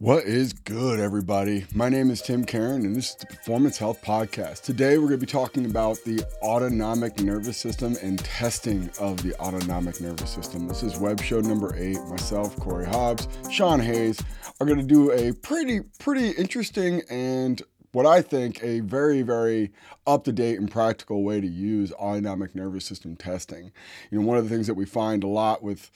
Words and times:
What 0.00 0.24
is 0.24 0.54
good, 0.54 0.98
everybody? 0.98 1.66
My 1.74 1.90
name 1.90 2.10
is 2.10 2.22
Tim 2.22 2.46
Caron, 2.46 2.86
and 2.86 2.96
this 2.96 3.10
is 3.10 3.16
the 3.16 3.26
Performance 3.26 3.76
Health 3.76 4.00
Podcast. 4.00 4.62
Today, 4.62 4.96
we're 4.96 5.08
going 5.08 5.20
to 5.20 5.26
be 5.26 5.30
talking 5.30 5.66
about 5.66 5.98
the 6.06 6.24
autonomic 6.40 7.20
nervous 7.20 7.58
system 7.58 7.94
and 8.02 8.18
testing 8.20 8.88
of 8.98 9.22
the 9.22 9.38
autonomic 9.38 10.00
nervous 10.00 10.30
system. 10.30 10.66
This 10.66 10.82
is 10.82 10.96
web 10.96 11.20
show 11.20 11.40
number 11.40 11.76
eight. 11.76 11.98
Myself, 12.08 12.56
Corey 12.56 12.86
Hobbs, 12.86 13.28
Sean 13.50 13.78
Hayes 13.78 14.22
are 14.58 14.64
going 14.66 14.78
to 14.78 14.86
do 14.86 15.12
a 15.12 15.34
pretty, 15.34 15.80
pretty 15.98 16.30
interesting 16.30 17.02
and 17.10 17.60
what 17.92 18.06
I 18.06 18.22
think 18.22 18.64
a 18.64 18.80
very, 18.80 19.20
very 19.20 19.70
up 20.06 20.24
to 20.24 20.32
date 20.32 20.58
and 20.58 20.70
practical 20.70 21.24
way 21.24 21.42
to 21.42 21.46
use 21.46 21.92
autonomic 21.92 22.54
nervous 22.54 22.86
system 22.86 23.16
testing. 23.16 23.70
You 24.10 24.20
know, 24.20 24.26
one 24.26 24.38
of 24.38 24.44
the 24.44 24.50
things 24.50 24.66
that 24.66 24.74
we 24.74 24.86
find 24.86 25.24
a 25.24 25.28
lot 25.28 25.62
with 25.62 25.90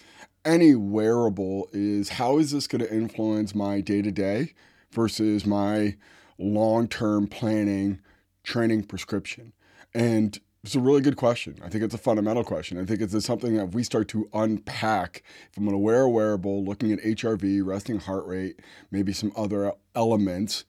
any 0.44 0.74
wearable 0.74 1.68
is 1.72 2.10
how 2.10 2.38
is 2.38 2.50
this 2.50 2.66
going 2.66 2.82
to 2.82 2.92
influence 2.92 3.54
my 3.54 3.80
day 3.80 4.02
to 4.02 4.10
day 4.10 4.54
versus 4.90 5.46
my 5.46 5.96
long 6.38 6.88
term 6.88 7.26
planning 7.26 8.00
training 8.42 8.84
prescription? 8.84 9.52
And 9.94 10.38
it's 10.62 10.74
a 10.74 10.80
really 10.80 11.02
good 11.02 11.16
question. 11.16 11.58
I 11.62 11.68
think 11.68 11.84
it's 11.84 11.94
a 11.94 11.98
fundamental 11.98 12.42
question. 12.42 12.78
I 12.78 12.86
think 12.86 13.00
it's 13.00 13.24
something 13.24 13.56
that 13.56 13.68
if 13.68 13.74
we 13.74 13.82
start 13.82 14.08
to 14.08 14.28
unpack, 14.32 15.22
if 15.50 15.58
I'm 15.58 15.64
going 15.64 15.74
to 15.74 15.78
wear 15.78 16.02
a 16.02 16.10
wearable, 16.10 16.64
looking 16.64 16.90
at 16.90 17.00
HRV, 17.00 17.64
resting 17.64 17.98
heart 17.98 18.26
rate, 18.26 18.60
maybe 18.90 19.12
some 19.12 19.30
other 19.36 19.72
elements, 19.94 20.64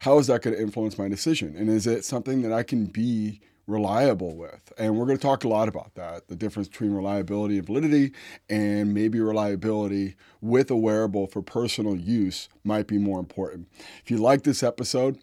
how 0.00 0.18
is 0.18 0.26
that 0.26 0.42
going 0.42 0.54
to 0.54 0.62
influence 0.62 0.98
my 0.98 1.08
decision? 1.08 1.56
And 1.56 1.70
is 1.70 1.86
it 1.86 2.04
something 2.04 2.42
that 2.42 2.52
I 2.52 2.62
can 2.62 2.86
be 2.86 3.40
reliable 3.68 4.34
with. 4.34 4.72
And 4.78 4.96
we're 4.96 5.04
going 5.04 5.18
to 5.18 5.22
talk 5.22 5.44
a 5.44 5.48
lot 5.48 5.68
about 5.68 5.94
that 5.94 6.26
the 6.26 6.34
difference 6.34 6.68
between 6.68 6.92
reliability 6.92 7.58
and 7.58 7.66
validity, 7.66 8.12
and 8.48 8.92
maybe 8.92 9.20
reliability 9.20 10.16
with 10.40 10.70
a 10.70 10.76
wearable 10.76 11.28
for 11.28 11.42
personal 11.42 11.94
use 11.94 12.48
might 12.64 12.88
be 12.88 12.98
more 12.98 13.20
important. 13.20 13.68
If 14.02 14.10
you 14.10 14.16
like 14.16 14.42
this 14.42 14.62
episode, 14.62 15.18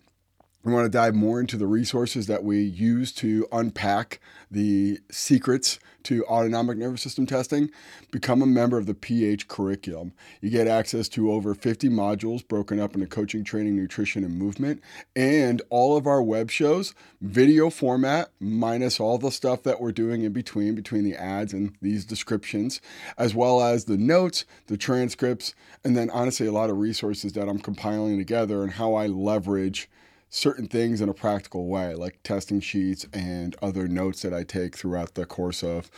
we 0.65 0.73
want 0.73 0.85
to 0.85 0.89
dive 0.89 1.13
more 1.13 1.39
into 1.39 1.57
the 1.57 1.67
resources 1.67 2.25
that 2.25 2.43
we 2.43 2.59
use 2.59 3.11
to 3.13 3.47
unpack 3.51 4.19
the 4.49 4.99
secrets 5.11 5.79
to 6.01 6.25
autonomic 6.25 6.77
nervous 6.77 7.03
system 7.03 7.27
testing. 7.27 7.69
Become 8.11 8.41
a 8.41 8.47
member 8.47 8.77
of 8.77 8.87
the 8.87 8.95
PH 8.95 9.47
curriculum. 9.47 10.13
You 10.41 10.49
get 10.49 10.67
access 10.67 11.07
to 11.09 11.31
over 11.31 11.53
50 11.53 11.89
modules 11.89 12.47
broken 12.47 12.79
up 12.79 12.95
into 12.95 13.05
coaching, 13.05 13.43
training, 13.43 13.75
nutrition, 13.75 14.23
and 14.23 14.37
movement, 14.37 14.81
and 15.15 15.61
all 15.69 15.95
of 15.95 16.07
our 16.07 16.21
web 16.21 16.49
shows, 16.49 16.95
video 17.21 17.69
format, 17.69 18.31
minus 18.39 18.99
all 18.99 19.19
the 19.19 19.31
stuff 19.31 19.61
that 19.63 19.79
we're 19.79 19.91
doing 19.91 20.23
in 20.23 20.33
between, 20.33 20.73
between 20.73 21.03
the 21.03 21.15
ads 21.15 21.53
and 21.53 21.75
these 21.81 22.05
descriptions, 22.05 22.81
as 23.19 23.35
well 23.35 23.61
as 23.61 23.85
the 23.85 23.97
notes, 23.97 24.45
the 24.65 24.77
transcripts, 24.77 25.53
and 25.83 25.95
then 25.95 26.09
honestly, 26.09 26.47
a 26.47 26.51
lot 26.51 26.71
of 26.71 26.77
resources 26.77 27.33
that 27.33 27.47
I'm 27.47 27.59
compiling 27.59 28.17
together 28.17 28.63
and 28.63 28.71
how 28.71 28.95
I 28.95 29.05
leverage 29.05 29.89
certain 30.35 30.67
things 30.67 30.99
in 30.99 31.07
a 31.07 31.13
practical 31.13 31.67
way, 31.67 31.95
like 31.95 32.19
testing 32.23 32.59
sheets 32.59 33.07
and 33.13 33.55
other 33.61 33.87
notes 33.87 34.21
that 34.21 34.33
I 34.33 34.43
take 34.43 34.75
throughout 34.75 35.15
the 35.15 35.25
course 35.25 35.63
of 35.63 35.89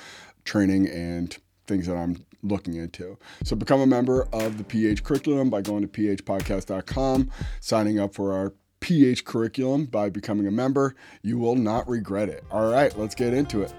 training 0.46 0.88
and 0.88 1.36
things 1.66 1.88
that 1.88 1.98
I'm 1.98 2.24
looking 2.44 2.76
into. 2.76 3.18
So 3.44 3.56
become 3.56 3.82
a 3.82 3.88
member 3.88 4.28
of 4.32 4.60
the 4.60 4.64
PH 4.64 5.04
curriculum 5.04 5.50
by 5.50 5.62
going 5.62 5.88
to 5.88 5.88
phpodcast.com, 5.88 7.32
signing 7.60 8.00
up 8.00 8.14
for 8.14 8.32
our 8.32 8.54
PH 8.80 9.26
curriculum 9.26 9.86
by 9.86 10.10
becoming 10.10 10.46
a 10.46 10.52
member. 10.52 10.96
You 11.24 11.40
will 11.40 11.56
not 11.56 11.90
regret 11.90 12.30
it. 12.30 12.44
All 12.52 12.72
right, 12.72 12.96
let's 12.98 13.16
get 13.16 13.34
into 13.34 13.64
it. 13.64 13.74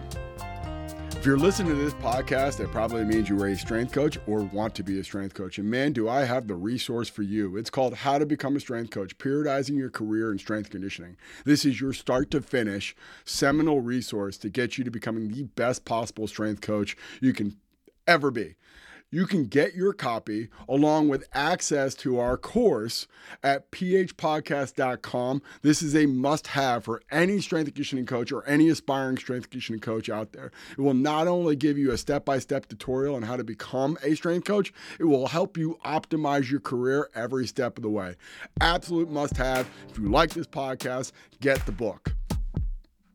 If 1.18 1.26
you're 1.26 1.36
listening 1.36 1.74
to 1.74 1.74
this 1.74 1.94
podcast, 1.94 2.60
it 2.60 2.70
probably 2.70 3.04
means 3.04 3.28
you 3.28 3.42
are 3.42 3.48
a 3.48 3.56
strength 3.56 3.92
coach 3.92 4.18
or 4.28 4.42
want 4.42 4.76
to 4.76 4.84
be 4.84 5.00
a 5.00 5.04
strength 5.04 5.34
coach. 5.34 5.58
And 5.58 5.68
man, 5.68 5.92
do 5.92 6.08
I 6.08 6.24
have 6.24 6.46
the 6.46 6.54
resource 6.54 7.08
for 7.08 7.22
you. 7.22 7.56
It's 7.56 7.70
called 7.70 7.92
How 7.92 8.18
to 8.18 8.24
Become 8.24 8.54
a 8.54 8.60
Strength 8.60 8.90
Coach 8.90 9.18
Periodizing 9.18 9.76
Your 9.76 9.90
Career 9.90 10.30
in 10.30 10.38
Strength 10.38 10.70
Conditioning. 10.70 11.16
This 11.44 11.64
is 11.64 11.80
your 11.80 11.92
start 11.92 12.30
to 12.30 12.40
finish 12.40 12.94
seminal 13.24 13.80
resource 13.80 14.38
to 14.38 14.48
get 14.48 14.78
you 14.78 14.84
to 14.84 14.92
becoming 14.92 15.26
the 15.26 15.42
best 15.42 15.84
possible 15.84 16.28
strength 16.28 16.60
coach 16.60 16.96
you 17.20 17.32
can 17.32 17.56
ever 18.06 18.30
be 18.30 18.54
you 19.10 19.26
can 19.26 19.46
get 19.46 19.74
your 19.74 19.92
copy 19.92 20.48
along 20.68 21.08
with 21.08 21.28
access 21.32 21.94
to 21.94 22.18
our 22.18 22.36
course 22.36 23.06
at 23.42 23.70
phpodcast.com. 23.70 25.42
This 25.62 25.82
is 25.82 25.96
a 25.96 26.06
must 26.06 26.48
have 26.48 26.84
for 26.84 27.02
any 27.10 27.40
strength 27.40 27.66
conditioning 27.66 28.06
coach 28.06 28.32
or 28.32 28.46
any 28.46 28.68
aspiring 28.68 29.16
strength 29.16 29.50
conditioning 29.50 29.80
coach 29.80 30.10
out 30.10 30.32
there. 30.32 30.50
It 30.72 30.80
will 30.80 30.94
not 30.94 31.26
only 31.26 31.56
give 31.56 31.78
you 31.78 31.90
a 31.92 31.98
step 31.98 32.24
by 32.24 32.38
step 32.38 32.66
tutorial 32.66 33.14
on 33.14 33.22
how 33.22 33.36
to 33.36 33.44
become 33.44 33.96
a 34.02 34.14
strength 34.14 34.44
coach, 34.44 34.72
it 34.98 35.04
will 35.04 35.28
help 35.28 35.56
you 35.56 35.78
optimize 35.84 36.50
your 36.50 36.60
career 36.60 37.08
every 37.14 37.46
step 37.46 37.78
of 37.78 37.82
the 37.82 37.90
way. 37.90 38.16
Absolute 38.60 39.10
must 39.10 39.36
have. 39.36 39.68
If 39.88 39.98
you 39.98 40.08
like 40.08 40.30
this 40.30 40.46
podcast, 40.46 41.12
get 41.40 41.64
the 41.64 41.72
book. 41.72 42.12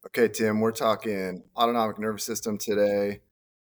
Okay, 0.07 0.27
Tim, 0.27 0.59
we're 0.59 0.71
talking 0.71 1.43
autonomic 1.55 1.97
nervous 1.97 2.23
system 2.23 2.57
today 2.57 3.21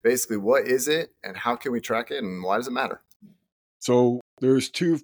basically 0.06 0.36
what 0.36 0.68
is 0.68 0.86
it 0.86 1.10
and 1.24 1.36
how 1.36 1.56
can 1.56 1.72
we 1.72 1.80
track 1.80 2.12
it 2.12 2.22
and 2.22 2.44
why 2.44 2.56
does 2.56 2.68
it 2.68 2.72
matter? 2.72 3.02
So 3.80 4.20
there's 4.40 4.70
two 4.70 5.00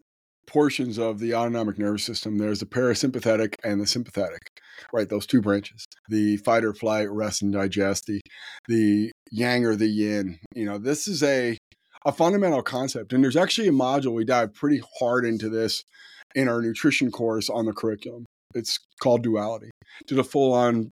portions 0.47 0.97
of 0.97 1.19
the 1.19 1.35
autonomic 1.35 1.77
nervous 1.77 2.05
system. 2.05 2.39
There's 2.39 2.61
the 2.61 2.67
parasympathetic 2.67 3.57
and 3.65 3.81
the 3.81 3.87
sympathetic, 3.87 4.39
right? 4.93 5.09
Those 5.09 5.27
two 5.27 5.41
branches, 5.41 5.85
the 6.09 6.37
fight 6.37 6.65
or 6.65 6.73
flight, 6.73 7.11
rest 7.11 7.43
and 7.43 7.53
digest, 7.53 8.07
the, 8.07 8.21
the 8.69 9.11
yang 9.33 9.65
or 9.65 9.75
the 9.75 9.89
yin. 9.89 10.39
You 10.55 10.67
know, 10.67 10.79
this 10.79 11.09
is 11.09 11.25
a, 11.25 11.59
a 12.07 12.12
fundamental 12.12 12.62
concept. 12.62 13.12
And 13.12 13.25
there's 13.25 13.37
actually 13.37 13.67
a 13.67 13.73
module 13.73 14.12
we 14.12 14.25
dive 14.25 14.55
pretty 14.55 14.83
hard 15.01 15.25
into 15.25 15.49
this 15.49 15.83
in 16.37 16.49
our 16.49 16.62
nutrition 16.62 17.11
course 17.11 17.51
on 17.51 17.67
the 17.67 17.73
curriculum. 17.73 18.25
It's 18.55 18.79
called 19.03 19.25
duality. 19.25 19.71
Did 20.07 20.21
a 20.21 20.25
full 20.25 20.53
on 20.53 20.91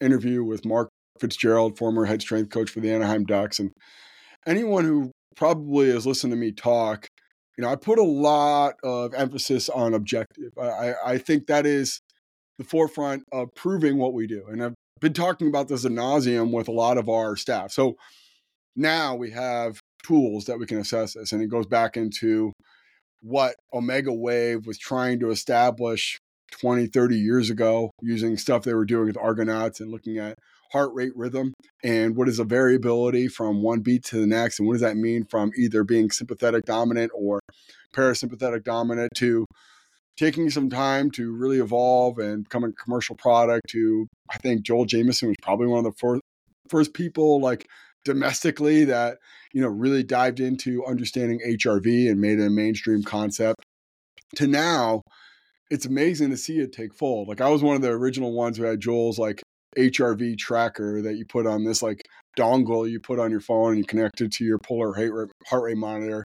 interview 0.00 0.44
with 0.44 0.64
Mark 0.64 0.90
Fitzgerald, 1.20 1.78
former 1.78 2.04
head 2.04 2.22
strength 2.22 2.50
coach 2.50 2.70
for 2.70 2.80
the 2.80 2.90
Anaheim 2.92 3.24
Ducks. 3.24 3.58
And 3.58 3.72
anyone 4.46 4.84
who 4.84 5.10
probably 5.36 5.90
has 5.90 6.06
listened 6.06 6.32
to 6.32 6.36
me 6.36 6.52
talk, 6.52 7.06
you 7.56 7.62
know, 7.62 7.70
I 7.70 7.76
put 7.76 7.98
a 7.98 8.04
lot 8.04 8.74
of 8.82 9.14
emphasis 9.14 9.68
on 9.68 9.94
objective. 9.94 10.52
I, 10.60 10.94
I 11.04 11.18
think 11.18 11.46
that 11.46 11.66
is 11.66 12.00
the 12.58 12.64
forefront 12.64 13.24
of 13.32 13.48
proving 13.54 13.98
what 13.98 14.14
we 14.14 14.26
do. 14.26 14.44
And 14.48 14.62
I've 14.62 14.74
been 15.00 15.12
talking 15.12 15.48
about 15.48 15.68
this 15.68 15.84
ad 15.84 15.92
nauseum 15.92 16.52
with 16.52 16.68
a 16.68 16.72
lot 16.72 16.98
of 16.98 17.08
our 17.08 17.36
staff. 17.36 17.72
So 17.72 17.96
now 18.76 19.14
we 19.14 19.30
have 19.30 19.80
tools 20.04 20.44
that 20.46 20.58
we 20.58 20.66
can 20.66 20.78
assess 20.78 21.14
this. 21.14 21.32
And 21.32 21.42
it 21.42 21.48
goes 21.48 21.66
back 21.66 21.96
into 21.96 22.52
what 23.22 23.56
Omega 23.72 24.12
Wave 24.12 24.66
was 24.66 24.78
trying 24.78 25.20
to 25.20 25.30
establish 25.30 26.18
20, 26.60 26.86
30 26.86 27.16
years 27.16 27.50
ago 27.50 27.90
using 28.00 28.36
stuff 28.36 28.62
they 28.62 28.74
were 28.74 28.84
doing 28.84 29.06
with 29.06 29.18
Argonauts 29.18 29.80
and 29.80 29.90
looking 29.90 30.18
at 30.18 30.36
heart 30.72 30.90
rate 30.94 31.12
rhythm 31.16 31.52
and 31.82 32.16
what 32.16 32.28
is 32.28 32.38
the 32.38 32.44
variability 32.44 33.28
from 33.28 33.62
one 33.62 33.80
beat 33.80 34.04
to 34.04 34.20
the 34.20 34.26
next 34.26 34.58
and 34.58 34.66
what 34.66 34.74
does 34.74 34.82
that 34.82 34.96
mean 34.96 35.24
from 35.24 35.50
either 35.56 35.84
being 35.84 36.10
sympathetic 36.10 36.64
dominant 36.64 37.10
or 37.14 37.40
parasympathetic 37.94 38.64
dominant 38.64 39.10
to 39.16 39.44
taking 40.16 40.50
some 40.50 40.68
time 40.68 41.10
to 41.10 41.34
really 41.36 41.58
evolve 41.58 42.18
and 42.18 42.44
become 42.44 42.64
a 42.64 42.72
commercial 42.72 43.16
product 43.16 43.62
to 43.68 44.06
i 44.30 44.36
think 44.38 44.62
joel 44.62 44.84
Jamieson 44.84 45.28
was 45.28 45.36
probably 45.42 45.66
one 45.66 45.78
of 45.78 45.84
the 45.84 45.98
first, 45.98 46.22
first 46.68 46.94
people 46.94 47.40
like 47.40 47.66
domestically 48.04 48.84
that 48.84 49.18
you 49.52 49.60
know 49.60 49.68
really 49.68 50.02
dived 50.02 50.40
into 50.40 50.84
understanding 50.86 51.40
hrv 51.46 52.10
and 52.10 52.20
made 52.20 52.38
it 52.38 52.46
a 52.46 52.50
mainstream 52.50 53.02
concept 53.02 53.62
to 54.36 54.46
now 54.46 55.02
it's 55.70 55.86
amazing 55.86 56.30
to 56.30 56.36
see 56.36 56.58
it 56.58 56.72
take 56.72 56.94
fold. 56.94 57.28
Like 57.28 57.40
I 57.40 57.48
was 57.48 57.62
one 57.62 57.76
of 57.76 57.82
the 57.82 57.90
original 57.90 58.32
ones 58.32 58.56
who 58.56 58.64
had 58.64 58.80
Joel's 58.80 59.18
like 59.18 59.42
HRV 59.76 60.38
tracker 60.38 61.02
that 61.02 61.16
you 61.16 61.24
put 61.24 61.46
on 61.46 61.64
this 61.64 61.82
like 61.82 62.02
dongle 62.38 62.88
you 62.88 63.00
put 63.00 63.18
on 63.18 63.30
your 63.30 63.40
phone 63.40 63.70
and 63.70 63.78
you 63.78 63.84
connect 63.84 64.20
it 64.20 64.30
to 64.32 64.44
your 64.44 64.58
polar 64.58 64.94
heart 64.94 65.12
rate, 65.12 65.30
heart 65.46 65.64
rate 65.64 65.76
monitor, 65.76 66.24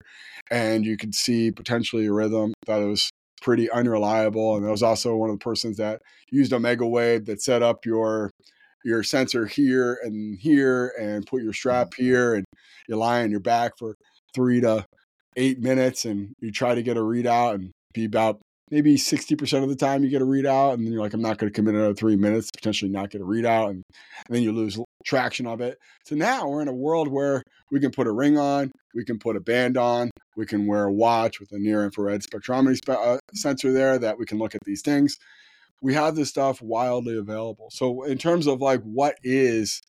and 0.50 0.84
you 0.84 0.96
could 0.96 1.14
see 1.14 1.50
potentially 1.50 2.06
a 2.06 2.12
rhythm. 2.12 2.52
Thought 2.66 2.82
it 2.82 2.86
was 2.86 3.10
pretty 3.40 3.70
unreliable, 3.70 4.56
and 4.56 4.66
I 4.66 4.70
was 4.70 4.82
also 4.82 5.16
one 5.16 5.30
of 5.30 5.38
the 5.38 5.44
persons 5.44 5.78
that 5.78 6.02
used 6.30 6.52
Omega 6.52 6.86
Wave 6.86 7.26
that 7.26 7.42
set 7.42 7.62
up 7.62 7.86
your 7.86 8.30
your 8.84 9.02
sensor 9.02 9.46
here 9.46 9.98
and 10.02 10.38
here 10.38 10.92
and 11.00 11.26
put 11.26 11.42
your 11.42 11.52
strap 11.52 11.90
mm-hmm. 11.90 12.02
here 12.02 12.34
and 12.34 12.44
you 12.88 12.96
lie 12.96 13.22
on 13.22 13.30
your 13.30 13.40
back 13.40 13.72
for 13.78 13.94
three 14.34 14.60
to 14.60 14.84
eight 15.36 15.60
minutes 15.60 16.04
and 16.04 16.34
you 16.40 16.50
try 16.50 16.74
to 16.74 16.82
get 16.82 16.96
a 16.96 17.00
readout 17.00 17.54
and 17.54 17.70
be 17.94 18.04
about 18.04 18.40
maybe 18.72 18.96
60% 18.96 19.62
of 19.62 19.68
the 19.68 19.76
time 19.76 20.02
you 20.02 20.08
get 20.08 20.22
a 20.22 20.26
readout 20.26 20.72
and 20.72 20.84
then 20.84 20.92
you're 20.92 21.02
like, 21.02 21.12
I'm 21.12 21.20
not 21.20 21.36
going 21.36 21.52
to 21.52 21.54
commit 21.54 21.74
another 21.74 21.94
three 21.94 22.16
minutes, 22.16 22.50
potentially 22.50 22.90
not 22.90 23.10
get 23.10 23.20
a 23.20 23.24
readout. 23.24 23.68
And, 23.68 23.84
and, 24.26 24.34
then 24.34 24.42
you 24.42 24.50
lose 24.50 24.80
traction 25.04 25.46
of 25.46 25.60
it. 25.60 25.78
So 26.06 26.16
now 26.16 26.48
we're 26.48 26.62
in 26.62 26.68
a 26.68 26.74
world 26.74 27.08
where 27.08 27.42
we 27.70 27.80
can 27.80 27.90
put 27.90 28.06
a 28.06 28.12
ring 28.12 28.38
on, 28.38 28.72
we 28.94 29.04
can 29.04 29.18
put 29.18 29.36
a 29.36 29.40
band 29.40 29.76
on, 29.76 30.10
we 30.36 30.46
can 30.46 30.66
wear 30.66 30.84
a 30.84 30.92
watch 30.92 31.38
with 31.38 31.52
a 31.52 31.58
near 31.58 31.84
infrared 31.84 32.22
spectrometry 32.22 32.76
spe- 32.76 32.88
uh, 32.90 33.18
sensor 33.34 33.72
there 33.72 33.98
that 33.98 34.18
we 34.18 34.24
can 34.24 34.38
look 34.38 34.54
at 34.54 34.64
these 34.64 34.80
things. 34.80 35.18
We 35.82 35.92
have 35.92 36.16
this 36.16 36.30
stuff 36.30 36.62
wildly 36.62 37.18
available. 37.18 37.68
So 37.70 38.04
in 38.04 38.16
terms 38.16 38.46
of 38.46 38.62
like 38.62 38.80
what 38.82 39.16
is 39.22 39.82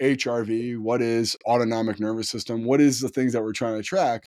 HRV, 0.00 0.78
what 0.78 1.02
is 1.02 1.36
autonomic 1.46 2.00
nervous 2.00 2.30
system, 2.30 2.64
what 2.64 2.80
is 2.80 3.00
the 3.00 3.10
things 3.10 3.34
that 3.34 3.42
we're 3.42 3.52
trying 3.52 3.76
to 3.76 3.82
track? 3.82 4.24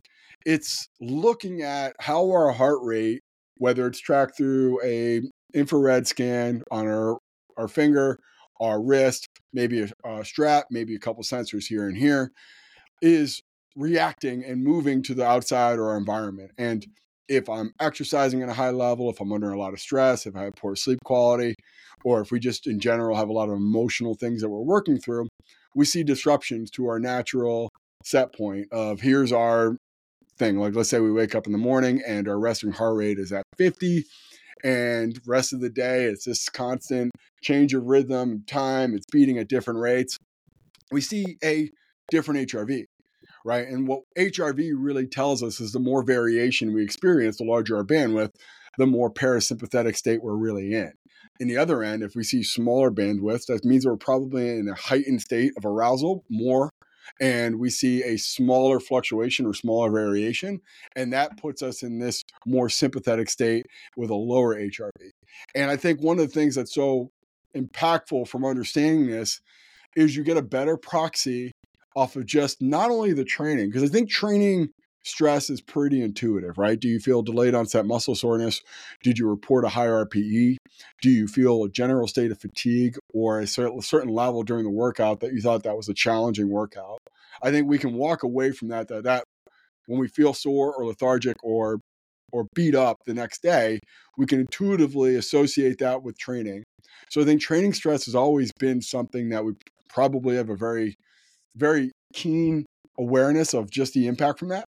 it's 0.45 0.87
looking 0.99 1.61
at 1.61 1.95
how 1.99 2.29
our 2.31 2.51
heart 2.51 2.79
rate, 2.81 3.21
whether 3.61 3.85
it's 3.85 3.99
tracked 3.99 4.35
through 4.35 4.83
a 4.83 5.21
infrared 5.53 6.07
scan 6.07 6.63
on 6.71 6.87
our 6.87 7.19
our 7.57 7.67
finger, 7.67 8.17
our 8.59 8.81
wrist, 8.81 9.27
maybe 9.53 9.81
a, 9.83 9.89
a 10.03 10.25
strap, 10.25 10.65
maybe 10.71 10.95
a 10.95 10.99
couple 10.99 11.21
sensors 11.21 11.67
here 11.67 11.87
and 11.87 11.95
here, 11.95 12.31
is 13.03 13.39
reacting 13.75 14.43
and 14.43 14.63
moving 14.63 15.03
to 15.03 15.13
the 15.13 15.23
outside 15.23 15.77
or 15.77 15.89
our 15.89 15.97
environment. 15.97 16.49
And 16.57 16.83
if 17.29 17.47
I'm 17.49 17.71
exercising 17.79 18.41
at 18.41 18.49
a 18.49 18.53
high 18.53 18.71
level, 18.71 19.11
if 19.11 19.21
I'm 19.21 19.31
under 19.31 19.51
a 19.51 19.59
lot 19.59 19.73
of 19.73 19.79
stress, 19.79 20.25
if 20.25 20.35
I 20.35 20.45
have 20.45 20.55
poor 20.55 20.75
sleep 20.75 20.97
quality, 21.05 21.53
or 22.03 22.19
if 22.21 22.31
we 22.31 22.39
just 22.39 22.65
in 22.65 22.79
general 22.79 23.15
have 23.15 23.29
a 23.29 23.33
lot 23.33 23.49
of 23.49 23.55
emotional 23.57 24.15
things 24.15 24.41
that 24.41 24.49
we're 24.49 24.59
working 24.61 24.97
through, 24.97 25.27
we 25.75 25.85
see 25.85 26.03
disruptions 26.03 26.71
to 26.71 26.87
our 26.87 26.99
natural 26.99 27.69
set 28.03 28.33
point 28.33 28.65
of 28.71 29.01
here's 29.01 29.31
our 29.31 29.77
thing. 30.41 30.57
Like 30.57 30.75
let's 30.75 30.89
say 30.89 30.99
we 30.99 31.11
wake 31.11 31.35
up 31.35 31.45
in 31.45 31.51
the 31.51 31.59
morning 31.59 32.01
and 32.05 32.27
our 32.27 32.39
resting 32.39 32.71
heart 32.71 32.95
rate 32.95 33.19
is 33.19 33.31
at 33.31 33.43
50 33.59 34.03
and 34.63 35.19
rest 35.27 35.53
of 35.53 35.61
the 35.61 35.69
day 35.69 36.05
it's 36.05 36.25
this 36.25 36.49
constant 36.49 37.11
change 37.43 37.75
of 37.75 37.83
rhythm, 37.83 38.43
time, 38.47 38.95
it's 38.95 39.05
beating 39.11 39.37
at 39.37 39.47
different 39.47 39.79
rates. 39.79 40.17
We 40.91 41.01
see 41.01 41.37
a 41.43 41.69
different 42.09 42.49
HRV 42.49 42.85
right? 43.43 43.67
And 43.67 43.87
what 43.87 44.01
HRV 44.15 44.73
really 44.75 45.07
tells 45.07 45.41
us 45.41 45.59
is 45.59 45.71
the 45.71 45.79
more 45.79 46.03
variation 46.03 46.75
we 46.75 46.83
experience, 46.83 47.37
the 47.37 47.43
larger 47.43 47.75
our 47.75 47.83
bandwidth, 47.83 48.35
the 48.77 48.85
more 48.85 49.11
parasympathetic 49.11 49.95
state 49.95 50.21
we're 50.21 50.35
really 50.35 50.75
in. 50.75 50.91
In 51.39 51.47
the 51.47 51.57
other 51.57 51.81
end, 51.81 52.03
if 52.03 52.13
we 52.15 52.23
see 52.23 52.43
smaller 52.43 52.91
bandwidths, 52.91 53.47
that 53.47 53.65
means 53.65 53.83
we're 53.83 53.97
probably 53.97 54.47
in 54.59 54.67
a 54.69 54.75
heightened 54.75 55.21
state 55.21 55.53
of 55.57 55.65
arousal 55.65 56.23
more 56.29 56.69
and 57.19 57.59
we 57.59 57.69
see 57.69 58.03
a 58.03 58.17
smaller 58.17 58.79
fluctuation 58.79 59.45
or 59.45 59.53
smaller 59.53 59.91
variation. 59.91 60.61
And 60.95 61.13
that 61.13 61.37
puts 61.37 61.61
us 61.61 61.83
in 61.83 61.99
this 61.99 62.23
more 62.45 62.69
sympathetic 62.69 63.29
state 63.29 63.65
with 63.97 64.09
a 64.09 64.15
lower 64.15 64.55
HRV. 64.55 65.11
And 65.55 65.69
I 65.69 65.77
think 65.77 66.01
one 66.01 66.19
of 66.19 66.27
the 66.27 66.33
things 66.33 66.55
that's 66.55 66.73
so 66.73 67.11
impactful 67.55 68.27
from 68.27 68.45
understanding 68.45 69.07
this 69.07 69.41
is 69.95 70.15
you 70.15 70.23
get 70.23 70.37
a 70.37 70.41
better 70.41 70.77
proxy 70.77 71.51
off 71.95 72.15
of 72.15 72.25
just 72.25 72.61
not 72.61 72.89
only 72.89 73.13
the 73.13 73.25
training, 73.25 73.69
because 73.69 73.83
I 73.83 73.91
think 73.91 74.09
training 74.09 74.69
stress 75.03 75.49
is 75.49 75.61
pretty 75.61 76.01
intuitive, 76.01 76.57
right? 76.57 76.79
Do 76.79 76.87
you 76.87 76.99
feel 76.99 77.21
delayed 77.21 77.55
onset 77.55 77.85
muscle 77.85 78.15
soreness? 78.15 78.61
Did 79.03 79.17
you 79.17 79.27
report 79.27 79.65
a 79.65 79.69
higher 79.69 80.05
RPE? 80.05 80.57
Do 81.01 81.09
you 81.09 81.27
feel 81.27 81.63
a 81.63 81.69
general 81.69 82.07
state 82.07 82.31
of 82.31 82.39
fatigue 82.39 82.97
or 83.13 83.39
a 83.39 83.47
certain 83.47 84.09
level 84.09 84.43
during 84.43 84.63
the 84.63 84.69
workout 84.69 85.19
that 85.21 85.33
you 85.33 85.41
thought 85.41 85.63
that 85.63 85.77
was 85.77 85.89
a 85.89 85.93
challenging 85.93 86.49
workout? 86.49 86.99
I 87.41 87.51
think 87.51 87.67
we 87.67 87.77
can 87.77 87.93
walk 87.93 88.23
away 88.23 88.51
from 88.51 88.69
that 88.69 88.87
that, 88.89 89.03
that 89.03 89.23
when 89.87 89.99
we 89.99 90.07
feel 90.07 90.33
sore 90.33 90.73
or 90.73 90.85
lethargic 90.85 91.37
or 91.43 91.79
or 92.33 92.47
beat 92.55 92.75
up 92.75 92.97
the 93.05 93.13
next 93.13 93.41
day, 93.41 93.77
we 94.17 94.25
can 94.25 94.39
intuitively 94.39 95.15
associate 95.15 95.79
that 95.79 96.01
with 96.01 96.17
training. 96.17 96.63
So 97.09 97.21
I 97.21 97.25
think 97.25 97.41
training 97.41 97.73
stress 97.73 98.05
has 98.05 98.15
always 98.15 98.53
been 98.57 98.81
something 98.81 99.29
that 99.29 99.43
we 99.43 99.53
probably 99.89 100.37
have 100.37 100.49
a 100.49 100.55
very 100.55 100.95
very 101.55 101.91
keen 102.13 102.65
awareness 102.97 103.53
of 103.53 103.69
just 103.69 103.93
the 103.93 104.07
impact 104.07 104.39
from 104.39 104.49
that, 104.49 104.65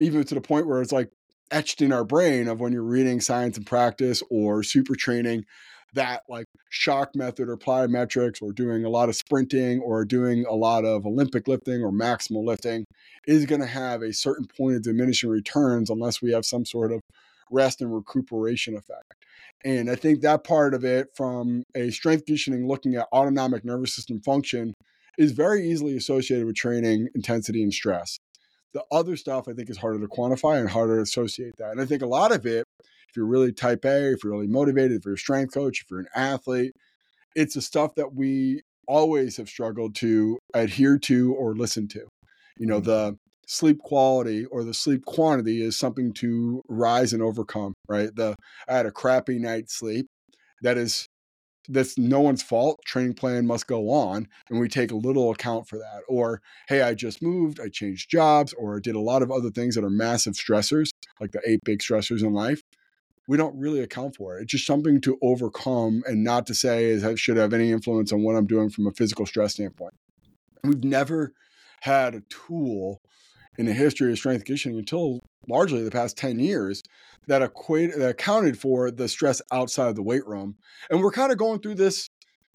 even 0.00 0.24
to 0.24 0.34
the 0.34 0.40
point 0.40 0.66
where 0.66 0.82
it's 0.82 0.92
like 0.92 1.10
etched 1.50 1.82
in 1.82 1.92
our 1.92 2.04
brain 2.04 2.48
of 2.48 2.60
when 2.60 2.72
you're 2.72 2.82
reading 2.82 3.20
science 3.20 3.56
and 3.56 3.66
practice 3.66 4.22
or 4.30 4.62
super 4.62 4.94
training 4.94 5.44
that 5.94 6.22
like 6.28 6.46
shock 6.70 7.14
method 7.14 7.48
or 7.48 7.56
plyometrics 7.56 8.42
or 8.42 8.52
doing 8.52 8.84
a 8.84 8.88
lot 8.88 9.08
of 9.08 9.16
sprinting 9.16 9.80
or 9.80 10.04
doing 10.04 10.44
a 10.46 10.54
lot 10.54 10.84
of 10.84 11.06
Olympic 11.06 11.46
lifting 11.46 11.82
or 11.82 11.92
maximal 11.92 12.44
lifting 12.44 12.84
is 13.26 13.46
going 13.46 13.60
to 13.60 13.66
have 13.66 14.02
a 14.02 14.12
certain 14.12 14.46
point 14.46 14.76
of 14.76 14.82
diminishing 14.82 15.30
returns 15.30 15.90
unless 15.90 16.20
we 16.20 16.32
have 16.32 16.44
some 16.44 16.64
sort 16.64 16.92
of 16.92 17.00
rest 17.50 17.80
and 17.80 17.94
recuperation 17.94 18.76
effect. 18.76 19.14
And 19.64 19.88
I 19.90 19.94
think 19.94 20.20
that 20.20 20.44
part 20.44 20.74
of 20.74 20.84
it 20.84 21.08
from 21.14 21.62
a 21.74 21.90
strength 21.90 22.26
conditioning 22.26 22.66
looking 22.66 22.96
at 22.96 23.06
autonomic 23.12 23.64
nervous 23.64 23.94
system 23.94 24.20
function 24.20 24.74
is 25.16 25.32
very 25.32 25.68
easily 25.68 25.96
associated 25.96 26.44
with 26.44 26.56
training 26.56 27.08
intensity 27.14 27.62
and 27.62 27.72
stress. 27.72 28.18
The 28.74 28.84
other 28.90 29.16
stuff 29.16 29.48
I 29.48 29.52
think 29.52 29.70
is 29.70 29.78
harder 29.78 30.00
to 30.00 30.08
quantify 30.08 30.60
and 30.60 30.68
harder 30.68 30.96
to 30.96 31.02
associate 31.02 31.54
that. 31.58 31.70
And 31.70 31.80
I 31.80 31.86
think 31.86 32.02
a 32.02 32.06
lot 32.06 32.32
of 32.32 32.44
it, 32.44 32.64
if 32.80 33.16
you're 33.16 33.26
really 33.26 33.52
type 33.52 33.84
A, 33.84 34.12
if 34.12 34.24
you're 34.24 34.32
really 34.32 34.48
motivated, 34.48 34.98
if 34.98 35.04
you're 35.04 35.14
a 35.14 35.18
strength 35.18 35.54
coach, 35.54 35.82
if 35.82 35.90
you're 35.90 36.00
an 36.00 36.08
athlete, 36.14 36.72
it's 37.36 37.54
the 37.54 37.62
stuff 37.62 37.94
that 37.94 38.14
we 38.14 38.62
always 38.86 39.36
have 39.36 39.48
struggled 39.48 39.94
to 39.96 40.38
adhere 40.52 40.98
to 40.98 41.34
or 41.34 41.54
listen 41.54 41.88
to. 41.88 42.06
You 42.58 42.66
know, 42.66 42.80
mm-hmm. 42.80 42.90
the 42.90 43.18
sleep 43.46 43.78
quality 43.80 44.44
or 44.46 44.64
the 44.64 44.74
sleep 44.74 45.04
quantity 45.04 45.62
is 45.62 45.78
something 45.78 46.12
to 46.14 46.62
rise 46.68 47.12
and 47.12 47.22
overcome, 47.22 47.74
right? 47.88 48.10
The 48.14 48.34
I 48.68 48.74
had 48.74 48.86
a 48.86 48.90
crappy 48.90 49.38
night's 49.38 49.78
sleep. 49.78 50.06
That 50.62 50.78
is 50.78 51.06
that's 51.68 51.96
no 51.96 52.20
one's 52.20 52.42
fault. 52.42 52.80
Training 52.84 53.14
plan 53.14 53.46
must 53.46 53.66
go 53.66 53.90
on, 53.90 54.28
and 54.48 54.60
we 54.60 54.68
take 54.68 54.92
little 54.92 55.30
account 55.30 55.68
for 55.68 55.78
that. 55.78 56.02
Or, 56.08 56.42
hey, 56.68 56.82
I 56.82 56.94
just 56.94 57.22
moved, 57.22 57.60
I 57.60 57.68
changed 57.68 58.10
jobs, 58.10 58.52
or 58.52 58.80
did 58.80 58.94
a 58.94 59.00
lot 59.00 59.22
of 59.22 59.30
other 59.30 59.50
things 59.50 59.74
that 59.74 59.84
are 59.84 59.90
massive 59.90 60.34
stressors, 60.34 60.90
like 61.20 61.32
the 61.32 61.40
eight 61.46 61.60
big 61.64 61.80
stressors 61.80 62.22
in 62.22 62.32
life. 62.32 62.62
We 63.26 63.38
don't 63.38 63.58
really 63.58 63.80
account 63.80 64.16
for 64.16 64.38
it. 64.38 64.42
It's 64.42 64.52
just 64.52 64.66
something 64.66 65.00
to 65.02 65.18
overcome, 65.22 66.02
and 66.06 66.22
not 66.22 66.46
to 66.48 66.54
say 66.54 66.84
is 66.84 67.02
it 67.02 67.18
should 67.18 67.38
have 67.38 67.54
any 67.54 67.72
influence 67.72 68.12
on 68.12 68.22
what 68.22 68.36
I'm 68.36 68.46
doing 68.46 68.68
from 68.68 68.86
a 68.86 68.92
physical 68.92 69.24
stress 69.24 69.54
standpoint. 69.54 69.94
We've 70.62 70.84
never 70.84 71.32
had 71.80 72.14
a 72.14 72.22
tool 72.28 73.00
in 73.58 73.66
the 73.66 73.72
history 73.72 74.10
of 74.10 74.18
strength 74.18 74.44
conditioning 74.44 74.78
until 74.78 75.20
largely 75.48 75.82
the 75.82 75.90
past 75.90 76.16
10 76.16 76.38
years 76.38 76.82
that 77.26 77.42
equate 77.42 77.96
that 77.96 78.08
accounted 78.08 78.58
for 78.58 78.90
the 78.90 79.08
stress 79.08 79.40
outside 79.52 79.88
of 79.88 79.96
the 79.96 80.02
weight 80.02 80.26
room. 80.26 80.56
And 80.90 81.00
we're 81.00 81.12
kind 81.12 81.32
of 81.32 81.38
going 81.38 81.60
through 81.60 81.76
this 81.76 82.08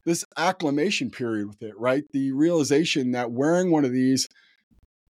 this 0.06 0.24
acclimation 0.38 1.12
period 1.12 1.48
with 1.48 1.62
it, 1.62 1.78
right? 1.78 2.04
The 2.14 2.32
realization 2.32 3.12
that 3.12 3.32
wearing 3.32 3.70
one 3.70 3.86
of 3.86 3.92
these 3.92 4.28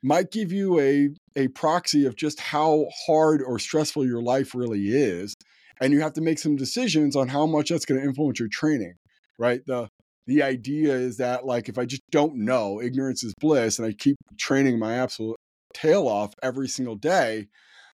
might 0.03 0.31
give 0.31 0.51
you 0.51 0.79
a 0.79 1.09
a 1.35 1.47
proxy 1.49 2.05
of 2.05 2.15
just 2.15 2.39
how 2.39 2.87
hard 3.05 3.41
or 3.41 3.59
stressful 3.59 4.05
your 4.05 4.21
life 4.21 4.55
really 4.55 4.89
is 4.89 5.35
and 5.79 5.93
you 5.93 6.01
have 6.01 6.13
to 6.13 6.21
make 6.21 6.39
some 6.39 6.55
decisions 6.55 7.15
on 7.15 7.27
how 7.27 7.45
much 7.45 7.69
that's 7.69 7.85
going 7.85 7.99
to 7.99 8.07
influence 8.07 8.39
your 8.39 8.49
training 8.49 8.93
right 9.37 9.61
the 9.65 9.87
the 10.27 10.43
idea 10.43 10.93
is 10.93 11.17
that 11.17 11.45
like 11.45 11.69
if 11.69 11.77
i 11.77 11.85
just 11.85 12.01
don't 12.11 12.35
know 12.35 12.81
ignorance 12.81 13.23
is 13.23 13.33
bliss 13.39 13.79
and 13.79 13.87
i 13.87 13.91
keep 13.91 14.15
training 14.37 14.79
my 14.79 14.95
absolute 14.95 15.37
tail 15.77 16.07
off 16.07 16.33
every 16.41 16.67
single 16.67 16.95
day 16.95 17.47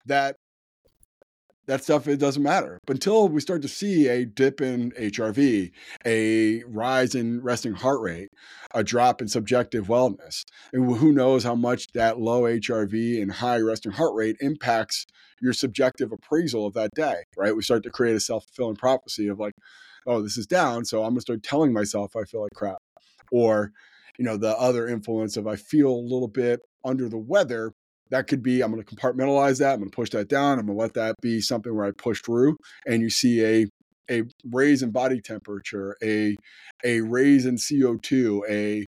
that 0.05 0.35
that 1.67 1.83
stuff 1.83 2.07
it 2.07 2.17
doesn't 2.17 2.43
matter 2.43 2.79
but 2.85 2.95
until 2.95 3.27
we 3.27 3.41
start 3.41 3.61
to 3.61 3.67
see 3.67 4.07
a 4.07 4.23
dip 4.23 4.61
in 4.61 4.91
hrv 4.91 5.71
a 6.05 6.63
rise 6.65 7.15
in 7.15 7.41
resting 7.41 7.73
heart 7.73 8.01
rate 8.01 8.29
a 8.75 8.83
drop 8.83 9.19
in 9.19 9.27
subjective 9.27 9.87
wellness 9.87 10.43
and 10.73 10.95
who 10.97 11.11
knows 11.11 11.43
how 11.43 11.55
much 11.55 11.87
that 11.93 12.19
low 12.19 12.43
hrv 12.43 13.21
and 13.21 13.31
high 13.31 13.59
resting 13.59 13.91
heart 13.91 14.13
rate 14.13 14.35
impacts 14.41 15.05
your 15.41 15.53
subjective 15.53 16.11
appraisal 16.11 16.67
of 16.67 16.73
that 16.73 16.91
day 16.95 17.23
right? 17.35 17.55
We 17.55 17.63
start 17.63 17.83
to 17.83 17.89
create 17.89 18.15
a 18.15 18.19
self-fulfilling 18.19 18.75
prophecy 18.75 19.27
of 19.27 19.39
like 19.39 19.53
oh 20.05 20.21
this 20.21 20.37
is 20.37 20.45
down 20.45 20.85
so 20.85 20.99
i'm 20.99 21.11
going 21.11 21.15
to 21.15 21.21
start 21.21 21.43
telling 21.43 21.73
myself 21.73 22.15
i 22.15 22.23
feel 22.25 22.43
like 22.43 22.51
crap. 22.55 22.77
Or 23.31 23.71
you 24.19 24.25
know 24.25 24.37
the 24.37 24.55
other 24.57 24.87
influence 24.87 25.37
of 25.37 25.47
i 25.47 25.55
feel 25.55 25.89
a 25.89 26.07
little 26.13 26.27
bit 26.27 26.59
under 26.83 27.07
the 27.07 27.17
weather 27.17 27.73
that 28.11 28.27
could 28.27 28.43
be 28.43 28.61
i'm 28.61 28.71
going 28.71 28.83
to 28.83 28.95
compartmentalize 28.95 29.59
that 29.59 29.73
i'm 29.73 29.79
going 29.79 29.89
to 29.89 29.95
push 29.95 30.09
that 30.11 30.29
down 30.29 30.59
i'm 30.59 30.67
going 30.67 30.77
to 30.77 30.81
let 30.81 30.93
that 30.93 31.15
be 31.21 31.41
something 31.41 31.75
where 31.75 31.85
i 31.85 31.91
push 31.91 32.21
through 32.21 32.57
and 32.85 33.01
you 33.01 33.09
see 33.09 33.43
a 33.43 33.65
a 34.09 34.23
raise 34.51 34.83
in 34.83 34.91
body 34.91 35.21
temperature 35.21 35.97
a 36.03 36.35
a 36.83 37.01
raise 37.01 37.45
in 37.45 37.55
co2 37.55 38.41
a 38.49 38.85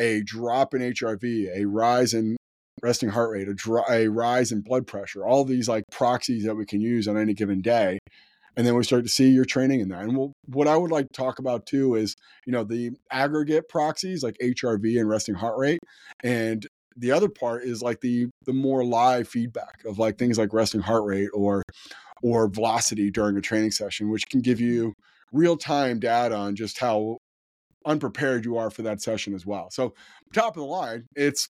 a 0.00 0.22
drop 0.22 0.74
in 0.74 0.80
hrv 0.80 1.48
a 1.54 1.64
rise 1.64 2.14
in 2.14 2.36
resting 2.80 3.08
heart 3.08 3.30
rate 3.30 3.48
a, 3.48 3.54
dry, 3.54 3.82
a 3.90 4.08
rise 4.08 4.52
in 4.52 4.60
blood 4.60 4.86
pressure 4.86 5.24
all 5.24 5.44
these 5.44 5.68
like 5.68 5.84
proxies 5.90 6.44
that 6.44 6.54
we 6.54 6.64
can 6.64 6.80
use 6.80 7.08
on 7.08 7.16
any 7.16 7.34
given 7.34 7.60
day 7.60 7.98
and 8.58 8.66
then 8.66 8.74
we 8.74 8.82
start 8.82 9.04
to 9.04 9.08
see 9.08 9.30
your 9.30 9.44
training 9.44 9.78
in 9.78 9.88
that. 9.90 10.02
And 10.02 10.16
we'll, 10.16 10.32
what 10.46 10.66
I 10.66 10.76
would 10.76 10.90
like 10.90 11.06
to 11.06 11.12
talk 11.12 11.38
about 11.38 11.64
too 11.64 11.94
is, 11.94 12.16
you 12.44 12.52
know, 12.52 12.64
the 12.64 12.90
aggregate 13.08 13.68
proxies 13.68 14.24
like 14.24 14.36
HRV 14.42 14.98
and 14.98 15.08
resting 15.08 15.36
heart 15.36 15.56
rate, 15.58 15.78
and 16.24 16.66
the 16.98 17.12
other 17.12 17.28
part 17.28 17.64
is 17.64 17.82
like 17.82 18.00
the 18.00 18.28
the 18.44 18.52
more 18.52 18.84
live 18.84 19.28
feedback 19.28 19.84
of 19.84 19.98
like 19.98 20.18
things 20.18 20.38
like 20.38 20.52
resting 20.52 20.80
heart 20.80 21.04
rate 21.04 21.30
or 21.32 21.62
or 22.22 22.48
velocity 22.48 23.10
during 23.10 23.36
a 23.36 23.40
training 23.40 23.70
session, 23.70 24.10
which 24.10 24.28
can 24.28 24.40
give 24.40 24.60
you 24.60 24.94
real 25.32 25.56
time 25.56 25.98
data 25.98 26.34
on 26.34 26.56
just 26.56 26.78
how 26.78 27.18
unprepared 27.86 28.44
you 28.44 28.56
are 28.56 28.70
for 28.70 28.82
that 28.82 29.00
session 29.00 29.34
as 29.34 29.46
well. 29.46 29.68
So 29.70 29.94
top 30.34 30.56
of 30.56 30.62
the 30.62 30.68
line, 30.68 31.06
it's 31.14 31.48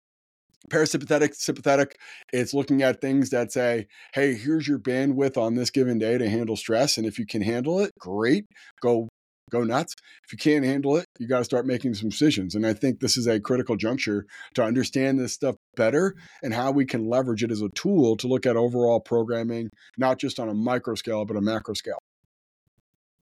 parasympathetic, 0.71 1.35
sympathetic. 1.35 1.97
It's 2.33 2.53
looking 2.55 2.83
at 2.83 3.01
things 3.01 3.31
that 3.31 3.53
say, 3.53 3.87
hey, 4.15 4.35
here's 4.35 4.69
your 4.69 4.79
bandwidth 4.79 5.37
on 5.37 5.55
this 5.55 5.71
given 5.71 5.99
day 5.99 6.19
to 6.19 6.29
handle 6.29 6.57
stress. 6.57 6.99
And 6.99 7.07
if 7.07 7.19
you 7.19 7.27
can 7.27 7.43
handle 7.43 7.81
it, 7.81 7.91
great. 7.99 8.45
Go 8.81 9.09
go 9.51 9.65
nuts. 9.65 9.95
If 10.25 10.33
you 10.33 10.39
can't 10.39 10.65
handle 10.65 10.97
it, 10.97 11.07
you 11.19 11.29
got 11.29 11.39
to 11.39 11.45
start 11.45 11.67
making 11.67 11.95
some 11.95 12.09
decisions. 12.09 12.55
And 12.55 12.67
I 12.67 12.73
think 12.73 13.01
this 13.01 13.17
is 13.17 13.27
a 13.27 13.41
critical 13.41 13.77
juncture 13.77 14.27
to 14.55 14.63
understand 14.63 15.19
this 15.19 15.35
stuff 15.35 15.57
better 15.77 16.15
and 16.43 16.55
how 16.55 16.71
we 16.71 16.87
can 16.87 17.09
leverage 17.09 17.43
it 17.43 17.51
as 17.51 17.63
a 17.63 17.69
tool 17.71 18.17
to 18.19 18.27
look 18.27 18.47
at 18.47 18.57
overall 18.57 19.01
programming, 19.01 19.71
not 19.99 20.19
just 20.19 20.41
on 20.41 20.49
a 20.49 20.55
micro 20.55 20.95
scale, 20.95 21.25
but 21.25 21.37
a 21.37 21.41
macro 21.41 21.75
scale. 21.75 21.99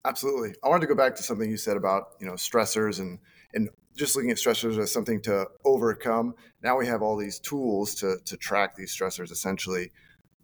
Absolutely. 0.04 0.54
I 0.62 0.68
wanted 0.68 0.82
to 0.82 0.86
go 0.86 0.94
back 0.94 1.16
to 1.16 1.22
something 1.22 1.50
you 1.50 1.56
said 1.56 1.76
about, 1.76 2.14
you 2.20 2.26
know, 2.26 2.34
stressors 2.34 3.00
and 3.00 3.18
and 3.54 3.68
just 3.96 4.14
looking 4.14 4.30
at 4.30 4.36
stressors 4.36 4.78
as 4.78 4.92
something 4.92 5.20
to 5.22 5.46
overcome. 5.64 6.34
Now 6.62 6.76
we 6.76 6.86
have 6.86 7.02
all 7.02 7.16
these 7.16 7.40
tools 7.40 7.94
to 7.96 8.18
to 8.24 8.36
track 8.36 8.76
these 8.76 8.96
stressors 8.96 9.32
essentially. 9.32 9.90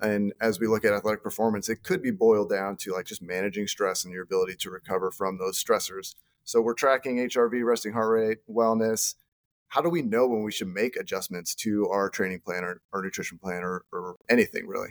And 0.03 0.33
as 0.41 0.59
we 0.59 0.67
look 0.67 0.85
at 0.85 0.93
athletic 0.93 1.23
performance, 1.23 1.69
it 1.69 1.85
could 1.85 2.03
be 2.03 2.11
boiled 2.11 2.51
down 2.51 2.77
to 2.79 2.93
like 2.93 3.07
just 3.07 3.23
managing 3.23 3.69
stress 3.69 4.05
and 4.05 4.13
your 4.13 4.25
ability 4.25 4.57
to 4.57 4.71
recover 4.71 5.11
from 5.13 5.39
those 5.39 5.63
stressors. 5.63 6.17
So 6.45 6.61
we're 6.61 6.75
tracking 6.75 7.19
HRV, 7.19 7.65
resting 7.65 7.93
heart 7.93 8.11
rate, 8.11 8.39
wellness. 8.51 9.15
How 9.69 9.81
do 9.81 9.89
we 9.89 10.03
know 10.03 10.27
when 10.27 10.43
we 10.43 10.51
should 10.51 10.69
make 10.69 10.97
adjustments 10.97 11.55
to 11.57 11.89
our 11.89 12.11
training 12.11 12.41
plan 12.41 12.65
or 12.65 12.81
our 12.93 13.01
nutrition 13.01 13.39
plan 13.39 13.63
or, 13.63 13.85
or 13.93 14.17
anything 14.29 14.67
really? 14.67 14.91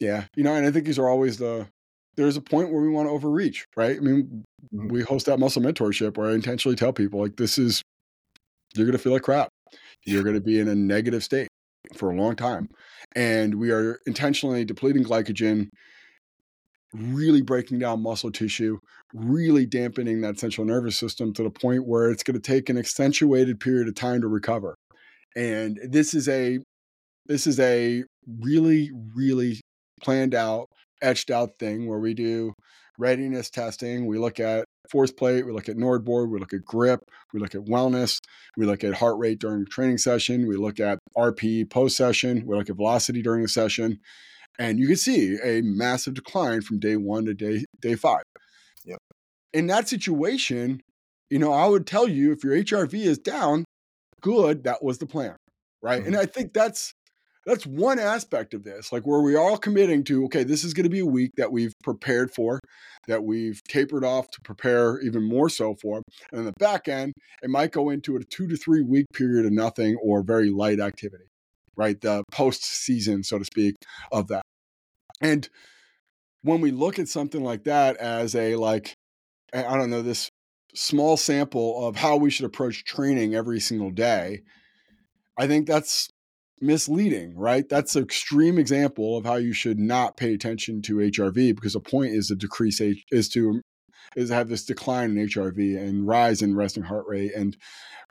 Yeah. 0.00 0.24
You 0.34 0.42
know, 0.42 0.54
and 0.54 0.66
I 0.66 0.70
think 0.70 0.86
these 0.86 0.98
are 0.98 1.08
always 1.08 1.36
the 1.36 1.68
there's 2.16 2.38
a 2.38 2.40
point 2.40 2.72
where 2.72 2.80
we 2.80 2.88
want 2.88 3.08
to 3.08 3.12
overreach, 3.12 3.66
right? 3.76 3.94
I 3.94 4.00
mean, 4.00 4.44
mm-hmm. 4.74 4.88
we 4.88 5.02
host 5.02 5.26
that 5.26 5.38
muscle 5.38 5.60
mentorship 5.60 6.16
where 6.16 6.30
I 6.30 6.32
intentionally 6.32 6.76
tell 6.76 6.94
people 6.94 7.20
like 7.20 7.36
this 7.36 7.58
is 7.58 7.82
you're 8.74 8.86
going 8.86 8.96
to 8.96 9.02
feel 9.02 9.12
like 9.12 9.22
crap. 9.22 9.50
You're 10.06 10.22
going 10.24 10.34
to 10.34 10.40
be 10.40 10.58
in 10.58 10.68
a 10.68 10.74
negative 10.74 11.22
state 11.22 11.48
for 11.94 12.10
a 12.10 12.16
long 12.16 12.36
time. 12.36 12.68
And 13.14 13.56
we 13.56 13.70
are 13.70 13.98
intentionally 14.06 14.64
depleting 14.64 15.04
glycogen, 15.04 15.68
really 16.92 17.42
breaking 17.42 17.78
down 17.78 18.02
muscle 18.02 18.30
tissue, 18.30 18.78
really 19.14 19.66
dampening 19.66 20.20
that 20.22 20.38
central 20.38 20.66
nervous 20.66 20.96
system 20.96 21.32
to 21.34 21.42
the 21.42 21.50
point 21.50 21.86
where 21.86 22.10
it's 22.10 22.22
going 22.22 22.40
to 22.40 22.40
take 22.40 22.68
an 22.68 22.78
accentuated 22.78 23.60
period 23.60 23.88
of 23.88 23.94
time 23.94 24.20
to 24.20 24.28
recover. 24.28 24.74
And 25.34 25.78
this 25.82 26.14
is 26.14 26.28
a 26.28 26.58
this 27.26 27.46
is 27.46 27.58
a 27.60 28.04
really 28.40 28.90
really 29.14 29.60
planned 30.02 30.34
out 30.34 30.68
etched 31.02 31.30
out 31.30 31.50
thing 31.58 31.86
where 31.86 31.98
we 31.98 32.14
do 32.14 32.52
readiness 32.98 33.50
testing. 33.50 34.06
We 34.06 34.18
look 34.18 34.40
at 34.40 34.64
force 34.90 35.12
plate, 35.12 35.44
we 35.44 35.52
look 35.52 35.68
at 35.68 35.76
NordBord, 35.76 36.30
we 36.30 36.38
look 36.38 36.52
at 36.52 36.64
grip, 36.64 37.00
we 37.32 37.40
look 37.40 37.54
at 37.54 37.62
wellness, 37.62 38.20
we 38.56 38.66
look 38.66 38.84
at 38.84 38.94
heart 38.94 39.18
rate 39.18 39.38
during 39.38 39.66
training 39.66 39.98
session, 39.98 40.46
we 40.46 40.56
look 40.56 40.80
at 40.80 40.98
RP 41.16 41.68
post 41.68 41.96
session, 41.96 42.44
we 42.46 42.56
look 42.56 42.70
at 42.70 42.76
velocity 42.76 43.22
during 43.22 43.42
the 43.42 43.48
session. 43.48 43.98
And 44.58 44.78
you 44.78 44.86
can 44.86 44.96
see 44.96 45.36
a 45.42 45.60
massive 45.62 46.14
decline 46.14 46.62
from 46.62 46.78
day 46.78 46.96
one 46.96 47.26
to 47.26 47.34
day 47.34 47.64
day 47.80 47.94
five. 47.94 48.22
Yep. 48.84 48.98
In 49.52 49.66
that 49.66 49.88
situation, 49.88 50.80
you 51.30 51.38
know, 51.38 51.52
I 51.52 51.66
would 51.66 51.86
tell 51.86 52.08
you 52.08 52.32
if 52.32 52.44
your 52.44 52.54
HRV 52.54 52.94
is 52.94 53.18
down, 53.18 53.64
good, 54.22 54.64
that 54.64 54.82
was 54.82 54.98
the 54.98 55.06
plan. 55.06 55.36
Right. 55.82 56.00
Mm-hmm. 56.00 56.08
And 56.08 56.16
I 56.16 56.26
think 56.26 56.52
that's 56.52 56.92
that's 57.46 57.64
one 57.64 58.00
aspect 58.00 58.54
of 58.54 58.64
this, 58.64 58.92
like 58.92 59.06
where 59.06 59.20
we 59.20 59.36
are 59.36 59.40
all 59.40 59.56
committing 59.56 60.02
to, 60.04 60.24
okay, 60.24 60.42
this 60.42 60.64
is 60.64 60.74
going 60.74 60.84
to 60.84 60.90
be 60.90 60.98
a 60.98 61.06
week 61.06 61.30
that 61.36 61.52
we've 61.52 61.72
prepared 61.84 62.32
for, 62.32 62.58
that 63.06 63.22
we've 63.22 63.62
tapered 63.68 64.04
off 64.04 64.28
to 64.32 64.40
prepare 64.40 65.00
even 65.00 65.22
more 65.22 65.48
so 65.48 65.76
for. 65.80 66.02
And 66.32 66.40
in 66.40 66.44
the 66.44 66.52
back 66.58 66.88
end, 66.88 67.12
it 67.42 67.48
might 67.48 67.70
go 67.70 67.90
into 67.90 68.16
a 68.16 68.24
two 68.24 68.48
to 68.48 68.56
three 68.56 68.82
week 68.82 69.06
period 69.14 69.46
of 69.46 69.52
nothing 69.52 69.96
or 70.02 70.24
very 70.24 70.50
light 70.50 70.80
activity, 70.80 71.26
right? 71.76 72.00
The 72.00 72.24
post 72.32 72.64
season, 72.64 73.22
so 73.22 73.38
to 73.38 73.44
speak, 73.44 73.76
of 74.10 74.26
that. 74.26 74.42
And 75.20 75.48
when 76.42 76.60
we 76.60 76.72
look 76.72 76.98
at 76.98 77.08
something 77.08 77.44
like 77.44 77.62
that 77.64 77.96
as 77.98 78.34
a, 78.34 78.56
like, 78.56 78.92
I 79.54 79.76
don't 79.76 79.90
know, 79.90 80.02
this 80.02 80.28
small 80.74 81.16
sample 81.16 81.86
of 81.86 81.94
how 81.94 82.16
we 82.16 82.30
should 82.30 82.44
approach 82.44 82.84
training 82.84 83.36
every 83.36 83.60
single 83.60 83.92
day, 83.92 84.42
I 85.38 85.46
think 85.46 85.68
that's 85.68 86.08
misleading, 86.60 87.36
right? 87.36 87.68
That's 87.68 87.96
an 87.96 88.04
extreme 88.04 88.58
example 88.58 89.16
of 89.16 89.24
how 89.24 89.36
you 89.36 89.52
should 89.52 89.78
not 89.78 90.16
pay 90.16 90.34
attention 90.34 90.82
to 90.82 90.96
HRV 90.96 91.54
because 91.54 91.74
the 91.74 91.80
point 91.80 92.12
is 92.12 92.28
to 92.28 92.36
decrease 92.36 92.80
H 92.80 93.04
is 93.10 93.28
to 93.30 93.60
is 94.14 94.28
to 94.28 94.34
have 94.34 94.48
this 94.48 94.64
decline 94.64 95.16
in 95.16 95.26
HRV 95.26 95.78
and 95.78 96.06
rise 96.06 96.40
in 96.40 96.54
resting 96.54 96.84
heart 96.84 97.04
rate 97.06 97.34
and 97.34 97.56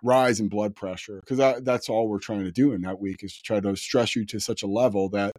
rise 0.04 0.40
in 0.40 0.50
blood 0.50 0.76
pressure 0.76 1.20
because 1.22 1.38
that, 1.38 1.66
that's 1.66 1.90
all 1.90 2.08
we're 2.08 2.20
trying 2.20 2.44
to 2.44 2.52
do 2.52 2.74
in 2.74 2.82
that 2.82 3.00
week 3.00 3.24
is 3.24 3.36
to 3.36 3.42
try 3.42 3.60
to 3.60 3.76
stress 3.76 4.16
you 4.16 4.26
to 4.26 4.40
such 4.40 4.62
a 4.62 4.68
level 4.68 5.10
that 5.10 5.32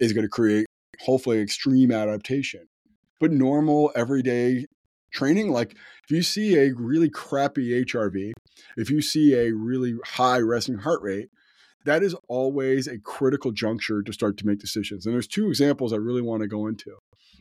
is 0.00 0.12
going 0.12 0.24
to 0.24 0.28
create 0.28 0.66
hopefully 1.00 1.38
extreme 1.38 1.90
adaptation. 1.90 2.66
But 3.18 3.32
normal 3.32 3.92
everyday 3.94 4.66
training, 5.12 5.50
like 5.50 5.72
if 6.04 6.10
you 6.10 6.22
see 6.22 6.58
a 6.58 6.72
really 6.74 7.08
crappy 7.08 7.84
HRV, 7.84 8.32
if 8.76 8.90
you 8.90 9.00
see 9.00 9.34
a 9.34 9.52
really 9.52 9.94
high 10.04 10.38
resting 10.38 10.78
heart 10.78 11.00
rate, 11.02 11.28
that 11.84 12.02
is 12.02 12.14
always 12.28 12.86
a 12.86 12.98
critical 12.98 13.52
juncture 13.52 14.02
to 14.02 14.12
start 14.12 14.36
to 14.38 14.46
make 14.46 14.58
decisions. 14.58 15.06
And 15.06 15.14
there's 15.14 15.26
two 15.26 15.48
examples 15.48 15.92
I 15.92 15.96
really 15.96 16.22
want 16.22 16.42
to 16.42 16.48
go 16.48 16.66
into. 16.66 16.96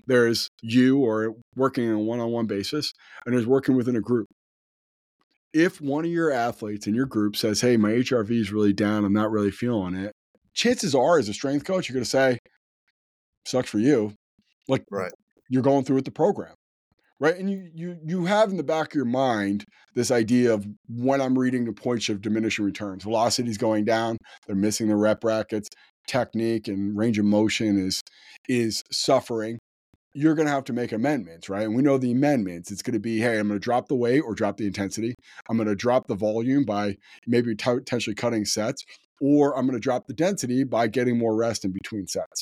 There's 0.08 0.50
you 0.62 1.00
or 1.00 1.36
working 1.56 1.88
on 1.90 1.96
a 1.96 2.00
one-on-one 2.00 2.48
basis, 2.48 2.94
and 3.26 3.36
there's 3.36 3.46
working 3.46 3.76
within 3.76 3.96
a 3.96 4.02
group. 4.02 4.28
If 5.54 5.82
one 5.82 6.06
of 6.06 6.12
your 6.12 6.32
athletes 6.32 6.88
in 6.88 6.96
your 6.96 7.06
group 7.06 7.36
says, 7.36 7.62
"Hey, 7.62 7.76
my 7.78 7.92
HRV 7.92 8.32
is 8.32 8.52
really 8.52 8.74
down. 8.74 9.04
I'm 9.04 9.14
not 9.14 9.32
really 9.32 9.52
feeling 9.52 9.96
it," 9.96 10.14
chances 10.54 10.96
are, 10.96 11.20
as 11.20 11.30
a 11.30 11.34
strength 11.34 11.66
coach, 11.66 11.90
you're 11.90 11.96
going 11.96 12.04
to 12.04 12.10
say, 12.10 12.40
"Sucks 13.46 13.70
for 13.70 13.80
you." 13.80 14.14
Like, 14.68 14.84
right. 14.92 15.12
you're 15.50 15.64
going 15.64 15.84
through 15.84 15.96
with 15.96 16.06
the 16.06 16.12
program 16.12 16.54
right? 17.20 17.36
And 17.36 17.50
you 17.50 17.70
you 17.74 17.98
you 18.04 18.26
have 18.26 18.50
in 18.50 18.58
the 18.58 18.64
back 18.64 18.90
of 18.90 18.96
your 18.96 19.06
mind 19.06 19.66
this 19.96 20.12
idea 20.12 20.54
of 20.54 20.66
when 20.88 21.22
I'm 21.22 21.38
reading 21.38 21.66
the 21.66 21.74
points 21.74 22.10
of 22.10 22.22
diminishing 22.22 22.66
returns, 22.66 23.04
velocity 23.04 23.50
is 23.50 23.58
going 23.58 23.86
down, 23.86 24.18
they're 24.48 24.56
missing 24.56 24.88
the 24.88 24.96
rep 24.96 25.22
brackets, 25.22 25.70
technique 26.08 26.68
and 26.68 26.98
range 26.98 27.20
of 27.20 27.26
motion 27.26 27.78
is 27.78 28.02
is 28.48 28.84
suffering. 28.92 29.60
You're 30.16 30.34
going 30.34 30.48
to 30.48 30.52
have 30.52 30.64
to 30.66 30.74
make 30.74 30.92
amendments, 30.92 31.50
right? 31.50 31.66
And 31.66 31.76
we 31.76 31.84
know 31.84 32.00
the 32.00 32.12
amendments. 32.12 32.72
It's 32.72 32.82
going 32.82 32.96
to 32.96 33.00
be, 33.00 33.20
hey, 33.20 33.38
I'm 33.38 33.48
going 33.48 33.60
to 33.60 33.64
drop 33.64 33.88
the 33.88 33.96
weight 33.96 34.22
or 34.22 34.34
drop 34.34 34.58
the 34.58 34.66
intensity. 34.66 35.14
I'm 35.48 35.56
going 35.56 35.70
to 35.70 35.76
drop 35.76 36.08
the 36.08 36.16
volume 36.16 36.66
by 36.66 36.98
maybe 37.28 37.56
t- 37.56 37.76
potentially 37.76 38.16
cutting 38.16 38.44
sets, 38.44 38.84
or 39.22 39.56
I'm 39.56 39.68
going 39.68 39.78
to 39.78 39.80
drop 39.80 40.08
the 40.08 40.16
density 40.16 40.64
by 40.64 40.88
getting 40.88 41.20
more 41.20 41.36
rest 41.36 41.64
in 41.64 41.72
between 41.72 42.08
sets. 42.08 42.42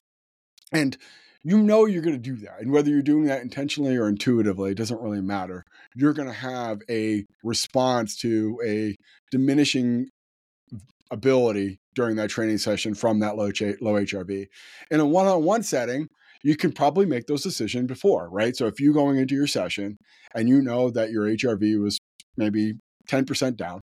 And 0.72 0.98
you 1.44 1.62
know 1.62 1.86
you're 1.86 2.01
going 2.01 2.15
to 2.15 2.22
do 2.22 2.36
that. 2.46 2.62
And 2.62 2.72
whether 2.72 2.89
you're 2.89 3.01
doing 3.01 3.25
that 3.25 3.41
intentionally 3.41 3.96
or 3.96 4.08
intuitively, 4.08 4.72
it 4.72 4.77
doesn't 4.77 5.01
really 5.01 5.22
matter. 5.22 5.63
You're 5.96 6.13
going 6.13 6.27
to 6.27 6.34
have 6.34 6.82
a 6.89 7.25
response 7.44 8.15
to 8.17 8.60
a 8.65 8.96
diminishing 9.32 10.10
ability 11.12 11.79
during 11.96 12.15
that 12.17 12.29
training 12.29 12.58
session 12.58 12.94
from 12.94 13.20
that 13.20 13.38
low, 13.38 13.51
low 13.82 13.94
HRV. 13.94 14.46
In 14.91 15.00
a 15.00 15.06
one 15.06 15.27
on 15.27 15.44
one 15.44 15.63
setting, 15.63 16.08
you 16.44 16.56
can 16.56 16.72
probably 16.72 17.06
make 17.06 17.27
those 17.27 17.44
decisions 17.44 17.88
before, 17.88 18.29
right? 18.29 18.56
So 18.56 18.67
if 18.67 18.79
you're 18.79 18.94
going 18.94 19.17
into 19.17 19.36
your 19.36 19.48
session 19.48 19.98
and 20.36 20.48
you 20.48 20.62
know 20.62 20.89
that 20.91 21.12
your 21.12 21.25
HRV 21.25 21.82
was 21.82 21.98
maybe 22.36 22.74
10% 23.10 23.56
down 23.56 23.82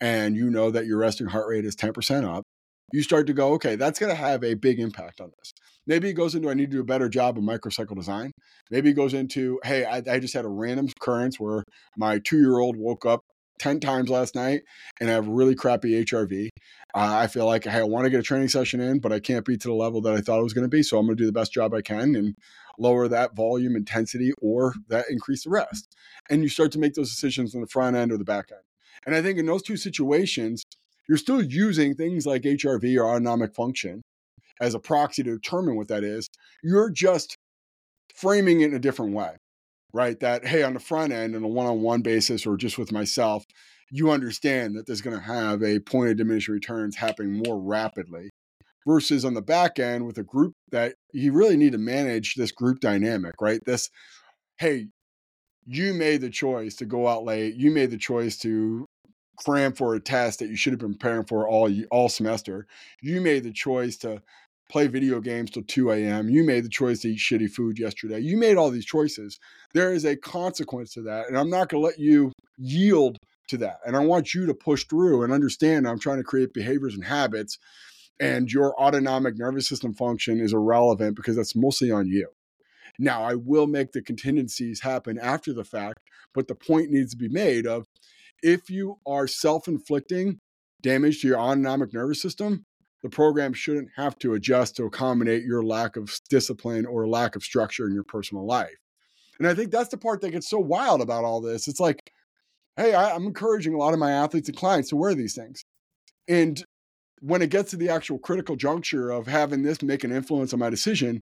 and 0.00 0.36
you 0.36 0.50
know 0.50 0.70
that 0.70 0.86
your 0.86 0.98
resting 0.98 1.26
heart 1.26 1.48
rate 1.48 1.64
is 1.64 1.74
10% 1.74 2.24
up, 2.24 2.44
you 2.92 3.02
start 3.02 3.26
to 3.26 3.32
go, 3.32 3.52
okay, 3.54 3.76
that's 3.76 3.98
going 3.98 4.10
to 4.10 4.16
have 4.16 4.42
a 4.44 4.54
big 4.54 4.80
impact 4.80 5.20
on 5.20 5.30
this. 5.38 5.52
Maybe 5.86 6.10
it 6.10 6.14
goes 6.14 6.34
into 6.34 6.50
I 6.50 6.54
need 6.54 6.70
to 6.70 6.76
do 6.76 6.80
a 6.80 6.84
better 6.84 7.08
job 7.08 7.38
of 7.38 7.44
microcycle 7.44 7.96
design. 7.96 8.32
Maybe 8.70 8.90
it 8.90 8.94
goes 8.94 9.14
into 9.14 9.58
hey, 9.64 9.84
I, 9.84 9.96
I 9.96 10.18
just 10.18 10.34
had 10.34 10.44
a 10.44 10.48
random 10.48 10.86
occurrence 10.86 11.40
where 11.40 11.64
my 11.96 12.18
two 12.18 12.38
year 12.38 12.58
old 12.58 12.76
woke 12.76 13.06
up 13.06 13.22
10 13.58 13.80
times 13.80 14.08
last 14.08 14.34
night 14.34 14.62
and 15.00 15.10
I 15.10 15.14
have 15.14 15.26
really 15.26 15.54
crappy 15.54 16.04
HRV. 16.04 16.48
Uh, 16.94 17.16
I 17.20 17.26
feel 17.26 17.46
like, 17.46 17.64
hey, 17.64 17.80
I 17.80 17.82
want 17.82 18.04
to 18.04 18.10
get 18.10 18.20
a 18.20 18.22
training 18.22 18.48
session 18.48 18.80
in, 18.80 19.00
but 19.00 19.12
I 19.12 19.20
can't 19.20 19.44
be 19.44 19.56
to 19.56 19.68
the 19.68 19.74
level 19.74 20.00
that 20.02 20.14
I 20.14 20.20
thought 20.20 20.40
it 20.40 20.44
was 20.44 20.54
going 20.54 20.64
to 20.64 20.68
be. 20.68 20.82
So 20.82 20.98
I'm 20.98 21.06
going 21.06 21.16
to 21.16 21.22
do 21.22 21.26
the 21.26 21.32
best 21.32 21.52
job 21.52 21.74
I 21.74 21.82
can 21.82 22.14
and 22.14 22.34
lower 22.78 23.08
that 23.08 23.34
volume 23.34 23.74
intensity 23.76 24.32
or 24.40 24.74
that 24.88 25.06
increase 25.10 25.44
the 25.44 25.50
rest. 25.50 25.94
And 26.30 26.42
you 26.42 26.48
start 26.48 26.72
to 26.72 26.78
make 26.78 26.94
those 26.94 27.10
decisions 27.10 27.54
on 27.54 27.60
the 27.60 27.66
front 27.66 27.96
end 27.96 28.12
or 28.12 28.18
the 28.18 28.24
back 28.24 28.50
end. 28.50 28.62
And 29.06 29.14
I 29.14 29.22
think 29.22 29.38
in 29.38 29.46
those 29.46 29.62
two 29.62 29.76
situations, 29.76 30.64
you're 31.08 31.18
still 31.18 31.42
using 31.42 31.94
things 31.94 32.26
like 32.26 32.42
HRV 32.42 32.98
or 32.98 33.08
autonomic 33.08 33.54
function 33.54 34.02
as 34.60 34.74
a 34.74 34.78
proxy 34.78 35.22
to 35.22 35.34
determine 35.34 35.76
what 35.76 35.88
that 35.88 36.04
is. 36.04 36.28
You're 36.62 36.90
just 36.90 37.36
framing 38.14 38.60
it 38.60 38.70
in 38.70 38.74
a 38.74 38.80
different 38.80 39.14
way, 39.14 39.36
right? 39.92 40.18
That, 40.20 40.46
hey, 40.46 40.62
on 40.62 40.74
the 40.74 40.80
front 40.80 41.12
end, 41.12 41.34
on 41.34 41.42
a 41.42 41.48
one 41.48 41.66
on 41.66 41.80
one 41.80 42.02
basis 42.02 42.46
or 42.46 42.56
just 42.56 42.78
with 42.78 42.92
myself, 42.92 43.44
you 43.90 44.10
understand 44.10 44.76
that 44.76 44.86
there's 44.86 45.00
going 45.00 45.16
to 45.16 45.22
have 45.22 45.62
a 45.62 45.80
point 45.80 46.10
of 46.10 46.16
diminishing 46.16 46.54
returns 46.54 46.96
happening 46.96 47.42
more 47.44 47.58
rapidly 47.58 48.30
versus 48.86 49.24
on 49.24 49.34
the 49.34 49.42
back 49.42 49.78
end 49.78 50.06
with 50.06 50.18
a 50.18 50.22
group 50.22 50.52
that 50.70 50.94
you 51.12 51.32
really 51.32 51.56
need 51.56 51.72
to 51.72 51.78
manage 51.78 52.34
this 52.34 52.52
group 52.52 52.80
dynamic, 52.80 53.34
right? 53.40 53.60
This, 53.64 53.88
hey, 54.58 54.88
you 55.66 55.94
made 55.94 56.20
the 56.20 56.30
choice 56.30 56.74
to 56.76 56.86
go 56.86 57.06
out 57.06 57.24
late. 57.24 57.54
You 57.54 57.70
made 57.70 57.90
the 57.90 57.98
choice 57.98 58.38
to 58.38 58.86
cram 59.44 59.72
for 59.72 59.94
a 59.94 60.00
test 60.00 60.38
that 60.40 60.48
you 60.48 60.56
should 60.56 60.72
have 60.72 60.80
been 60.80 60.94
preparing 60.94 61.24
for 61.24 61.48
all 61.48 61.70
all 61.90 62.08
semester. 62.08 62.66
You 63.00 63.20
made 63.20 63.44
the 63.44 63.52
choice 63.52 63.96
to 63.98 64.22
play 64.68 64.86
video 64.86 65.20
games 65.20 65.50
till 65.50 65.62
2 65.62 65.92
a.m. 65.92 66.28
You 66.28 66.44
made 66.44 66.64
the 66.64 66.68
choice 66.68 67.00
to 67.00 67.08
eat 67.08 67.18
shitty 67.18 67.50
food 67.50 67.78
yesterday. 67.78 68.20
You 68.20 68.36
made 68.36 68.56
all 68.56 68.70
these 68.70 68.84
choices. 68.84 69.38
There 69.72 69.92
is 69.92 70.04
a 70.04 70.16
consequence 70.16 70.92
to 70.94 71.02
that. 71.02 71.28
And 71.28 71.38
I'm 71.38 71.50
not 71.50 71.68
going 71.68 71.82
to 71.82 71.86
let 71.86 71.98
you 71.98 72.32
yield 72.58 73.16
to 73.48 73.56
that. 73.58 73.78
And 73.86 73.96
I 73.96 74.00
want 74.00 74.34
you 74.34 74.46
to 74.46 74.54
push 74.54 74.84
through 74.84 75.22
and 75.22 75.32
understand 75.32 75.88
I'm 75.88 75.98
trying 75.98 76.18
to 76.18 76.24
create 76.24 76.52
behaviors 76.52 76.94
and 76.94 77.04
habits. 77.04 77.58
And 78.20 78.52
your 78.52 78.78
autonomic 78.80 79.38
nervous 79.38 79.68
system 79.68 79.94
function 79.94 80.40
is 80.40 80.52
irrelevant 80.52 81.16
because 81.16 81.36
that's 81.36 81.56
mostly 81.56 81.90
on 81.90 82.08
you. 82.08 82.28
Now, 82.98 83.22
I 83.22 83.34
will 83.34 83.68
make 83.68 83.92
the 83.92 84.02
contingencies 84.02 84.80
happen 84.80 85.18
after 85.18 85.52
the 85.52 85.64
fact, 85.64 86.00
but 86.34 86.48
the 86.48 86.56
point 86.56 86.90
needs 86.90 87.12
to 87.12 87.16
be 87.16 87.28
made 87.28 87.64
of 87.64 87.86
if 88.42 88.70
you 88.70 88.98
are 89.06 89.26
self 89.26 89.68
inflicting 89.68 90.38
damage 90.82 91.20
to 91.20 91.28
your 91.28 91.38
autonomic 91.38 91.92
nervous 91.92 92.22
system, 92.22 92.64
the 93.02 93.08
program 93.08 93.52
shouldn't 93.52 93.88
have 93.96 94.18
to 94.18 94.34
adjust 94.34 94.76
to 94.76 94.84
accommodate 94.84 95.44
your 95.44 95.62
lack 95.62 95.96
of 95.96 96.12
discipline 96.30 96.86
or 96.86 97.06
lack 97.06 97.36
of 97.36 97.42
structure 97.42 97.86
in 97.86 97.94
your 97.94 98.04
personal 98.04 98.46
life. 98.46 98.74
And 99.38 99.46
I 99.46 99.54
think 99.54 99.70
that's 99.70 99.90
the 99.90 99.98
part 99.98 100.20
that 100.20 100.30
gets 100.30 100.50
so 100.50 100.58
wild 100.58 101.00
about 101.00 101.24
all 101.24 101.40
this. 101.40 101.68
It's 101.68 101.78
like, 101.78 102.10
hey, 102.76 102.94
I, 102.94 103.14
am 103.14 103.26
encouraging 103.26 103.74
a 103.74 103.78
lot 103.78 103.92
of 103.92 104.00
my 104.00 104.10
athletes 104.10 104.48
and 104.48 104.58
clients 104.58 104.88
to 104.90 104.96
wear 104.96 105.14
these 105.14 105.34
things. 105.34 105.64
And 106.26 106.62
when 107.20 107.42
it 107.42 107.50
gets 107.50 107.70
to 107.70 107.76
the 107.76 107.88
actual 107.88 108.18
critical 108.18 108.56
juncture 108.56 109.10
of 109.10 109.26
having 109.26 109.62
this 109.62 109.82
make 109.82 110.04
an 110.04 110.12
influence 110.12 110.52
on 110.52 110.58
my 110.58 110.70
decision, 110.70 111.20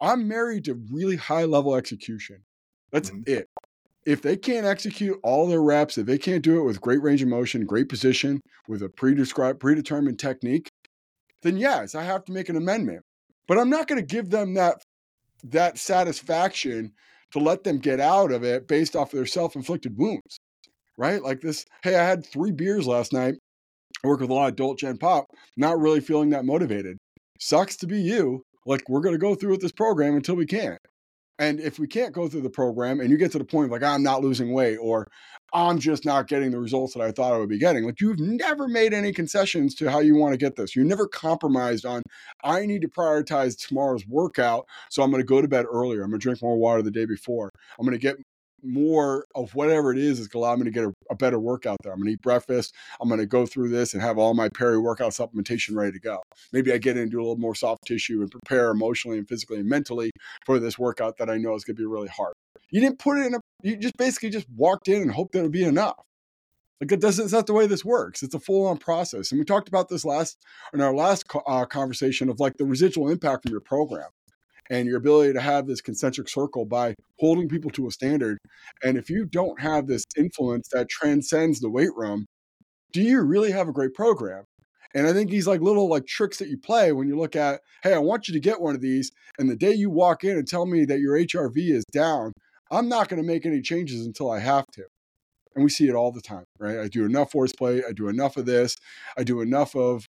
I'm 0.00 0.28
married 0.28 0.64
to 0.64 0.80
really 0.92 1.16
high 1.16 1.44
level 1.44 1.74
execution. 1.76 2.44
That's 2.92 3.10
mm-hmm. 3.10 3.22
it. 3.26 3.48
If 4.08 4.22
they 4.22 4.38
can't 4.38 4.64
execute 4.64 5.20
all 5.22 5.46
their 5.46 5.60
reps, 5.60 5.98
if 5.98 6.06
they 6.06 6.16
can't 6.16 6.42
do 6.42 6.58
it 6.58 6.64
with 6.64 6.80
great 6.80 7.02
range 7.02 7.20
of 7.20 7.28
motion, 7.28 7.66
great 7.66 7.90
position, 7.90 8.40
with 8.66 8.82
a 8.82 8.88
pre-described, 8.88 9.60
predetermined 9.60 10.18
technique, 10.18 10.70
then 11.42 11.58
yes, 11.58 11.94
I 11.94 12.04
have 12.04 12.24
to 12.24 12.32
make 12.32 12.48
an 12.48 12.56
amendment. 12.56 13.02
But 13.46 13.58
I'm 13.58 13.68
not 13.68 13.86
going 13.86 14.00
to 14.00 14.14
give 14.14 14.30
them 14.30 14.54
that 14.54 14.76
that 15.44 15.76
satisfaction 15.76 16.94
to 17.32 17.38
let 17.38 17.64
them 17.64 17.80
get 17.80 18.00
out 18.00 18.32
of 18.32 18.44
it 18.44 18.66
based 18.66 18.96
off 18.96 19.12
of 19.12 19.18
their 19.18 19.26
self-inflicted 19.26 19.92
wounds. 19.98 20.38
Right? 20.96 21.22
Like 21.22 21.42
this, 21.42 21.66
hey, 21.82 21.96
I 21.96 22.04
had 22.04 22.24
three 22.24 22.50
beers 22.50 22.86
last 22.86 23.12
night. 23.12 23.34
I 24.02 24.08
work 24.08 24.20
with 24.20 24.30
a 24.30 24.34
lot 24.34 24.46
of 24.46 24.54
adult 24.54 24.78
gen 24.78 24.96
pop, 24.96 25.26
not 25.58 25.78
really 25.78 26.00
feeling 26.00 26.30
that 26.30 26.46
motivated. 26.46 26.96
Sucks 27.40 27.76
to 27.76 27.86
be 27.86 28.00
you. 28.00 28.42
Like 28.64 28.88
we're 28.88 29.02
going 29.02 29.14
to 29.14 29.18
go 29.18 29.34
through 29.34 29.50
with 29.50 29.60
this 29.60 29.72
program 29.72 30.16
until 30.16 30.36
we 30.36 30.46
can't. 30.46 30.77
And 31.38 31.60
if 31.60 31.78
we 31.78 31.86
can't 31.86 32.12
go 32.12 32.28
through 32.28 32.40
the 32.40 32.50
program 32.50 33.00
and 33.00 33.10
you 33.10 33.16
get 33.16 33.30
to 33.32 33.38
the 33.38 33.44
point 33.44 33.66
of 33.66 33.70
like, 33.70 33.82
I'm 33.82 34.02
not 34.02 34.22
losing 34.22 34.52
weight 34.52 34.76
or 34.78 35.06
I'm 35.52 35.78
just 35.78 36.04
not 36.04 36.26
getting 36.26 36.50
the 36.50 36.58
results 36.58 36.94
that 36.94 37.02
I 37.02 37.12
thought 37.12 37.32
I 37.32 37.38
would 37.38 37.48
be 37.48 37.58
getting, 37.58 37.84
like 37.84 38.00
you've 38.00 38.18
never 38.18 38.68
made 38.68 38.92
any 38.92 39.12
concessions 39.12 39.74
to 39.76 39.90
how 39.90 40.00
you 40.00 40.16
want 40.16 40.32
to 40.32 40.36
get 40.36 40.56
this. 40.56 40.74
You 40.74 40.84
never 40.84 41.06
compromised 41.06 41.86
on, 41.86 42.02
I 42.42 42.66
need 42.66 42.82
to 42.82 42.88
prioritize 42.88 43.56
tomorrow's 43.56 44.06
workout. 44.06 44.66
So 44.90 45.02
I'm 45.02 45.10
going 45.10 45.22
to 45.22 45.26
go 45.26 45.40
to 45.40 45.48
bed 45.48 45.64
earlier. 45.70 46.02
I'm 46.02 46.10
going 46.10 46.20
to 46.20 46.22
drink 46.22 46.42
more 46.42 46.56
water 46.56 46.82
the 46.82 46.90
day 46.90 47.06
before. 47.06 47.52
I'm 47.78 47.86
going 47.86 47.98
to 47.98 48.02
get 48.02 48.16
more 48.62 49.24
of 49.34 49.54
whatever 49.54 49.92
it 49.92 49.98
is 49.98 50.18
is 50.18 50.28
going 50.28 50.42
to 50.42 50.46
allow 50.46 50.56
me 50.56 50.64
to 50.64 50.70
get 50.70 50.84
a, 50.84 50.92
a 51.10 51.14
better 51.14 51.38
workout 51.38 51.78
there. 51.82 51.92
I'm 51.92 51.98
going 51.98 52.08
to 52.08 52.12
eat 52.14 52.22
breakfast. 52.22 52.74
I'm 53.00 53.08
going 53.08 53.20
to 53.20 53.26
go 53.26 53.46
through 53.46 53.68
this 53.68 53.94
and 53.94 54.02
have 54.02 54.18
all 54.18 54.34
my 54.34 54.48
peri 54.48 54.78
workout 54.78 55.12
supplementation 55.12 55.76
ready 55.76 55.92
to 55.92 56.00
go. 56.00 56.22
Maybe 56.52 56.72
I 56.72 56.78
get 56.78 56.96
into 56.96 57.18
a 57.18 57.22
little 57.22 57.36
more 57.36 57.54
soft 57.54 57.86
tissue 57.86 58.20
and 58.20 58.30
prepare 58.30 58.70
emotionally 58.70 59.18
and 59.18 59.28
physically 59.28 59.58
and 59.58 59.68
mentally 59.68 60.10
for 60.44 60.58
this 60.58 60.78
workout 60.78 61.18
that 61.18 61.30
I 61.30 61.36
know 61.36 61.54
is 61.54 61.64
going 61.64 61.76
to 61.76 61.82
be 61.82 61.86
really 61.86 62.08
hard. 62.08 62.34
You 62.70 62.80
didn't 62.80 62.98
put 62.98 63.18
it 63.18 63.26
in 63.26 63.34
a, 63.34 63.40
you 63.62 63.76
just 63.76 63.96
basically 63.96 64.30
just 64.30 64.46
walked 64.54 64.88
in 64.88 65.02
and 65.02 65.12
hoped 65.12 65.32
that 65.32 65.40
it 65.40 65.42
would 65.42 65.52
be 65.52 65.64
enough. 65.64 66.00
Like 66.80 66.92
it 66.92 67.00
doesn't, 67.00 67.24
it's 67.24 67.32
not 67.32 67.46
the 67.46 67.54
way 67.54 67.66
this 67.66 67.84
works. 67.84 68.22
It's 68.22 68.34
a 68.34 68.40
full 68.40 68.66
on 68.66 68.78
process. 68.78 69.32
And 69.32 69.38
we 69.38 69.44
talked 69.44 69.68
about 69.68 69.88
this 69.88 70.04
last, 70.04 70.38
in 70.72 70.80
our 70.80 70.94
last 70.94 71.24
uh, 71.46 71.64
conversation 71.64 72.28
of 72.28 72.38
like 72.38 72.56
the 72.56 72.64
residual 72.64 73.08
impact 73.08 73.42
from 73.42 73.50
your 73.50 73.60
program 73.60 74.10
and 74.70 74.86
your 74.86 74.98
ability 74.98 75.32
to 75.32 75.40
have 75.40 75.66
this 75.66 75.80
concentric 75.80 76.28
circle 76.28 76.64
by 76.64 76.94
holding 77.18 77.48
people 77.48 77.70
to 77.72 77.86
a 77.86 77.90
standard. 77.90 78.38
And 78.82 78.96
if 78.96 79.10
you 79.10 79.24
don't 79.24 79.60
have 79.60 79.86
this 79.86 80.04
influence 80.16 80.68
that 80.72 80.88
transcends 80.88 81.60
the 81.60 81.70
weight 81.70 81.94
room, 81.94 82.26
do 82.92 83.02
you 83.02 83.22
really 83.22 83.50
have 83.50 83.68
a 83.68 83.72
great 83.72 83.94
program? 83.94 84.44
And 84.94 85.06
I 85.06 85.12
think 85.12 85.30
these 85.30 85.46
like 85.46 85.60
little 85.60 85.88
like 85.88 86.06
tricks 86.06 86.38
that 86.38 86.48
you 86.48 86.58
play 86.58 86.92
when 86.92 87.08
you 87.08 87.16
look 87.16 87.36
at, 87.36 87.60
hey, 87.82 87.92
I 87.92 87.98
want 87.98 88.26
you 88.26 88.34
to 88.34 88.40
get 88.40 88.60
one 88.60 88.74
of 88.74 88.80
these. 88.80 89.10
And 89.38 89.50
the 89.50 89.56
day 89.56 89.72
you 89.72 89.90
walk 89.90 90.24
in 90.24 90.36
and 90.36 90.48
tell 90.48 90.66
me 90.66 90.84
that 90.86 91.00
your 91.00 91.16
HRV 91.16 91.56
is 91.56 91.84
down, 91.92 92.32
I'm 92.70 92.88
not 92.88 93.08
going 93.08 93.20
to 93.20 93.26
make 93.26 93.44
any 93.44 93.60
changes 93.60 94.06
until 94.06 94.30
I 94.30 94.40
have 94.40 94.66
to. 94.72 94.84
And 95.54 95.64
we 95.64 95.70
see 95.70 95.88
it 95.88 95.94
all 95.94 96.12
the 96.12 96.20
time, 96.20 96.44
right? 96.58 96.78
I 96.78 96.88
do 96.88 97.04
enough 97.04 97.32
force 97.32 97.52
plate, 97.52 97.82
I 97.88 97.92
do 97.92 98.08
enough 98.08 98.36
of 98.36 98.46
this, 98.46 98.76
I 99.16 99.24
do 99.24 99.40
enough 99.40 99.74
of 99.74 100.06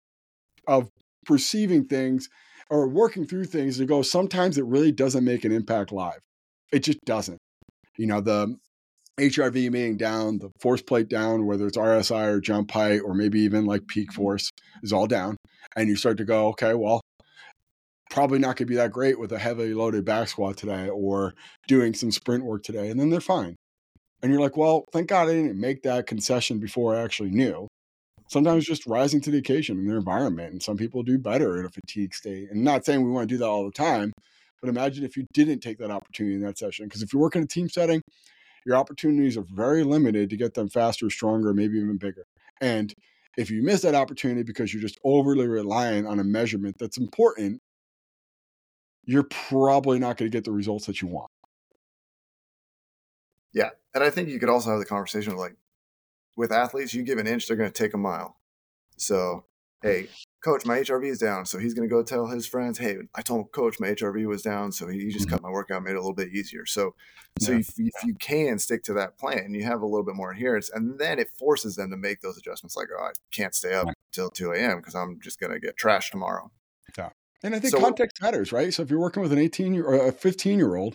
of 0.66 0.88
perceiving 1.25 1.85
things 1.85 2.29
or 2.70 2.88
working 2.88 3.26
through 3.26 3.44
things 3.44 3.79
to 3.79 3.87
go, 3.87 4.02
sometimes 4.02 4.59
it 4.59 4.64
really 4.64 4.92
doesn't 4.92 5.24
make 5.24 5.44
an 5.44 5.52
impact 5.52 5.92
live. 5.92 6.20
It 6.72 6.81
just 6.81 6.98
doesn't. 7.05 7.38
You 7.96 8.07
know, 8.07 8.20
the 8.20 8.57
HRV 9.18 9.72
being 9.72 9.96
down, 9.96 10.38
the 10.38 10.50
force 10.61 10.83
plate 10.83 11.09
down, 11.09 11.46
whether 11.46 11.66
it's 11.66 11.79
RSI 11.79 12.26
or 12.26 12.40
jump 12.40 12.70
height, 12.70 13.00
or 13.00 13.14
maybe 13.14 13.40
even 13.40 13.64
like 13.64 13.87
peak 13.87 14.11
mm-hmm. 14.11 14.22
force 14.22 14.50
is 14.83 14.92
all 14.92 15.07
down. 15.07 15.37
And 15.74 15.88
you 15.88 15.96
start 15.96 16.18
to 16.18 16.24
go, 16.24 16.48
okay, 16.48 16.74
well, 16.74 17.00
probably 18.11 18.38
not 18.38 18.57
going 18.57 18.57
to 18.57 18.66
be 18.66 18.76
that 18.76 18.92
great 18.92 19.18
with 19.18 19.33
a 19.33 19.38
heavily 19.38 19.74
loaded 19.74 20.05
back 20.05 20.29
squat 20.29 20.57
today 20.57 20.88
or 20.88 21.35
doing 21.66 21.94
some 21.94 22.11
sprint 22.11 22.44
work 22.44 22.62
today. 22.62 22.88
And 22.88 23.00
then 23.00 23.11
they're 23.11 23.20
fine. 23.20 23.57
And 24.22 24.33
you're 24.33 24.40
like, 24.40 24.57
well, 24.57 24.85
thank 24.92 25.09
God 25.09 25.29
I 25.29 25.35
didn't 25.35 25.61
make 25.61 25.83
that 25.83 26.07
concession 26.07 26.59
before 26.59 26.96
I 26.96 27.02
actually 27.02 27.31
knew 27.31 27.68
sometimes 28.29 28.65
just 28.65 28.87
rising 28.87 29.21
to 29.23 29.31
the 29.31 29.39
occasion 29.39 29.79
in 29.79 29.87
their 29.87 29.99
environment. 29.99 30.53
And 30.53 30.62
some 30.62 30.77
people 30.77 31.03
do 31.03 31.19
better 31.19 31.59
in 31.59 31.67
a 31.67 31.71
fatigue 31.71 32.15
state. 32.15 32.51
And 32.51 32.65
not 32.65 32.85
saying 32.85 33.03
we 33.03 33.11
want 33.11 33.29
to 33.29 33.35
do 33.35 33.39
that 33.39 33.47
all 33.47 33.65
the 33.65 33.71
time, 33.71 34.12
but 34.61 34.69
imagine 34.69 35.05
if 35.05 35.17
you 35.17 35.27
didn't 35.33 35.61
take 35.61 35.79
that 35.79 35.91
opportunity 35.91 36.35
in 36.35 36.43
that 36.43 36.59
session. 36.59 36.87
Because 36.87 37.03
if 37.03 37.12
you 37.12 37.19
work 37.19 37.37
in 37.37 37.43
a 37.43 37.47
team 37.47 37.69
setting, 37.69 38.03
your 38.65 38.77
opportunities 38.77 39.37
are 39.37 39.45
very 39.55 39.85
limited 39.85 40.31
to 40.31 40.37
get 40.37 40.55
them 40.55 40.69
faster, 40.69 41.09
stronger, 41.09 41.55
maybe 41.55 41.79
even 41.79 41.97
bigger. 41.99 42.25
And 42.61 42.93
if 43.37 43.51
you 43.51 43.62
miss 43.62 43.83
that 43.83 43.95
opportunity 43.95 44.43
because 44.43 44.73
you're 44.73 44.83
just 44.83 44.99
overly 45.05 45.47
reliant 45.47 46.07
on 46.07 46.19
a 46.19 46.25
measurement 46.25 46.77
that's 46.79 46.99
important, 46.99 47.61
you're 49.05 49.29
probably 49.31 49.99
not 49.99 50.17
going 50.17 50.29
to 50.31 50.37
get 50.37 50.45
the 50.45 50.51
results 50.51 50.87
that 50.87 51.01
you 51.01 51.07
want. 51.07 51.31
Yeah. 53.53 53.71
And 53.95 54.03
I 54.03 54.11
think 54.11 54.29
you 54.29 54.41
could 54.41 54.49
also 54.49 54.71
have 54.71 54.81
the 54.81 54.85
conversation 54.85 55.33
of 55.33 55.39
like, 55.39 55.55
with 56.37 56.53
athletes, 56.53 56.94
you 56.94 57.03
give 57.03 57.18
an 57.18 57.27
inch, 57.27 57.46
they're 57.46 57.57
going 57.57 57.70
to 57.70 57.83
take 57.83 57.94
a 57.94 57.99
mile. 57.99 58.37
So, 58.96 59.44
hey, 59.83 60.09
coach, 60.44 60.64
my 60.64 60.79
HRV 60.79 61.05
is 61.07 61.18
down. 61.18 61.46
So 61.46 61.59
he's 61.59 61.75
going 61.75 61.88
to 61.88 61.92
go 61.92 62.03
tell 62.03 62.27
his 62.27 62.46
friends, 62.46 62.79
hey, 62.79 62.96
I 63.14 63.22
told 63.22 63.53
coach 63.53 63.81
my 63.81 63.88
HRV 63.88 64.27
was 64.27 64.42
down. 64.42 64.72
So 64.72 64.87
he 64.88 65.09
just 65.09 65.27
mm-hmm. 65.27 65.35
cut 65.35 65.42
my 65.42 65.51
workout, 65.51 65.83
made 65.83 65.92
it 65.92 65.96
a 65.96 66.01
little 66.01 66.14
bit 66.14 66.33
easier. 66.33 66.66
So, 66.66 66.94
so 67.40 67.53
yeah. 67.53 67.59
if, 67.59 67.70
if, 67.79 68.05
you 68.05 68.14
can 68.14 68.59
stick 68.59 68.83
to 68.85 68.94
that 68.94 69.18
plan, 69.18 69.55
you 69.55 69.64
have 69.64 69.83
a 69.83 69.87
little 69.87 70.05
bit 70.05 70.14
more 70.14 70.33
adherence. 70.33 70.70
And 70.72 70.99
then 70.99 71.18
it 71.18 71.31
forces 71.31 71.77
them 71.77 71.90
to 71.90 71.96
make 71.96 72.20
those 72.20 72.38
adjustments 72.38 72.77
like, 72.77 72.88
oh, 72.96 73.03
I 73.03 73.11
can't 73.33 73.55
stay 73.55 73.75
up 73.75 73.88
till 74.12 74.31
2 74.31 74.53
a.m. 74.53 74.79
because 74.79 74.94
I'm 74.94 75.18
just 75.20 75.40
going 75.40 75.53
to 75.53 75.61
get 75.61 75.77
trashed 75.77 76.11
tomorrow. 76.11 76.51
Yeah. 76.96 77.11
And 77.42 77.55
I 77.55 77.59
think 77.59 77.72
so, 77.72 77.81
context 77.81 78.20
matters, 78.22 78.53
right? 78.53 78.72
So 78.72 78.83
if 78.83 78.90
you're 78.90 79.01
working 79.01 79.22
with 79.22 79.33
an 79.33 79.38
18 79.38 79.75
year 79.75 79.85
or 79.85 80.09
a 80.09 80.12
15 80.12 80.59
year 80.59 80.77
old, 80.77 80.94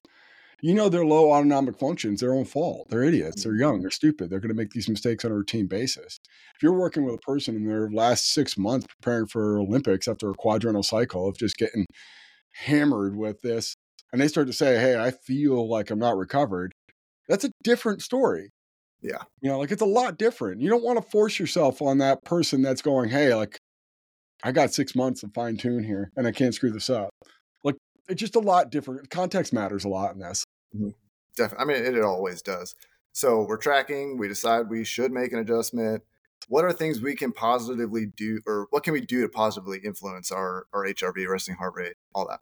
you 0.61 0.73
know 0.73 0.89
their 0.89 1.05
low 1.05 1.31
autonomic 1.31 1.77
functions 1.77 2.21
their 2.21 2.33
own 2.33 2.45
fault. 2.45 2.87
They're 2.89 3.03
idiots. 3.03 3.41
Mm. 3.41 3.43
They're 3.43 3.55
young. 3.55 3.81
They're 3.81 3.91
stupid. 3.91 4.29
They're 4.29 4.39
going 4.39 4.49
to 4.49 4.55
make 4.55 4.71
these 4.71 4.89
mistakes 4.89 5.25
on 5.25 5.31
a 5.31 5.35
routine 5.35 5.67
basis. 5.67 6.19
If 6.55 6.63
you're 6.63 6.77
working 6.77 7.03
with 7.03 7.15
a 7.15 7.19
person 7.19 7.55
in 7.55 7.65
their 7.65 7.89
last 7.89 8.33
six 8.33 8.57
months 8.57 8.87
preparing 8.87 9.27
for 9.27 9.59
olympics 9.59 10.07
after 10.07 10.29
a 10.29 10.35
quadrennial 10.35 10.83
cycle 10.83 11.27
of 11.27 11.37
just 11.37 11.57
getting 11.57 11.85
hammered 12.53 13.15
with 13.15 13.41
this 13.41 13.75
and 14.11 14.21
they 14.21 14.27
start 14.27 14.45
to 14.45 14.53
say 14.53 14.77
hey 14.77 14.99
i 14.99 15.09
feel 15.09 15.69
like 15.69 15.89
i'm 15.89 15.99
not 15.99 16.17
recovered 16.17 16.73
that's 17.31 17.45
a 17.45 17.51
different 17.63 18.01
story. 18.01 18.51
Yeah. 19.01 19.23
You 19.41 19.49
know 19.49 19.59
like 19.59 19.71
it's 19.71 19.81
a 19.81 19.85
lot 19.85 20.17
different. 20.17 20.61
You 20.61 20.69
don't 20.69 20.83
want 20.83 21.01
to 21.01 21.09
force 21.09 21.39
yourself 21.39 21.81
on 21.81 21.99
that 21.99 22.23
person 22.23 22.61
that's 22.61 22.81
going 22.81 23.09
hey 23.09 23.33
like 23.33 23.57
i 24.43 24.51
got 24.51 24.73
six 24.73 24.95
months 24.95 25.21
to 25.21 25.29
fine 25.29 25.57
tune 25.57 25.83
here 25.83 26.11
and 26.15 26.27
i 26.27 26.31
can't 26.31 26.53
screw 26.53 26.71
this 26.71 26.89
up. 26.89 27.09
Like 27.63 27.77
it's 28.09 28.19
just 28.19 28.35
a 28.35 28.39
lot 28.39 28.69
different. 28.69 29.09
Context 29.09 29.53
matters 29.53 29.85
a 29.85 29.89
lot 29.89 30.13
in 30.13 30.19
this 30.19 30.43
Mm-hmm. 30.75 30.89
Definitely. 31.37 31.63
I 31.63 31.65
mean, 31.65 31.85
it, 31.85 31.97
it 31.97 32.03
always 32.03 32.41
does. 32.41 32.75
So 33.13 33.45
we're 33.47 33.57
tracking. 33.57 34.17
We 34.17 34.27
decide 34.27 34.69
we 34.69 34.83
should 34.83 35.11
make 35.11 35.33
an 35.33 35.39
adjustment. 35.39 36.03
What 36.47 36.65
are 36.65 36.71
things 36.71 37.01
we 37.01 37.15
can 37.15 37.31
positively 37.31 38.05
do, 38.05 38.41
or 38.47 38.67
what 38.71 38.83
can 38.83 38.93
we 38.93 39.01
do 39.01 39.21
to 39.21 39.29
positively 39.29 39.79
influence 39.83 40.31
our 40.31 40.67
our 40.73 40.85
HRV, 40.85 41.27
resting 41.27 41.55
heart 41.55 41.73
rate, 41.75 41.95
all 42.15 42.27
that? 42.29 42.39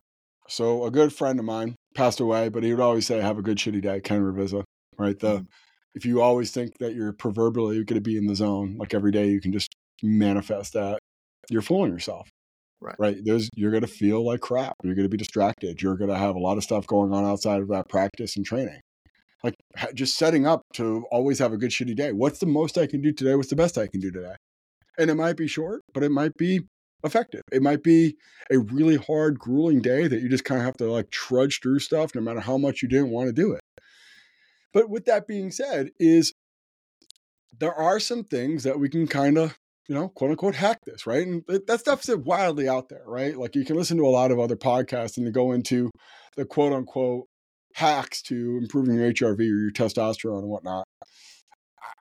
So 0.48 0.86
a 0.86 0.92
good 0.92 1.14
friend 1.14 1.38
of 1.40 1.46
mine 1.46 1.76
passed 1.96 2.20
away, 2.20 2.50
but 2.50 2.64
he 2.64 2.72
would 2.74 2.82
always 2.82 3.06
say, 3.06 3.20
"Have 3.20 3.38
a 3.38 3.44
good 3.44 3.58
shitty 3.58 3.82
day." 3.82 4.00
Ken 4.00 4.22
Ravizza, 4.22 4.64
right? 4.98 5.20
The 5.20 5.40
mm-hmm. 5.40 5.46
if 5.96 6.06
you 6.06 6.22
always 6.22 6.52
think 6.52 6.78
that 6.80 6.96
you're 6.96 7.14
proverbially 7.14 7.84
going 7.84 7.96
to 7.96 8.02
be 8.02 8.18
in 8.18 8.26
the 8.26 8.36
zone, 8.36 8.78
like 8.78 8.94
every 8.94 9.12
day 9.12 9.28
you 9.28 9.42
can 9.42 9.52
just 9.52 9.70
manifest 10.02 10.74
that, 10.74 11.00
you're 11.50 11.62
fooling 11.62 11.92
yourself. 11.92 12.30
Right. 12.82 12.96
Right. 12.98 13.18
There's 13.22 13.50
you're 13.56 13.72
gonna 13.72 13.88
feel 13.88 14.26
like 14.26 14.40
crap. 14.40 14.76
You're 14.84 14.96
gonna 14.96 15.10
be 15.10 15.18
distracted. 15.18 15.82
You're 15.82 15.98
gonna 15.98 16.18
have 16.18 16.36
a 16.36 16.40
lot 16.40 16.58
of 16.58 16.64
stuff 16.64 16.88
going 16.88 17.14
on 17.14 17.26
outside 17.26 17.62
of 17.62 17.68
that 17.70 17.90
practice 17.90 18.38
and 18.38 18.46
training. 18.46 18.80
Like 19.44 19.56
just 19.94 20.18
setting 20.18 20.46
up 20.48 20.62
to 20.74 21.06
always 21.12 21.40
have 21.40 21.54
a 21.54 21.58
good 21.58 21.72
shitty 21.72 21.96
day. 21.96 22.12
What's 22.12 22.40
the 22.40 22.46
most 22.46 22.78
I 22.78 22.88
can 22.88 23.02
do 23.02 23.12
today? 23.12 23.36
What's 23.36 23.50
the 23.50 23.56
best 23.56 23.78
I 23.78 23.88
can 23.88 24.00
do 24.00 24.12
today? 24.12 24.36
And 24.98 25.10
it 25.10 25.16
might 25.16 25.38
be 25.38 25.48
short, 25.48 25.82
but 25.94 26.04
it 26.04 26.12
might 26.12 26.36
be 26.38 26.62
effective. 27.04 27.42
It 27.52 27.62
might 27.62 27.84
be 27.84 28.16
a 28.52 28.60
really 28.60 28.98
hard, 28.98 29.40
grueling 29.40 29.82
day 29.82 30.08
that 30.08 30.22
you 30.22 30.30
just 30.30 30.44
kind 30.44 30.60
of 30.60 30.66
have 30.66 30.78
to 30.78 30.92
like 30.92 31.10
trudge 31.10 31.62
through 31.62 31.80
stuff 31.80 32.14
no 32.16 32.22
matter 32.22 32.42
how 32.42 32.58
much 32.58 32.82
you 32.82 32.90
didn't 32.90 33.12
want 33.12 33.28
to 33.28 33.34
do 33.34 33.54
it. 33.54 33.62
But 34.74 34.90
with 34.90 35.06
that 35.06 35.28
being 35.28 35.52
said, 35.52 35.92
is 36.00 36.34
there 37.58 37.74
are 37.74 38.00
some 38.00 38.24
things 38.24 38.64
that 38.64 38.80
we 38.80 38.90
can 38.90 39.08
kind 39.08 39.38
of, 39.38 39.58
you 39.90 39.96
know, 39.96 40.08
quote 40.08 40.30
unquote 40.30 40.56
hack 40.56 40.78
this, 40.86 41.08
right? 41.08 41.26
And 41.26 41.44
that 41.48 41.80
stuff's 41.80 42.08
wildly 42.16 42.70
out 42.70 42.90
there, 42.90 43.04
right? 43.08 43.36
Like 43.36 43.56
you 43.56 43.66
can 43.66 43.76
listen 43.76 43.98
to 43.98 44.06
a 44.06 44.08
lot 44.08 44.30
of 44.30 44.40
other 44.40 44.56
podcasts 44.56 45.18
and 45.18 45.26
they 45.26 45.32
go 45.32 45.52
into 45.52 45.90
the 46.38 46.46
quote 46.46 46.72
unquote 46.72 47.26
hacks 47.74 48.22
to 48.24 48.60
improving 48.62 48.96
your 48.96 49.12
HRV 49.12 49.40
or 49.40 49.44
your 49.44 49.72
testosterone 49.72 50.40
and 50.40 50.48
whatnot. 50.48 50.86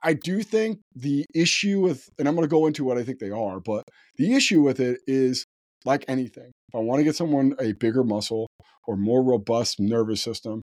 I 0.03 0.12
do 0.12 0.42
think 0.42 0.81
the 0.94 1.24
issue 1.35 1.81
with, 1.81 2.07
and 2.18 2.29
I'm 2.29 2.35
going 2.35 2.46
to 2.46 2.51
go 2.51 2.66
into 2.66 2.85
what 2.85 2.98
I 2.98 3.05
think 3.05 3.20
they 3.20 3.31
are, 3.31 3.59
but 3.59 3.85
the 4.16 4.35
issue 4.35 4.61
with 4.61 4.81
it 4.81 5.01
is 5.07 5.46
like 5.87 6.05
anything. 6.09 6.51
If 6.68 6.74
I 6.74 6.79
want 6.81 7.01
to 7.01 7.05
get 7.05 7.16
someone 7.16 7.57
a 7.59 7.72
bigger 7.72 8.05
muscle 8.05 8.48
or 8.87 8.96
more 8.98 9.22
robust 9.22 9.81
nervous 9.81 10.20
system, 10.20 10.61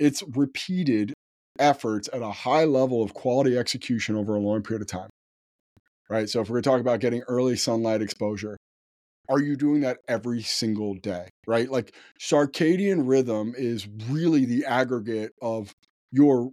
it's 0.00 0.24
repeated 0.34 1.14
efforts 1.60 2.08
at 2.12 2.20
a 2.20 2.30
high 2.30 2.64
level 2.64 3.00
of 3.00 3.14
quality 3.14 3.56
execution 3.56 4.16
over 4.16 4.34
a 4.34 4.40
long 4.40 4.62
period 4.62 4.82
of 4.82 4.88
time. 4.88 5.08
Right. 6.10 6.28
So 6.28 6.40
if 6.40 6.48
we're 6.48 6.54
going 6.54 6.62
to 6.62 6.70
talk 6.70 6.80
about 6.80 7.00
getting 7.00 7.22
early 7.22 7.56
sunlight 7.56 8.00
exposure, 8.00 8.56
are 9.28 9.40
you 9.40 9.56
doing 9.56 9.82
that 9.82 9.98
every 10.08 10.42
single 10.42 10.94
day? 10.94 11.28
Right. 11.46 11.70
Like 11.70 11.94
circadian 12.20 13.08
rhythm 13.08 13.54
is 13.56 13.86
really 14.08 14.44
the 14.44 14.64
aggregate 14.64 15.32
of 15.42 15.72
your 16.12 16.50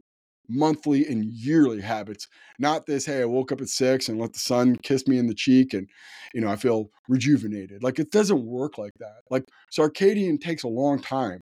monthly 0.50 1.08
and 1.08 1.26
yearly 1.26 1.82
habits 1.82 2.28
not 2.60 2.86
this 2.86 3.06
hey 3.08 3.22
i 3.22 3.26
woke 3.26 3.52
up 3.52 3.62
at 3.62 3.68
six 3.68 4.10
and 4.10 4.20
let 4.20 4.32
the 4.32 4.38
sun 4.39 4.76
kiss 4.84 5.08
me 5.08 5.18
in 5.18 5.26
the 5.26 5.34
cheek 5.34 5.74
and 5.74 5.89
you 6.36 6.41
know 6.41 6.48
i 6.50 6.56
feel 6.56 6.89
rejuvenated 7.10 7.82
like 7.82 7.98
it 7.98 8.12
doesn't 8.12 8.46
work 8.46 8.78
like 8.78 8.94
that 9.00 9.22
like 9.32 9.44
circadian 9.76 10.39
takes 10.39 10.62
a 10.62 10.68
long 10.68 11.02
time 11.02 11.41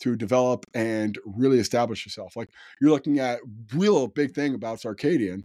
to 0.00 0.14
develop 0.14 0.64
and 0.74 1.18
really 1.26 1.58
establish 1.58 2.06
yourself 2.06 2.36
like 2.36 2.48
you're 2.80 2.90
looking 2.90 3.18
at 3.18 3.40
real 3.74 4.06
big 4.06 4.32
thing 4.32 4.54
about 4.54 4.78
circadian 4.80 5.42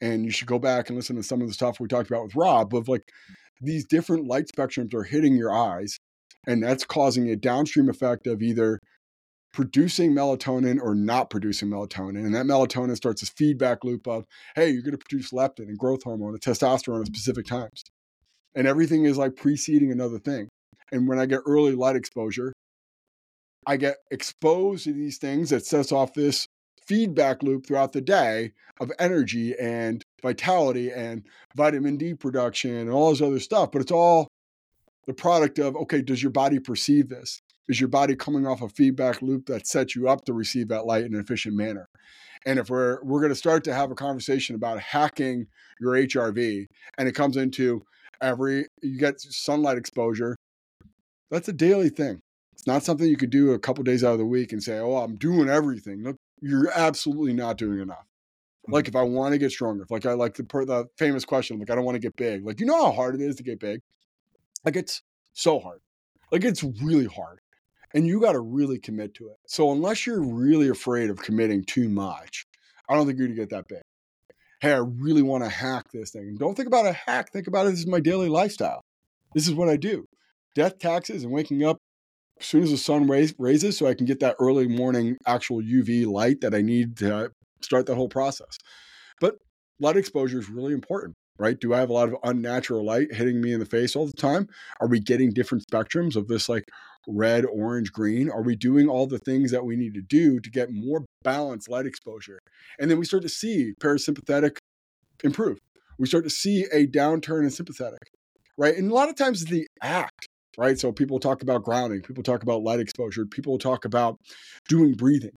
and 0.00 0.24
you 0.24 0.30
should 0.30 0.46
go 0.46 0.58
back 0.58 0.88
and 0.88 0.96
listen 0.96 1.16
to 1.16 1.22
some 1.22 1.40
of 1.40 1.48
the 1.48 1.54
stuff 1.54 1.80
we 1.80 1.88
talked 1.88 2.10
about 2.10 2.24
with 2.24 2.36
rob 2.36 2.74
of 2.74 2.88
like 2.88 3.02
these 3.60 3.84
different 3.84 4.26
light 4.26 4.46
spectrums 4.46 4.94
are 4.94 5.04
hitting 5.04 5.36
your 5.36 5.52
eyes 5.52 5.98
and 6.46 6.62
that's 6.62 6.84
causing 6.84 7.28
a 7.28 7.36
downstream 7.36 7.88
effect 7.88 8.26
of 8.26 8.42
either 8.42 8.80
producing 9.52 10.12
melatonin 10.12 10.80
or 10.80 10.94
not 10.94 11.30
producing 11.30 11.68
melatonin. 11.68 12.24
And 12.24 12.34
that 12.34 12.46
melatonin 12.46 12.96
starts 12.96 13.22
this 13.22 13.30
feedback 13.30 13.84
loop 13.84 14.06
of, 14.06 14.24
hey, 14.54 14.70
you're 14.70 14.82
going 14.82 14.96
to 14.96 14.98
produce 14.98 15.32
leptin 15.32 15.68
and 15.68 15.78
growth 15.78 16.04
hormone 16.04 16.30
and 16.34 16.40
testosterone 16.40 17.00
at 17.00 17.06
specific 17.06 17.46
times. 17.46 17.84
And 18.54 18.66
everything 18.66 19.04
is 19.04 19.18
like 19.18 19.36
preceding 19.36 19.90
another 19.90 20.18
thing. 20.18 20.48
And 20.92 21.08
when 21.08 21.18
I 21.18 21.26
get 21.26 21.40
early 21.46 21.74
light 21.74 21.96
exposure, 21.96 22.52
I 23.66 23.76
get 23.76 23.96
exposed 24.10 24.84
to 24.84 24.92
these 24.92 25.18
things 25.18 25.50
that 25.50 25.66
sets 25.66 25.92
off 25.92 26.14
this 26.14 26.46
feedback 26.88 27.42
loop 27.42 27.66
throughout 27.66 27.92
the 27.92 28.00
day 28.00 28.52
of 28.80 28.90
energy 28.98 29.54
and 29.58 30.02
vitality 30.22 30.90
and 30.90 31.22
vitamin 31.54 31.96
D 31.96 32.14
production 32.14 32.74
and 32.74 32.90
all 32.90 33.10
this 33.10 33.22
other 33.22 33.40
stuff. 33.40 33.70
But 33.70 33.82
it's 33.82 33.92
all 33.92 34.28
the 35.06 35.14
product 35.14 35.58
of, 35.58 35.76
okay, 35.76 36.02
does 36.02 36.22
your 36.22 36.32
body 36.32 36.58
perceive 36.58 37.08
this? 37.08 37.40
is 37.68 37.80
your 37.80 37.88
body 37.88 38.16
coming 38.16 38.46
off 38.46 38.62
a 38.62 38.68
feedback 38.68 39.22
loop 39.22 39.46
that 39.46 39.66
sets 39.66 39.94
you 39.94 40.08
up 40.08 40.24
to 40.24 40.32
receive 40.32 40.68
that 40.68 40.86
light 40.86 41.04
in 41.04 41.14
an 41.14 41.20
efficient 41.20 41.54
manner. 41.54 41.88
And 42.46 42.58
if 42.58 42.70
we're 42.70 43.02
we're 43.02 43.20
going 43.20 43.32
to 43.32 43.36
start 43.36 43.64
to 43.64 43.74
have 43.74 43.90
a 43.90 43.96
conversation 43.96 44.54
about 44.56 44.80
hacking 44.80 45.46
your 45.80 45.94
HRV, 45.94 46.66
and 46.96 47.08
it 47.08 47.12
comes 47.12 47.36
into 47.36 47.82
every 48.22 48.66
you 48.82 48.98
get 48.98 49.20
sunlight 49.20 49.76
exposure, 49.76 50.36
that's 51.30 51.48
a 51.48 51.52
daily 51.52 51.90
thing. 51.90 52.20
It's 52.54 52.66
not 52.66 52.84
something 52.84 53.08
you 53.08 53.16
could 53.16 53.30
do 53.30 53.52
a 53.52 53.58
couple 53.58 53.84
days 53.84 54.02
out 54.02 54.12
of 54.12 54.18
the 54.18 54.26
week 54.26 54.52
and 54.52 54.62
say, 54.62 54.78
"Oh, 54.78 54.96
I'm 54.96 55.16
doing 55.16 55.48
everything." 55.48 56.02
Look, 56.04 56.16
you're 56.40 56.70
absolutely 56.74 57.32
not 57.32 57.58
doing 57.58 57.80
enough. 57.80 57.98
Mm-hmm. 57.98 58.72
Like 58.74 58.88
if 58.88 58.96
I 58.96 59.02
want 59.02 59.32
to 59.32 59.38
get 59.38 59.50
stronger, 59.50 59.86
like 59.90 60.06
I 60.06 60.12
like 60.12 60.34
the 60.34 60.42
the 60.42 60.88
famous 60.96 61.24
question, 61.24 61.58
like 61.58 61.70
I 61.70 61.74
don't 61.74 61.84
want 61.84 61.96
to 61.96 62.00
get 62.00 62.16
big. 62.16 62.44
Like 62.44 62.60
you 62.60 62.66
know 62.66 62.84
how 62.84 62.92
hard 62.92 63.14
it 63.14 63.20
is 63.20 63.36
to 63.36 63.42
get 63.42 63.60
big. 63.60 63.80
Like 64.64 64.76
it's 64.76 65.02
so 65.32 65.58
hard. 65.60 65.80
Like 66.30 66.44
it's 66.44 66.62
really 66.62 67.06
hard 67.06 67.40
and 67.94 68.06
you 68.06 68.20
got 68.20 68.32
to 68.32 68.40
really 68.40 68.78
commit 68.78 69.14
to 69.14 69.28
it. 69.28 69.36
So 69.46 69.72
unless 69.72 70.06
you're 70.06 70.22
really 70.22 70.68
afraid 70.68 71.10
of 71.10 71.18
committing 71.18 71.64
too 71.64 71.88
much, 71.88 72.46
I 72.88 72.94
don't 72.94 73.06
think 73.06 73.18
you're 73.18 73.28
gonna 73.28 73.36
get 73.36 73.50
that 73.50 73.68
big. 73.68 73.82
Hey, 74.60 74.72
I 74.72 74.78
really 74.78 75.22
want 75.22 75.44
to 75.44 75.50
hack 75.50 75.86
this 75.92 76.10
thing. 76.10 76.36
don't 76.38 76.56
think 76.56 76.66
about 76.66 76.86
a 76.86 76.92
hack. 76.92 77.32
Think 77.32 77.46
about 77.46 77.66
it. 77.66 77.70
This 77.70 77.80
is 77.80 77.86
my 77.86 78.00
daily 78.00 78.28
lifestyle. 78.28 78.82
This 79.34 79.46
is 79.46 79.54
what 79.54 79.68
I 79.68 79.76
do. 79.76 80.06
Death, 80.54 80.78
taxes, 80.78 81.22
and 81.22 81.32
waking 81.32 81.64
up 81.64 81.78
as 82.40 82.46
soon 82.46 82.62
as 82.62 82.70
the 82.70 82.78
sun 82.78 83.06
raise, 83.06 83.34
raises, 83.38 83.76
so 83.76 83.86
I 83.86 83.94
can 83.94 84.06
get 84.06 84.20
that 84.20 84.36
early 84.40 84.68
morning 84.68 85.16
actual 85.26 85.62
UV 85.62 86.06
light 86.06 86.40
that 86.40 86.54
I 86.54 86.62
need 86.62 86.96
to 86.98 87.30
start 87.60 87.86
that 87.86 87.94
whole 87.94 88.08
process. 88.08 88.58
But 89.20 89.36
light 89.80 89.96
exposure 89.96 90.38
is 90.38 90.48
really 90.48 90.72
important 90.72 91.14
right? 91.38 91.58
Do 91.58 91.72
I 91.72 91.78
have 91.78 91.90
a 91.90 91.92
lot 91.92 92.08
of 92.08 92.16
unnatural 92.24 92.84
light 92.84 93.14
hitting 93.14 93.40
me 93.40 93.52
in 93.52 93.60
the 93.60 93.66
face 93.66 93.94
all 93.94 94.06
the 94.06 94.12
time? 94.12 94.48
Are 94.80 94.88
we 94.88 95.00
getting 95.00 95.30
different 95.30 95.64
spectrums 95.66 96.16
of 96.16 96.28
this 96.28 96.48
like 96.48 96.64
red, 97.06 97.44
orange, 97.46 97.92
green? 97.92 98.28
Are 98.28 98.42
we 98.42 98.56
doing 98.56 98.88
all 98.88 99.06
the 99.06 99.18
things 99.18 99.50
that 99.52 99.64
we 99.64 99.76
need 99.76 99.94
to 99.94 100.02
do 100.02 100.40
to 100.40 100.50
get 100.50 100.72
more 100.72 101.04
balanced 101.22 101.68
light 101.68 101.86
exposure? 101.86 102.40
And 102.78 102.90
then 102.90 102.98
we 102.98 103.04
start 103.04 103.22
to 103.22 103.28
see 103.28 103.72
parasympathetic 103.80 104.58
improve. 105.22 105.58
We 105.98 106.06
start 106.06 106.24
to 106.24 106.30
see 106.30 106.66
a 106.72 106.86
downturn 106.86 107.44
in 107.44 107.50
sympathetic, 107.50 108.10
right? 108.56 108.76
And 108.76 108.90
a 108.90 108.94
lot 108.94 109.08
of 109.08 109.16
times 109.16 109.44
the 109.44 109.66
act, 109.82 110.28
right? 110.58 110.78
So 110.78 110.90
people 110.90 111.20
talk 111.20 111.42
about 111.42 111.62
grounding, 111.62 112.02
people 112.02 112.24
talk 112.24 112.42
about 112.42 112.62
light 112.62 112.80
exposure, 112.80 113.24
people 113.24 113.56
talk 113.58 113.84
about 113.84 114.18
doing 114.68 114.94
breathing. 114.94 115.30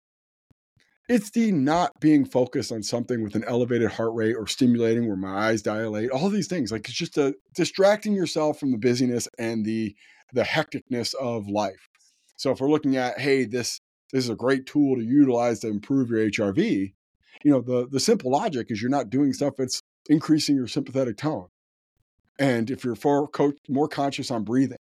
It's 1.10 1.30
the 1.30 1.52
not 1.52 1.92
being 2.00 2.24
focused 2.24 2.72
on 2.72 2.82
something 2.82 3.22
with 3.22 3.34
an 3.34 3.44
elevated 3.44 3.90
heart 3.90 4.14
rate 4.14 4.34
or 4.34 4.46
stimulating 4.46 5.06
where 5.06 5.16
my 5.16 5.48
eyes 5.48 5.60
dilate, 5.60 6.10
all 6.10 6.30
these 6.30 6.46
things. 6.46 6.72
Like 6.72 6.88
it's 6.88 6.96
just 6.96 7.18
a 7.18 7.34
distracting 7.54 8.14
yourself 8.14 8.58
from 8.58 8.70
the 8.70 8.78
busyness 8.78 9.28
and 9.38 9.64
the 9.64 9.94
the 10.32 10.42
hecticness 10.42 11.14
of 11.14 11.48
life. 11.48 11.88
So 12.36 12.52
if 12.52 12.60
we're 12.60 12.70
looking 12.70 12.96
at, 12.96 13.20
hey, 13.20 13.44
this 13.44 13.80
this 14.12 14.24
is 14.24 14.30
a 14.30 14.36
great 14.36 14.66
tool 14.66 14.96
to 14.96 15.02
utilize 15.02 15.60
to 15.60 15.68
improve 15.68 16.10
your 16.10 16.30
HRV, 16.30 16.92
you 17.44 17.50
know, 17.50 17.60
the 17.60 17.88
the 17.90 18.00
simple 18.00 18.30
logic 18.30 18.68
is 18.70 18.80
you're 18.80 18.90
not 18.90 19.10
doing 19.10 19.32
stuff 19.34 19.54
that's 19.58 19.82
increasing 20.08 20.56
your 20.56 20.68
sympathetic 20.68 21.18
tone. 21.18 21.48
And 22.38 22.70
if 22.70 22.84
you're 22.84 22.94
for, 22.94 23.28
more 23.68 23.88
conscious 23.88 24.30
on 24.30 24.44
breathing, 24.44 24.78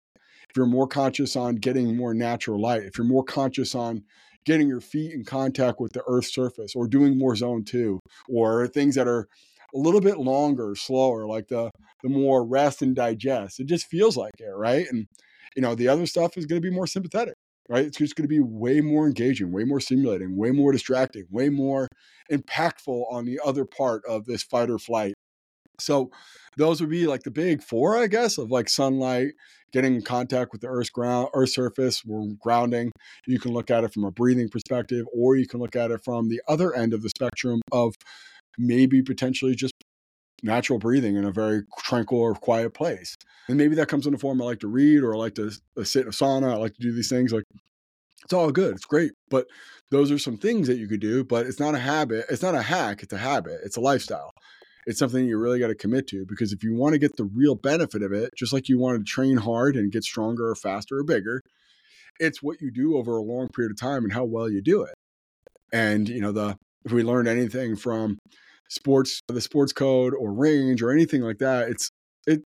if 0.57 0.59
you're 0.59 0.67
more 0.67 0.89
conscious 0.89 1.37
on 1.37 1.57
getting 1.57 1.95
more 1.95 2.15
natural 2.15 2.59
light, 2.59 2.83
if 2.83 2.97
you're 2.97 3.07
more 3.07 3.23
conscious 3.23 3.75
on 3.75 4.03
getting 4.47 4.67
your 4.67 4.81
feet 4.81 5.13
in 5.13 5.23
contact 5.23 5.81
with 5.81 5.93
the 5.93 6.03
earth's 6.09 6.35
surface 6.35 6.73
or 6.75 6.89
doing 6.89 7.19
more 7.19 7.37
zone 7.37 7.63
two 7.63 8.01
or 8.27 8.67
things 8.67 8.95
that 8.95 9.07
are 9.07 9.29
a 9.75 9.79
little 9.79 10.01
bit 10.01 10.17
longer, 10.17 10.75
slower, 10.75 11.27
like 11.27 11.49
the 11.49 11.71
the 12.03 12.09
more 12.09 12.43
rest 12.43 12.81
and 12.81 12.97
digest. 12.97 13.61
It 13.61 13.67
just 13.67 13.87
feels 13.89 14.17
like 14.17 14.33
it, 14.39 14.57
right? 14.57 14.87
And 14.91 15.07
you 15.55 15.61
know, 15.61 15.75
the 15.75 15.89
other 15.89 16.07
stuff 16.07 16.39
is 16.39 16.47
going 16.47 16.63
to 16.63 16.67
be 16.67 16.75
more 16.75 16.87
sympathetic, 16.87 17.35
right? 17.69 17.85
It's 17.85 17.99
just 17.99 18.17
going 18.17 18.25
to 18.25 18.35
be 18.35 18.41
way 18.41 18.81
more 18.81 19.07
engaging, 19.07 19.53
way 19.53 19.65
more 19.65 19.81
stimulating, 19.81 20.39
way 20.39 20.53
more 20.53 20.73
distracting, 20.73 21.27
way 21.31 21.51
more 21.51 21.87
impactful 22.33 23.13
on 23.13 23.27
the 23.27 23.41
other 23.45 23.67
part 23.67 24.05
of 24.09 24.25
this 24.25 24.43
fight 24.43 24.71
or 24.71 24.79
flight. 24.79 25.13
So 25.79 26.11
those 26.57 26.81
would 26.81 26.89
be 26.89 27.07
like 27.07 27.25
the 27.25 27.31
big 27.31 27.63
four, 27.63 27.99
I 27.99 28.07
guess, 28.07 28.39
of 28.39 28.51
like 28.51 28.71
sunlight, 28.71 29.33
getting 29.77 29.95
in 29.95 30.01
contact 30.01 30.53
with 30.53 30.63
the 30.63 30.67
Earth's 30.69 30.89
ground, 30.89 31.29
Earth 31.35 31.51
surface, 31.51 32.03
we're 32.03 32.33
grounding. 32.41 32.91
You 33.27 33.39
can 33.39 33.53
look 33.53 33.71
at 33.71 33.85
it 33.85 33.93
from 33.93 34.05
a 34.05 34.11
breathing 34.11 34.49
perspective, 34.49 35.05
or 35.15 35.37
you 35.37 35.47
can 35.47 35.61
look 35.61 35.77
at 35.77 35.91
it 35.91 36.01
from 36.03 36.31
the 36.31 36.41
other 36.49 36.75
end 36.75 36.95
of 36.95 37.03
the 37.03 37.11
spectrum 37.11 37.61
of 37.73 37.95
maybe 38.57 39.03
potentially 39.03 39.55
just 39.55 39.75
natural 40.43 40.79
breathing 40.79 41.17
in 41.17 41.27
a 41.27 41.31
very 41.31 41.65
tranquil 41.79 42.21
or 42.21 42.35
quiet 42.35 42.73
place. 42.73 43.17
And 43.49 43.59
maybe 43.59 43.75
that 43.75 43.89
comes 43.89 44.07
in 44.07 44.13
the 44.13 44.19
form 44.19 44.41
I 44.41 44.47
like 44.47 44.61
to 44.61 44.67
read 44.67 45.03
or 45.03 45.15
I 45.15 45.19
like 45.19 45.35
to 45.35 45.51
uh, 45.79 45.85
sit 45.85 46.03
in 46.03 46.09
a 46.09 46.11
sauna. 46.11 46.53
I 46.53 46.57
like 46.57 46.73
to 46.77 46.81
do 46.81 46.95
these 46.95 47.11
things. 47.11 47.35
Like 47.35 47.45
it's 48.25 48.33
all 48.33 48.51
good. 48.51 48.77
It's 48.77 48.87
great. 48.87 49.13
But 49.29 49.47
those 49.91 50.11
are 50.11 50.19
some 50.19 50.39
things 50.39 50.69
that 50.69 50.79
you 50.79 50.89
could 50.89 51.01
do, 51.01 51.23
but 51.23 51.45
it's 51.45 51.61
not 51.61 51.75
a 51.75 51.79
habit. 51.79 52.25
It's 52.31 52.43
not 52.43 52.55
a 52.55 52.63
hack. 52.63 53.03
It's 53.03 53.13
a 53.13 53.19
habit. 53.19 53.61
It's 53.63 53.77
a 53.77 53.83
lifestyle 53.83 54.31
it's 54.87 54.99
something 54.99 55.27
you 55.27 55.37
really 55.37 55.59
got 55.59 55.67
to 55.69 55.75
commit 55.75 56.07
to 56.09 56.25
because 56.27 56.53
if 56.53 56.63
you 56.63 56.75
want 56.75 56.93
to 56.93 56.99
get 56.99 57.17
the 57.17 57.25
real 57.25 57.57
benefit 57.57 58.03
of 58.03 58.13
it, 58.13 58.31
just 58.37 58.53
like 58.53 58.69
you 58.69 58.79
want 58.79 58.99
to 58.99 59.05
train 59.05 59.37
hard 59.37 59.77
and 59.77 59.91
get 59.91 60.05
stronger 60.05 60.49
or 60.49 60.55
faster 60.55 60.99
or 60.99 61.05
bigger, 61.05 61.43
it's 62.21 62.43
what 62.43 62.61
you 62.61 62.71
do 62.71 62.97
over 62.97 63.17
a 63.17 63.23
long 63.23 63.49
period 63.49 63.73
of 63.73 63.79
time 63.79 64.05
and 64.05 64.13
how 64.13 64.25
well 64.25 64.49
you 64.49 64.63
do 64.63 64.83
it. 64.83 64.95
And 65.73 66.09
you 66.09 66.21
know, 66.21 66.33
the 66.33 66.57
if 66.85 66.93
we 66.93 67.03
learned 67.03 67.27
anything 67.27 67.75
from 67.75 68.19
sports, 68.69 69.21
the 69.27 69.41
sports 69.41 69.73
code 69.73 70.15
or 70.15 70.33
range 70.33 70.83
or 70.83 70.93
anything 70.93 71.23
like 71.23 71.39
that, 71.39 71.69
it's 71.69 71.91
it 72.27 72.43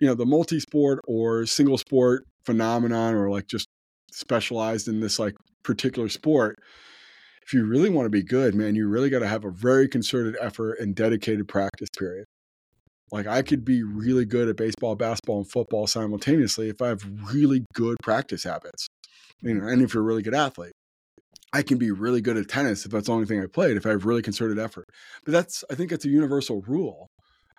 you 0.00 0.08
know 0.08 0.14
the 0.14 0.26
multi-sport 0.26 1.00
or 1.06 1.46
single 1.46 1.78
sport 1.78 2.24
phenomenon 2.44 3.14
or 3.14 3.30
like 3.30 3.46
just 3.46 3.68
specialized 4.10 4.88
in 4.88 5.00
this 5.00 5.18
like 5.18 5.34
particular 5.62 6.08
sport 6.08 6.58
if 7.44 7.52
you 7.52 7.64
really 7.64 7.90
want 7.90 8.06
to 8.06 8.10
be 8.10 8.22
good, 8.22 8.54
man, 8.54 8.74
you 8.74 8.88
really 8.88 9.10
got 9.10 9.18
to 9.18 9.28
have 9.28 9.44
a 9.44 9.50
very 9.50 9.88
concerted 9.88 10.36
effort 10.40 10.78
and 10.80 10.94
dedicated 10.94 11.46
practice 11.46 11.90
period. 11.98 12.24
Like 13.12 13.26
I 13.26 13.42
could 13.42 13.64
be 13.64 13.82
really 13.82 14.24
good 14.24 14.48
at 14.48 14.56
baseball, 14.56 14.94
basketball, 14.94 15.38
and 15.38 15.50
football 15.50 15.86
simultaneously 15.86 16.68
if 16.68 16.80
I 16.80 16.88
have 16.88 17.04
really 17.32 17.64
good 17.74 17.96
practice 18.02 18.44
habits. 18.44 18.88
You 19.40 19.54
know, 19.54 19.66
and 19.66 19.82
if 19.82 19.92
you're 19.92 20.02
a 20.02 20.06
really 20.06 20.22
good 20.22 20.34
athlete. 20.34 20.72
I 21.52 21.62
can 21.62 21.78
be 21.78 21.92
really 21.92 22.20
good 22.20 22.36
at 22.36 22.48
tennis 22.48 22.84
if 22.84 22.90
that's 22.90 23.06
the 23.06 23.12
only 23.12 23.26
thing 23.26 23.40
I 23.40 23.46
played, 23.46 23.76
if 23.76 23.86
I 23.86 23.90
have 23.90 24.06
really 24.06 24.22
concerted 24.22 24.58
effort. 24.58 24.88
But 25.24 25.32
that's 25.32 25.62
I 25.70 25.76
think 25.76 25.92
it's 25.92 26.04
a 26.04 26.08
universal 26.08 26.62
rule. 26.62 27.06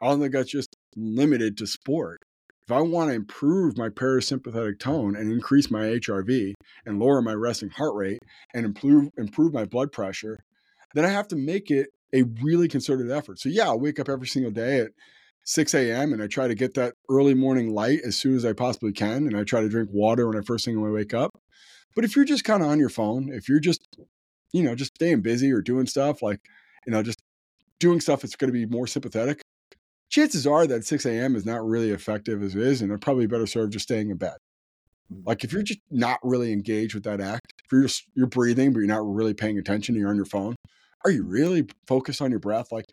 I 0.01 0.07
don't 0.07 0.19
think 0.19 0.33
that's 0.33 0.51
just 0.51 0.75
limited 0.97 1.57
to 1.59 1.67
sport. 1.67 2.21
If 2.67 2.71
I 2.71 2.81
want 2.81 3.09
to 3.11 3.15
improve 3.15 3.77
my 3.77 3.89
parasympathetic 3.89 4.79
tone 4.79 5.15
and 5.15 5.31
increase 5.31 5.69
my 5.69 5.83
HRV 5.83 6.53
and 6.87 6.99
lower 6.99 7.21
my 7.21 7.33
resting 7.33 7.69
heart 7.69 7.93
rate 7.93 8.19
and 8.55 8.65
improve 8.65 9.09
improve 9.17 9.53
my 9.53 9.65
blood 9.65 9.91
pressure, 9.91 10.39
then 10.95 11.05
I 11.05 11.09
have 11.09 11.27
to 11.27 11.35
make 11.35 11.69
it 11.69 11.89
a 12.13 12.23
really 12.41 12.67
concerted 12.67 13.11
effort. 13.11 13.39
So 13.39 13.49
yeah, 13.49 13.65
I'll 13.65 13.79
wake 13.79 13.99
up 13.99 14.09
every 14.09 14.27
single 14.27 14.51
day 14.51 14.79
at 14.79 14.91
6 15.43 15.75
a.m. 15.75 16.11
and 16.11 16.23
I 16.23 16.27
try 16.27 16.47
to 16.47 16.55
get 16.55 16.73
that 16.73 16.95
early 17.07 17.35
morning 17.35 17.71
light 17.71 17.99
as 18.03 18.17
soon 18.17 18.35
as 18.35 18.45
I 18.45 18.53
possibly 18.53 18.93
can. 18.93 19.27
And 19.27 19.37
I 19.37 19.43
try 19.43 19.61
to 19.61 19.69
drink 19.69 19.89
water 19.93 20.27
when 20.27 20.37
I 20.37 20.41
first 20.41 20.65
thing 20.65 20.81
when 20.81 20.89
I 20.89 20.93
wake 20.93 21.13
up. 21.13 21.29
But 21.95 22.03
if 22.03 22.15
you're 22.15 22.25
just 22.25 22.45
kind 22.45 22.63
of 22.63 22.69
on 22.69 22.79
your 22.79 22.89
phone, 22.89 23.31
if 23.31 23.47
you're 23.47 23.59
just, 23.59 23.87
you 24.53 24.63
know, 24.63 24.73
just 24.73 24.95
staying 24.95 25.21
busy 25.21 25.51
or 25.51 25.61
doing 25.61 25.85
stuff 25.85 26.23
like, 26.23 26.39
you 26.87 26.91
know, 26.93 27.03
just 27.03 27.19
doing 27.79 28.01
stuff 28.01 28.21
that's 28.21 28.35
going 28.35 28.51
to 28.51 28.57
be 28.57 28.65
more 28.65 28.87
sympathetic, 28.87 29.41
chances 30.15 30.47
are 30.47 30.65
that 30.65 30.85
6 30.85 31.05
a.m. 31.05 31.35
is 31.35 31.45
not 31.45 31.65
really 31.67 31.91
effective 31.91 32.41
as 32.41 32.55
it 32.55 32.61
is, 32.61 32.81
and 32.81 32.91
it 32.91 33.01
probably 33.01 33.27
better 33.27 33.45
served 33.45 33.73
just 33.73 33.83
staying 33.83 34.09
in 34.09 34.17
bed. 34.17 34.37
Mm. 35.13 35.27
Like 35.27 35.43
if 35.43 35.51
you're 35.51 35.61
just 35.61 35.81
not 35.91 36.19
really 36.23 36.53
engaged 36.53 36.93
with 36.93 37.03
that 37.03 37.19
act, 37.19 37.51
if 37.65 37.71
you're 37.71 37.83
just 37.83 38.05
you're 38.15 38.27
breathing 38.27 38.71
but 38.71 38.79
you're 38.79 38.87
not 38.87 39.05
really 39.05 39.33
paying 39.33 39.59
attention, 39.59 39.95
you're 39.95 40.09
on 40.09 40.15
your 40.15 40.25
phone. 40.25 40.55
Are 41.03 41.11
you 41.11 41.23
really 41.23 41.67
focused 41.85 42.21
on 42.21 42.31
your 42.31 42.39
breath? 42.39 42.71
Like 42.71 42.85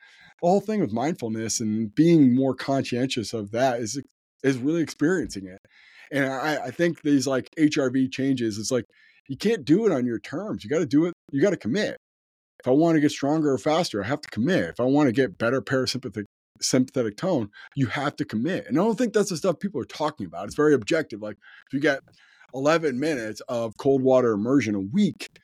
the 0.43 0.49
whole 0.49 0.61
thing 0.61 0.81
with 0.81 0.93
mindfulness 0.93 1.61
and 1.61 1.95
being 1.95 2.35
more 2.35 2.55
conscientious 2.55 3.33
of 3.33 3.53
that 3.53 3.79
is 3.79 4.03
is 4.43 4.59
really 4.59 4.83
experiencing 4.83 5.47
it. 5.47 5.59
And 6.11 6.27
I, 6.27 6.67
I 6.67 6.71
think 6.73 7.03
these 7.03 7.27
like 7.27 7.49
HRV 7.59 8.11
changes, 8.13 8.59
it's 8.59 8.73
like 8.73 8.85
you 9.29 9.37
can't 9.37 9.65
do 9.65 9.87
it 9.87 9.93
on 9.93 10.05
your 10.05 10.19
terms. 10.19 10.65
You 10.65 10.71
got 10.71 10.81
to 10.81 10.87
do 10.87 11.07
it. 11.07 11.15
You 11.31 11.41
got 11.41 11.51
to 11.51 11.57
commit. 11.57 11.97
If 12.61 12.69
I 12.69 12.73
want 12.73 12.97
to 12.97 13.01
get 13.01 13.13
stronger 13.13 13.53
or 13.53 13.59
faster, 13.59 14.03
I 14.03 14.09
have 14.09 14.21
to 14.21 14.29
commit. 14.29 14.71
If 14.71 14.81
I 14.81 14.85
want 14.85 15.07
to 15.07 15.13
get 15.13 15.39
better 15.39 15.63
parasympathetic 15.63 16.25
sympathetic 16.63 17.17
tone, 17.17 17.51
you 17.75 17.87
have 17.87 18.17
to 18.17 18.25
commit. 18.25 18.67
And 18.67 18.79
I 18.79 18.83
don't 18.85 18.97
think 18.97 19.13
that's 19.13 19.31
the 19.31 19.37
stuff 19.37 19.59
people 19.59 19.81
are 19.81 19.87
talking 19.87 20.27
about. 20.27 20.47
It's 20.47 20.55
very 20.55 20.75
objective. 20.75 21.23
Like 21.23 21.37
if 21.67 21.73
you 21.73 21.81
get 21.81 22.01
11 22.55 22.99
minutes 22.99 23.41
of 23.49 23.77
cold 23.77 24.03
water 24.03 24.33
immersion 24.33 24.75
a 24.75 24.81
week, 24.81 25.39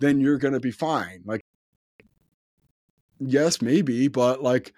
then 0.00 0.20
you're 0.20 0.38
going 0.38 0.54
to 0.54 0.60
be 0.60 0.70
fine. 0.70 1.22
Like, 1.24 1.42
yes, 3.18 3.62
maybe, 3.62 4.08
but 4.08 4.42
like, 4.42 4.72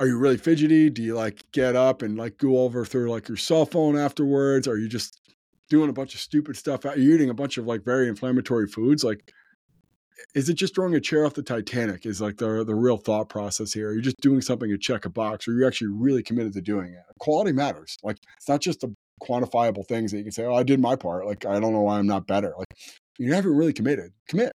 are 0.00 0.06
you 0.06 0.18
really 0.18 0.36
fidgety? 0.36 0.90
Do 0.90 1.02
you 1.02 1.14
like 1.14 1.44
get 1.52 1.76
up 1.76 2.02
and 2.02 2.18
like 2.18 2.36
go 2.38 2.58
over 2.58 2.84
through 2.84 3.10
like 3.10 3.28
your 3.28 3.36
cell 3.36 3.64
phone 3.64 3.96
afterwards? 3.96 4.66
Are 4.66 4.76
you 4.76 4.88
just 4.88 5.20
doing 5.70 5.88
a 5.88 5.92
bunch 5.92 6.14
of 6.14 6.20
stupid 6.20 6.56
stuff? 6.56 6.84
Are 6.84 6.98
you 6.98 7.14
eating 7.14 7.30
a 7.30 7.34
bunch 7.34 7.56
of 7.56 7.66
like 7.66 7.84
very 7.84 8.08
inflammatory 8.08 8.66
foods? 8.66 9.04
Like, 9.04 9.32
is 10.34 10.48
it 10.48 10.54
just 10.54 10.74
throwing 10.74 10.94
a 10.94 11.00
chair 11.00 11.24
off 11.24 11.34
the 11.34 11.42
Titanic? 11.42 12.06
Is 12.06 12.20
like 12.20 12.36
the 12.36 12.64
the 12.64 12.74
real 12.74 12.96
thought 12.96 13.28
process 13.28 13.72
here? 13.72 13.90
Are 13.90 13.94
you 13.94 14.02
just 14.02 14.20
doing 14.20 14.40
something 14.40 14.68
to 14.70 14.78
check 14.78 15.04
a 15.04 15.10
box, 15.10 15.46
or 15.46 15.52
you're 15.52 15.62
you 15.62 15.66
actually 15.66 15.88
really 15.88 16.22
committed 16.22 16.52
to 16.54 16.60
doing 16.60 16.92
it? 16.92 17.02
Quality 17.18 17.52
matters. 17.52 17.98
Like 18.02 18.18
it's 18.36 18.48
not 18.48 18.60
just 18.60 18.80
the 18.80 18.94
quantifiable 19.22 19.86
things 19.86 20.10
that 20.10 20.18
you 20.18 20.24
can 20.24 20.32
say, 20.32 20.44
"Oh, 20.44 20.54
I 20.54 20.62
did 20.62 20.80
my 20.80 20.96
part." 20.96 21.26
Like 21.26 21.46
I 21.46 21.60
don't 21.60 21.72
know 21.72 21.82
why 21.82 21.98
I'm 21.98 22.06
not 22.06 22.26
better. 22.26 22.54
Like 22.58 22.74
you 23.18 23.32
haven't 23.32 23.54
really 23.54 23.72
committed. 23.72 24.12
Commit. 24.28 24.52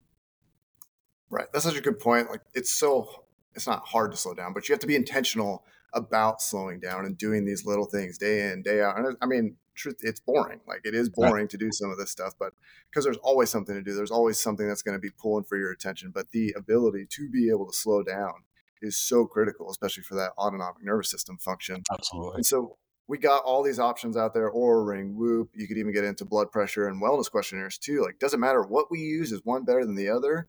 Right. 1.29 1.47
That's 1.51 1.65
such 1.65 1.77
a 1.77 1.81
good 1.81 1.99
point. 1.99 2.29
Like 2.29 2.41
it's 2.53 2.71
so 2.71 3.25
it's 3.53 3.67
not 3.67 3.85
hard 3.85 4.11
to 4.11 4.17
slow 4.17 4.33
down, 4.33 4.53
but 4.53 4.67
you 4.67 4.73
have 4.73 4.81
to 4.81 4.87
be 4.87 4.95
intentional 4.95 5.65
about 5.95 6.41
slowing 6.41 6.79
down 6.79 7.05
and 7.05 7.17
doing 7.17 7.45
these 7.45 7.65
little 7.65 7.85
things 7.85 8.17
day 8.17 8.51
in 8.51 8.61
day 8.61 8.81
out. 8.81 8.97
And 8.99 9.17
I 9.21 9.25
mean, 9.25 9.57
truth 9.75 9.97
it's 10.01 10.19
boring 10.19 10.59
like 10.67 10.81
it 10.83 10.95
is 10.95 11.09
boring 11.09 11.33
right. 11.33 11.49
to 11.49 11.57
do 11.57 11.71
some 11.71 11.91
of 11.91 11.97
this 11.97 12.09
stuff 12.09 12.33
but 12.39 12.53
because 12.89 13.03
there's 13.03 13.17
always 13.17 13.49
something 13.49 13.75
to 13.75 13.81
do 13.81 13.93
there's 13.93 14.11
always 14.11 14.39
something 14.39 14.67
that's 14.67 14.81
going 14.81 14.95
to 14.95 15.01
be 15.01 15.09
pulling 15.09 15.43
for 15.43 15.57
your 15.57 15.71
attention 15.71 16.11
but 16.13 16.31
the 16.31 16.53
ability 16.57 17.05
to 17.09 17.29
be 17.29 17.49
able 17.49 17.67
to 17.67 17.77
slow 17.77 18.01
down 18.01 18.33
is 18.81 18.97
so 18.97 19.25
critical 19.25 19.69
especially 19.69 20.03
for 20.03 20.15
that 20.15 20.31
autonomic 20.37 20.83
nervous 20.83 21.11
system 21.11 21.37
function 21.37 21.83
absolutely 21.91 22.35
and 22.37 22.45
so 22.45 22.77
we 23.07 23.19
got 23.19 23.43
all 23.43 23.61
these 23.61 23.79
options 23.79 24.17
out 24.17 24.33
there 24.33 24.51
Oura 24.51 24.87
ring 24.87 25.15
whoop 25.15 25.49
you 25.53 25.67
could 25.67 25.77
even 25.77 25.93
get 25.93 26.03
into 26.03 26.25
blood 26.25 26.51
pressure 26.51 26.87
and 26.87 27.01
wellness 27.01 27.29
questionnaires 27.29 27.77
too 27.77 28.01
like 28.01 28.17
doesn't 28.19 28.39
matter 28.39 28.63
what 28.63 28.89
we 28.89 28.99
use 28.99 29.31
is 29.31 29.41
one 29.43 29.63
better 29.63 29.85
than 29.85 29.95
the 29.95 30.09
other 30.09 30.47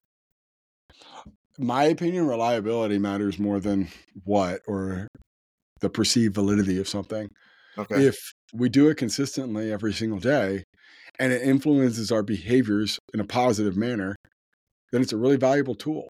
my 1.59 1.85
opinion 1.85 2.27
reliability 2.27 2.99
matters 2.99 3.39
more 3.39 3.61
than 3.61 3.89
what 4.25 4.61
or 4.67 5.09
the 5.81 5.91
perceived 5.91 6.35
validity 6.35 6.79
of 6.79 6.89
something 6.89 7.29
Okay. 7.79 8.07
If 8.07 8.33
we 8.55 8.69
do 8.69 8.89
it 8.89 8.97
consistently 8.97 9.73
every 9.73 9.93
single 9.93 10.19
day 10.19 10.65
and 11.19 11.33
it 11.33 11.43
influences 11.43 12.11
our 12.11 12.23
behaviors 12.23 12.99
in 13.13 13.21
a 13.21 13.25
positive 13.25 13.77
manner, 13.77 14.17
then 14.93 15.03
it's 15.03 15.13
a 15.13 15.19
really 15.19 15.37
valuable 15.37 15.75
tool. 15.75 16.09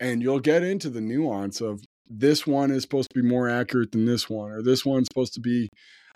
And 0.00 0.22
you'll 0.22 0.40
get 0.40 0.62
into 0.62 0.88
the 0.88 1.00
nuance 1.00 1.60
of 1.60 1.80
this 2.08 2.46
one 2.46 2.70
is 2.70 2.82
supposed 2.82 3.10
to 3.12 3.22
be 3.22 3.26
more 3.26 3.48
accurate 3.48 3.92
than 3.92 4.06
this 4.06 4.28
one, 4.28 4.50
or 4.50 4.62
this 4.62 4.84
one's 4.84 5.08
supposed 5.10 5.34
to 5.34 5.40
be 5.40 5.68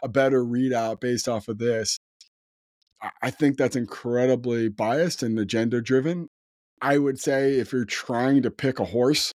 a 0.02 0.08
better 0.08 0.44
readout 0.44 1.00
based 1.00 1.28
off 1.28 1.48
of 1.48 1.58
this. 1.58 1.98
I 3.22 3.30
think 3.30 3.56
that's 3.56 3.76
incredibly 3.76 4.68
biased 4.68 5.22
and 5.22 5.38
agenda 5.38 5.80
driven. 5.80 6.28
I 6.82 6.98
would 6.98 7.18
say 7.18 7.54
if 7.54 7.72
you're 7.72 7.84
trying 7.84 8.42
to 8.42 8.50
pick 8.50 8.80
a 8.80 8.84
horse, 8.84 9.32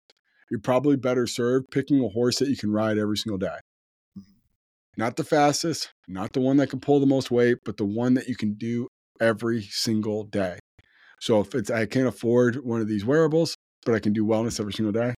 you're 0.50 0.60
probably 0.60 0.96
better 0.96 1.26
served 1.26 1.70
picking 1.70 2.04
a 2.04 2.08
horse 2.08 2.38
that 2.38 2.48
you 2.48 2.56
can 2.56 2.72
ride 2.72 2.98
every 2.98 3.16
single 3.16 3.38
day. 3.38 3.58
Mm-hmm. 4.18 4.22
Not 4.96 5.16
the 5.16 5.24
fastest, 5.24 5.92
not 6.08 6.32
the 6.32 6.40
one 6.40 6.56
that 6.58 6.70
can 6.70 6.80
pull 6.80 7.00
the 7.00 7.06
most 7.06 7.30
weight, 7.30 7.58
but 7.64 7.76
the 7.76 7.84
one 7.84 8.14
that 8.14 8.28
you 8.28 8.36
can 8.36 8.54
do 8.54 8.88
every 9.20 9.62
single 9.62 10.24
day. 10.24 10.58
So 11.20 11.40
if 11.40 11.54
it's 11.54 11.70
I 11.70 11.86
can't 11.86 12.08
afford 12.08 12.64
one 12.64 12.80
of 12.80 12.88
these 12.88 13.04
wearables, 13.04 13.54
but 13.84 13.94
I 13.94 14.00
can 14.00 14.12
do 14.12 14.24
wellness 14.24 14.58
every 14.58 14.72
single 14.72 14.92
day, 14.92 15.14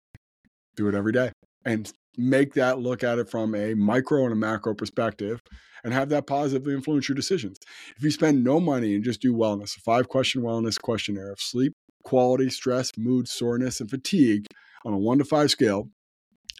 do 0.75 0.87
it 0.87 0.95
every 0.95 1.13
day. 1.13 1.31
And 1.63 1.91
make 2.17 2.53
that 2.55 2.79
look 2.79 3.03
at 3.03 3.19
it 3.19 3.29
from 3.29 3.55
a 3.55 3.73
micro 3.73 4.23
and 4.23 4.33
a 4.33 4.35
macro 4.35 4.73
perspective 4.73 5.39
and 5.83 5.93
have 5.93 6.09
that 6.09 6.27
positively 6.27 6.73
influence 6.73 7.07
your 7.07 7.15
decisions. 7.15 7.57
If 7.95 8.03
you 8.03 8.11
spend 8.11 8.43
no 8.43 8.59
money 8.59 8.95
and 8.95 9.03
just 9.03 9.21
do 9.21 9.33
wellness, 9.33 9.77
a 9.77 9.79
five 9.81 10.09
question 10.09 10.41
wellness 10.41 10.79
questionnaire 10.79 11.31
of 11.31 11.39
sleep, 11.39 11.73
quality, 12.03 12.49
stress, 12.49 12.91
mood, 12.97 13.27
soreness, 13.27 13.79
and 13.79 13.89
fatigue 13.89 14.47
on 14.85 14.93
a 14.93 14.97
one 14.97 15.17
to 15.19 15.25
five 15.25 15.51
scale, 15.51 15.89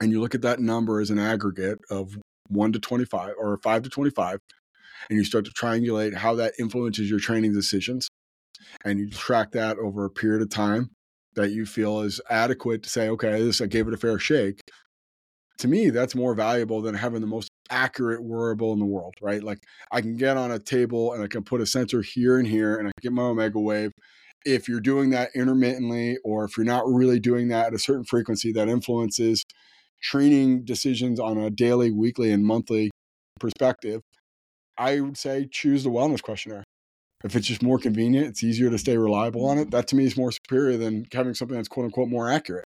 and 0.01 0.11
you 0.11 0.19
look 0.19 0.35
at 0.35 0.41
that 0.41 0.59
number 0.59 0.99
as 0.99 1.09
an 1.09 1.19
aggregate 1.19 1.79
of 1.89 2.17
1 2.51 2.73
to 2.73 2.79
25 2.79 3.33
or 3.37 3.57
5 3.57 3.83
to 3.83 3.89
25 3.89 4.39
and 5.09 5.17
you 5.17 5.23
start 5.23 5.45
to 5.45 5.51
triangulate 5.51 6.15
how 6.15 6.35
that 6.35 6.53
influences 6.59 7.09
your 7.09 7.19
training 7.19 7.53
decisions 7.53 8.09
and 8.83 8.99
you 8.99 9.09
track 9.09 9.51
that 9.51 9.77
over 9.77 10.05
a 10.05 10.09
period 10.09 10.41
of 10.41 10.49
time 10.49 10.89
that 11.35 11.51
you 11.51 11.65
feel 11.65 12.01
is 12.01 12.19
adequate 12.29 12.83
to 12.83 12.89
say 12.89 13.09
okay 13.09 13.41
this 13.41 13.61
i 13.61 13.65
gave 13.65 13.87
it 13.87 13.93
a 13.93 13.97
fair 13.97 14.19
shake. 14.19 14.59
To 15.59 15.67
me 15.67 15.89
that's 15.91 16.15
more 16.15 16.33
valuable 16.33 16.81
than 16.81 16.95
having 16.95 17.21
the 17.21 17.27
most 17.27 17.49
accurate 17.69 18.23
wearable 18.23 18.73
in 18.73 18.79
the 18.79 18.85
world 18.85 19.15
right? 19.21 19.41
Like 19.41 19.59
i 19.91 20.01
can 20.01 20.17
get 20.17 20.37
on 20.37 20.51
a 20.51 20.59
table 20.59 21.13
and 21.13 21.23
i 21.23 21.27
can 21.27 21.43
put 21.43 21.61
a 21.61 21.65
sensor 21.65 22.01
here 22.01 22.37
and 22.37 22.47
here 22.47 22.77
and 22.77 22.87
i 22.87 22.91
can 22.91 23.11
get 23.11 23.13
my 23.13 23.23
omega 23.23 23.59
wave 23.59 23.91
if 24.45 24.67
you're 24.67 24.81
doing 24.81 25.11
that 25.11 25.29
intermittently 25.35 26.17
or 26.23 26.45
if 26.45 26.57
you're 26.57 26.65
not 26.65 26.87
really 26.87 27.19
doing 27.19 27.49
that 27.49 27.67
at 27.67 27.73
a 27.73 27.79
certain 27.79 28.03
frequency 28.03 28.51
that 28.53 28.67
influences 28.67 29.43
training 30.01 30.65
decisions 30.65 31.19
on 31.19 31.37
a 31.37 31.49
daily, 31.49 31.91
weekly, 31.91 32.31
and 32.31 32.45
monthly 32.45 32.89
perspective, 33.39 34.01
I 34.77 34.99
would 34.99 35.17
say 35.17 35.47
choose 35.51 35.83
the 35.83 35.89
wellness 35.89 36.21
questionnaire. 36.21 36.63
If 37.23 37.35
it's 37.35 37.47
just 37.47 37.61
more 37.61 37.77
convenient, 37.77 38.27
it's 38.27 38.43
easier 38.43 38.71
to 38.71 38.79
stay 38.79 38.97
reliable 38.97 39.45
on 39.45 39.59
it. 39.59 39.69
That 39.71 39.87
to 39.89 39.95
me 39.95 40.05
is 40.05 40.17
more 40.17 40.31
superior 40.31 40.77
than 40.77 41.05
having 41.13 41.35
something 41.35 41.55
that's 41.55 41.67
quote 41.67 41.85
unquote 41.85 42.09
more 42.09 42.29
accurate 42.29 42.65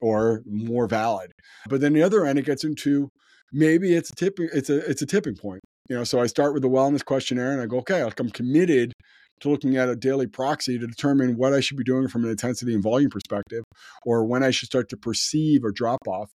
or 0.00 0.42
more 0.46 0.86
valid. 0.86 1.32
But 1.68 1.80
then 1.80 1.94
the 1.94 2.02
other 2.02 2.26
end, 2.26 2.38
it 2.38 2.44
gets 2.44 2.64
into 2.64 3.08
maybe 3.50 3.94
it's 3.94 4.10
a 4.10 4.14
tipping 4.14 4.48
it's 4.52 4.68
a 4.68 4.78
it's 4.88 5.00
a 5.00 5.06
tipping 5.06 5.36
point. 5.36 5.60
You 5.88 5.96
know, 5.96 6.04
so 6.04 6.20
I 6.20 6.26
start 6.26 6.52
with 6.52 6.62
the 6.62 6.68
wellness 6.68 7.02
questionnaire 7.02 7.52
and 7.52 7.62
I 7.62 7.66
go, 7.66 7.78
okay, 7.78 8.04
like 8.04 8.20
I'm 8.20 8.28
committed 8.28 8.92
to 9.40 9.50
looking 9.50 9.76
at 9.76 9.88
a 9.88 9.96
daily 9.96 10.26
proxy 10.26 10.78
to 10.78 10.86
determine 10.86 11.36
what 11.36 11.52
I 11.54 11.60
should 11.60 11.76
be 11.76 11.84
doing 11.84 12.08
from 12.08 12.24
an 12.24 12.30
intensity 12.30 12.74
and 12.74 12.82
volume 12.82 13.10
perspective, 13.10 13.64
or 14.04 14.24
when 14.24 14.42
I 14.42 14.50
should 14.50 14.66
start 14.66 14.88
to 14.90 14.96
perceive 14.96 15.64
a 15.64 15.72
drop 15.72 16.06
off 16.06 16.30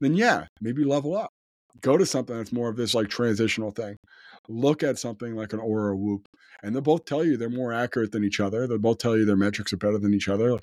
then 0.00 0.14
yeah, 0.14 0.46
maybe 0.60 0.84
level 0.84 1.16
up. 1.16 1.30
Go 1.80 1.96
to 1.96 2.06
something 2.06 2.36
that's 2.36 2.52
more 2.52 2.68
of 2.68 2.76
this 2.76 2.94
like 2.94 3.08
transitional 3.08 3.70
thing. 3.70 3.96
Look 4.48 4.82
at 4.82 4.98
something 4.98 5.34
like 5.34 5.52
an 5.52 5.60
Oura 5.60 5.96
Whoop, 5.96 6.26
and 6.62 6.74
they'll 6.74 6.82
both 6.82 7.04
tell 7.04 7.24
you 7.24 7.36
they're 7.36 7.50
more 7.50 7.72
accurate 7.72 8.12
than 8.12 8.24
each 8.24 8.40
other. 8.40 8.66
They'll 8.66 8.78
both 8.78 8.98
tell 8.98 9.16
you 9.16 9.24
their 9.24 9.36
metrics 9.36 9.72
are 9.72 9.78
better 9.78 9.98
than 9.98 10.14
each 10.14 10.28
other. 10.28 10.58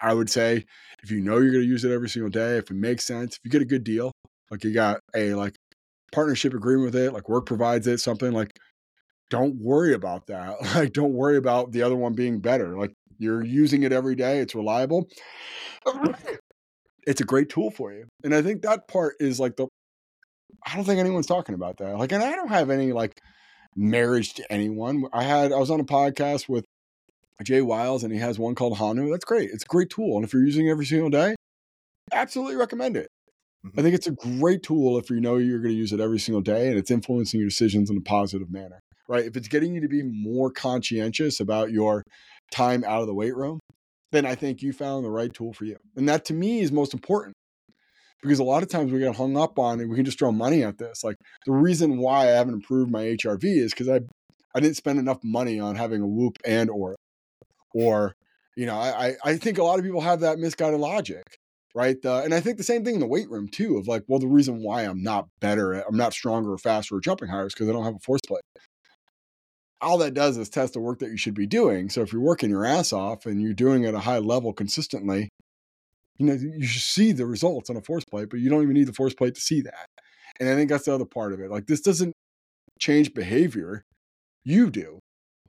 I 0.00 0.14
would 0.14 0.28
say 0.28 0.64
if 1.02 1.10
you 1.10 1.20
know 1.20 1.38
you're 1.38 1.52
going 1.52 1.62
to 1.62 1.68
use 1.68 1.84
it 1.84 1.92
every 1.92 2.08
single 2.08 2.30
day, 2.30 2.56
if 2.56 2.70
it 2.70 2.74
makes 2.74 3.04
sense, 3.04 3.36
if 3.36 3.40
you 3.44 3.50
get 3.50 3.62
a 3.62 3.66
good 3.66 3.84
deal, 3.84 4.10
like 4.50 4.64
you 4.64 4.74
got 4.74 5.00
a 5.14 5.34
like 5.34 5.54
partnership 6.12 6.54
agreement 6.54 6.92
with 6.92 6.96
it, 6.96 7.12
like 7.12 7.28
work 7.28 7.46
provides 7.46 7.86
it, 7.86 7.98
something 7.98 8.32
like 8.32 8.50
don't 9.32 9.56
worry 9.56 9.94
about 9.94 10.26
that. 10.28 10.56
Like 10.76 10.92
don't 10.92 11.14
worry 11.14 11.36
about 11.36 11.72
the 11.72 11.82
other 11.82 11.96
one 11.96 12.14
being 12.14 12.38
better. 12.38 12.78
Like 12.78 12.92
you're 13.18 13.44
using 13.44 13.82
it 13.82 13.92
every 13.92 14.14
day, 14.14 14.38
it's 14.38 14.54
reliable 14.54 15.08
it's 17.06 17.20
a 17.20 17.24
great 17.24 17.48
tool 17.48 17.70
for 17.70 17.92
you. 17.92 18.06
And 18.24 18.34
I 18.34 18.42
think 18.42 18.62
that 18.62 18.88
part 18.88 19.14
is 19.20 19.40
like 19.40 19.56
the 19.56 19.66
I 20.66 20.76
don't 20.76 20.84
think 20.84 21.00
anyone's 21.00 21.26
talking 21.26 21.54
about 21.54 21.78
that. 21.78 21.96
Like, 21.98 22.12
and 22.12 22.22
I 22.22 22.32
don't 22.32 22.48
have 22.48 22.70
any 22.70 22.92
like 22.92 23.18
marriage 23.74 24.34
to 24.34 24.52
anyone. 24.52 25.04
I 25.12 25.24
had 25.24 25.52
I 25.52 25.58
was 25.58 25.70
on 25.70 25.80
a 25.80 25.84
podcast 25.84 26.48
with 26.48 26.64
Jay 27.42 27.62
Wiles, 27.62 28.04
and 28.04 28.12
he 28.12 28.20
has 28.20 28.38
one 28.38 28.54
called 28.54 28.78
Hanu. 28.78 29.10
That's 29.10 29.24
great. 29.24 29.50
It's 29.52 29.64
a 29.64 29.66
great 29.66 29.90
tool, 29.90 30.16
and 30.16 30.24
if 30.24 30.32
you're 30.32 30.44
using 30.44 30.66
it 30.66 30.70
every 30.70 30.86
single 30.86 31.10
day, 31.10 31.34
absolutely 32.12 32.56
recommend 32.56 32.96
it. 32.96 33.08
Mm-hmm. 33.66 33.80
I 33.80 33.82
think 33.82 33.94
it's 33.94 34.06
a 34.06 34.12
great 34.12 34.62
tool 34.62 34.98
if 34.98 35.10
you 35.10 35.20
know 35.20 35.36
you're 35.36 35.58
going 35.58 35.74
to 35.74 35.78
use 35.78 35.92
it 35.92 36.00
every 36.00 36.20
single 36.20 36.42
day, 36.42 36.68
and 36.68 36.78
it's 36.78 36.90
influencing 36.90 37.40
your 37.40 37.48
decisions 37.48 37.90
in 37.90 37.96
a 37.96 38.00
positive 38.00 38.50
manner. 38.50 38.80
Right? 39.12 39.26
If 39.26 39.36
it's 39.36 39.48
getting 39.48 39.74
you 39.74 39.82
to 39.82 39.88
be 39.88 40.02
more 40.02 40.50
conscientious 40.50 41.38
about 41.38 41.70
your 41.70 42.02
time 42.50 42.82
out 42.82 43.02
of 43.02 43.06
the 43.06 43.14
weight 43.14 43.36
room, 43.36 43.60
then 44.10 44.24
I 44.24 44.34
think 44.34 44.62
you 44.62 44.72
found 44.72 45.04
the 45.04 45.10
right 45.10 45.30
tool 45.30 45.52
for 45.52 45.66
you. 45.66 45.76
And 45.96 46.08
that 46.08 46.24
to 46.26 46.34
me 46.34 46.60
is 46.60 46.72
most 46.72 46.94
important 46.94 47.34
because 48.22 48.38
a 48.38 48.44
lot 48.44 48.62
of 48.62 48.70
times 48.70 48.90
we 48.90 49.00
get 49.00 49.14
hung 49.14 49.36
up 49.36 49.58
on 49.58 49.80
it. 49.80 49.86
We 49.86 49.96
can 49.96 50.06
just 50.06 50.18
throw 50.18 50.32
money 50.32 50.64
at 50.64 50.78
this. 50.78 51.04
Like 51.04 51.16
the 51.44 51.52
reason 51.52 51.98
why 51.98 52.22
I 52.22 52.36
haven't 52.36 52.54
improved 52.54 52.90
my 52.90 53.02
HRV 53.02 53.44
is 53.44 53.74
because 53.74 53.90
I 53.90 54.00
I 54.54 54.60
didn't 54.60 54.76
spend 54.76 54.98
enough 54.98 55.18
money 55.22 55.60
on 55.60 55.76
having 55.76 56.00
a 56.00 56.06
Whoop 56.06 56.38
and 56.46 56.70
or 56.70 56.96
or 57.74 58.14
you 58.56 58.64
know 58.64 58.76
I 58.76 59.16
I 59.22 59.36
think 59.36 59.58
a 59.58 59.62
lot 59.62 59.78
of 59.78 59.84
people 59.84 60.00
have 60.00 60.20
that 60.20 60.38
misguided 60.38 60.80
logic, 60.80 61.24
right? 61.74 61.98
Uh, 62.02 62.22
and 62.24 62.32
I 62.32 62.40
think 62.40 62.56
the 62.56 62.64
same 62.64 62.82
thing 62.82 62.94
in 62.94 63.00
the 63.00 63.06
weight 63.06 63.28
room 63.28 63.46
too. 63.46 63.76
Of 63.76 63.88
like, 63.88 64.04
well, 64.08 64.20
the 64.20 64.26
reason 64.26 64.62
why 64.62 64.84
I'm 64.84 65.02
not 65.02 65.26
better, 65.38 65.74
I'm 65.74 65.98
not 65.98 66.14
stronger 66.14 66.52
or 66.52 66.58
faster 66.58 66.96
or 66.96 67.00
jumping 67.02 67.28
higher 67.28 67.46
is 67.46 67.52
because 67.52 67.68
I 67.68 67.72
don't 67.72 67.84
have 67.84 67.96
a 67.96 68.06
force 68.06 68.22
plate. 68.26 68.40
All 69.82 69.98
that 69.98 70.14
does 70.14 70.36
is 70.38 70.48
test 70.48 70.74
the 70.74 70.80
work 70.80 71.00
that 71.00 71.10
you 71.10 71.16
should 71.16 71.34
be 71.34 71.46
doing. 71.46 71.90
So 71.90 72.02
if 72.02 72.12
you're 72.12 72.22
working 72.22 72.50
your 72.50 72.64
ass 72.64 72.92
off 72.92 73.26
and 73.26 73.42
you're 73.42 73.52
doing 73.52 73.82
it 73.84 73.88
at 73.88 73.94
a 73.94 74.00
high 74.00 74.18
level 74.18 74.52
consistently, 74.52 75.28
you 76.18 76.26
know, 76.26 76.34
you 76.34 76.64
should 76.64 76.82
see 76.82 77.12
the 77.12 77.26
results 77.26 77.68
on 77.68 77.76
a 77.76 77.82
force 77.82 78.04
plate, 78.04 78.30
but 78.30 78.38
you 78.38 78.48
don't 78.48 78.62
even 78.62 78.74
need 78.74 78.86
the 78.86 78.92
force 78.92 79.12
plate 79.12 79.34
to 79.34 79.40
see 79.40 79.60
that. 79.62 79.86
And 80.38 80.48
I 80.48 80.54
think 80.54 80.70
that's 80.70 80.84
the 80.84 80.94
other 80.94 81.04
part 81.04 81.32
of 81.32 81.40
it. 81.40 81.50
Like 81.50 81.66
this 81.66 81.80
doesn't 81.80 82.12
change 82.78 83.12
behavior. 83.12 83.84
You 84.44 84.70
do. 84.70 85.00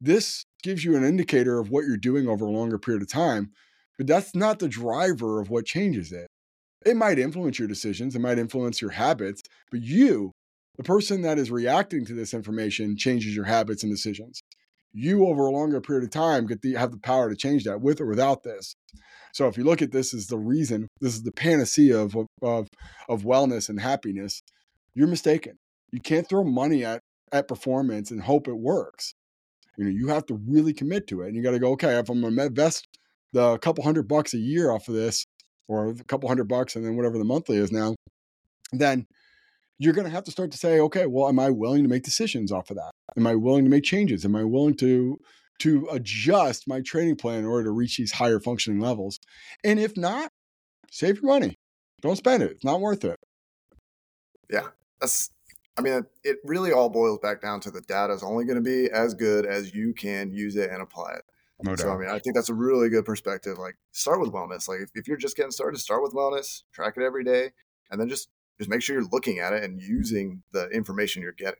This 0.01 0.43
gives 0.63 0.83
you 0.83 0.95
an 0.95 1.03
indicator 1.03 1.59
of 1.59 1.69
what 1.69 1.85
you're 1.85 1.97
doing 1.97 2.27
over 2.27 2.45
a 2.45 2.51
longer 2.51 2.79
period 2.79 3.01
of 3.01 3.09
time, 3.09 3.51
but 3.97 4.07
that's 4.07 4.35
not 4.35 4.59
the 4.59 4.67
driver 4.67 5.39
of 5.39 5.49
what 5.49 5.65
changes 5.65 6.11
it. 6.11 6.27
It 6.85 6.97
might 6.97 7.19
influence 7.19 7.59
your 7.59 7.67
decisions, 7.67 8.15
it 8.15 8.19
might 8.19 8.39
influence 8.39 8.81
your 8.81 8.91
habits, 8.91 9.41
but 9.71 9.81
you, 9.81 10.31
the 10.77 10.83
person 10.83 11.21
that 11.21 11.37
is 11.37 11.51
reacting 11.51 12.05
to 12.05 12.13
this 12.13 12.33
information, 12.33 12.97
changes 12.97 13.35
your 13.35 13.45
habits 13.45 13.83
and 13.83 13.91
decisions. 13.91 14.41
You, 14.93 15.27
over 15.27 15.45
a 15.45 15.51
longer 15.51 15.81
period 15.81 16.03
of 16.03 16.11
time, 16.11 16.45
get 16.45 16.61
the 16.61 16.73
have 16.73 16.91
the 16.91 16.99
power 16.99 17.29
to 17.29 17.35
change 17.35 17.63
that 17.63 17.81
with 17.81 17.99
or 17.99 18.05
without 18.05 18.43
this. 18.43 18.75
So 19.33 19.47
if 19.47 19.57
you 19.57 19.63
look 19.63 19.81
at 19.81 19.91
this 19.91 20.13
as 20.13 20.27
the 20.27 20.37
reason, 20.37 20.87
this 21.01 21.15
is 21.15 21.23
the 21.23 21.31
panacea 21.31 21.97
of, 21.97 22.15
of, 22.43 22.67
of 23.09 23.23
wellness 23.23 23.69
and 23.69 23.79
happiness, 23.79 24.43
you're 24.93 25.07
mistaken. 25.07 25.57
You 25.91 25.99
can't 25.99 26.29
throw 26.29 26.43
money 26.43 26.85
at, 26.85 26.99
at 27.31 27.47
performance 27.47 28.11
and 28.11 28.21
hope 28.21 28.47
it 28.47 28.57
works. 28.57 29.15
You 29.77 29.85
know, 29.85 29.89
you 29.89 30.09
have 30.09 30.27
to 30.27 30.39
really 30.47 30.73
commit 30.73 31.07
to 31.07 31.21
it. 31.21 31.27
And 31.27 31.35
you 31.35 31.41
got 31.41 31.51
to 31.51 31.59
go, 31.59 31.71
okay, 31.71 31.97
if 31.97 32.09
I'm 32.09 32.21
going 32.21 32.35
to 32.35 32.45
invest 32.45 32.87
the 33.31 33.57
couple 33.57 33.83
hundred 33.83 34.07
bucks 34.07 34.35
a 34.35 34.37
year 34.37 34.69
off 34.69 34.87
of 34.87 34.93
this, 34.93 35.25
or 35.67 35.89
a 35.89 35.95
couple 36.03 36.29
hundred 36.29 36.47
bucks 36.47 36.75
and 36.75 36.85
then 36.85 36.95
whatever 36.95 37.17
the 37.17 37.23
monthly 37.23 37.57
is 37.57 37.71
now, 37.71 37.95
then 38.71 39.05
you're 39.83 39.93
going 39.93 40.05
to 40.05 40.11
have 40.11 40.23
to 40.25 40.31
start 40.31 40.51
to 40.51 40.57
say, 40.57 40.79
okay, 40.79 41.05
well, 41.05 41.27
am 41.27 41.39
I 41.39 41.49
willing 41.49 41.83
to 41.83 41.89
make 41.89 42.03
decisions 42.03 42.51
off 42.51 42.69
of 42.69 42.77
that? 42.77 42.91
Am 43.17 43.27
I 43.27 43.35
willing 43.35 43.63
to 43.63 43.69
make 43.69 43.83
changes? 43.83 44.25
Am 44.25 44.35
I 44.35 44.43
willing 44.43 44.75
to 44.77 45.19
to 45.59 45.87
adjust 45.91 46.67
my 46.67 46.81
training 46.81 47.15
plan 47.15 47.39
in 47.39 47.45
order 47.45 47.65
to 47.65 47.71
reach 47.71 47.97
these 47.97 48.11
higher 48.11 48.39
functioning 48.39 48.79
levels. 48.79 49.19
And 49.63 49.79
if 49.79 49.95
not, 49.95 50.29
save 50.91 51.21
your 51.21 51.31
money. 51.31 51.57
Don't 52.01 52.17
spend 52.17 52.43
it. 52.43 52.51
It's 52.51 52.65
not 52.65 52.81
worth 52.81 53.05
it. 53.05 53.17
Yeah. 54.49 54.67
That's 54.99 55.29
I 55.77 55.81
mean, 55.81 56.03
it 56.23 56.37
really 56.43 56.71
all 56.71 56.89
boils 56.89 57.19
back 57.21 57.41
down 57.41 57.59
to 57.61 57.71
the 57.71 57.81
data 57.81 58.13
is 58.13 58.21
only 58.21 58.45
going 58.45 58.57
to 58.57 58.61
be 58.61 58.91
as 58.91 59.15
good 59.15 59.45
as 59.45 59.73
you 59.73 59.93
can 59.93 60.31
use 60.31 60.55
it 60.55 60.69
and 60.69 60.81
apply 60.81 61.13
it. 61.13 61.23
No 61.63 61.75
so, 61.75 61.85
doubt. 61.85 61.95
I 61.95 61.97
mean, 61.99 62.09
I 62.09 62.19
think 62.19 62.35
that's 62.35 62.49
a 62.49 62.53
really 62.53 62.89
good 62.89 63.05
perspective. 63.05 63.57
Like, 63.57 63.75
start 63.91 64.19
with 64.19 64.31
wellness. 64.31 64.67
Like, 64.67 64.81
if, 64.81 64.89
if 64.93 65.07
you're 65.07 65.17
just 65.17 65.35
getting 65.35 65.51
started, 65.51 65.79
start 65.79 66.03
with 66.03 66.13
wellness, 66.13 66.63
track 66.73 66.95
it 66.97 67.03
every 67.03 67.23
day, 67.23 67.53
and 67.89 67.99
then 67.99 68.07
just 68.07 68.29
just 68.59 68.69
make 68.69 68.81
sure 68.81 68.95
you're 68.95 69.09
looking 69.11 69.39
at 69.39 69.53
it 69.53 69.63
and 69.63 69.81
using 69.81 70.43
the 70.51 70.67
information 70.69 71.21
you're 71.21 71.31
getting. 71.31 71.59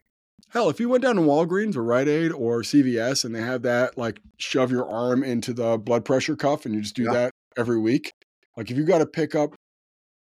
Hell, 0.50 0.70
if 0.70 0.80
you 0.80 0.90
went 0.90 1.04
down 1.04 1.16
to 1.16 1.22
Walgreens 1.22 1.76
or 1.76 1.84
Rite 1.84 2.08
Aid 2.08 2.32
or 2.32 2.62
CVS 2.62 3.26
and 3.26 3.34
they 3.34 3.42
have 3.42 3.64
that 3.64 3.98
like 3.98 4.20
shove 4.38 4.72
your 4.72 4.90
arm 4.90 5.24
into 5.24 5.54
the 5.54 5.78
blood 5.78 6.06
pressure 6.06 6.36
cuff 6.36 6.66
and 6.66 6.76
you 6.76 6.82
just 6.82 6.96
do 6.96 7.04
yeah. 7.04 7.14
that 7.14 7.32
every 7.58 7.80
week, 7.80 8.12
like 8.58 8.70
if 8.70 8.78
you 8.78 8.84
got 8.84 9.00
to 9.00 9.06
pick 9.06 9.36
up 9.36 9.56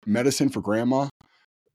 medicine 0.06 0.48
for 0.48 0.60
grandma 0.60 1.08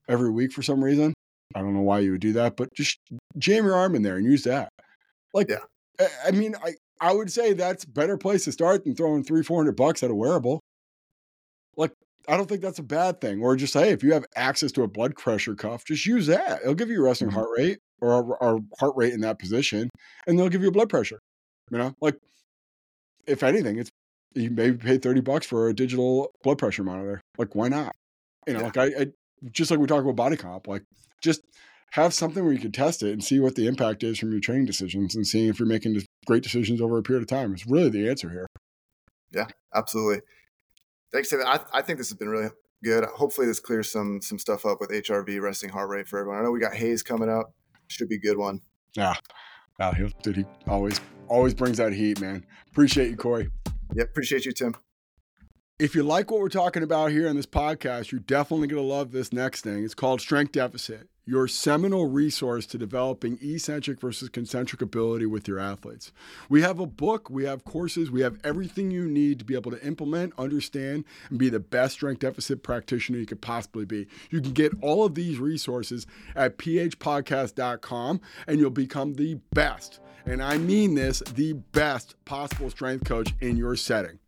every 0.08 0.32
week 0.32 0.52
for 0.54 0.62
some 0.62 0.84
reason, 0.84 1.14
I 1.56 1.60
don't 1.60 1.74
know 1.74 1.82
why 1.82 2.00
you 2.00 2.12
would 2.12 2.22
do 2.22 2.34
that, 2.34 2.56
but 2.56 2.70
just 2.76 3.00
jam 3.38 3.66
your 3.66 3.76
arm 3.76 3.96
in 3.96 4.02
there 4.02 4.16
and 4.16 4.26
use 4.26 4.44
that. 4.44 4.70
Like, 5.34 5.50
yeah. 5.50 6.08
I 6.26 6.32
mean, 6.32 6.56
I, 6.64 6.74
I 7.00 7.14
would 7.14 7.32
say 7.32 7.54
that's 7.54 7.86
better 7.86 8.18
place 8.18 8.46
to 8.46 8.52
start 8.52 8.84
than 8.84 8.96
throwing 8.96 9.24
three, 9.24 9.44
400 9.44 9.76
bucks 9.76 10.04
at 10.04 10.12
a 10.12 10.16
wearable. 10.16 10.62
Like, 11.76 11.92
I 12.28 12.38
don't 12.38 12.48
think 12.48 12.62
that's 12.62 12.80
a 12.80 12.84
bad 12.84 13.22
thing. 13.22 13.42
Or 13.42 13.56
just, 13.56 13.74
hey, 13.74 13.90
if 13.90 14.04
you 14.04 14.14
have 14.14 14.26
access 14.36 14.72
to 14.74 14.84
a 14.84 14.88
blood 14.88 15.16
pressure 15.16 15.56
cuff, 15.56 15.86
just 15.86 16.06
use 16.06 16.28
that. 16.28 16.62
It'll 16.62 16.76
give 16.76 16.90
you 16.90 17.02
a 17.02 17.04
resting 17.04 17.30
mm-hmm. 17.30 17.38
heart 17.38 17.50
rate 17.58 17.80
or 18.02 18.38
our 18.42 18.60
heart 18.80 18.94
rate 18.96 19.14
in 19.14 19.22
that 19.22 19.40
position, 19.40 19.90
and 20.28 20.38
they'll 20.38 20.50
give 20.50 20.62
you 20.62 20.70
a 20.70 20.72
blood 20.72 20.90
pressure. 20.90 21.20
You 21.70 21.78
know, 21.78 21.94
like 22.02 22.18
if 23.28 23.44
anything, 23.44 23.80
it's 23.80 23.90
you 24.34 24.50
maybe 24.50 24.78
pay 24.78 24.98
30 24.98 25.22
bucks 25.22 25.46
for 25.46 25.68
a 25.68 25.74
digital 25.74 26.32
blood 26.44 26.58
pressure 26.58 26.84
monitor. 26.84 27.22
Like, 27.38 27.56
why 27.56 27.68
not? 27.68 27.94
You 28.48 28.54
know, 28.54 28.60
yeah. 28.60 28.66
like 28.66 28.78
I, 28.78 28.86
I 28.86 29.08
just 29.52 29.72
like 29.72 29.80
we 29.80 29.88
talk 29.88 30.04
about 30.04 30.16
body 30.16 30.38
comp, 30.38 30.68
like 30.68 30.84
just 31.22 31.42
have 31.92 32.14
something 32.14 32.44
where 32.44 32.54
you 32.54 32.60
can 32.60 32.72
test 32.72 33.04
it 33.04 33.12
and 33.12 33.24
see 33.24 33.40
what 33.40 33.56
the 33.56 33.68
impact 33.68 34.04
is 34.04 34.18
from 34.18 34.32
your 34.32 34.40
training 34.40 34.66
decisions 34.66 35.16
and 35.16 35.28
seeing 35.28 35.50
if 35.50 35.60
you're 35.60 35.68
making 35.68 36.02
great 36.26 36.44
decisions 36.44 36.82
over 36.82 36.98
a 36.98 37.04
period 37.04 37.22
of 37.22 37.28
time. 37.28 37.54
It's 37.54 37.68
really 37.68 37.90
the 37.90 38.10
answer 38.10 38.30
here. 38.30 38.48
Yeah, 39.32 39.48
absolutely. 39.76 40.22
Thanks, 41.14 41.30
David. 41.30 41.46
I, 41.48 41.60
I 41.74 41.82
think 41.82 41.98
this 41.98 42.10
has 42.10 42.18
been 42.18 42.30
really 42.30 42.50
good. 42.84 43.04
Hopefully, 43.06 43.48
this 43.48 43.60
clears 43.60 43.92
some 43.92 44.22
some 44.22 44.40
stuff 44.40 44.66
up 44.66 44.80
with 44.80 44.90
HRV, 44.90 45.42
resting 45.42 45.70
heart 45.70 45.90
rate 45.90 46.08
for 46.08 46.20
everyone. 46.20 46.40
I 46.40 46.44
know 46.44 46.52
we 46.52 46.60
got 46.60 46.74
Hayes 46.74 47.04
coming 47.04 47.30
up. 47.30 47.54
Should 47.88 48.10
be 48.10 48.16
a 48.16 48.20
good 48.20 48.38
one. 48.38 48.62
Yeah. 48.96 49.16
Wow, 49.80 49.94
he, 49.94 50.14
dude, 50.22 50.38
he 50.38 50.46
always 50.68 51.00
always 51.28 51.54
brings 51.54 51.78
that 51.78 51.94
heat, 51.94 52.22
man. 52.22 52.46
Appreciate 52.70 53.10
you, 53.10 53.18
Corey. 53.18 53.50
Yeah, 53.94 54.04
appreciate 54.04 54.46
you, 54.46 54.52
Tim. 54.52 54.76
If 55.80 55.96
you 55.96 56.04
like 56.04 56.30
what 56.30 56.40
we're 56.40 56.50
talking 56.50 56.84
about 56.84 57.12
here 57.12 57.28
in 57.28 57.36
this 57.36 57.48
podcast, 57.48 58.12
you're 58.12 58.20
definitely 58.20 58.68
going 58.68 58.82
to 58.82 58.88
love 58.88 59.12
this 59.12 59.34
next 59.34 59.62
thing. 59.62 59.84
It's 59.84 59.96
called 59.96 60.22
Strength 60.22 60.52
Deficit 60.52 61.10
your 61.26 61.48
seminal 61.48 62.08
resource 62.08 62.66
to 62.66 62.78
developing 62.78 63.38
eccentric 63.42 64.00
versus 64.00 64.30
concentric 64.30 64.82
ability 64.82 65.26
with 65.26 65.48
your 65.48 65.60
athletes. 65.60 66.12
We 66.50 66.62
have 66.62 66.80
a 66.80 66.86
book, 66.86 67.30
we 67.30 67.46
have 67.46 67.64
courses, 67.64 68.10
we 68.10 68.22
have 68.22 68.40
everything 68.44 68.92
you 68.92 69.08
need 69.08 69.40
to 69.40 69.46
be 69.46 69.56
able 69.56 69.72
to 69.72 69.86
implement, 69.86 70.34
understand, 70.38 71.06
and 71.30 71.38
be 71.38 71.50
the 71.50 71.60
best 71.60 71.94
strength 71.94 72.20
deficit 72.20 72.64
practitioner 72.64 73.20
you 73.20 73.26
could 73.26 73.42
possibly 73.42 73.86
be. 73.86 74.08
You 74.30 74.42
can 74.42 74.54
get 74.54 74.74
all 74.82 75.06
of 75.06 75.16
these 75.16 75.38
resources 75.40 76.08
at 76.36 76.58
phpodcast.com 76.58 78.22
and 78.48 78.60
you'll 78.60 78.70
become 78.72 79.14
the 79.14 79.36
best, 79.54 80.00
and 80.26 80.42
I 80.42 80.58
mean 80.58 80.96
this, 80.96 81.20
the 81.20 81.54
best 81.54 82.16
possible 82.26 82.70
strength 82.70 83.06
coach 83.06 83.34
in 83.42 83.58
your 83.58 83.76
setting. 83.76 84.21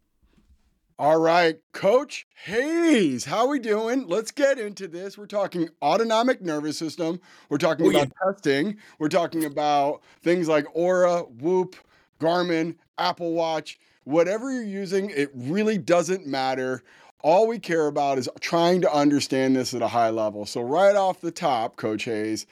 All 0.99 1.19
right, 1.19 1.57
Coach 1.71 2.27
Hayes, 2.45 3.25
how 3.25 3.45
are 3.45 3.47
we 3.47 3.57
doing? 3.57 4.05
Let's 4.07 4.29
get 4.29 4.59
into 4.59 4.87
this. 4.87 5.17
We're 5.17 5.25
talking 5.25 5.69
autonomic 5.81 6.39
nervous 6.39 6.77
system. 6.77 7.19
We're 7.49 7.57
talking 7.57 7.87
oh, 7.87 7.89
about 7.89 8.09
yeah. 8.09 8.31
testing. 8.31 8.77
We're 8.99 9.09
talking 9.09 9.43
about 9.43 10.03
things 10.21 10.47
like 10.47 10.65
Oura, 10.75 11.27
Whoop, 11.41 11.75
Garmin, 12.19 12.75
Apple 12.99 13.33
Watch, 13.33 13.79
whatever 14.03 14.53
you're 14.53 14.61
using. 14.61 15.09
It 15.09 15.31
really 15.33 15.79
doesn't 15.79 16.27
matter. 16.27 16.83
All 17.23 17.47
we 17.47 17.57
care 17.57 17.87
about 17.87 18.19
is 18.19 18.29
trying 18.39 18.81
to 18.81 18.93
understand 18.93 19.55
this 19.55 19.73
at 19.73 19.81
a 19.81 19.87
high 19.87 20.11
level. 20.11 20.45
So, 20.45 20.61
right 20.61 20.95
off 20.95 21.21
the 21.21 21.31
top, 21.31 21.75
Coach 21.75 22.03
Hayes, 22.03 22.45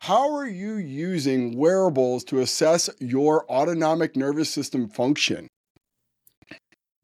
how 0.00 0.34
are 0.34 0.46
you 0.46 0.74
using 0.74 1.56
wearables 1.56 2.24
to 2.24 2.40
assess 2.40 2.90
your 2.98 3.50
autonomic 3.50 4.16
nervous 4.16 4.50
system 4.50 4.86
function? 4.86 5.48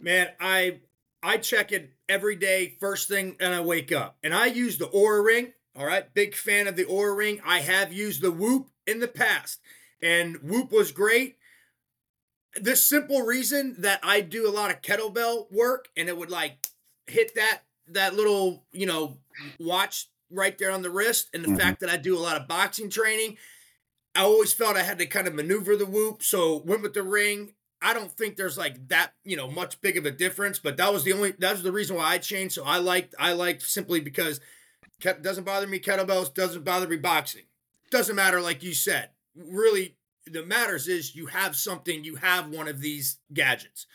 Man, 0.02 0.28
I 0.40 0.80
I 1.22 1.36
check 1.36 1.70
it 1.70 1.92
every 2.08 2.34
day, 2.34 2.76
first 2.80 3.08
thing, 3.08 3.36
and 3.38 3.54
I 3.54 3.60
wake 3.60 3.92
up. 3.92 4.16
And 4.22 4.34
I 4.34 4.46
use 4.46 4.76
the 4.76 4.88
Oura 4.88 5.24
Ring. 5.24 5.52
All 5.76 5.86
right, 5.86 6.12
big 6.12 6.34
fan 6.34 6.66
of 6.66 6.76
the 6.76 6.84
Oura 6.84 7.16
Ring. 7.16 7.40
I 7.46 7.60
have 7.60 7.92
used 7.92 8.20
the 8.20 8.32
Whoop 8.32 8.68
in 8.86 9.00
the 9.00 9.09
past, 9.09 9.61
and 10.03 10.36
Whoop 10.42 10.72
was 10.72 10.90
great. 10.92 11.36
The 12.61 12.76
simple 12.76 13.22
reason 13.22 13.76
that 13.78 14.00
I 14.03 14.20
do 14.20 14.46
a 14.46 14.53
lot 14.53 14.70
of 14.70 14.82
kettlebell 14.82 15.50
work, 15.53 15.88
and 15.96 16.09
it 16.09 16.18
would 16.18 16.30
like 16.30 16.66
hit 17.07 17.34
that 17.36 17.62
that 17.88 18.14
little 18.14 18.64
you 18.72 18.86
know 18.86 19.18
watch 19.61 20.09
right 20.30 20.59
there 20.59 20.72
on 20.72 20.82
the 20.82 20.90
wrist, 20.90 21.30
and 21.32 21.44
the 21.44 21.48
mm-hmm. 21.48 21.59
fact 21.59 21.80
that 21.80 21.90
I 21.90 21.96
do 21.96 22.18
a 22.18 22.20
lot 22.20 22.36
of 22.36 22.48
boxing 22.48 22.90
training, 22.90 23.36
I 24.16 24.22
always 24.22 24.53
felt 24.53 24.76
I 24.76 24.82
had 24.82 24.98
to 24.98 25.07
kind 25.07 25.28
of 25.28 25.34
maneuver 25.34 25.76
the 25.76 25.86
Whoop. 25.86 26.24
So 26.24 26.57
went 26.66 26.82
with 26.82 26.94
the 26.94 27.05
ring. 27.05 27.55
I 27.83 27.93
don't 27.95 28.11
think 28.11 28.37
there's 28.37 28.57
like 28.57 28.89
that, 28.89 29.12
you 29.24 29.37
know, 29.37 29.51
much 29.51 29.80
big 29.80 29.97
of 29.97 30.07
a 30.07 30.11
difference, 30.11 30.59
but 30.59 30.76
that 30.76 30.93
was 30.93 31.05
the 31.05 31.12
only 31.12 31.33
that 31.33 31.53
was 31.53 31.62
the 31.62 31.72
reason 31.72 31.97
why 31.97 32.12
I 32.12 32.18
changed. 32.18 32.55
So 32.55 32.64
I 32.64 32.78
liked 32.78 33.14
I 33.18 33.33
liked 33.33 33.62
simply 33.62 34.01
because 34.01 34.41
doesn't 35.01 35.45
bother 35.45 35.66
me 35.66 35.80
kettlebells, 35.80 36.33
doesn't 36.33 36.64
bother 36.64 36.87
me 36.87 36.97
boxing. 36.97 37.43
Doesn't 37.91 38.16
matter 38.16 38.41
like 38.41 38.62
you 38.62 38.72
said. 38.72 39.11
Really 39.35 39.97
the 40.26 40.45
matters 40.45 40.87
is 40.87 41.16
you 41.16 41.26
have 41.26 41.57
something, 41.57 42.05
you 42.05 42.16
have 42.16 42.49
one 42.49 42.68
of 42.68 42.80
these 42.80 43.18
gadgets. 43.33 43.87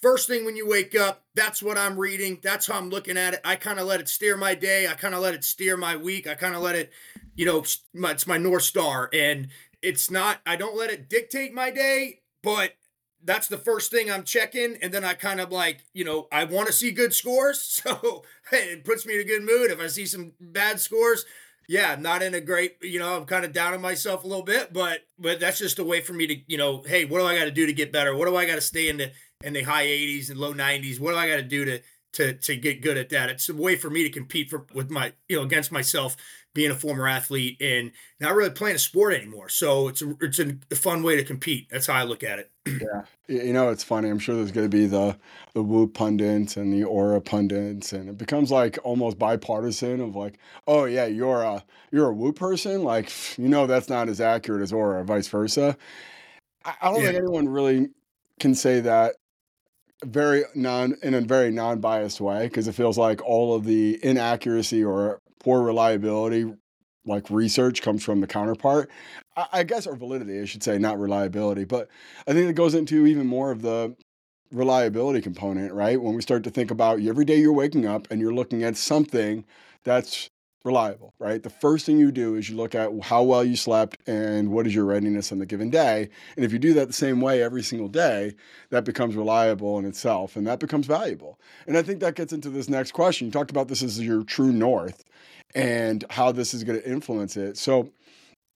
First 0.00 0.28
thing 0.28 0.44
when 0.44 0.56
you 0.56 0.68
wake 0.68 0.94
up, 0.94 1.24
that's 1.34 1.62
what 1.62 1.78
I'm 1.78 1.98
reading. 1.98 2.38
That's 2.42 2.66
how 2.66 2.78
I'm 2.78 2.90
looking 2.90 3.16
at 3.16 3.34
it. 3.34 3.40
I 3.44 3.56
kind 3.56 3.78
of 3.78 3.86
let 3.86 4.00
it 4.00 4.08
steer 4.08 4.36
my 4.36 4.54
day. 4.54 4.86
I 4.86 4.94
kind 4.94 5.14
of 5.14 5.20
let 5.20 5.34
it 5.34 5.44
steer 5.44 5.76
my 5.76 5.96
week. 5.96 6.26
I 6.26 6.34
kind 6.34 6.54
of 6.54 6.62
let 6.62 6.76
it, 6.76 6.92
you 7.34 7.44
know, 7.44 7.64
it's 8.10 8.26
my 8.26 8.38
North 8.38 8.62
Star. 8.62 9.08
And 9.12 9.48
it's 9.82 10.10
not, 10.10 10.38
I 10.46 10.56
don't 10.56 10.76
let 10.76 10.90
it 10.90 11.08
dictate 11.08 11.52
my 11.52 11.70
day, 11.70 12.20
but 12.42 12.72
that's 13.26 13.48
the 13.48 13.58
first 13.58 13.90
thing 13.90 14.10
I'm 14.10 14.22
checking. 14.24 14.76
And 14.80 14.94
then 14.94 15.04
I 15.04 15.14
kind 15.14 15.40
of 15.40 15.50
like, 15.50 15.84
you 15.92 16.04
know, 16.04 16.28
I 16.32 16.44
want 16.44 16.68
to 16.68 16.72
see 16.72 16.92
good 16.92 17.12
scores. 17.12 17.82
So 17.86 18.24
it 18.52 18.84
puts 18.84 19.04
me 19.06 19.14
in 19.14 19.20
a 19.20 19.24
good 19.24 19.42
mood. 19.42 19.70
If 19.70 19.80
I 19.80 19.88
see 19.88 20.06
some 20.06 20.32
bad 20.40 20.80
scores, 20.80 21.24
yeah, 21.68 21.96
not 21.98 22.22
in 22.22 22.34
a 22.34 22.40
great, 22.40 22.76
you 22.80 22.98
know, 22.98 23.16
I'm 23.16 23.26
kind 23.26 23.44
of 23.44 23.52
down 23.52 23.74
on 23.74 23.80
myself 23.80 24.24
a 24.24 24.26
little 24.26 24.44
bit, 24.44 24.72
but 24.72 25.00
but 25.18 25.40
that's 25.40 25.58
just 25.58 25.78
a 25.78 25.84
way 25.84 26.00
for 26.00 26.12
me 26.12 26.26
to, 26.26 26.36
you 26.46 26.56
know, 26.56 26.82
hey, 26.86 27.04
what 27.04 27.18
do 27.18 27.26
I 27.26 27.36
got 27.36 27.44
to 27.44 27.50
do 27.50 27.66
to 27.66 27.72
get 27.72 27.92
better? 27.92 28.16
What 28.16 28.28
do 28.28 28.36
I 28.36 28.46
got 28.46 28.54
to 28.54 28.60
stay 28.60 28.88
in 28.88 28.96
the 28.98 29.12
in 29.42 29.52
the 29.52 29.62
high 29.62 29.86
80s 29.86 30.30
and 30.30 30.38
low 30.38 30.54
90s? 30.54 31.00
What 31.00 31.12
do 31.12 31.16
I 31.16 31.28
got 31.28 31.36
to 31.36 31.42
do 31.42 31.64
to 31.64 31.82
to 32.14 32.34
to 32.34 32.56
get 32.56 32.82
good 32.82 32.96
at 32.96 33.08
that? 33.10 33.30
It's 33.30 33.48
a 33.48 33.54
way 33.54 33.76
for 33.76 33.90
me 33.90 34.04
to 34.04 34.10
compete 34.10 34.48
for 34.48 34.66
with 34.72 34.90
my, 34.90 35.12
you 35.28 35.36
know, 35.36 35.42
against 35.42 35.72
myself 35.72 36.16
being 36.56 36.70
a 36.70 36.74
former 36.74 37.06
athlete 37.06 37.60
and 37.60 37.92
not 38.18 38.34
really 38.34 38.50
playing 38.50 38.76
a 38.76 38.78
sport 38.78 39.12
anymore. 39.12 39.50
So 39.50 39.88
it's 39.88 40.00
a, 40.00 40.16
it's 40.22 40.38
a 40.38 40.74
fun 40.74 41.02
way 41.02 41.14
to 41.16 41.22
compete. 41.22 41.68
That's 41.70 41.86
how 41.86 41.92
I 41.92 42.04
look 42.04 42.24
at 42.24 42.38
it. 42.38 42.50
yeah, 42.66 43.02
you 43.28 43.52
know, 43.52 43.68
it's 43.68 43.84
funny. 43.84 44.08
I'm 44.08 44.18
sure 44.18 44.34
there's 44.34 44.50
going 44.50 44.68
to 44.68 44.74
be 44.74 44.86
the 44.86 45.16
the 45.52 45.62
Whoop 45.62 45.92
pundits 45.92 46.56
and 46.56 46.72
the 46.72 46.86
Oura 46.86 47.22
pundits, 47.22 47.92
and 47.92 48.08
it 48.08 48.16
becomes 48.16 48.50
like 48.50 48.78
almost 48.82 49.18
bipartisan 49.18 50.00
of 50.00 50.16
like, 50.16 50.38
oh 50.66 50.86
yeah, 50.86 51.04
you're 51.04 51.42
a 51.42 51.62
you're 51.92 52.08
a 52.08 52.14
Woo 52.14 52.32
person, 52.32 52.82
like 52.82 53.12
you 53.38 53.48
know 53.48 53.66
that's 53.66 53.90
not 53.90 54.08
as 54.08 54.20
accurate 54.20 54.62
as 54.62 54.72
Oura, 54.72 55.04
vice 55.04 55.28
versa. 55.28 55.76
I, 56.64 56.74
I 56.80 56.90
don't 56.90 57.02
yeah. 57.02 57.08
think 57.08 57.18
anyone 57.18 57.48
really 57.50 57.90
can 58.40 58.54
say 58.54 58.80
that 58.80 59.16
very 60.04 60.44
non 60.54 60.96
in 61.02 61.12
a 61.12 61.20
very 61.20 61.50
non-biased 61.50 62.20
way 62.20 62.44
because 62.48 62.66
it 62.66 62.72
feels 62.72 62.96
like 62.96 63.22
all 63.22 63.54
of 63.54 63.64
the 63.64 63.98
inaccuracy 64.02 64.82
or 64.82 65.20
poor 65.46 65.62
reliability 65.62 66.44
like 67.04 67.30
research 67.30 67.80
comes 67.80 68.02
from 68.02 68.20
the 68.20 68.26
counterpart 68.26 68.90
I, 69.36 69.46
I 69.52 69.62
guess 69.62 69.86
or 69.86 69.94
validity 69.94 70.40
i 70.40 70.44
should 70.44 70.64
say 70.64 70.76
not 70.76 70.98
reliability 70.98 71.62
but 71.62 71.88
i 72.26 72.32
think 72.32 72.50
it 72.50 72.54
goes 72.54 72.74
into 72.74 73.06
even 73.06 73.28
more 73.28 73.52
of 73.52 73.62
the 73.62 73.94
reliability 74.50 75.20
component 75.20 75.72
right 75.72 76.02
when 76.02 76.16
we 76.16 76.22
start 76.22 76.42
to 76.44 76.50
think 76.50 76.72
about 76.72 77.00
every 77.00 77.24
day 77.24 77.36
you're 77.36 77.52
waking 77.52 77.86
up 77.86 78.08
and 78.10 78.20
you're 78.20 78.34
looking 78.34 78.64
at 78.64 78.76
something 78.76 79.44
that's 79.84 80.30
reliable, 80.64 81.14
right? 81.20 81.44
The 81.44 81.48
first 81.48 81.86
thing 81.86 81.96
you 81.96 82.10
do 82.10 82.34
is 82.34 82.50
you 82.50 82.56
look 82.56 82.74
at 82.74 82.90
how 83.00 83.22
well 83.22 83.44
you 83.44 83.54
slept 83.54 83.96
and 84.08 84.50
what 84.50 84.66
is 84.66 84.74
your 84.74 84.84
readiness 84.84 85.30
on 85.30 85.38
the 85.38 85.46
given 85.46 85.70
day. 85.70 86.10
And 86.34 86.44
if 86.44 86.52
you 86.52 86.58
do 86.58 86.74
that 86.74 86.88
the 86.88 86.92
same 86.92 87.20
way 87.20 87.40
every 87.40 87.62
single 87.62 87.86
day, 87.86 88.34
that 88.70 88.84
becomes 88.84 89.14
reliable 89.14 89.78
in 89.78 89.84
itself 89.84 90.34
and 90.34 90.44
that 90.48 90.58
becomes 90.58 90.86
valuable. 90.86 91.38
And 91.68 91.78
I 91.78 91.82
think 91.82 92.00
that 92.00 92.16
gets 92.16 92.32
into 92.32 92.50
this 92.50 92.68
next 92.68 92.92
question. 92.92 93.28
You 93.28 93.30
talked 93.30 93.52
about 93.52 93.68
this 93.68 93.82
as 93.82 94.00
your 94.00 94.24
true 94.24 94.50
north 94.52 95.04
and 95.56 96.04
how 96.10 96.30
this 96.30 96.52
is 96.52 96.62
going 96.62 96.78
to 96.78 96.88
influence 96.88 97.36
it. 97.36 97.56
So, 97.56 97.90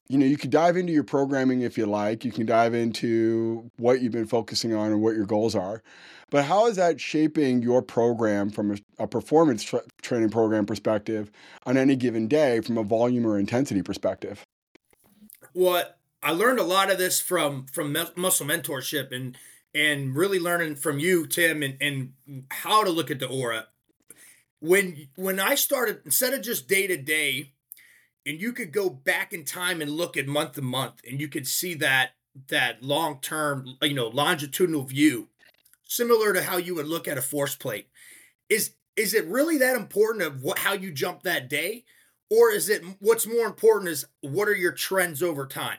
you 0.09 0.19
know, 0.19 0.27
you 0.27 0.37
could 0.37 0.51
dive 0.51 0.77
into 0.77 0.93
your 0.93 1.03
programming 1.03 1.63
if 1.63 1.79
you 1.79 1.87
like. 1.87 2.25
You 2.25 2.31
can 2.31 2.45
dive 2.45 2.75
into 2.75 3.71
what 3.79 4.03
you've 4.03 4.13
been 4.13 4.27
focusing 4.27 4.75
on 4.75 4.93
and 4.93 5.01
what 5.01 5.17
your 5.17 5.25
goals 5.25 5.55
are. 5.55 5.83
But 6.31 6.45
how 6.45 6.67
is 6.67 6.77
that 6.77 7.01
shaping 7.01 7.63
your 7.63 7.81
program 7.81 8.51
from 8.51 8.73
a, 8.73 9.05
a 9.05 9.07
performance 9.07 9.63
tra- 9.63 9.83
training 10.03 10.29
program 10.29 10.67
perspective 10.67 11.31
on 11.65 11.77
any 11.77 11.97
given 11.97 12.29
day 12.29 12.61
from 12.61 12.77
a 12.77 12.83
volume 12.85 13.27
or 13.27 13.39
intensity 13.39 13.83
perspective? 13.83 14.45
What 15.55 15.99
I 16.23 16.33
learned 16.33 16.59
a 16.59 16.65
lot 16.65 16.91
of 16.91 16.99
this 16.99 17.19
from 17.19 17.67
from 17.67 17.97
muscle 18.15 18.47
mentorship 18.47 19.11
and 19.11 19.37
and 19.75 20.15
really 20.15 20.39
learning 20.39 20.77
from 20.77 20.99
you, 20.99 21.27
Tim, 21.27 21.63
and, 21.63 21.77
and 21.81 22.13
how 22.51 22.85
to 22.85 22.91
look 22.91 23.11
at 23.11 23.21
the 23.21 23.29
Oura. 23.29 23.65
When 24.61 25.09
when 25.17 25.41
I 25.41 25.55
started, 25.55 26.01
instead 26.05 26.35
of 26.35 26.43
just 26.43 26.69
day 26.69 26.87
to 26.87 26.97
day, 26.97 27.53
and 28.27 28.41
you 28.41 28.53
could 28.53 28.73
go 28.73 28.91
back 28.91 29.33
in 29.33 29.45
time 29.45 29.81
and 29.81 29.91
look 29.91 30.17
at 30.17 30.27
month 30.27 30.53
to 30.53 30.63
month, 30.63 31.01
and 31.09 31.21
you 31.21 31.29
could 31.29 31.47
see 31.47 31.75
that 31.75 32.11
that 32.49 32.83
long 32.83 33.21
term, 33.21 33.77
you 33.83 33.95
know, 33.95 34.09
longitudinal 34.09 34.85
view 34.85 35.29
similar 35.91 36.33
to 36.33 36.43
how 36.45 36.57
you 36.57 36.75
would 36.77 36.87
look 36.87 37.09
at 37.09 37.19
a 37.19 37.23
force 37.23 37.57
plate. 37.57 37.89
Is 38.49 38.75
is 38.97 39.15
it 39.15 39.27
really 39.27 39.59
that 39.59 39.77
important 39.77 40.25
of 40.25 40.43
what 40.43 40.59
how 40.59 40.73
you 40.73 40.93
jump 40.93 41.23
that 41.23 41.49
day? 41.49 41.85
Or 42.31 42.51
is 42.51 42.69
it 42.69 42.83
what's 43.01 43.27
more 43.27 43.47
important 43.47 43.91
is 43.91 44.07
what 44.21 44.49
are 44.49 44.55
your 44.55 44.73
trends 44.73 45.23
over 45.23 45.47
time? 45.47 45.79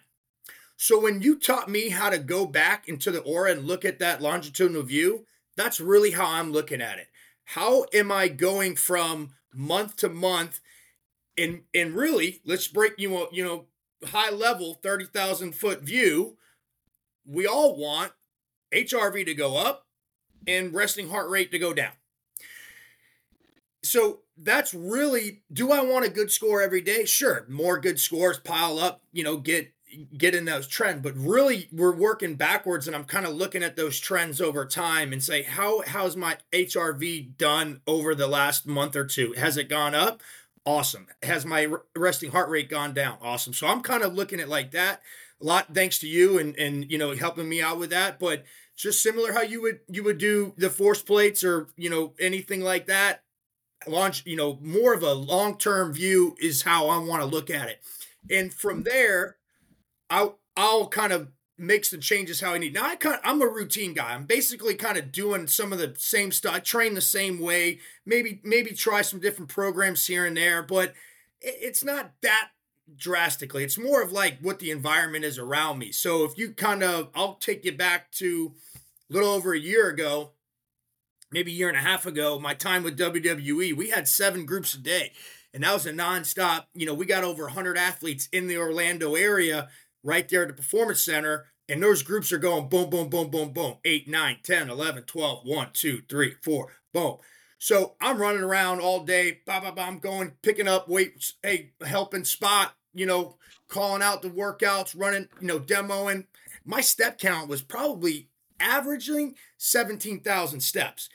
So 0.75 0.99
when 0.99 1.21
you 1.21 1.37
taught 1.37 1.69
me 1.69 1.89
how 1.89 2.09
to 2.09 2.17
go 2.17 2.45
back 2.45 2.89
into 2.89 3.11
the 3.11 3.21
Oura 3.21 3.51
and 3.51 3.67
look 3.67 3.85
at 3.85 3.99
that 3.99 4.21
longitudinal 4.21 4.83
view, 4.83 5.25
that's 5.55 5.79
really 5.79 6.11
how 6.11 6.25
I'm 6.25 6.51
looking 6.51 6.81
at 6.81 6.97
it. 6.97 7.07
How 7.51 7.85
am 7.93 8.13
I 8.13 8.29
going 8.29 8.77
from 8.77 9.31
month 9.53 9.97
to 9.97 10.09
month? 10.09 10.61
And 11.37 11.63
and 11.73 11.93
really, 11.93 12.41
let's 12.45 12.67
break 12.69 12.93
you 12.97 13.09
know, 13.09 13.27
you 13.33 13.43
know, 13.43 13.65
high 14.07 14.29
level 14.31 14.75
30,000 14.81 15.53
foot 15.53 15.81
view. 15.81 16.37
We 17.25 17.45
all 17.45 17.75
want 17.75 18.13
HRV 18.73 19.25
to 19.25 19.33
go 19.33 19.57
up, 19.57 19.85
and 20.47 20.73
resting 20.73 21.09
heart 21.09 21.29
rate 21.29 21.51
to 21.51 21.59
go 21.59 21.73
down. 21.73 21.91
So 23.83 24.19
that's 24.37 24.73
really 24.73 25.41
do 25.51 25.73
I 25.73 25.81
want 25.81 26.05
a 26.05 26.09
good 26.09 26.31
score 26.31 26.61
every 26.61 26.81
day? 26.81 27.03
Sure, 27.03 27.45
more 27.49 27.79
good 27.81 27.99
scores 27.99 28.39
pile 28.39 28.79
up, 28.79 29.01
you 29.11 29.25
know, 29.25 29.35
get 29.35 29.73
get 30.17 30.35
in 30.35 30.45
those 30.45 30.67
trends, 30.67 31.01
but 31.01 31.15
really 31.15 31.67
we're 31.71 31.95
working 31.95 32.35
backwards 32.35 32.87
and 32.87 32.95
I'm 32.95 33.03
kind 33.03 33.25
of 33.25 33.33
looking 33.33 33.63
at 33.63 33.75
those 33.75 33.99
trends 33.99 34.41
over 34.41 34.65
time 34.65 35.13
and 35.13 35.21
say 35.21 35.43
how 35.43 35.81
how's 35.81 36.15
my 36.15 36.37
HRV 36.51 37.37
done 37.37 37.81
over 37.87 38.15
the 38.15 38.27
last 38.27 38.65
month 38.65 38.95
or 38.95 39.05
two? 39.05 39.33
Has 39.33 39.57
it 39.57 39.69
gone 39.69 39.95
up? 39.95 40.21
Awesome. 40.65 41.07
Has 41.23 41.45
my 41.45 41.67
resting 41.95 42.31
heart 42.31 42.49
rate 42.49 42.69
gone 42.69 42.93
down? 42.93 43.17
Awesome. 43.21 43.53
So 43.53 43.67
I'm 43.67 43.81
kind 43.81 44.03
of 44.03 44.13
looking 44.13 44.39
at 44.39 44.49
like 44.49 44.71
that. 44.71 45.01
A 45.41 45.45
lot 45.45 45.73
thanks 45.73 45.99
to 45.99 46.07
you 46.07 46.37
and 46.37 46.55
and 46.57 46.89
you 46.91 46.97
know 46.97 47.15
helping 47.15 47.49
me 47.49 47.61
out 47.61 47.79
with 47.79 47.89
that, 47.89 48.19
but 48.19 48.43
just 48.81 49.03
similar 49.03 49.33
how 49.33 49.41
you 49.41 49.61
would 49.61 49.79
you 49.87 50.03
would 50.03 50.17
do 50.17 50.53
the 50.57 50.69
force 50.69 51.01
plates 51.01 51.43
or 51.43 51.67
you 51.77 51.89
know 51.89 52.13
anything 52.19 52.61
like 52.61 52.87
that 52.87 53.23
launch 53.87 54.25
you 54.25 54.35
know 54.35 54.57
more 54.61 54.93
of 54.93 55.03
a 55.03 55.13
long-term 55.13 55.93
view 55.93 56.35
is 56.39 56.63
how 56.63 56.87
i 56.87 56.97
want 56.97 57.21
to 57.21 57.27
look 57.27 57.49
at 57.49 57.69
it 57.69 57.81
and 58.29 58.53
from 58.53 58.83
there 58.83 59.37
i'll 60.11 60.39
i'll 60.55 60.87
kind 60.87 61.11
of 61.11 61.29
make 61.57 61.87
the 61.89 61.97
changes 61.97 62.41
how 62.41 62.53
i 62.53 62.57
need. 62.57 62.73
Now 62.73 62.85
i 62.85 62.95
kind 62.95 63.15
of, 63.15 63.21
i'm 63.23 63.41
a 63.41 63.47
routine 63.47 63.93
guy. 63.93 64.13
I'm 64.13 64.25
basically 64.25 64.75
kind 64.75 64.97
of 64.97 65.11
doing 65.11 65.47
some 65.47 65.71
of 65.71 65.79
the 65.79 65.93
same 65.97 66.31
stuff. 66.31 66.55
I 66.55 66.59
train 66.59 66.95
the 66.95 67.01
same 67.01 67.39
way. 67.39 67.79
Maybe 68.05 68.41
maybe 68.43 68.71
try 68.71 69.01
some 69.01 69.19
different 69.19 69.49
programs 69.49 70.05
here 70.07 70.25
and 70.25 70.35
there 70.37 70.61
but 70.61 70.93
it's 71.41 71.83
not 71.83 72.11
that 72.21 72.49
drastically. 72.95 73.63
It's 73.63 73.77
more 73.77 74.01
of 74.01 74.11
like 74.11 74.39
what 74.41 74.59
the 74.59 74.69
environment 74.69 75.23
is 75.25 75.37
around 75.37 75.79
me. 75.79 75.91
So 75.91 76.25
if 76.25 76.37
you 76.37 76.51
kind 76.51 76.83
of 76.83 77.09
i'll 77.15 77.35
take 77.35 77.63
you 77.63 77.71
back 77.71 78.11
to 78.13 78.53
a 79.09 79.13
little 79.13 79.29
over 79.29 79.53
a 79.53 79.59
year 79.59 79.87
ago, 79.89 80.31
maybe 81.31 81.51
a 81.51 81.55
year 81.55 81.69
and 81.69 81.77
a 81.77 81.81
half 81.81 82.05
ago, 82.05 82.39
my 82.39 82.53
time 82.53 82.83
with 82.83 82.97
WWE, 82.97 83.75
we 83.75 83.89
had 83.89 84.07
seven 84.07 84.45
groups 84.45 84.73
a 84.73 84.79
day. 84.79 85.13
And 85.53 85.63
that 85.63 85.73
was 85.73 85.85
a 85.85 85.91
nonstop. 85.91 86.65
You 86.73 86.85
know, 86.85 86.93
we 86.93 87.05
got 87.05 87.25
over 87.25 87.43
100 87.43 87.77
athletes 87.77 88.29
in 88.31 88.47
the 88.47 88.57
Orlando 88.57 89.15
area 89.15 89.69
right 90.03 90.27
there 90.27 90.43
at 90.43 90.47
the 90.47 90.53
Performance 90.53 91.03
Center. 91.03 91.45
And 91.69 91.81
those 91.81 92.03
groups 92.03 92.31
are 92.31 92.37
going 92.37 92.67
boom, 92.67 92.89
boom, 92.89 93.09
boom, 93.09 93.29
boom, 93.29 93.53
boom. 93.53 93.77
8, 93.85 94.07
9, 94.07 94.37
10, 94.43 94.69
11, 94.69 95.03
12, 95.03 95.45
1, 95.45 95.67
2, 95.73 96.01
3, 96.09 96.35
4, 96.43 96.67
boom. 96.93 97.17
So 97.59 97.95
I'm 98.01 98.17
running 98.17 98.41
around 98.41 98.81
all 98.81 99.03
day. 99.03 99.41
Bah, 99.45 99.61
bah, 99.63 99.71
bah, 99.71 99.85
I'm 99.87 99.99
going, 99.99 100.33
picking 100.41 100.67
up 100.67 100.89
weights, 100.89 101.35
hey, 101.43 101.71
helping 101.85 102.25
spot, 102.25 102.73
you 102.93 103.05
know, 103.05 103.37
calling 103.67 104.01
out 104.01 104.21
the 104.21 104.29
workouts, 104.29 104.99
running, 104.99 105.29
you 105.39 105.47
know, 105.47 105.59
demoing. 105.59 106.25
My 106.65 106.81
step 106.81 107.17
count 107.19 107.47
was 107.47 107.61
probably 107.61 108.29
averaging 108.59 109.35
17,000 109.57 110.59
steps. 110.61 111.09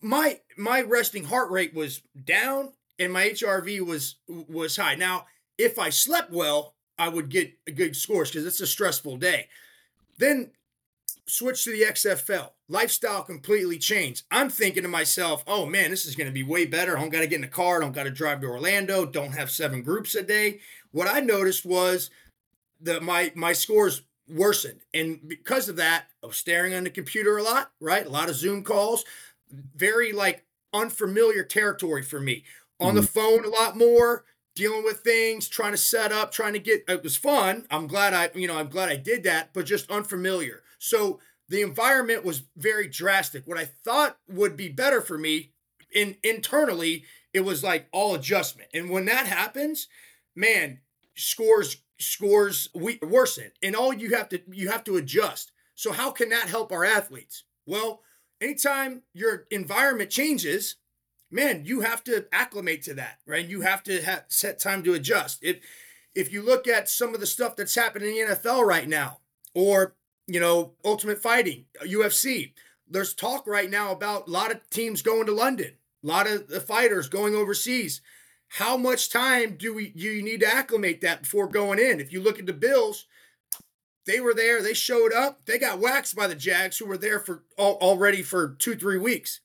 My 0.00 0.40
my 0.56 0.80
resting 0.80 1.24
heart 1.24 1.50
rate 1.50 1.74
was 1.74 2.02
down 2.24 2.72
and 2.98 3.12
my 3.12 3.28
HRV 3.28 3.80
was 3.80 4.16
was 4.26 4.76
high. 4.76 4.94
Now, 4.94 5.26
if 5.58 5.78
I 5.78 5.90
slept 5.90 6.30
well, 6.30 6.74
I 7.00 7.08
would 7.08 7.30
get 7.30 7.54
a 7.66 7.72
good 7.72 7.96
scores 7.96 8.30
because 8.30 8.44
it's 8.44 8.60
a 8.60 8.66
stressful 8.66 9.16
day. 9.16 9.48
Then 10.18 10.50
switch 11.26 11.64
to 11.64 11.72
the 11.72 11.90
XFL. 11.90 12.50
Lifestyle 12.68 13.22
completely 13.22 13.78
changed. 13.78 14.24
I'm 14.30 14.50
thinking 14.50 14.82
to 14.82 14.88
myself, 14.88 15.42
oh 15.46 15.64
man, 15.64 15.90
this 15.90 16.04
is 16.04 16.14
going 16.14 16.26
to 16.26 16.32
be 16.32 16.42
way 16.42 16.66
better. 16.66 16.96
I 16.96 17.00
don't 17.00 17.08
got 17.08 17.20
to 17.20 17.26
get 17.26 17.36
in 17.36 17.40
the 17.40 17.48
car. 17.48 17.78
I 17.78 17.80
don't 17.80 17.94
got 17.94 18.04
to 18.04 18.10
drive 18.10 18.42
to 18.42 18.48
Orlando. 18.48 19.06
Don't 19.06 19.32
have 19.32 19.50
seven 19.50 19.82
groups 19.82 20.14
a 20.14 20.22
day. 20.22 20.60
What 20.92 21.08
I 21.08 21.20
noticed 21.20 21.64
was 21.64 22.10
that 22.82 23.02
my 23.02 23.32
my 23.34 23.54
scores 23.54 24.02
worsened. 24.28 24.80
And 24.92 25.26
because 25.26 25.70
of 25.70 25.76
that, 25.76 26.04
I 26.22 26.26
was 26.26 26.36
staring 26.36 26.74
on 26.74 26.84
the 26.84 26.90
computer 26.90 27.38
a 27.38 27.42
lot, 27.42 27.72
right? 27.80 28.04
A 28.04 28.10
lot 28.10 28.28
of 28.28 28.36
Zoom 28.36 28.62
calls, 28.62 29.06
very 29.74 30.12
like 30.12 30.44
unfamiliar 30.74 31.44
territory 31.44 32.02
for 32.02 32.20
me. 32.20 32.44
On 32.78 32.94
the 32.94 33.00
mm-hmm. 33.00 33.06
phone 33.06 33.44
a 33.46 33.48
lot 33.48 33.76
more, 33.76 34.24
dealing 34.54 34.84
with 34.84 35.00
things, 35.00 35.48
trying 35.48 35.72
to 35.72 35.78
set 35.78 36.12
up, 36.12 36.32
trying 36.32 36.52
to 36.52 36.58
get 36.58 36.84
it 36.88 37.02
was 37.02 37.16
fun. 37.16 37.66
I'm 37.70 37.86
glad 37.86 38.14
I, 38.14 38.30
you 38.38 38.46
know, 38.46 38.58
I'm 38.58 38.68
glad 38.68 38.88
I 38.88 38.96
did 38.96 39.22
that, 39.24 39.50
but 39.52 39.66
just 39.66 39.90
unfamiliar. 39.90 40.62
So 40.78 41.20
the 41.48 41.62
environment 41.62 42.24
was 42.24 42.42
very 42.56 42.88
drastic. 42.88 43.46
What 43.46 43.58
I 43.58 43.64
thought 43.64 44.18
would 44.28 44.56
be 44.56 44.68
better 44.68 45.00
for 45.00 45.18
me 45.18 45.52
in 45.92 46.16
internally, 46.22 47.04
it 47.32 47.40
was 47.40 47.64
like 47.64 47.88
all 47.92 48.14
adjustment. 48.14 48.70
And 48.72 48.90
when 48.90 49.04
that 49.06 49.26
happens, 49.26 49.88
man, 50.34 50.80
scores 51.14 51.76
scores 51.98 52.68
we 52.74 52.98
worsen. 53.02 53.52
And 53.62 53.76
all 53.76 53.92
you 53.92 54.14
have 54.14 54.28
to 54.30 54.40
you 54.50 54.70
have 54.70 54.84
to 54.84 54.96
adjust. 54.96 55.52
So 55.74 55.92
how 55.92 56.10
can 56.10 56.28
that 56.30 56.48
help 56.48 56.72
our 56.72 56.84
athletes? 56.84 57.44
Well, 57.66 58.02
anytime 58.40 59.02
your 59.12 59.46
environment 59.50 60.10
changes, 60.10 60.76
man, 61.30 61.64
you 61.64 61.80
have 61.80 62.02
to 62.04 62.26
acclimate 62.32 62.82
to 62.82 62.94
that, 62.94 63.18
right? 63.26 63.46
You 63.46 63.60
have 63.62 63.82
to 63.84 64.02
have 64.02 64.24
set 64.28 64.58
time 64.58 64.82
to 64.84 64.94
adjust. 64.94 65.38
If 65.42 65.60
if 66.14 66.32
you 66.32 66.42
look 66.42 66.66
at 66.66 66.88
some 66.88 67.14
of 67.14 67.20
the 67.20 67.26
stuff 67.26 67.54
that's 67.56 67.74
happening 67.74 68.16
in 68.16 68.28
the 68.28 68.34
NFL 68.34 68.66
right 68.66 68.88
now, 68.88 69.18
or 69.54 69.94
you 70.26 70.40
know, 70.40 70.72
Ultimate 70.84 71.22
Fighting, 71.22 71.66
UFC, 71.84 72.52
there's 72.88 73.14
talk 73.14 73.46
right 73.46 73.70
now 73.70 73.92
about 73.92 74.28
a 74.28 74.30
lot 74.30 74.50
of 74.50 74.68
teams 74.70 75.02
going 75.02 75.26
to 75.26 75.32
London, 75.32 75.74
a 76.02 76.06
lot 76.06 76.28
of 76.28 76.48
the 76.48 76.60
fighters 76.60 77.08
going 77.08 77.34
overseas. 77.34 78.00
How 78.54 78.76
much 78.76 79.10
time 79.10 79.56
do 79.56 79.72
we 79.74 79.90
do 79.90 80.00
you 80.00 80.22
need 80.22 80.40
to 80.40 80.52
acclimate 80.52 81.00
that 81.02 81.22
before 81.22 81.46
going 81.46 81.78
in? 81.78 82.00
If 82.00 82.12
you 82.12 82.20
look 82.20 82.38
at 82.40 82.46
the 82.46 82.52
Bills, 82.52 83.06
they 84.06 84.18
were 84.18 84.34
there, 84.34 84.60
they 84.60 84.74
showed 84.74 85.12
up, 85.12 85.44
they 85.44 85.58
got 85.58 85.78
waxed 85.78 86.16
by 86.16 86.26
the 86.26 86.34
Jags, 86.34 86.78
who 86.78 86.86
were 86.86 86.98
there 86.98 87.20
for 87.20 87.44
already 87.58 88.22
for 88.22 88.56
two, 88.58 88.74
three 88.74 88.98
weeks. 88.98 89.40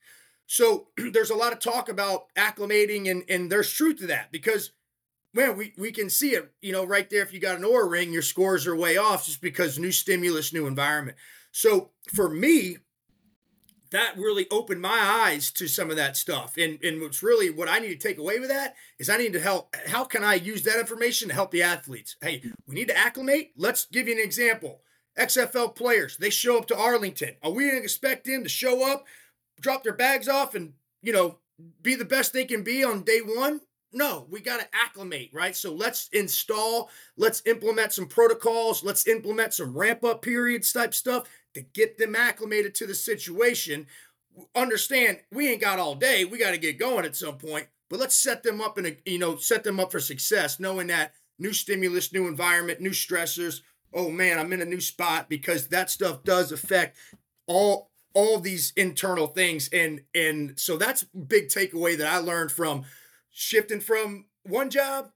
So 0.48 0.88
there's 1.12 1.30
a 1.30 1.36
lot 1.36 1.54
of 1.54 1.60
talk 1.60 1.90
about 1.90 2.34
acclimating, 2.36 3.10
and, 3.10 3.24
and 3.30 3.52
there's 3.52 3.72
truth 3.72 3.98
to 4.00 4.08
that 4.08 4.32
because, 4.32 4.72
man, 5.34 5.58
we, 5.58 5.74
we 5.78 5.92
can 5.92 6.10
see 6.10 6.32
it, 6.32 6.52
you 6.62 6.72
know, 6.72 6.86
right 6.86 7.10
there. 7.10 7.22
If 7.22 7.34
you 7.34 7.40
got 7.40 7.58
an 7.58 7.64
Oura 7.64 7.90
ring, 7.90 8.14
your 8.14 8.22
scores 8.22 8.68
are 8.68 8.76
way 8.76 8.98
off 8.98 9.26
just 9.26 9.42
because 9.42 9.80
new 9.80 9.92
stimulus, 9.92 10.54
new 10.54 10.68
environment. 10.68 11.18
So 11.52 11.92
for 12.14 12.30
me, 12.30 12.78
that 13.92 14.18
really 14.18 14.46
opened 14.52 14.82
my 14.82 15.00
eyes 15.02 15.52
to 15.52 15.68
some 15.68 15.90
of 15.90 15.96
that 15.96 16.18
stuff. 16.18 16.58
And 16.58 16.84
and 16.84 17.02
what's 17.02 17.24
really 17.24 17.50
what 17.50 17.70
I 17.70 17.80
need 17.80 17.98
to 18.00 18.08
take 18.08 18.18
away 18.18 18.40
with 18.40 18.50
that 18.50 18.76
is 19.00 19.10
I 19.10 19.18
need 19.18 19.34
to 19.34 19.40
help. 19.40 19.74
How 19.88 20.04
can 20.04 20.24
I 20.24 20.36
use 20.36 20.64
that 20.64 20.80
information 20.80 21.30
to 21.30 21.34
help 21.34 21.52
the 21.52 21.64
athletes? 21.64 22.18
Hey, 22.22 22.42
we 22.68 22.76
need 22.76 22.90
to 22.90 22.98
acclimate. 22.98 23.52
Let's 23.56 23.86
give 23.86 24.08
you 24.08 24.16
an 24.16 24.24
example. 24.24 24.82
XFL 25.18 25.74
players, 25.74 26.18
they 26.18 26.30
show 26.30 26.58
up 26.58 26.68
to 26.68 26.78
Arlington. 26.78 27.36
Are 27.42 27.52
we 27.52 27.68
going 27.70 27.78
to 27.78 27.84
expect 27.84 28.26
them 28.26 28.44
to 28.44 28.50
show 28.50 28.92
up? 28.92 29.06
Drop 29.62 29.84
their 29.84 29.94
bags 29.94 30.28
off 30.28 30.56
and, 30.56 30.74
you 31.02 31.14
know, 31.14 31.40
be 31.82 31.96
the 31.96 32.06
best 32.06 32.34
they 32.34 32.46
can 32.46 32.64
be 32.64 32.84
on 32.84 33.04
day 33.04 33.20
one? 33.20 33.62
No, 33.94 34.28
we 34.30 34.42
got 34.42 34.60
to 34.60 34.68
acclimate, 34.74 35.30
right? 35.32 35.56
So 35.56 35.74
let's 35.74 36.10
install, 36.12 36.90
let's 37.16 37.42
implement 37.46 37.94
some 37.94 38.08
protocols, 38.08 38.84
let's 38.84 39.08
implement 39.08 39.54
some 39.54 39.76
ramp 39.76 40.04
up 40.04 40.22
periods 40.22 40.74
type 40.74 40.94
stuff 40.94 41.30
to 41.54 41.62
get 41.62 41.98
them 41.98 42.14
acclimated 42.14 42.76
to 42.76 42.88
the 42.88 42.94
situation. 42.94 43.88
Understand, 44.54 45.20
we 45.32 45.50
ain't 45.50 45.62
got 45.62 45.80
all 45.80 45.96
day. 45.96 46.26
We 46.26 46.38
got 46.38 46.52
to 46.52 46.58
get 46.58 46.78
going 46.78 47.06
at 47.06 47.16
some 47.16 47.38
point, 47.38 47.68
but 47.90 48.02
let's 48.02 48.16
set 48.16 48.44
them 48.44 48.60
up 48.60 48.78
in 48.78 48.86
a, 48.86 48.98
you 49.06 49.18
know, 49.18 49.38
set 49.38 49.64
them 49.64 49.80
up 49.80 49.94
for 49.94 50.02
success, 50.02 50.60
knowing 50.60 50.88
that 50.88 51.14
new 51.40 51.54
stimulus, 51.54 52.12
new 52.12 52.28
environment, 52.28 52.82
new 52.82 52.90
stressors. 52.90 53.62
Oh 53.94 54.10
man, 54.10 54.38
I'm 54.38 54.52
in 54.52 54.62
a 54.62 54.66
new 54.66 54.82
spot 54.82 55.30
because 55.30 55.70
that 55.70 55.90
stuff 55.90 56.22
does 56.26 56.52
affect 56.52 56.98
all 57.48 57.92
all 58.16 58.40
these 58.40 58.74
internal 58.76 59.28
things. 59.28 59.70
And 59.72 60.02
and 60.16 60.58
so 60.58 60.78
that's 60.78 61.04
big 61.04 61.50
takeaway 61.50 61.96
that 61.98 62.08
i 62.08 62.18
learned 62.18 62.52
from 62.52 62.86
shifting 63.30 63.82
from 63.82 64.26
one 64.44 64.72
job 64.72 65.12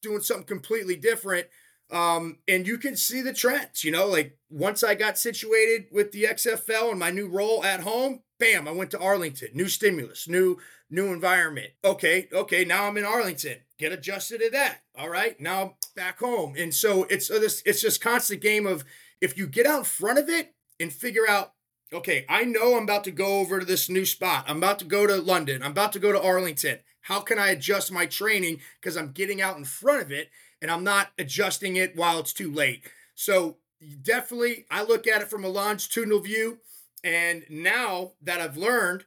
doing 0.00 0.20
something 0.22 0.46
completely 0.46 0.96
different. 0.96 1.48
Um 1.90 2.38
and 2.48 2.66
you 2.66 2.78
can 2.78 2.96
see 2.96 3.20
the 3.20 3.34
trends 3.34 3.84
you 3.84 3.90
know 3.90 4.06
like 4.06 4.38
once 4.48 4.82
i 4.82 4.94
got 4.94 5.18
situated 5.18 5.86
with 5.92 6.12
the 6.12 6.24
xfl 6.24 6.90
and 6.90 6.98
my 6.98 7.10
new 7.10 7.28
role 7.28 7.62
at 7.62 7.80
home 7.80 8.22
bam 8.38 8.66
i 8.66 8.70
went 8.70 8.92
to 8.92 8.98
arlington. 8.98 9.48
New 9.52 9.68
stimulus 9.68 10.26
new 10.28 10.56
new 10.88 11.12
environment. 11.12 11.72
Okay 11.84 12.28
okay 12.32 12.64
now 12.64 12.84
i'm 12.84 12.96
in 12.96 13.04
arlington. 13.04 13.58
Get 13.76 13.92
adjusted 13.92 14.38
to 14.40 14.50
that. 14.50 14.82
All 14.96 15.10
right 15.10 15.38
now 15.40 15.62
I'm 15.62 15.70
back 15.96 16.20
home. 16.20 16.54
And 16.56 16.72
so 16.72 17.04
it's 17.10 17.28
this 17.28 17.62
it's 17.66 17.80
just 17.80 18.00
constant 18.00 18.40
game 18.40 18.66
of 18.66 18.84
if 19.20 19.36
you 19.36 19.48
get 19.48 19.66
out 19.66 19.80
in 19.80 19.84
front 19.84 20.20
of 20.20 20.28
it 20.28 20.54
and 20.78 20.92
figure 20.92 21.28
out 21.28 21.54
okay, 21.92 22.24
I 22.28 22.44
know 22.44 22.76
I'm 22.76 22.84
about 22.84 23.04
to 23.04 23.10
go 23.10 23.38
over 23.38 23.60
to 23.60 23.66
this 23.66 23.88
new 23.88 24.04
spot. 24.04 24.44
I'm 24.48 24.58
about 24.58 24.78
to 24.80 24.84
go 24.84 25.06
to 25.06 25.16
London. 25.16 25.62
I'm 25.62 25.72
about 25.72 25.92
to 25.92 25.98
go 25.98 26.12
to 26.12 26.20
Arlington. 26.20 26.78
How 27.02 27.20
can 27.20 27.38
I 27.38 27.50
adjust 27.50 27.92
my 27.92 28.06
training? 28.06 28.60
Because 28.80 28.96
I'm 28.96 29.12
getting 29.12 29.40
out 29.40 29.56
in 29.56 29.64
front 29.64 30.02
of 30.02 30.10
it 30.10 30.30
and 30.62 30.70
I'm 30.70 30.84
not 30.84 31.12
adjusting 31.18 31.76
it 31.76 31.96
while 31.96 32.18
it's 32.18 32.32
too 32.32 32.50
late. 32.50 32.88
So, 33.14 33.58
definitely, 34.02 34.64
I 34.70 34.82
look 34.82 35.06
at 35.06 35.20
it 35.20 35.28
from 35.28 35.44
a 35.44 35.48
longitudinal 35.48 36.20
view. 36.20 36.58
And 37.02 37.44
now 37.50 38.12
that 38.22 38.40
I've 38.40 38.56
learned, 38.56 39.04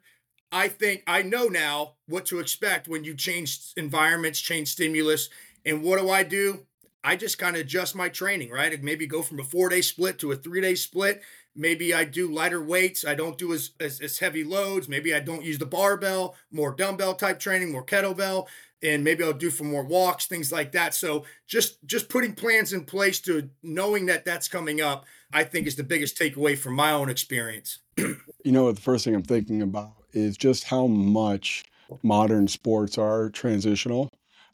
I 0.51 0.67
think 0.67 1.03
I 1.07 1.23
know 1.23 1.45
now 1.45 1.95
what 2.07 2.25
to 2.28 2.39
expect 2.39 2.88
when 2.88 3.03
you 3.03 3.15
change 3.15 3.73
environments, 3.75 4.39
change 4.39 4.69
stimulus. 4.69 5.30
And 5.65 5.84
what 5.84 5.99
do 5.99 6.09
I 6.09 6.23
do? 6.23 6.67
I 7.03 7.15
just 7.15 7.39
kind 7.39 7.55
of 7.55 7.61
adjust 7.61 7.95
my 7.95 8.09
training, 8.09 8.49
right? 8.49 8.82
Maybe 8.84 9.07
go 9.07 9.21
from 9.21 9.39
a 9.39 9.43
four 9.43 9.69
day 9.69 9.82
split 9.82 10.19
to 10.19 10.32
a 10.32 10.36
three 10.36 10.61
day 10.61 10.75
split 10.75 11.21
Maybe 11.57 11.91
I 11.91 12.03
do 12.03 12.31
lighter 12.31 12.61
weights. 12.61 13.03
I 13.03 13.15
don't 13.15 13.37
do 13.37 13.51
as, 13.51 13.71
as, 13.79 13.99
as 13.99 14.19
heavy 14.19 14.43
loads. 14.43 14.87
Maybe 14.87 15.13
I 15.13 15.19
don't 15.19 15.43
use 15.43 15.57
the 15.57 15.65
barbell, 15.65 16.35
more 16.51 16.71
dumbbell 16.71 17.15
type 17.15 17.39
training, 17.39 17.71
more 17.71 17.83
kettlebell, 17.83 18.45
and 18.83 19.03
maybe 19.03 19.23
I'll 19.23 19.33
do 19.33 19.49
for 19.49 19.63
more 19.63 19.83
walks, 19.83 20.27
things 20.27 20.51
like 20.51 20.71
that. 20.73 20.93
So 20.93 21.25
just 21.47 21.83
just 21.87 22.09
putting 22.09 22.35
plans 22.35 22.73
in 22.73 22.85
place 22.85 23.19
to 23.21 23.49
knowing 23.63 24.05
that 24.05 24.23
that's 24.23 24.47
coming 24.47 24.81
up, 24.81 25.05
I 25.33 25.43
think 25.43 25.65
is 25.65 25.75
the 25.75 25.83
biggest 25.83 26.15
takeaway 26.15 26.55
from 26.55 26.75
my 26.75 26.91
own 26.91 27.09
experience. 27.09 27.79
you 27.97 28.51
know, 28.51 28.71
the 28.71 28.79
first 28.79 29.03
thing 29.03 29.15
I'm 29.15 29.23
thinking 29.23 29.63
about 29.63 29.93
is 30.13 30.37
just 30.37 30.65
how 30.65 30.85
much 30.85 31.65
modern 32.03 32.47
sports 32.47 32.99
are 32.99 33.31
transitional. 33.31 34.11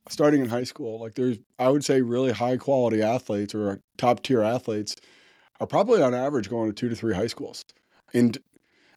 Starting 0.10 0.42
in 0.42 0.50
high 0.50 0.64
school, 0.64 1.00
like 1.00 1.16
there's, 1.16 1.38
I 1.60 1.70
would 1.70 1.84
say, 1.84 2.02
really 2.02 2.32
high 2.32 2.58
quality 2.58 3.02
athletes 3.02 3.56
or 3.56 3.82
top 3.98 4.22
tier 4.22 4.42
athletes 4.42 4.96
are 5.64 5.68
probably 5.68 6.02
on 6.02 6.14
average 6.14 6.50
going 6.50 6.70
to 6.70 6.74
two 6.74 6.90
to 6.90 6.96
three 6.96 7.16
high 7.16 7.28
schools. 7.28 7.64
And 8.14 8.38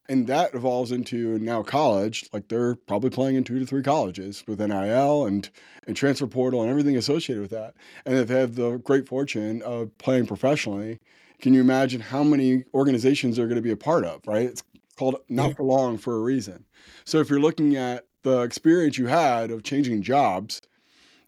and 0.09 0.29
that 0.29 0.55
evolves 0.55 0.93
into 0.93 1.37
now 1.41 1.65
college, 1.65 2.29
like 2.33 2.47
they're 2.47 2.77
probably 2.77 3.11
playing 3.11 3.35
in 3.35 3.43
two 3.43 3.59
to 3.59 3.67
three 3.67 3.83
colleges 3.83 4.45
with 4.47 4.61
NIL 4.61 5.27
and 5.27 5.49
and 5.87 5.97
transfer 5.97 6.27
portal 6.27 6.63
and 6.63 6.71
everything 6.71 6.97
associated 6.97 7.41
with 7.41 7.53
that. 7.53 7.75
And 8.05 8.19
if 8.19 8.29
they 8.29 8.41
have 8.41 8.57
the 8.57 8.79
great 8.79 9.09
fortune 9.09 9.63
of 9.63 9.97
playing 9.99 10.27
professionally, 10.27 10.99
can 11.41 11.55
you 11.55 11.61
imagine 11.61 12.01
how 12.01 12.25
many 12.25 12.65
organizations 12.75 13.37
they're 13.37 13.47
going 13.47 13.57
to 13.57 13.63
be 13.63 13.71
a 13.71 13.77
part 13.77 14.05
of, 14.05 14.27
right? 14.27 14.47
It's 14.47 14.65
called 14.97 15.17
not 15.29 15.57
for 15.57 15.63
long 15.63 15.99
for 15.99 16.17
a 16.17 16.21
reason. 16.21 16.65
So 17.05 17.19
if 17.19 17.31
you're 17.31 17.41
looking 17.41 17.77
at 17.77 18.07
the 18.23 18.41
experience 18.41 18.99
you 18.99 19.07
had 19.07 19.53
of 19.53 19.63
changing 19.63 20.03
jobs, 20.03 20.61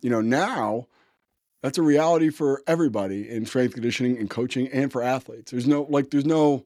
you 0.00 0.10
know, 0.10 0.20
now 0.20 0.88
that's 1.62 1.78
a 1.78 1.82
reality 1.82 2.30
for 2.30 2.62
everybody 2.66 3.28
in 3.28 3.46
strength 3.46 3.74
conditioning 3.74 4.18
and 4.18 4.30
coaching 4.30 4.68
and 4.68 4.92
for 4.92 5.02
athletes. 5.02 5.50
There's 5.50 5.66
no 5.66 5.86
like 5.88 6.10
there's 6.10 6.26
no 6.26 6.64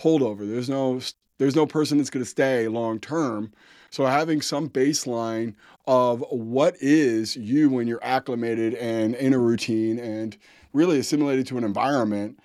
holdover. 0.00 0.48
There's 0.48 0.68
no 0.68 1.00
there's 1.38 1.56
no 1.56 1.66
person 1.66 1.98
that's 1.98 2.10
going 2.10 2.24
to 2.24 2.30
stay 2.30 2.68
long 2.68 3.00
term. 3.00 3.52
So 3.90 4.06
having 4.06 4.42
some 4.42 4.68
baseline 4.68 5.54
of 5.86 6.24
what 6.30 6.76
is 6.80 7.36
you 7.36 7.70
when 7.70 7.86
you're 7.86 8.04
acclimated 8.04 8.74
and 8.74 9.14
in 9.14 9.32
a 9.32 9.38
routine 9.38 9.98
and 9.98 10.36
really 10.72 10.98
assimilated 10.98 11.46
to 11.48 11.58
an 11.58 11.64
environment 11.64 12.38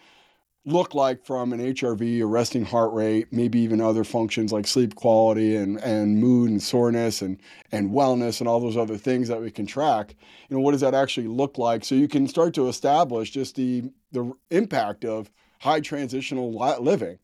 look 0.71 0.93
like 0.93 1.25
from 1.25 1.53
an 1.53 1.59
HRV, 1.59 2.21
a 2.21 2.25
resting 2.25 2.65
heart 2.65 2.93
rate, 2.93 3.27
maybe 3.31 3.59
even 3.59 3.81
other 3.81 4.03
functions 4.03 4.51
like 4.51 4.67
sleep 4.67 4.95
quality 4.95 5.55
and, 5.55 5.77
and 5.79 6.19
mood 6.19 6.49
and 6.49 6.61
soreness 6.61 7.21
and, 7.21 7.39
and 7.71 7.91
wellness 7.91 8.39
and 8.39 8.47
all 8.47 8.59
those 8.59 8.77
other 8.77 8.97
things 8.97 9.27
that 9.27 9.41
we 9.41 9.51
can 9.51 9.65
track. 9.65 10.15
You 10.49 10.57
know, 10.57 10.61
what 10.61 10.71
does 10.71 10.81
that 10.81 10.93
actually 10.93 11.27
look 11.27 11.57
like? 11.57 11.83
So 11.83 11.95
you 11.95 12.07
can 12.07 12.27
start 12.27 12.53
to 12.55 12.67
establish 12.67 13.31
just 13.31 13.55
the, 13.55 13.91
the 14.11 14.33
impact 14.49 15.05
of 15.05 15.29
high 15.59 15.81
transitional 15.81 16.51
living. 16.81 17.19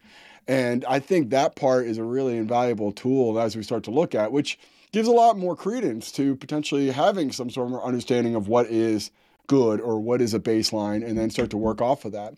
And 0.48 0.86
I 0.86 1.00
think 1.00 1.30
that 1.30 1.56
part 1.56 1.86
is 1.86 1.98
a 1.98 2.04
really 2.04 2.38
invaluable 2.38 2.92
tool 2.92 3.40
as 3.40 3.56
we 3.56 3.64
start 3.64 3.84
to 3.86 3.92
look 3.92 4.14
at, 4.14 4.32
which 4.32 4.60
gives 4.92 5.08
a 5.08 5.12
lot 5.12 5.38
more 5.38 5.56
credence 5.56 6.12
to 6.14 6.36
potentially 6.36 6.92
having 6.92 7.32
some 7.32 7.50
sort 7.50 7.72
of 7.72 7.84
understanding 7.84 8.36
of 8.36 8.48
what 8.48 8.68
is 8.68 9.12
good 9.48 9.82
or 9.82 10.00
what 10.00 10.22
is 10.22 10.34
a 10.34 10.40
baseline 10.40 11.06
and 11.06 11.18
then 11.18 11.30
start 11.30 11.50
to 11.50 11.58
work 11.58 11.82
off 11.82 12.06
of 12.06 12.12
that. 12.12 12.34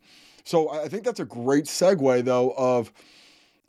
So 0.48 0.72
I 0.72 0.88
think 0.88 1.04
that's 1.04 1.20
a 1.20 1.26
great 1.26 1.66
segue, 1.66 2.24
though, 2.24 2.54
of 2.56 2.94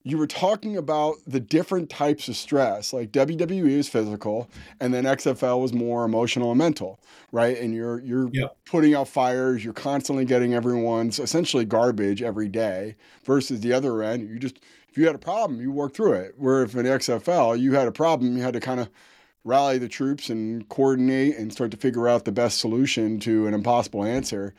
you 0.05 0.16
were 0.16 0.29
talking 0.29 0.76
about 0.76 1.16
the 1.26 1.41
different 1.41 1.91
types 1.91 2.29
of 2.29 2.37
stress. 2.37 2.93
Like 2.93 3.11
WWE 3.11 3.68
is 3.68 3.89
physical, 3.89 4.49
and 4.79 4.95
then 4.95 5.03
XFL 5.03 5.61
was 5.61 5.72
more 5.72 6.05
emotional 6.05 6.53
and 6.53 6.59
mental, 6.59 7.01
right? 7.33 7.59
And 7.59 7.74
you're 7.74 7.99
you're 7.99 8.31
putting 8.64 8.95
out 8.95 9.09
fires. 9.09 9.64
You're 9.64 9.74
constantly 9.74 10.24
getting 10.24 10.55
everyone's 10.55 11.18
essentially 11.18 11.64
garbage 11.64 12.22
every 12.22 12.49
day. 12.49 12.95
Versus 13.24 13.61
the 13.61 13.72
other 13.72 14.01
end, 14.01 14.29
you 14.31 14.39
just 14.39 14.61
if 14.89 14.97
you 14.97 15.05
had 15.05 15.16
a 15.16 15.18
problem, 15.18 15.61
you 15.61 15.72
work 15.72 15.95
through 15.95 16.12
it. 16.12 16.35
Where 16.39 16.62
if 16.62 16.76
in 16.76 16.87
XFL 16.87 17.59
you 17.59 17.74
had 17.74 17.89
a 17.89 17.93
problem, 17.93 18.37
you 18.37 18.45
had 18.45 18.55
to 18.55 18.61
kind 18.61 18.79
of 18.79 18.89
rally 19.43 19.79
the 19.79 19.89
troops 19.89 20.31
and 20.31 20.68
coordinate 20.68 21.37
and 21.39 21.53
start 21.53 21.72
to 21.72 21.76
figure 21.76 22.09
out 22.09 22.24
the 22.24 22.31
best 22.31 22.59
solution 22.59 23.18
to 23.18 23.49
an 23.49 23.55
impossible 23.55 24.05
answer. 24.05 24.55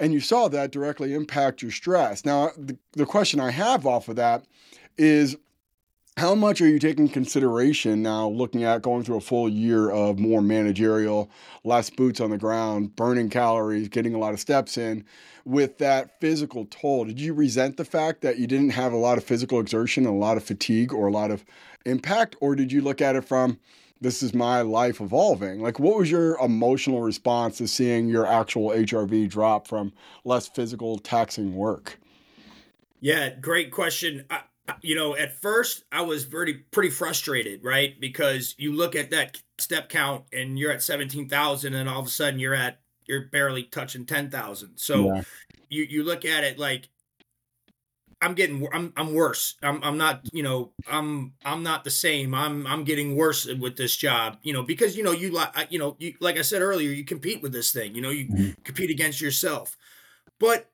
And 0.00 0.12
you 0.12 0.20
saw 0.20 0.48
that 0.48 0.72
directly 0.72 1.14
impact 1.14 1.62
your 1.62 1.70
stress. 1.70 2.24
Now, 2.24 2.50
the, 2.56 2.76
the 2.92 3.06
question 3.06 3.40
I 3.40 3.50
have 3.50 3.86
off 3.86 4.08
of 4.08 4.16
that 4.16 4.44
is 4.96 5.36
how 6.16 6.34
much 6.34 6.60
are 6.60 6.68
you 6.68 6.78
taking 6.78 7.08
consideration 7.08 8.00
now 8.02 8.28
looking 8.28 8.62
at 8.62 8.82
going 8.82 9.02
through 9.02 9.16
a 9.16 9.20
full 9.20 9.48
year 9.48 9.90
of 9.90 10.18
more 10.18 10.40
managerial, 10.40 11.28
less 11.64 11.90
boots 11.90 12.20
on 12.20 12.30
the 12.30 12.38
ground, 12.38 12.94
burning 12.94 13.28
calories, 13.28 13.88
getting 13.88 14.14
a 14.14 14.18
lot 14.18 14.32
of 14.32 14.38
steps 14.38 14.78
in 14.78 15.04
with 15.44 15.78
that 15.78 16.20
physical 16.20 16.66
toll? 16.66 17.04
Did 17.04 17.20
you 17.20 17.34
resent 17.34 17.76
the 17.76 17.84
fact 17.84 18.20
that 18.20 18.38
you 18.38 18.46
didn't 18.46 18.70
have 18.70 18.92
a 18.92 18.96
lot 18.96 19.18
of 19.18 19.24
physical 19.24 19.58
exertion, 19.58 20.06
a 20.06 20.14
lot 20.14 20.36
of 20.36 20.44
fatigue, 20.44 20.92
or 20.92 21.08
a 21.08 21.12
lot 21.12 21.32
of 21.32 21.44
impact? 21.84 22.36
Or 22.40 22.54
did 22.54 22.70
you 22.70 22.80
look 22.80 23.00
at 23.00 23.16
it 23.16 23.24
from, 23.24 23.58
this 24.00 24.22
is 24.22 24.34
my 24.34 24.60
life 24.60 25.00
evolving? 25.00 25.60
Like, 25.60 25.78
what 25.78 25.96
was 25.96 26.10
your 26.10 26.38
emotional 26.38 27.02
response 27.02 27.58
to 27.58 27.68
seeing 27.68 28.08
your 28.08 28.26
actual 28.26 28.70
HRV 28.70 29.28
drop 29.28 29.66
from 29.66 29.92
less 30.24 30.46
physical, 30.46 30.98
taxing 30.98 31.54
work? 31.54 31.98
Yeah, 33.00 33.30
great 33.30 33.70
question. 33.70 34.24
I- 34.30 34.42
you 34.80 34.94
know, 34.94 35.14
at 35.16 35.40
first 35.40 35.84
I 35.92 36.02
was 36.02 36.24
very 36.24 36.54
pretty 36.54 36.90
frustrated, 36.90 37.62
right? 37.62 38.00
Because 38.00 38.54
you 38.58 38.72
look 38.72 38.96
at 38.96 39.10
that 39.10 39.40
step 39.58 39.88
count 39.88 40.24
and 40.32 40.58
you're 40.58 40.72
at 40.72 40.82
17,000 40.82 41.74
and 41.74 41.88
all 41.88 42.00
of 42.00 42.06
a 42.06 42.10
sudden 42.10 42.40
you're 42.40 42.54
at 42.54 42.80
you're 43.06 43.26
barely 43.26 43.64
touching 43.64 44.06
10,000. 44.06 44.76
So 44.76 45.14
yeah. 45.14 45.22
you 45.68 45.82
you 45.82 46.02
look 46.02 46.24
at 46.24 46.44
it 46.44 46.58
like 46.58 46.88
I'm 48.24 48.32
getting 48.32 48.66
I'm 48.72 48.90
I'm 48.96 49.12
worse. 49.12 49.54
I'm 49.62 49.84
I'm 49.84 49.98
not, 49.98 50.22
you 50.32 50.42
know, 50.42 50.72
I'm 50.90 51.34
I'm 51.44 51.62
not 51.62 51.84
the 51.84 51.90
same. 51.90 52.34
I'm 52.34 52.66
I'm 52.66 52.82
getting 52.84 53.16
worse 53.16 53.44
with 53.44 53.76
this 53.76 53.94
job, 53.94 54.38
you 54.42 54.54
know, 54.54 54.62
because 54.62 54.96
you 54.96 55.04
know, 55.04 55.12
you 55.12 55.30
like 55.30 55.70
you 55.70 55.78
know, 55.78 55.94
you 55.98 56.14
like 56.20 56.38
I 56.38 56.42
said 56.42 56.62
earlier, 56.62 56.90
you 56.90 57.04
compete 57.04 57.42
with 57.42 57.52
this 57.52 57.70
thing, 57.70 57.94
you 57.94 58.00
know, 58.00 58.08
you 58.08 58.24
mm-hmm. 58.26 58.62
compete 58.64 58.88
against 58.88 59.20
yourself. 59.20 59.76
But 60.40 60.70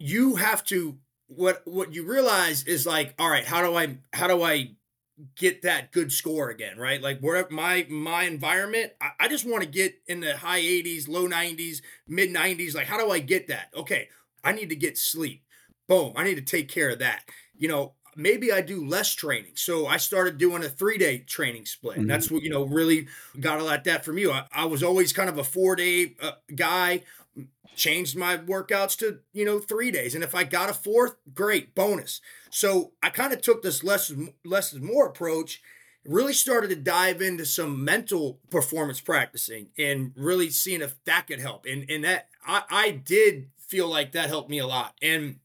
you 0.00 0.34
have 0.34 0.64
to 0.64 0.98
what 1.28 1.62
what 1.64 1.94
you 1.94 2.04
realize 2.04 2.64
is 2.64 2.86
like, 2.86 3.14
all 3.20 3.30
right, 3.30 3.44
how 3.44 3.62
do 3.62 3.76
I 3.76 3.98
how 4.12 4.26
do 4.26 4.42
I 4.42 4.72
get 5.36 5.62
that 5.62 5.92
good 5.92 6.10
score 6.10 6.50
again, 6.50 6.76
right? 6.76 7.00
Like 7.00 7.20
where 7.20 7.46
my 7.50 7.86
my 7.88 8.24
environment, 8.24 8.94
I, 9.00 9.10
I 9.20 9.28
just 9.28 9.48
want 9.48 9.62
to 9.62 9.68
get 9.68 9.94
in 10.08 10.18
the 10.18 10.36
high 10.36 10.60
80s, 10.60 11.08
low 11.08 11.28
90s, 11.28 11.82
mid 12.08 12.30
90s. 12.30 12.74
Like, 12.74 12.88
how 12.88 12.98
do 12.98 13.12
I 13.12 13.20
get 13.20 13.46
that? 13.46 13.68
Okay, 13.76 14.08
I 14.42 14.50
need 14.50 14.70
to 14.70 14.76
get 14.76 14.98
sleep. 14.98 15.44
Boom, 15.90 16.12
I 16.14 16.22
need 16.22 16.36
to 16.36 16.42
take 16.42 16.68
care 16.68 16.90
of 16.90 17.00
that. 17.00 17.24
You 17.58 17.66
know, 17.66 17.94
maybe 18.14 18.52
I 18.52 18.60
do 18.60 18.86
less 18.86 19.12
training. 19.12 19.52
So 19.56 19.88
I 19.88 19.96
started 19.96 20.38
doing 20.38 20.62
a 20.62 20.68
three 20.68 20.96
day 20.96 21.18
training 21.18 21.66
split. 21.66 21.98
Mm-hmm. 21.98 22.06
That's 22.06 22.30
what, 22.30 22.44
you 22.44 22.48
know, 22.50 22.62
really 22.62 23.08
got 23.40 23.58
a 23.58 23.64
lot 23.64 23.82
that 23.82 24.04
from 24.04 24.16
you. 24.16 24.30
I, 24.30 24.46
I 24.52 24.66
was 24.66 24.84
always 24.84 25.12
kind 25.12 25.28
of 25.28 25.36
a 25.36 25.42
four 25.42 25.74
day 25.74 26.14
uh, 26.22 26.32
guy 26.54 27.02
changed 27.74 28.16
my 28.16 28.36
workouts 28.36 28.96
to 28.98 29.20
you 29.32 29.44
know 29.44 29.58
three 29.58 29.92
days 29.92 30.14
and 30.14 30.24
if 30.24 30.34
i 30.34 30.42
got 30.42 30.68
a 30.68 30.74
fourth 30.74 31.14
great 31.32 31.72
bonus 31.74 32.20
so 32.50 32.92
i 33.00 33.08
kind 33.08 33.32
of 33.32 33.40
took 33.40 33.62
this 33.62 33.84
less 33.84 34.12
less 34.44 34.72
is 34.72 34.80
more 34.80 35.06
approach 35.06 35.62
really 36.04 36.32
started 36.32 36.68
to 36.68 36.76
dive 36.76 37.22
into 37.22 37.46
some 37.46 37.82
mental 37.82 38.40
performance 38.50 39.00
practicing 39.00 39.68
and 39.78 40.12
really 40.16 40.50
seeing 40.50 40.82
if 40.82 41.02
that 41.04 41.28
could 41.28 41.40
help 41.40 41.64
and 41.64 41.88
and 41.88 42.02
that 42.02 42.28
i, 42.44 42.64
I 42.68 42.90
did 42.90 43.48
feel 43.56 43.88
like 43.88 44.12
that 44.12 44.28
helped 44.28 44.50
me 44.50 44.58
a 44.58 44.66
lot 44.66 44.94
and 45.00 45.38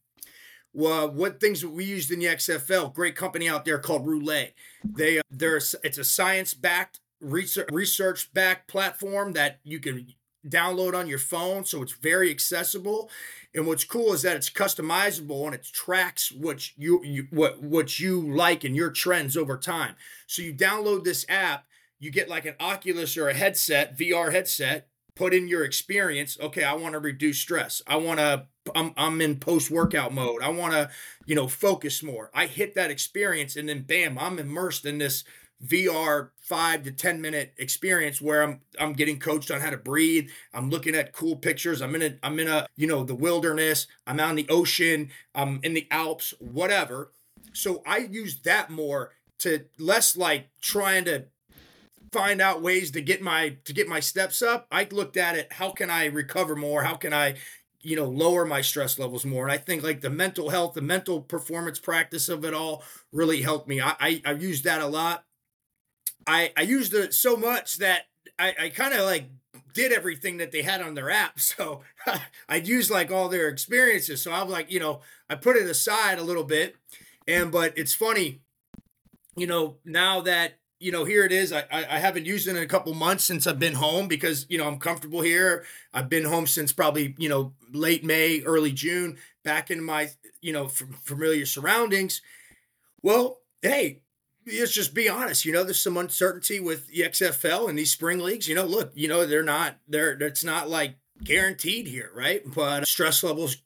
well, 0.76 1.10
what 1.10 1.40
things 1.40 1.64
we 1.64 1.86
used 1.86 2.10
in 2.10 2.18
the 2.18 2.26
XFL, 2.26 2.92
great 2.92 3.16
company 3.16 3.48
out 3.48 3.64
there 3.64 3.78
called 3.78 4.06
Reulay. 4.06 4.52
They 4.84 5.18
uh, 5.18 5.22
there's 5.30 5.74
it's 5.82 5.96
a 5.96 6.04
science 6.04 6.52
backed 6.52 7.00
research 7.18 7.68
research 7.72 8.32
backed 8.34 8.68
platform 8.68 9.32
that 9.32 9.58
you 9.64 9.80
can 9.80 10.06
download 10.46 10.94
on 10.94 11.08
your 11.08 11.18
phone, 11.18 11.64
so 11.64 11.82
it's 11.82 11.94
very 11.94 12.30
accessible. 12.30 13.10
And 13.54 13.66
what's 13.66 13.84
cool 13.84 14.12
is 14.12 14.20
that 14.22 14.36
it's 14.36 14.50
customizable 14.50 15.46
and 15.46 15.54
it 15.54 15.64
tracks 15.72 16.30
what 16.30 16.76
you, 16.76 17.02
you 17.02 17.26
what 17.30 17.62
what 17.62 17.98
you 17.98 18.20
like 18.20 18.62
and 18.62 18.76
your 18.76 18.90
trends 18.90 19.34
over 19.34 19.56
time. 19.56 19.94
So 20.26 20.42
you 20.42 20.52
download 20.52 21.04
this 21.04 21.24
app, 21.26 21.64
you 21.98 22.10
get 22.10 22.28
like 22.28 22.44
an 22.44 22.54
Oculus 22.60 23.16
or 23.16 23.30
a 23.30 23.34
headset, 23.34 23.96
VR 23.96 24.30
headset, 24.30 24.88
put 25.16 25.34
in 25.34 25.48
your 25.48 25.64
experience. 25.64 26.38
Okay, 26.40 26.62
I 26.62 26.74
want 26.74 26.92
to 26.92 27.00
reduce 27.00 27.38
stress. 27.38 27.82
I 27.88 27.96
want 27.96 28.20
to 28.20 28.46
I'm 28.76 28.92
I'm 28.96 29.20
in 29.20 29.40
post 29.40 29.70
workout 29.70 30.12
mode. 30.12 30.42
I 30.42 30.50
want 30.50 30.74
to, 30.74 30.90
you 31.24 31.34
know, 31.34 31.48
focus 31.48 32.02
more. 32.02 32.30
I 32.32 32.46
hit 32.46 32.74
that 32.76 32.90
experience 32.90 33.56
and 33.56 33.68
then 33.68 33.82
bam, 33.82 34.18
I'm 34.18 34.38
immersed 34.38 34.84
in 34.86 34.98
this 34.98 35.24
VR 35.64 36.30
five 36.38 36.82
to 36.82 36.92
10 36.92 37.20
minute 37.20 37.54
experience 37.56 38.20
where 38.20 38.42
I'm 38.42 38.60
I'm 38.78 38.92
getting 38.92 39.18
coached 39.18 39.50
on 39.50 39.60
how 39.60 39.70
to 39.70 39.76
breathe. 39.76 40.28
I'm 40.52 40.70
looking 40.70 40.94
at 40.94 41.12
cool 41.12 41.36
pictures. 41.36 41.80
I'm 41.80 41.94
in 41.94 42.02
a 42.02 42.18
I'm 42.22 42.38
in 42.38 42.48
a, 42.48 42.66
you 42.76 42.86
know, 42.86 43.02
the 43.02 43.14
wilderness. 43.14 43.86
I'm 44.06 44.20
out 44.20 44.30
in 44.30 44.36
the 44.36 44.48
ocean. 44.48 45.10
I'm 45.34 45.60
in 45.62 45.74
the 45.74 45.88
Alps, 45.90 46.34
whatever. 46.38 47.10
So 47.52 47.82
I 47.86 47.98
use 47.98 48.40
that 48.42 48.70
more 48.70 49.12
to 49.38 49.64
less 49.78 50.16
like 50.16 50.48
trying 50.60 51.04
to 51.06 51.26
find 52.18 52.40
out 52.40 52.62
ways 52.62 52.90
to 52.92 53.00
get 53.00 53.22
my 53.22 53.56
to 53.64 53.72
get 53.72 53.88
my 53.88 54.00
steps 54.00 54.42
up. 54.42 54.66
I 54.70 54.86
looked 54.90 55.16
at 55.16 55.36
it, 55.36 55.52
how 55.52 55.70
can 55.70 55.90
I 55.90 56.06
recover 56.06 56.56
more? 56.56 56.84
How 56.84 56.94
can 56.94 57.12
I 57.12 57.34
you 57.82 57.94
know 57.94 58.06
lower 58.06 58.44
my 58.44 58.62
stress 58.62 58.98
levels 58.98 59.24
more 59.24 59.44
and 59.44 59.52
i 59.52 59.58
think 59.58 59.82
like 59.82 60.00
the 60.00 60.10
mental 60.10 60.48
health 60.48 60.74
the 60.74 60.80
mental 60.80 61.20
performance 61.20 61.78
practice 61.78 62.28
of 62.28 62.44
it 62.44 62.52
all 62.52 62.82
really 63.12 63.42
helped 63.42 63.68
me 63.68 63.80
i 63.80 63.94
i, 64.00 64.22
I 64.24 64.32
used 64.32 64.64
that 64.64 64.80
a 64.80 64.86
lot 64.86 65.24
I 66.26 66.52
I 66.56 66.62
used 66.62 66.94
it 66.94 67.14
so 67.14 67.36
much 67.36 67.76
that 67.76 68.06
I, 68.38 68.54
I 68.60 68.68
kind 68.70 68.92
of 68.94 69.00
like 69.00 69.30
did 69.72 69.92
everything 69.92 70.38
that 70.38 70.52
they 70.52 70.62
had 70.62 70.80
on 70.82 70.94
their 70.94 71.10
app. 71.10 71.38
So 71.40 71.82
I'd 72.48 72.66
use 72.66 72.90
like 72.90 73.10
all 73.10 73.28
their 73.28 73.48
experiences. 73.48 74.22
So 74.22 74.32
I'm 74.32 74.48
like, 74.48 74.70
you 74.70 74.80
know, 74.80 75.00
I 75.30 75.36
put 75.36 75.56
it 75.56 75.66
aside 75.66 76.18
a 76.18 76.24
little 76.24 76.44
bit. 76.44 76.76
And 77.28 77.50
but 77.50 77.76
it's 77.76 77.94
funny, 77.94 78.40
you 79.36 79.46
know, 79.46 79.76
now 79.84 80.20
that 80.22 80.58
you 80.78 80.92
know, 80.92 81.04
here 81.04 81.24
it 81.24 81.32
is. 81.32 81.52
I, 81.52 81.64
I 81.70 81.98
haven't 81.98 82.26
used 82.26 82.46
it 82.46 82.56
in 82.56 82.62
a 82.62 82.66
couple 82.66 82.92
months 82.94 83.24
since 83.24 83.46
I've 83.46 83.58
been 83.58 83.74
home 83.74 84.08
because, 84.08 84.46
you 84.48 84.58
know, 84.58 84.66
I'm 84.66 84.78
comfortable 84.78 85.22
here. 85.22 85.64
I've 85.94 86.08
been 86.08 86.24
home 86.24 86.46
since 86.46 86.72
probably, 86.72 87.14
you 87.18 87.28
know, 87.28 87.54
late 87.72 88.04
May, 88.04 88.42
early 88.42 88.72
June, 88.72 89.16
back 89.42 89.70
in 89.70 89.82
my, 89.82 90.10
you 90.42 90.52
know, 90.52 90.68
familiar 90.68 91.46
surroundings. 91.46 92.20
Well, 93.02 93.40
hey, 93.62 94.02
let's 94.46 94.72
just 94.72 94.94
be 94.94 95.08
honest. 95.08 95.44
You 95.44 95.52
know, 95.52 95.64
there's 95.64 95.80
some 95.80 95.96
uncertainty 95.96 96.60
with 96.60 96.88
the 96.88 97.02
XFL 97.02 97.68
and 97.68 97.78
these 97.78 97.90
spring 97.90 98.18
leagues. 98.18 98.48
You 98.48 98.54
know, 98.54 98.66
look, 98.66 98.92
you 98.94 99.08
know, 99.08 99.26
they're 99.26 99.42
not 99.42 99.78
they're 99.88 100.12
it's 100.12 100.44
not 100.44 100.68
like 100.68 100.96
guaranteed 101.22 101.86
here, 101.86 102.10
right? 102.14 102.42
But 102.54 102.86
stress 102.86 103.22
levels 103.22 103.56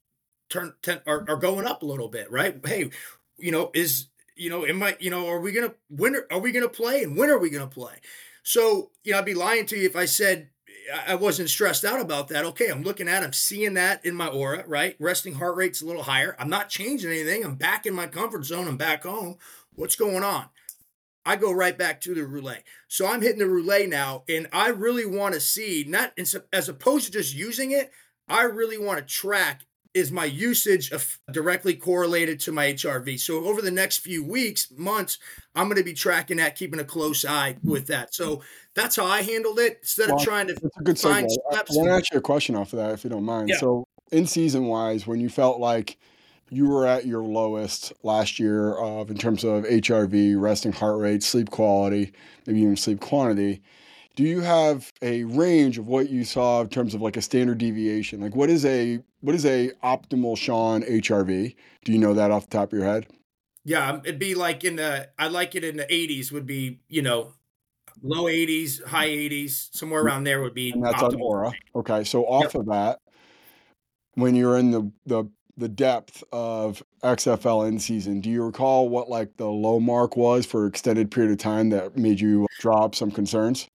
turn 0.48 0.74
ten, 0.82 1.00
are, 1.06 1.24
are 1.28 1.36
going 1.36 1.66
up 1.66 1.82
a 1.82 1.86
little 1.86 2.08
bit, 2.08 2.30
right? 2.30 2.60
Hey, 2.64 2.90
you 3.38 3.50
know, 3.50 3.70
is 3.74 4.06
you 4.40 4.48
know, 4.48 4.64
am 4.64 4.82
I, 4.82 4.96
you 4.98 5.10
know, 5.10 5.28
are 5.28 5.40
we 5.40 5.52
gonna 5.52 5.74
when 5.88 6.16
are, 6.16 6.26
are 6.30 6.40
we 6.40 6.50
gonna 6.50 6.68
play 6.68 7.02
and 7.02 7.16
when 7.16 7.28
are 7.28 7.38
we 7.38 7.50
gonna 7.50 7.66
play? 7.66 7.96
So, 8.42 8.90
you 9.04 9.12
know, 9.12 9.18
I'd 9.18 9.26
be 9.26 9.34
lying 9.34 9.66
to 9.66 9.76
you 9.76 9.86
if 9.86 9.94
I 9.94 10.06
said 10.06 10.48
I 11.06 11.14
wasn't 11.14 11.50
stressed 11.50 11.84
out 11.84 12.00
about 12.00 12.28
that. 12.28 12.44
Okay, 12.46 12.68
I'm 12.68 12.82
looking 12.82 13.06
at, 13.06 13.22
I'm 13.22 13.34
seeing 13.34 13.74
that 13.74 14.04
in 14.04 14.14
my 14.14 14.28
Oura, 14.28 14.64
right? 14.66 14.96
Resting 14.98 15.34
heart 15.34 15.56
rate's 15.56 15.82
a 15.82 15.86
little 15.86 16.02
higher. 16.02 16.34
I'm 16.38 16.48
not 16.48 16.70
changing 16.70 17.10
anything. 17.10 17.44
I'm 17.44 17.54
back 17.54 17.86
in 17.86 17.94
my 17.94 18.06
comfort 18.06 18.44
zone. 18.44 18.66
I'm 18.66 18.78
back 18.78 19.04
home. 19.04 19.36
What's 19.74 19.94
going 19.94 20.24
on? 20.24 20.46
I 21.24 21.36
go 21.36 21.52
right 21.52 21.76
back 21.76 22.00
to 22.02 22.14
the 22.14 22.22
Reulay. 22.22 22.62
So 22.88 23.06
I'm 23.06 23.20
hitting 23.20 23.38
the 23.38 23.44
Reulay 23.44 23.88
now, 23.88 24.24
and 24.26 24.48
I 24.52 24.68
really 24.68 25.04
want 25.04 25.34
to 25.34 25.40
see 25.40 25.84
not 25.86 26.18
as 26.52 26.68
opposed 26.68 27.06
to 27.06 27.12
just 27.12 27.34
using 27.34 27.72
it. 27.72 27.92
I 28.26 28.44
really 28.44 28.78
want 28.78 28.98
to 28.98 29.04
track 29.04 29.62
is 29.92 30.12
my 30.12 30.24
usage 30.24 30.92
of 30.92 31.18
directly 31.32 31.74
correlated 31.74 32.38
to 32.40 32.52
my 32.52 32.72
HRV. 32.72 33.18
So 33.18 33.44
over 33.44 33.60
the 33.60 33.70
next 33.70 33.98
few 33.98 34.24
weeks, 34.24 34.72
months, 34.76 35.18
I'm 35.54 35.66
going 35.66 35.78
to 35.78 35.84
be 35.84 35.94
tracking 35.94 36.36
that, 36.36 36.56
keeping 36.56 36.78
a 36.78 36.84
close 36.84 37.24
eye 37.24 37.56
with 37.64 37.88
that. 37.88 38.14
So 38.14 38.42
that's 38.74 38.96
how 38.96 39.06
I 39.06 39.22
handled 39.22 39.58
it 39.58 39.78
instead 39.80 40.08
well, 40.08 40.18
of 40.18 40.24
trying 40.24 40.46
to 40.46 40.54
that's 40.54 40.76
a 40.78 40.82
good 40.82 40.98
find 40.98 41.26
segue. 41.26 41.52
steps. 41.52 41.76
I 41.76 41.78
want 41.78 41.88
to 41.88 41.94
ask 41.94 42.12
you 42.12 42.18
a 42.18 42.22
question 42.22 42.54
off 42.54 42.72
of 42.72 42.78
that, 42.78 42.92
if 42.92 43.02
you 43.02 43.10
don't 43.10 43.24
mind. 43.24 43.48
Yeah. 43.48 43.58
So 43.58 43.88
in 44.12 44.26
season 44.26 44.66
wise, 44.66 45.06
when 45.06 45.20
you 45.20 45.28
felt 45.28 45.58
like 45.58 45.98
you 46.50 46.68
were 46.68 46.86
at 46.86 47.06
your 47.06 47.22
lowest 47.22 47.92
last 48.02 48.38
year 48.38 48.74
of 48.74 49.10
in 49.10 49.16
terms 49.16 49.44
of 49.44 49.64
HRV, 49.64 50.40
resting 50.40 50.72
heart 50.72 50.98
rate, 50.98 51.22
sleep 51.22 51.50
quality, 51.50 52.12
maybe 52.46 52.60
even 52.60 52.76
sleep 52.76 53.00
quantity. 53.00 53.62
Do 54.20 54.26
you 54.26 54.42
have 54.42 54.92
a 55.00 55.24
range 55.24 55.78
of 55.78 55.86
what 55.86 56.10
you 56.10 56.24
saw 56.24 56.60
in 56.60 56.68
terms 56.68 56.94
of 56.94 57.00
like 57.00 57.16
a 57.16 57.22
standard 57.22 57.56
deviation? 57.56 58.20
Like 58.20 58.36
what 58.36 58.50
is 58.50 58.66
a 58.66 59.00
what 59.22 59.34
is 59.34 59.46
a 59.46 59.70
optimal 59.82 60.36
Sean 60.36 60.82
HRV? 60.82 61.56
Do 61.86 61.92
you 61.92 61.96
know 61.96 62.12
that 62.12 62.30
off 62.30 62.44
the 62.44 62.58
top 62.58 62.70
of 62.70 62.78
your 62.78 62.86
head? 62.86 63.06
Yeah, 63.64 63.88
um, 63.88 64.02
it'd 64.04 64.18
be 64.18 64.34
like 64.34 64.62
in 64.62 64.76
the 64.76 65.08
I 65.18 65.28
like 65.28 65.54
it 65.54 65.64
in 65.64 65.78
the 65.78 65.86
80s 65.86 66.30
would 66.32 66.44
be, 66.44 66.80
you 66.86 67.00
know, 67.00 67.32
low 68.02 68.24
80s, 68.24 68.84
high 68.84 69.08
80s, 69.08 69.74
somewhere 69.74 70.02
around 70.02 70.24
there 70.24 70.42
would 70.42 70.52
be 70.52 70.72
And 70.72 70.84
that's 70.84 71.02
on 71.02 71.12
optimal. 71.12 71.22
Oura. 71.22 71.52
Okay, 71.76 72.04
so 72.04 72.26
off 72.26 72.54
of 72.54 72.66
that, 72.66 72.98
when 74.16 74.36
you're 74.36 74.58
in 74.58 74.70
the 74.70 74.92
the 75.06 75.24
the 75.56 75.68
depth 75.70 76.22
of 76.30 76.82
XFL 77.02 77.66
in 77.66 77.78
season, 77.78 78.20
do 78.20 78.28
you 78.28 78.42
recall 78.42 78.90
what 78.90 79.08
like 79.08 79.38
the 79.38 79.48
low 79.48 79.80
mark 79.80 80.14
was 80.14 80.44
for 80.44 80.66
extended 80.66 81.10
period 81.10 81.32
of 81.32 81.38
time 81.38 81.70
that 81.70 81.96
made 81.96 82.20
you 82.20 82.46
drop 82.58 82.94
some 82.94 83.10
concerns? 83.10 83.69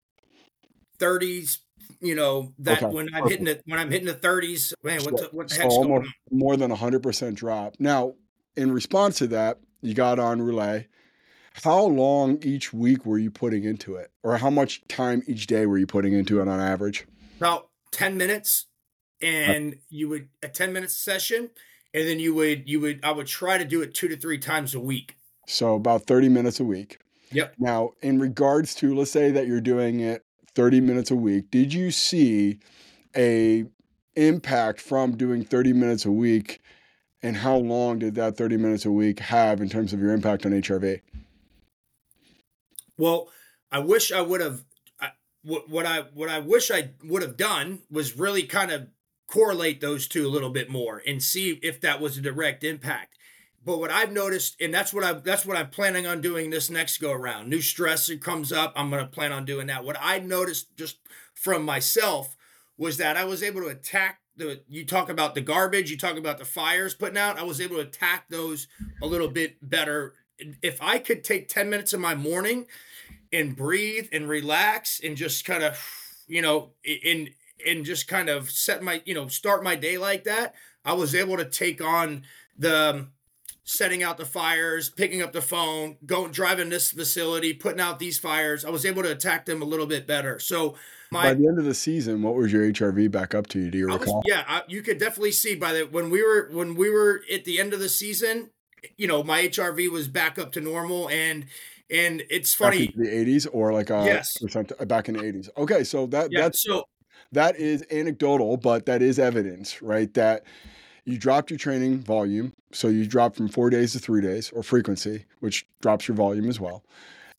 30s, 0.97 1.59
you 2.01 2.15
know, 2.15 2.53
that 2.59 2.83
Okay, 2.83 2.95
when 2.95 3.13
I'm 3.13 3.27
hitting 3.27 3.47
it 3.47 3.61
when 3.65 3.79
I'm 3.79 3.91
hitting 3.91 4.07
the 4.07 4.13
30s, 4.13 4.73
man, 4.83 5.03
what 5.03 5.17
the, 5.17 5.29
what 5.31 5.49
the 5.49 5.55
So 5.55 5.61
heck's 5.61 5.75
going 5.75 5.91
on? 5.91 6.13
more 6.31 6.57
than 6.57 6.71
100% 6.71 7.35
drop. 7.35 7.75
Now, 7.79 8.13
in 8.55 8.71
response 8.71 9.17
to 9.19 9.27
that, 9.27 9.59
you 9.81 9.93
got 9.93 10.19
on 10.19 10.39
Reulay. 10.39 10.87
How 11.63 11.83
long 11.83 12.39
each 12.43 12.73
week 12.73 13.05
were 13.05 13.17
you 13.17 13.31
putting 13.31 13.63
into 13.63 13.95
it? 13.95 14.11
Or 14.23 14.37
how 14.37 14.49
much 14.49 14.85
time 14.89 15.23
each 15.25 15.47
day 15.47 15.65
were 15.65 15.77
you 15.77 15.87
putting 15.87 16.13
into 16.13 16.41
it 16.41 16.47
on 16.47 16.59
average? 16.59 17.05
About 17.37 17.69
10 17.91 18.17
minutes 18.17 18.65
uh, 19.23 19.27
and 19.27 19.77
you 19.89 20.09
would 20.09 20.27
a 20.43 20.49
10 20.49 20.73
minute 20.73 20.91
session 20.91 21.49
and 21.93 22.07
then 22.07 22.19
you 22.19 22.33
would 22.33 22.67
you 22.67 22.81
would 22.81 22.99
I 23.03 23.11
would 23.11 23.27
try 23.27 23.57
to 23.57 23.63
do 23.63 23.81
it 23.81 23.93
2 23.93 24.09
to 24.09 24.17
3 24.17 24.37
times 24.39 24.75
a 24.75 24.79
week. 24.79 25.15
So 25.47 25.75
about 25.75 26.07
30 26.07 26.27
minutes 26.27 26.59
a 26.59 26.65
week. 26.65 26.99
Yep. 27.31 27.55
Now, 27.57 27.91
in 28.01 28.19
regards 28.19 28.75
to 28.75 28.93
let's 28.93 29.11
say 29.11 29.31
that 29.31 29.47
you're 29.47 29.61
doing 29.61 30.01
it 30.01 30.24
30 30.55 30.81
minutes 30.81 31.11
a 31.11 31.15
week, 31.15 31.51
did 31.51 31.73
you 31.73 31.91
see 31.91 32.59
a 33.15 33.65
impact 34.15 34.79
from 34.79 35.15
doing 35.15 35.43
30 35.43 35.73
minutes 35.73 36.05
a 36.05 36.11
week 36.11 36.61
and 37.21 37.37
how 37.37 37.55
long 37.55 37.99
did 37.99 38.15
that 38.15 38.37
30 38.37 38.57
minutes 38.57 38.85
a 38.85 38.91
week 38.91 39.19
have 39.19 39.61
in 39.61 39.69
terms 39.69 39.93
of 39.93 39.99
your 39.99 40.11
impact 40.13 40.45
on 40.45 40.51
HRV? 40.51 41.01
Well, 42.97 43.29
I 43.71 43.79
wish 43.79 44.11
I 44.11 44.21
would 44.21 44.41
have. 44.41 44.63
What 45.43 45.85
I 45.85 46.01
what 46.13 46.27
I 46.27 46.39
wish 46.39 46.71
I 46.71 46.91
would 47.03 47.21
have 47.21 47.37
done 47.37 47.81
was 47.91 48.17
really 48.17 48.43
kind 48.43 48.71
of 48.71 48.87
correlate 49.27 49.79
those 49.79 50.07
two 50.07 50.25
a 50.25 50.29
little 50.29 50.49
bit 50.49 50.69
more 50.69 51.03
and 51.05 51.21
see 51.21 51.59
if 51.61 51.79
that 51.81 52.01
was 52.01 52.17
a 52.17 52.21
direct 52.21 52.63
impact. 52.63 53.14
But 53.65 53.79
what 53.79 53.91
I've 53.91 54.11
noticed, 54.11 54.55
and 54.61 54.71
that's 54.71 54.93
what 54.93 55.03
I 55.03 55.13
that's 55.13 55.45
what 55.45 55.57
I'm 55.57 55.69
planning 55.71 56.05
on 56.05 56.21
doing 56.21 56.51
this 56.51 56.69
next 56.69 56.99
go 56.99 57.11
around. 57.11 57.49
New 57.49 57.61
stress 57.61 58.11
comes 58.21 58.51
up, 58.51 58.73
I'm 58.75 58.91
to 58.91 59.05
plan 59.07 59.31
on 59.31 59.43
doing 59.43 59.67
that. 59.67 59.83
What 59.83 59.97
I 59.99 60.19
noticed 60.19 60.75
just 60.77 60.99
from 61.33 61.65
myself 61.65 62.37
was 62.77 62.97
that 62.97 63.17
I 63.17 63.23
was 63.23 63.41
able 63.41 63.61
to 63.61 63.67
attack 63.67 64.19
the. 64.37 64.61
You 64.69 64.85
talk 64.85 65.09
about 65.09 65.33
the 65.33 65.41
garbage, 65.41 65.89
you 65.89 65.97
talk 65.97 66.15
about 66.15 66.37
the 66.37 66.45
fires 66.45 66.93
putting 66.93 67.17
out. 67.17 67.39
I 67.39 67.43
was 67.43 67.59
able 67.59 67.77
to 67.77 67.81
attack 67.81 68.25
those 68.29 68.67
a 69.01 69.07
little 69.07 69.29
bit 69.29 69.57
better. 69.67 70.13
If 70.61 70.79
I 70.81 70.99
could 70.99 71.23
take 71.23 71.47
10 71.47 71.69
minutes 71.69 71.93
of 71.93 71.99
my 71.99 72.13
morning 72.13 72.67
and 73.33 73.55
breathe 73.55 74.09
and 74.11 74.29
relax 74.29 74.99
and 75.03 75.17
just 75.17 75.43
kind 75.43 75.63
of 75.63 75.79
you 76.27 76.41
know 76.41 76.71
and 77.07 77.31
and 77.65 77.85
just 77.85 78.07
kind 78.07 78.29
of 78.29 78.51
set 78.51 78.83
my 78.83 79.01
you 79.05 79.13
know 79.13 79.27
start 79.27 79.63
my 79.63 79.75
day 79.75 79.97
like 79.97 80.23
that 80.23 80.53
i 80.83 80.93
was 80.93 81.15
able 81.15 81.37
to 81.37 81.45
take 81.45 81.83
on 81.83 82.23
the 82.57 82.89
um, 82.89 83.11
setting 83.65 84.03
out 84.03 84.17
the 84.17 84.25
fires 84.25 84.89
picking 84.89 85.21
up 85.21 85.33
the 85.33 85.41
phone 85.41 85.97
going 86.05 86.31
driving 86.31 86.69
this 86.69 86.91
facility 86.91 87.53
putting 87.53 87.81
out 87.81 87.97
these 87.99 88.17
fires 88.17 88.63
i 88.63 88.69
was 88.69 88.85
able 88.85 89.01
to 89.03 89.11
attack 89.11 89.45
them 89.45 89.61
a 89.61 89.65
little 89.65 89.87
bit 89.87 90.05
better 90.07 90.39
so 90.39 90.75
By 91.11 91.33
the 91.33 91.47
end 91.47 91.57
of 91.59 91.65
the 91.65 91.73
season, 91.73 92.21
what 92.21 92.35
was 92.35 92.51
your 92.51 92.63
HRV 92.63 93.09
back 93.11 93.33
up 93.33 93.47
to? 93.47 93.71
Do 93.71 93.77
you 93.77 93.87
I 93.89 93.95
was, 93.95 94.07
recall? 94.07 94.23
yeah 94.25 94.43
I, 94.47 94.61
you 94.67 94.81
could 94.81 94.97
definitely 94.99 95.31
see 95.31 95.55
by 95.55 95.73
the 95.73 95.83
when 95.85 96.09
we 96.09 96.21
were 96.21 96.49
when 96.51 96.75
we 96.75 96.89
were 96.89 97.21
at 97.31 97.45
the 97.45 97.59
end 97.59 97.73
of 97.73 97.79
the 97.79 97.89
season 97.89 98.51
you 98.97 99.07
know 99.07 99.23
my 99.23 99.43
hrv 99.47 99.91
was 99.91 100.07
back 100.07 100.37
up 100.37 100.51
to 100.53 100.61
normal 100.61 101.09
and 101.09 101.45
and 101.89 102.23
it's 102.29 102.53
funny 102.53 102.93
the 102.95 103.07
80s 103.07 103.47
or 103.51 103.73
like 103.73 103.89
a 103.89 104.05
Yes. 104.05 104.37
percent 104.41 104.71
uh, 104.79 104.85
back 104.85 105.07
in 105.07 105.15
the 105.15 105.21
80s. 105.21 105.49
Okay, 105.57 105.83
so 105.83 106.07
that 106.07 106.31
yeah 106.31 106.41
that's 106.41 106.61
so 106.63 106.83
that 107.31 107.55
is 107.57 107.83
anecdotal, 107.91 108.57
but 108.57 108.85
that 108.85 109.01
is 109.01 109.19
evidence, 109.19 109.81
right? 109.81 110.13
That 110.13 110.43
you 111.05 111.17
dropped 111.17 111.49
your 111.49 111.59
training 111.59 111.99
volume. 111.99 112.53
So 112.71 112.87
you 112.87 113.05
dropped 113.05 113.37
from 113.37 113.47
four 113.47 113.69
days 113.69 113.93
to 113.93 113.99
three 113.99 114.21
days 114.21 114.51
or 114.51 114.63
frequency, 114.63 115.25
which 115.39 115.65
drops 115.81 116.07
your 116.07 116.15
volume 116.15 116.49
as 116.49 116.59
well. 116.59 116.83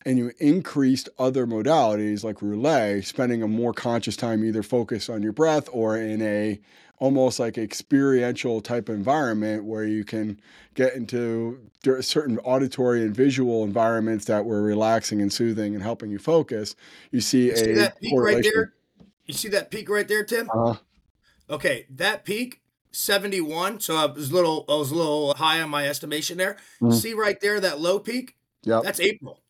And 0.05 0.17
you 0.17 0.31
increased 0.39 1.09
other 1.19 1.45
modalities 1.45 2.23
like 2.23 2.37
Reulay, 2.37 3.05
spending 3.05 3.43
a 3.43 3.47
more 3.47 3.73
conscious 3.73 4.15
time 4.15 4.43
either 4.43 4.63
focused 4.63 5.09
on 5.09 5.21
your 5.21 5.33
breath 5.33 5.67
or 5.71 5.97
in 5.97 6.21
a 6.21 6.59
almost 6.99 7.39
like 7.39 7.57
experiential 7.57 8.61
type 8.61 8.89
environment 8.89 9.65
where 9.65 9.83
you 9.83 10.03
can 10.03 10.39
get 10.73 10.93
into 10.95 11.59
certain 12.01 12.39
auditory 12.39 13.03
and 13.03 13.15
visual 13.15 13.63
environments 13.63 14.25
that 14.25 14.45
were 14.45 14.63
relaxing 14.63 15.21
and 15.21 15.31
soothing 15.31 15.75
and 15.75 15.83
helping 15.83 16.09
you 16.09 16.17
focus. 16.17 16.75
You 17.11 17.21
see 17.21 17.47
You 17.47 17.57
see 17.57 17.71
a 17.71 17.75
that 17.75 17.99
peak 17.99 18.13
right 18.15 18.43
there? 18.43 18.73
You 19.25 19.33
see 19.33 19.49
that 19.49 19.69
peak 19.69 19.89
right 19.89 20.07
there, 20.07 20.23
Tim? 20.23 20.49
Uh, 20.51 20.75
Okay, 21.49 21.85
that 21.91 22.25
peak, 22.25 22.61
71. 22.91 23.79
So 23.79 23.95
I 23.95 24.05
was 24.05 24.31
a 24.31 24.33
little 24.33 24.65
I 24.69 24.75
was 24.75 24.91
a 24.91 24.95
little 24.95 25.33
high 25.35 25.61
on 25.61 25.69
my 25.69 25.87
estimation 25.87 26.37
there. 26.37 26.57
Mhm. 26.81 26.93
See 26.93 27.13
right 27.13 27.39
there, 27.39 27.59
that 27.59 27.79
low 27.79 27.99
peak? 27.99 28.35
Yeah. 28.63 28.81
That's 28.83 28.99
April. 28.99 29.41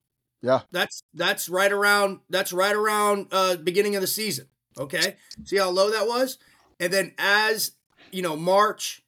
Yeah. 0.42 0.62
That's 0.72 1.04
that's 1.14 1.50
right 1.50 1.72
around 1.72 2.20
that's 2.30 2.54
right 2.54 2.76
around 2.76 3.28
uh 3.32 3.56
beginning 3.58 3.96
of 3.96 4.02
the 4.02 4.08
season. 4.08 4.48
Okay. 4.78 5.16
See 5.44 5.58
how 5.58 5.70
low 5.70 5.90
that 5.92 6.08
was? 6.08 6.38
And 6.80 6.94
then 6.94 7.14
as 7.18 7.72
you 8.12 8.22
know, 8.22 8.36
March, 8.36 9.04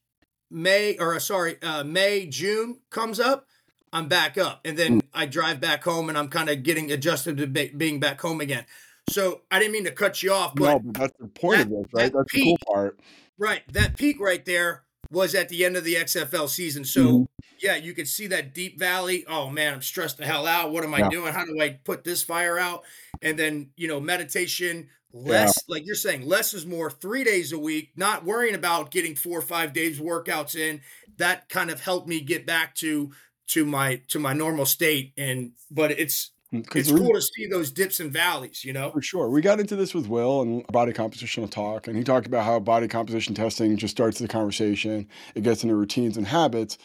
May, 0.50 0.98
or 0.98 1.16
uh, 1.16 1.20
sorry, 1.20 1.62
uh 1.62 1.84
May, 1.84 2.26
June 2.26 2.80
comes 2.90 3.20
up, 3.20 3.48
I'm 3.94 4.08
back 4.08 4.38
up. 4.38 4.62
And 4.66 4.78
then 4.78 5.02
I 5.14 5.26
drive 5.26 5.60
back 5.60 5.84
home 5.84 6.10
and 6.10 6.18
I'm 6.18 6.30
kind 6.30 6.50
of 6.50 6.64
getting 6.64 6.92
adjusted 6.92 7.38
to 7.38 7.48
be, 7.48 7.70
being 7.70 8.00
back 8.00 8.20
home 8.22 8.42
again. 8.42 8.66
So 9.10 9.42
I 9.50 9.60
didn't 9.60 9.74
mean 9.74 9.86
to 9.86 9.92
cut 9.92 10.22
you 10.22 10.32
off, 10.34 10.54
but 10.56 10.66
no, 10.66 10.80
but 10.80 10.94
that's 11.00 11.14
the 11.20 11.28
point 11.28 11.62
of 11.62 11.70
this, 11.70 11.86
right? 11.94 12.12
that 12.12 12.18
That's 12.18 12.32
the 12.34 12.42
cool 12.42 12.58
part. 12.68 13.00
Right. 13.40 13.64
That 13.74 13.98
peak 13.98 14.20
right 14.20 14.44
there 14.46 14.84
was 15.12 15.34
at 15.34 15.50
the 15.50 15.66
end 15.66 15.78
of 15.78 15.84
the 15.84 15.96
XFL 15.96 16.48
season. 16.50 16.84
So 16.86 17.22
Mhm. 17.22 17.28
yeah, 17.62 17.76
you 17.78 17.94
could 17.94 18.08
see 18.08 18.28
that 18.28 18.54
deep 18.54 18.78
valley. 18.78 19.26
Oh 19.28 19.50
man, 19.50 19.74
I'm 19.76 19.82
stressed 19.82 20.18
the 20.18 20.26
hell 20.26 20.46
out. 20.46 20.72
What 20.72 20.84
am 20.84 20.94
I 20.94 21.00
Yeah. 21.00 21.10
doing? 21.10 21.34
How 21.34 21.46
do 21.46 21.60
I 21.62 21.70
put 21.84 22.04
this 22.04 22.22
fire 22.22 22.60
out? 22.60 22.84
And 23.22 23.40
then, 23.40 23.72
you 23.76 23.88
know, 23.88 24.00
meditation, 24.00 24.90
less, 25.14 25.64
like 25.68 25.86
you're 25.86 25.96
saying, 25.96 26.26
less 26.28 26.54
is 26.54 26.66
more 26.66 26.92
three 26.92 27.24
days 27.24 27.52
a 27.52 27.60
week, 27.60 27.92
not 27.96 28.26
worrying 28.26 28.56
about 28.56 28.92
getting 28.92 29.16
four 29.16 29.40
or 29.40 29.42
five 29.42 29.74
days 29.74 30.00
workouts 30.00 30.56
in. 30.56 30.82
That 31.18 31.50
kind 31.50 31.72
of 31.72 31.82
helped 31.82 32.08
me 32.08 32.22
get 32.22 32.46
back 32.46 32.76
to 32.76 33.12
to 33.48 33.66
my 33.66 33.96
to 34.10 34.20
my 34.20 34.34
normal 34.34 34.66
state. 34.66 35.14
And 35.18 35.54
but 35.72 35.92
it's 35.92 36.32
it's 36.52 36.92
cool 36.92 37.14
to 37.14 37.22
see 37.22 37.46
those 37.46 37.72
dips 37.72 38.00
and 38.00 38.12
valleys, 38.12 38.64
you 38.66 38.74
know? 38.74 38.92
For 38.92 39.02
sure. 39.02 39.30
We 39.30 39.42
got 39.42 39.60
into 39.60 39.76
this 39.76 39.94
with 39.94 40.08
Will 40.08 40.42
and 40.42 40.66
body 40.68 40.94
compositional 40.94 41.50
talk, 41.50 41.88
and 41.88 41.96
he 41.96 42.04
talked 42.04 42.26
about 42.26 42.46
how 42.46 42.60
body 42.60 42.88
composition 42.88 43.36
testing 43.36 43.78
just 43.78 43.92
starts 43.92 44.20
the 44.20 44.28
conversation. 44.28 45.08
It 45.36 45.44
gets 45.44 45.64
into 45.64 45.76
routines 45.76 46.18
and 46.18 46.28
habits. 46.28 46.78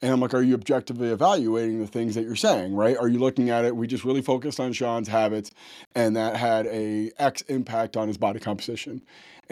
And 0.00 0.10
I'm 0.10 0.18
like, 0.20 0.34
are 0.34 0.42
you 0.42 0.54
objectively 0.54 1.10
evaluating 1.10 1.78
the 1.78 1.86
things 1.86 2.16
that 2.16 2.24
you're 2.24 2.34
saying, 2.34 2.74
right? 2.74 2.96
Are 2.96 3.06
you 3.06 3.20
looking 3.20 3.50
at 3.50 3.64
it? 3.64 3.76
We 3.76 3.86
just 3.86 4.04
really 4.04 4.22
focused 4.22 4.58
on 4.58 4.72
Sean's 4.72 5.06
habits, 5.06 5.52
and 5.94 6.16
that 6.16 6.34
had 6.34 6.66
a 6.66 7.12
X 7.18 7.42
impact 7.42 7.96
on 7.96 8.08
his 8.08 8.18
body 8.18 8.40
composition. 8.40 9.02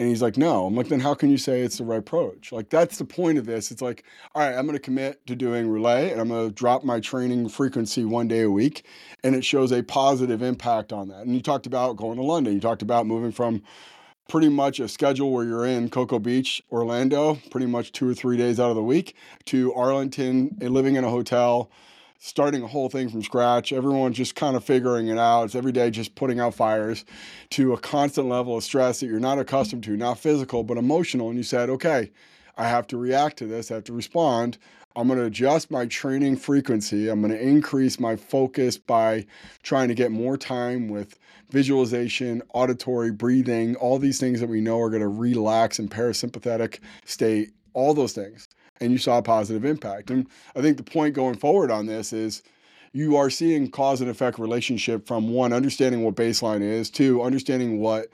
And 0.01 0.09
he's 0.09 0.23
like, 0.23 0.35
no. 0.35 0.65
I'm 0.65 0.73
like, 0.73 0.87
then 0.87 0.99
how 0.99 1.13
can 1.13 1.29
you 1.29 1.37
say 1.37 1.61
it's 1.61 1.77
the 1.77 1.83
right 1.83 1.99
approach? 1.99 2.51
Like, 2.51 2.71
that's 2.71 2.97
the 2.97 3.05
point 3.05 3.37
of 3.37 3.45
this. 3.45 3.69
It's 3.69 3.83
like, 3.83 4.03
all 4.33 4.41
right, 4.41 4.57
I'm 4.57 4.65
going 4.65 4.75
to 4.75 4.79
commit 4.79 5.23
to 5.27 5.35
doing 5.35 5.67
Reulay, 5.67 6.11
and 6.11 6.19
I'm 6.19 6.29
going 6.29 6.49
to 6.49 6.55
drop 6.55 6.83
my 6.83 6.99
training 6.99 7.49
frequency 7.49 8.03
one 8.03 8.27
day 8.27 8.41
a 8.41 8.49
week 8.49 8.87
and 9.23 9.35
it 9.35 9.45
shows 9.45 9.71
a 9.71 9.83
positive 9.83 10.41
impact 10.41 10.91
on 10.91 11.09
that. 11.09 11.27
And 11.27 11.35
you 11.35 11.39
talked 11.39 11.67
about 11.67 11.97
going 11.97 12.17
to 12.17 12.23
London. 12.23 12.55
You 12.55 12.59
talked 12.59 12.81
about 12.81 13.05
moving 13.05 13.31
from 13.31 13.61
pretty 14.27 14.49
much 14.49 14.79
a 14.79 14.87
schedule 14.87 15.31
where 15.31 15.45
you're 15.45 15.67
in 15.67 15.87
Cocoa 15.87 16.17
Beach, 16.17 16.63
Orlando, 16.71 17.37
pretty 17.51 17.67
much 17.67 17.91
two 17.91 18.09
or 18.09 18.15
three 18.15 18.37
days 18.37 18.59
out 18.59 18.71
of 18.71 18.75
the 18.75 18.81
week, 18.81 19.15
to 19.45 19.71
Arlington, 19.75 20.57
and 20.61 20.73
living 20.73 20.95
in 20.95 21.03
a 21.03 21.11
hotel, 21.11 21.69
starting 22.23 22.61
a 22.61 22.67
whole 22.67 22.87
thing 22.87 23.09
from 23.09 23.23
scratch. 23.23 23.73
Everyone's 23.73 24.15
just 24.15 24.35
kind 24.35 24.55
of 24.55 24.63
figuring 24.63 25.07
it 25.07 25.17
out. 25.17 25.45
It's 25.45 25.55
every 25.55 25.71
day 25.71 25.89
just 25.89 26.13
putting 26.13 26.39
out 26.39 26.53
fires 26.53 27.03
to 27.49 27.73
a 27.73 27.79
constant 27.79 28.27
level 28.27 28.55
of 28.55 28.63
stress 28.63 28.99
that 28.99 29.07
you're 29.07 29.19
not 29.19 29.39
accustomed 29.39 29.83
to, 29.85 29.97
not 29.97 30.19
physical, 30.19 30.63
but 30.63 30.77
emotional. 30.77 31.29
And 31.29 31.37
you 31.37 31.43
said, 31.43 31.71
okay, 31.71 32.11
I 32.57 32.65
have 32.65 32.85
to 32.87 32.97
react 32.97 33.37
to 33.37 33.47
this, 33.47 33.71
I 33.71 33.75
have 33.75 33.85
to 33.85 33.93
respond. 33.93 34.59
I'm 34.95 35.07
going 35.07 35.17
to 35.17 35.25
adjust 35.25 35.71
my 35.71 35.87
training 35.87 36.35
frequency. 36.37 37.09
I'm 37.09 37.21
going 37.21 37.33
to 37.33 37.41
increase 37.41 37.99
my 37.99 38.15
focus 38.15 38.77
by 38.77 39.25
trying 39.63 39.87
to 39.87 39.95
get 39.95 40.11
more 40.11 40.37
time 40.37 40.89
with 40.89 41.17
visualization, 41.49 42.43
auditory, 42.53 43.09
breathing, 43.09 43.75
all 43.77 43.97
these 43.97 44.19
things 44.19 44.41
that 44.41 44.49
we 44.49 44.61
know 44.61 44.79
are 44.79 44.89
going 44.89 45.01
to 45.01 45.07
relax 45.07 45.79
and 45.79 45.89
parasympathetic 45.89 46.79
state, 47.03 47.51
all 47.73 47.95
those 47.95 48.13
things. 48.13 48.47
And 48.81 48.91
you 48.91 48.97
saw 48.97 49.19
a 49.19 49.21
positive 49.21 49.63
impact. 49.63 50.09
And 50.09 50.27
I 50.55 50.61
think 50.61 50.75
the 50.75 50.83
point 50.83 51.13
going 51.13 51.37
forward 51.37 51.71
on 51.71 51.85
this 51.85 52.11
is 52.11 52.43
you 52.91 53.15
are 53.15 53.29
seeing 53.29 53.69
cause 53.69 54.01
and 54.01 54.09
effect 54.09 54.37
relationship 54.37 55.07
from 55.07 55.29
one, 55.29 55.53
understanding 55.53 56.03
what 56.03 56.15
baseline 56.15 56.61
is, 56.61 56.89
two, 56.89 57.21
understanding 57.21 57.79
what 57.79 58.07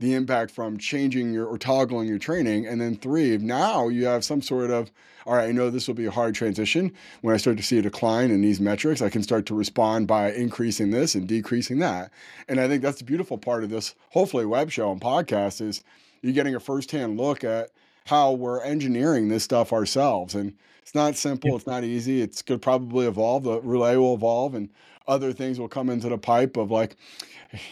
the 0.00 0.14
impact 0.14 0.50
from 0.50 0.76
changing 0.76 1.32
your 1.32 1.46
or 1.46 1.56
toggling 1.56 2.08
your 2.08 2.18
training. 2.18 2.66
And 2.66 2.80
then 2.80 2.96
three, 2.96 3.36
now 3.38 3.88
you 3.88 4.06
have 4.06 4.24
some 4.24 4.42
sort 4.42 4.70
of, 4.70 4.90
all 5.24 5.34
right, 5.34 5.48
I 5.48 5.52
know 5.52 5.70
this 5.70 5.86
will 5.86 5.94
be 5.94 6.06
a 6.06 6.10
hard 6.10 6.34
transition. 6.34 6.92
When 7.20 7.32
I 7.32 7.38
start 7.38 7.56
to 7.58 7.62
see 7.62 7.78
a 7.78 7.82
decline 7.82 8.30
in 8.30 8.42
these 8.42 8.60
metrics, 8.60 9.00
I 9.00 9.08
can 9.08 9.22
start 9.22 9.46
to 9.46 9.54
respond 9.54 10.08
by 10.08 10.32
increasing 10.32 10.90
this 10.90 11.14
and 11.14 11.28
decreasing 11.28 11.78
that. 11.78 12.10
And 12.48 12.60
I 12.60 12.66
think 12.66 12.82
that's 12.82 12.98
the 12.98 13.04
beautiful 13.04 13.38
part 13.38 13.62
of 13.62 13.70
this, 13.70 13.94
hopefully, 14.10 14.46
web 14.46 14.70
show 14.70 14.90
and 14.90 15.00
podcast 15.00 15.60
is 15.60 15.84
you're 16.22 16.32
getting 16.32 16.54
a 16.54 16.60
firsthand 16.60 17.16
look 17.18 17.44
at 17.44 17.70
how 18.06 18.32
we're 18.32 18.62
engineering 18.62 19.28
this 19.28 19.44
stuff 19.44 19.72
ourselves. 19.72 20.34
And 20.34 20.54
it's 20.82 20.94
not 20.94 21.16
simple, 21.16 21.56
it's 21.56 21.66
not 21.66 21.84
easy. 21.84 22.20
It's 22.20 22.42
going 22.42 22.60
to 22.60 22.62
probably 22.62 23.06
evolve. 23.06 23.44
The 23.44 23.60
Reulay 23.60 23.96
will 23.96 24.14
evolve 24.14 24.54
and 24.54 24.68
other 25.06 25.32
things 25.32 25.58
will 25.58 25.68
come 25.68 25.88
into 25.88 26.08
the 26.08 26.18
pipe 26.18 26.56
of 26.56 26.70
like, 26.70 26.96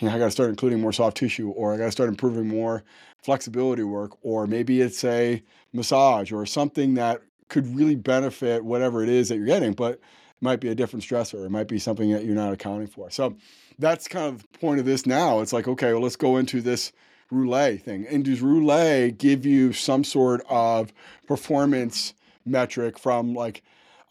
you 0.00 0.08
know, 0.08 0.14
I 0.14 0.18
got 0.18 0.26
to 0.26 0.30
start 0.30 0.50
including 0.50 0.80
more 0.80 0.92
soft 0.92 1.16
tissue, 1.16 1.50
or 1.50 1.74
I 1.74 1.76
got 1.76 1.86
to 1.86 1.92
start 1.92 2.08
improving 2.08 2.46
more 2.46 2.84
flexibility 3.22 3.82
work, 3.82 4.12
or 4.22 4.46
maybe 4.46 4.80
it's 4.80 5.02
a 5.04 5.42
massage 5.72 6.32
or 6.32 6.44
something 6.46 6.94
that 6.94 7.22
could 7.48 7.74
really 7.76 7.94
benefit 7.94 8.64
whatever 8.64 9.02
it 9.02 9.08
is 9.08 9.28
that 9.28 9.36
you're 9.36 9.46
getting, 9.46 9.72
but 9.72 9.94
it 9.94 10.02
might 10.40 10.60
be 10.60 10.68
a 10.68 10.74
different 10.74 11.04
stressor. 11.04 11.44
It 11.44 11.50
might 11.50 11.68
be 11.68 11.78
something 11.78 12.10
that 12.12 12.24
you're 12.24 12.34
not 12.34 12.52
accounting 12.52 12.86
for. 12.86 13.10
So 13.10 13.36
that's 13.78 14.08
kind 14.08 14.26
of 14.26 14.42
the 14.42 14.58
point 14.58 14.80
of 14.80 14.86
this 14.86 15.06
now. 15.06 15.40
It's 15.40 15.52
like, 15.52 15.68
okay, 15.68 15.92
well, 15.92 16.02
let's 16.02 16.16
go 16.16 16.36
into 16.38 16.60
this 16.60 16.92
Reulay 17.32 17.80
thing. 17.80 18.06
And 18.08 18.24
does 18.24 18.40
Reulay 18.40 19.16
give 19.16 19.46
you 19.46 19.72
some 19.72 20.04
sort 20.04 20.42
of 20.48 20.92
performance 21.26 22.14
metric 22.44 22.98
from 22.98 23.34
like 23.34 23.62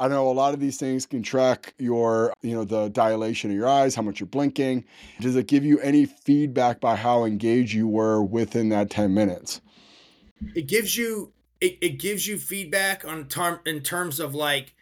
I 0.02 0.08
know 0.08 0.28
a 0.30 0.32
lot 0.32 0.56
of 0.56 0.60
these 0.60 0.78
things 0.78 1.06
can 1.06 1.22
track 1.22 1.76
your, 1.78 2.34
you 2.42 2.56
know, 2.56 2.64
the 2.64 2.90
dilation 2.90 3.52
of 3.52 3.56
your 3.56 3.70
eyes, 3.70 3.94
how 3.94 4.02
much 4.02 4.20
you're 4.20 4.26
blinking. 4.26 4.84
Does 5.20 5.36
it 5.36 5.46
give 5.46 5.64
you 5.64 5.80
any 5.80 6.08
feedback 6.08 6.80
by 6.80 6.96
how 6.96 7.24
engaged 7.24 7.74
you 7.74 7.88
were 7.88 8.24
within 8.24 8.70
that 8.70 8.90
10 8.90 9.14
minutes? 9.14 9.62
It 10.56 10.66
gives 10.66 10.98
you 10.98 11.34
it, 11.62 11.78
it 11.82 12.00
gives 12.00 12.28
you 12.28 12.40
feedback 12.40 13.06
on 13.06 13.28
term 13.28 13.60
in 13.64 13.82
terms 13.82 14.20
of 14.20 14.34
like 14.34 14.74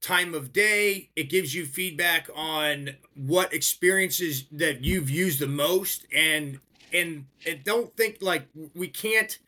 time 0.00 0.32
of 0.32 0.54
day. 0.54 1.10
It 1.16 1.28
gives 1.28 1.54
you 1.54 1.66
feedback 1.66 2.30
on 2.34 2.96
what 3.14 3.52
experiences 3.52 4.46
that 4.52 4.82
you've 4.82 5.10
used 5.10 5.38
the 5.38 5.48
most 5.48 6.06
and 6.14 6.60
and, 6.92 7.26
and 7.46 7.64
don't 7.64 7.96
think 7.96 8.18
like 8.20 8.48
we 8.74 8.88
can't 8.88 9.38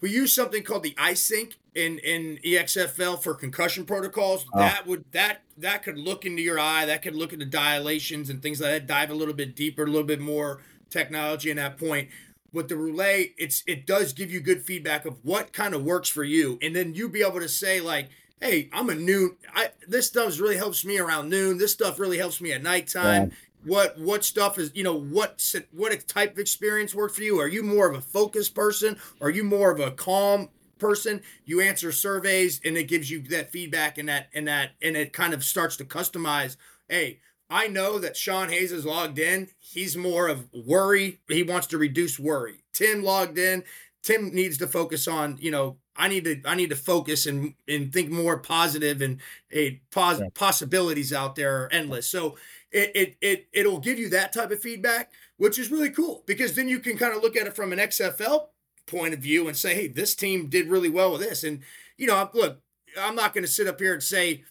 we 0.00 0.10
use 0.10 0.32
something 0.32 0.62
called 0.62 0.82
the 0.82 0.94
EyeSync 0.94 1.54
in 1.74 1.98
in 1.98 2.38
EXFL 2.44 3.22
for 3.22 3.34
concussion 3.34 3.84
protocols. 3.84 4.46
Oh. 4.52 4.58
That 4.58 4.86
would 4.86 5.04
that 5.12 5.42
that 5.58 5.82
could 5.82 5.98
look 5.98 6.24
into 6.24 6.42
your 6.42 6.58
eye. 6.58 6.86
That 6.86 7.02
could 7.02 7.14
look 7.14 7.32
into 7.32 7.46
dilations 7.46 8.30
and 8.30 8.42
things 8.42 8.60
like 8.60 8.70
that. 8.70 8.86
Dive 8.86 9.10
a 9.10 9.14
little 9.14 9.34
bit 9.34 9.54
deeper, 9.54 9.84
a 9.84 9.86
little 9.86 10.04
bit 10.04 10.20
more 10.20 10.62
technology 10.88 11.50
in 11.50 11.56
that 11.56 11.78
point. 11.78 12.08
With 12.52 12.68
the 12.68 12.74
Reulay, 12.74 13.32
it's 13.38 13.62
it 13.66 13.86
does 13.86 14.12
give 14.12 14.30
you 14.32 14.40
good 14.40 14.62
feedback 14.62 15.04
of 15.04 15.18
what 15.22 15.52
kind 15.52 15.74
of 15.74 15.84
works 15.84 16.08
for 16.08 16.24
you, 16.24 16.58
and 16.62 16.74
then 16.74 16.94
you 16.94 17.08
be 17.08 17.22
able 17.22 17.38
to 17.38 17.48
say 17.48 17.80
like, 17.80 18.08
"Hey, 18.40 18.68
I'm 18.72 18.90
a 18.90 18.94
noon. 18.94 19.36
I 19.54 19.68
this 19.86 20.08
stuff 20.08 20.40
really 20.40 20.56
helps 20.56 20.84
me 20.84 20.98
around 20.98 21.28
noon. 21.28 21.58
This 21.58 21.72
stuff 21.72 22.00
really 22.00 22.18
helps 22.18 22.40
me 22.40 22.52
at 22.52 22.62
nighttime." 22.62 23.32
What 23.64 23.98
what 23.98 24.24
stuff 24.24 24.58
is 24.58 24.70
you 24.74 24.82
know 24.82 24.98
what 24.98 25.54
what 25.72 26.08
type 26.08 26.32
of 26.32 26.38
experience 26.38 26.94
worked 26.94 27.16
for 27.16 27.22
you? 27.22 27.38
Are 27.40 27.48
you 27.48 27.62
more 27.62 27.88
of 27.88 27.96
a 27.96 28.00
focused 28.00 28.54
person? 28.54 28.98
Are 29.20 29.30
you 29.30 29.44
more 29.44 29.70
of 29.70 29.80
a 29.80 29.90
calm 29.90 30.48
person? 30.78 31.22
You 31.44 31.60
answer 31.60 31.92
surveys 31.92 32.60
and 32.64 32.76
it 32.76 32.84
gives 32.84 33.10
you 33.10 33.20
that 33.28 33.52
feedback 33.52 33.98
and 33.98 34.08
that 34.08 34.28
and 34.34 34.48
that 34.48 34.70
and 34.80 34.96
it 34.96 35.12
kind 35.12 35.34
of 35.34 35.44
starts 35.44 35.76
to 35.76 35.84
customize. 35.84 36.56
Hey 36.88 37.20
i 37.50 37.66
know 37.66 37.98
that 37.98 38.16
sean 38.16 38.48
hayes 38.48 38.72
is 38.72 38.86
logged 38.86 39.18
in. 39.18 39.48
He's 39.58 39.96
more 39.96 40.28
of 40.28 40.48
worry. 40.54 41.20
He 41.28 41.42
wants 41.42 41.66
to 41.68 41.78
reduce 41.78 42.18
worry. 42.18 42.64
Tim 42.72 43.02
logged 43.02 43.38
in. 43.38 43.64
Tim 44.02 44.32
needs 44.34 44.56
to 44.58 44.66
focus 44.66 45.06
on 45.06 45.36
you 45.40 45.50
know 45.50 45.76
i 45.96 46.08
need 46.08 46.24
to 46.24 46.40
i 46.46 46.54
need 46.54 46.70
to 46.70 46.76
focus 46.76 47.26
and 47.26 47.54
and 47.68 47.92
think 47.92 48.10
more 48.10 48.38
positive 48.38 49.02
and 49.02 49.20
a 49.52 49.80
pos- 49.90 50.20
yeah. 50.20 50.28
possibilities 50.32 51.12
out 51.12 51.34
there 51.34 51.64
are 51.64 51.72
endless. 51.72 52.08
So 52.08 52.36
it, 52.72 52.90
it 52.94 53.16
it 53.20 53.48
it'll 53.52 53.80
give 53.80 53.98
you 53.98 54.08
that 54.08 54.32
type 54.32 54.50
of 54.50 54.60
feedback 54.60 55.10
which 55.36 55.58
is 55.58 55.70
really 55.70 55.90
cool 55.90 56.22
because 56.26 56.54
then 56.54 56.68
you 56.68 56.78
can 56.78 56.96
kind 56.96 57.14
of 57.14 57.22
look 57.22 57.36
at 57.36 57.46
it 57.46 57.56
from 57.56 57.72
an 57.72 57.78
xfl 57.78 58.46
point 58.90 59.14
of 59.14 59.20
view 59.20 59.48
and 59.48 59.56
say, 59.56 59.74
hey, 59.74 59.88
this 59.88 60.14
team 60.14 60.48
did 60.48 60.68
really 60.68 60.88
well 60.88 61.12
with 61.12 61.20
this. 61.20 61.44
And, 61.44 61.60
you 61.96 62.06
know, 62.06 62.28
look, 62.34 62.58
I'm 63.00 63.14
not 63.14 63.32
going 63.32 63.44
to 63.44 63.50
sit 63.50 63.68
up 63.68 63.80
here 63.80 63.94
and 63.94 64.02
say 64.02 64.44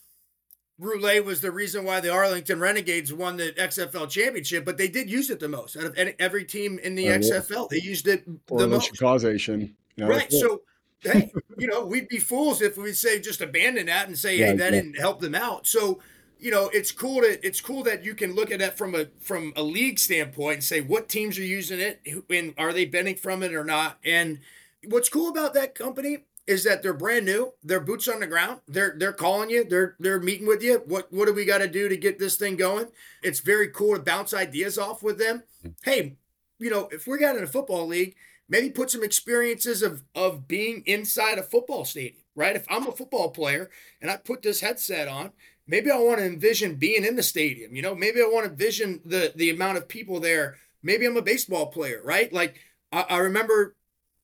Reulay 0.82 1.24
was 1.24 1.42
the 1.42 1.52
reason 1.52 1.84
why 1.84 2.00
the 2.00 2.12
Arlington 2.12 2.60
Renegades 2.60 3.14
won 3.14 3.36
the 3.38 3.52
XFL 3.52 4.10
championship, 4.10 4.64
but 4.64 4.78
they 4.78 4.88
did 4.88 5.10
use 5.10 5.30
it 5.30 5.40
the 5.40 5.50
most 5.50 5.76
out 5.76 5.84
of 5.84 5.98
every 6.20 6.46
team 6.46 6.80
in 6.80 6.96
the 6.96 7.10
oh, 7.10 7.20
XFL. 7.20 7.70
They 7.70 7.82
used 7.82 8.08
it 8.08 8.26
the 8.48 8.68
most. 8.68 8.98
Causation. 8.98 9.76
You 9.98 10.06
know, 10.06 10.10
right. 10.10 10.32
So, 10.32 10.62
hey, 11.02 11.32
you 11.58 11.68
know, 11.68 11.86
we'd 11.86 12.08
be 12.08 12.20
fools 12.20 12.62
if 12.62 12.78
we 12.78 12.94
say 12.94 13.20
just 13.20 13.42
abandon 13.42 13.88
that 13.88 14.08
and 14.08 14.18
say, 14.18 14.38
hey, 14.38 14.56
that 14.56 14.72
didn't 14.72 14.98
help 14.98 15.20
them 15.20 15.36
out. 15.36 15.68
So, 15.68 16.00
you 16.40 16.52
know, 16.52 16.70
it's 16.74 16.92
cool 16.92 17.22
to 17.22 17.46
it's 17.46 17.62
cool 17.62 17.84
that 17.84 18.04
you 18.04 18.16
can 18.16 18.34
look 18.34 18.52
at 18.52 18.60
that 18.60 18.78
from 18.78 18.96
a 18.96 19.08
from 19.20 19.54
a 19.56 19.64
league 19.64 20.00
standpoint 20.00 20.56
and 20.56 20.64
say 20.64 20.82
what 20.82 21.10
teams 21.10 21.38
are 21.38 21.44
using 21.44 21.80
it 21.80 22.02
and 22.30 22.54
are 22.58 22.74
they 22.74 22.86
benefiting 22.86 23.22
from 23.22 23.44
it 23.44 23.54
or 23.54 23.64
not. 23.66 23.98
And 24.06 24.40
what's 24.88 25.10
cool 25.10 25.30
about 25.30 25.54
that 25.56 25.76
company 25.76 26.20
is 26.48 26.64
that 26.64 26.82
they're 26.82 26.94
brand 26.94 27.26
new. 27.26 27.54
They're 27.64 27.80
boots 27.80 28.08
on 28.08 28.22
the 28.22 28.28
ground. 28.28 28.62
They're 28.68 28.96
they're 28.98 29.14
calling 29.14 29.50
you. 29.50 29.64
They're 29.64 29.96
they're 30.00 30.20
meeting 30.20 30.48
with 30.48 30.64
you. 30.64 30.82
What 30.86 31.12
what 31.12 31.28
do 31.28 31.34
we 31.34 31.46
got 31.46 31.60
to 31.60 31.68
do 31.68 31.90
to 31.90 31.98
get 31.98 32.20
this 32.20 32.38
thing 32.38 32.56
going? 32.56 32.88
It's 33.22 33.40
very 33.40 33.68
cool 33.68 33.96
to 33.96 34.02
bounce 34.02 34.34
ideas 34.34 34.78
off 34.78 35.04
with 35.04 35.20
them. 35.20 35.44
Hey, 35.84 36.16
you 36.58 36.70
know, 36.70 36.88
if 36.92 37.06
we 37.06 37.20
got 37.20 37.36
in 37.36 37.44
a 37.44 37.48
football 37.48 37.86
league, 37.86 38.16
maybe 38.48 38.70
put 38.70 38.90
some 38.90 39.04
experiences 39.04 39.84
of 39.84 40.04
of 40.16 40.48
being 40.48 40.84
inside 40.86 41.38
a 41.38 41.44
football 41.44 41.86
stadium, 41.86 42.24
right? 42.34 42.56
If 42.56 42.66
I'm 42.70 42.88
a 42.88 42.94
football 42.94 43.30
player 43.30 43.70
and 44.02 44.10
I 44.10 44.18
put 44.18 44.42
this 44.42 44.62
headset 44.62 45.08
on 45.08 45.34
maybe 45.70 45.92
I 45.92 45.98
want 45.98 46.20
to 46.20 46.26
envision 46.26 46.76
being 46.76 47.06
in 47.06 47.16
the 47.16 47.24
stadium. 47.24 47.76
You 47.76 47.82
know, 47.82 47.96
maybe 47.96 48.20
I 48.20 48.26
want 48.26 48.46
to 48.46 48.52
envision 48.52 49.02
the 49.06 49.32
the 49.36 49.50
amount 49.50 49.78
of 49.78 49.88
people 49.88 50.20
there. 50.20 50.58
Maybe 50.82 51.06
I'm 51.06 51.18
a 51.18 51.22
baseball 51.22 51.68
player, 51.68 52.02
right? 52.04 52.34
Like 52.34 52.60
I, 52.92 53.06
I 53.10 53.18
remember 53.18 53.76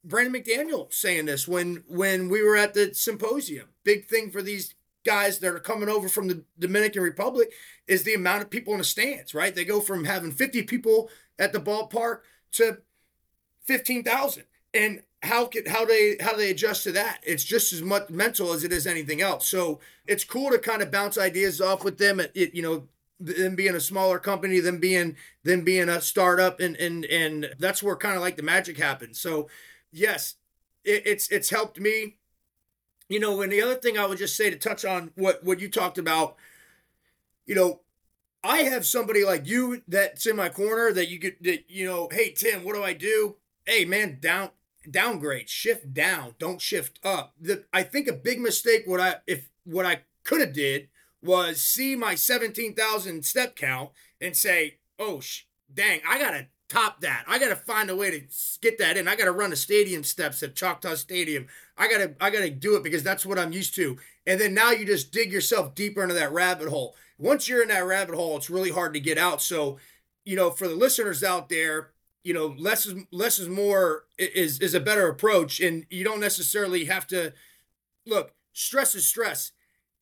Brandon 0.03 0.41
McDaniel 0.41 0.91
saying 0.91 1.25
this 1.25 1.47
when 1.47 1.83
when 1.87 2.29
we 2.29 2.43
were 2.43 2.57
at 2.57 2.73
the 2.73 2.93
symposium. 2.93 3.69
Big 3.83 4.07
thing 4.07 4.31
for 4.31 4.41
these 4.41 4.73
guys 5.05 5.39
that 5.39 5.53
are 5.53 5.59
coming 5.59 5.87
over 5.87 6.09
from 6.09 6.27
the 6.27 6.43
Dominican 6.57 7.03
Republic 7.03 7.51
is 7.87 8.03
the 8.03 8.15
amount 8.15 8.41
of 8.41 8.49
people 8.49 8.73
in 8.73 8.79
the 8.79 8.83
stands, 8.83 9.35
right? 9.35 9.53
They 9.53 9.63
go 9.63 9.79
from 9.79 10.05
having 10.05 10.31
50 10.31 10.63
people 10.63 11.09
at 11.37 11.53
the 11.53 11.59
ballpark 11.59 12.21
to 12.53 12.79
15,000. 13.65 14.43
And 14.73 15.03
how 15.25 15.45
can 15.45 15.65
how 15.65 15.85
they 15.85 16.17
how 16.19 16.31
do 16.31 16.37
they 16.37 16.51
adjust 16.51 16.83
to 16.83 16.91
that? 16.93 17.19
It's 17.23 17.43
just 17.43 17.73
as 17.73 17.81
much 17.81 18.09
mental 18.09 18.53
as 18.53 18.63
it 18.63 18.71
is 18.71 18.87
anything 18.87 19.21
else. 19.21 19.47
So 19.47 19.79
it's 20.07 20.23
cool 20.23 20.51
to 20.51 20.59
kind 20.59 20.81
of 20.81 20.91
bounce 20.91 21.17
ideas 21.17 21.61
off 21.61 21.83
with 21.83 21.97
them. 21.97 22.19
It, 22.19 22.31
it 22.35 22.55
you 22.55 22.61
know 22.61 22.87
them 23.19 23.55
being 23.55 23.75
a 23.75 23.79
smaller 23.79 24.19
company, 24.19 24.59
them 24.59 24.79
being 24.79 25.15
them 25.43 25.63
being 25.63 25.89
a 25.89 26.01
startup, 26.01 26.59
and 26.59 26.75
and 26.77 27.05
and 27.05 27.53
that's 27.59 27.81
where 27.81 27.95
kind 27.95 28.15
of 28.15 28.21
like 28.21 28.37
the 28.37 28.43
magic 28.43 28.77
happens. 28.77 29.19
So 29.19 29.49
yes, 29.91 30.35
it, 30.83 31.03
it's 31.05 31.29
it's 31.29 31.49
helped 31.49 31.79
me. 31.79 32.17
You 33.07 33.19
know, 33.19 33.41
and 33.41 33.51
the 33.51 33.61
other 33.61 33.75
thing 33.75 33.97
I 33.97 34.07
would 34.07 34.17
just 34.17 34.35
say 34.35 34.49
to 34.49 34.57
touch 34.57 34.83
on 34.85 35.11
what 35.15 35.43
what 35.43 35.59
you 35.59 35.69
talked 35.69 35.97
about, 35.97 36.35
you 37.45 37.55
know, 37.55 37.81
I 38.43 38.59
have 38.59 38.85
somebody 38.85 39.23
like 39.23 39.47
you 39.47 39.81
that's 39.87 40.25
in 40.25 40.35
my 40.35 40.49
corner 40.49 40.91
that 40.91 41.09
you 41.09 41.19
could 41.19 41.37
that 41.41 41.69
you 41.69 41.85
know, 41.85 42.09
hey 42.11 42.31
Tim, 42.31 42.63
what 42.63 42.75
do 42.75 42.83
I 42.83 42.93
do? 42.93 43.37
Hey 43.65 43.85
man, 43.85 44.17
down 44.19 44.49
downgrade, 44.91 45.49
shift 45.49 45.93
down, 45.93 46.35
don't 46.39 46.61
shift 46.61 46.99
up. 47.03 47.33
The, 47.39 47.65
I 47.73 47.83
think 47.83 48.07
a 48.07 48.13
big 48.13 48.39
mistake 48.39 48.83
what 48.85 48.99
I 48.99 49.17
if 49.27 49.49
what 49.63 49.85
I 49.85 50.01
could 50.23 50.41
have 50.41 50.53
did 50.53 50.89
was 51.21 51.59
see 51.61 51.95
my 51.95 52.15
17,000 52.15 53.25
step 53.25 53.55
count 53.55 53.91
and 54.21 54.35
say, 54.35 54.77
"Oh, 54.99 55.19
sh- 55.19 55.43
dang, 55.73 56.01
I 56.07 56.19
got 56.19 56.31
to 56.31 56.47
top 56.67 57.01
that. 57.01 57.25
I 57.27 57.39
got 57.39 57.49
to 57.49 57.55
find 57.55 57.89
a 57.89 57.95
way 57.95 58.11
to 58.11 58.21
get 58.61 58.77
that 58.79 58.97
in. 58.97 59.07
I 59.07 59.15
got 59.15 59.25
to 59.25 59.31
run 59.31 59.51
the 59.51 59.55
stadium 59.55 60.03
steps 60.03 60.41
at 60.43 60.55
Choctaw 60.55 60.95
Stadium. 60.95 61.47
I 61.77 61.87
got 61.87 61.97
to 61.97 62.15
I 62.19 62.29
got 62.29 62.41
to 62.41 62.49
do 62.49 62.75
it 62.75 62.83
because 62.83 63.03
that's 63.03 63.25
what 63.25 63.39
I'm 63.39 63.51
used 63.51 63.75
to." 63.75 63.97
And 64.27 64.39
then 64.39 64.53
now 64.53 64.71
you 64.71 64.85
just 64.85 65.11
dig 65.11 65.31
yourself 65.31 65.75
deeper 65.75 66.01
into 66.01 66.15
that 66.15 66.33
rabbit 66.33 66.69
hole. 66.69 66.95
Once 67.17 67.47
you're 67.47 67.61
in 67.61 67.67
that 67.69 67.85
rabbit 67.85 68.15
hole, 68.15 68.37
it's 68.37 68.49
really 68.49 68.71
hard 68.71 68.93
to 68.93 68.99
get 68.99 69.17
out. 69.17 69.41
So, 69.41 69.77
you 70.25 70.35
know, 70.35 70.49
for 70.49 70.67
the 70.67 70.75
listeners 70.75 71.23
out 71.23 71.49
there, 71.49 71.91
you 72.25 72.33
know 72.33 72.55
less 72.57 72.87
is 72.87 72.95
less 73.11 73.37
is 73.39 73.47
more 73.47 74.05
is 74.17 74.59
is 74.59 74.73
a 74.73 74.79
better 74.79 75.07
approach 75.07 75.61
and 75.61 75.85
you 75.91 76.03
don't 76.03 76.19
necessarily 76.19 76.85
have 76.85 77.05
to 77.07 77.31
look 78.05 78.33
stress 78.51 78.95
is 78.95 79.07
stress. 79.07 79.51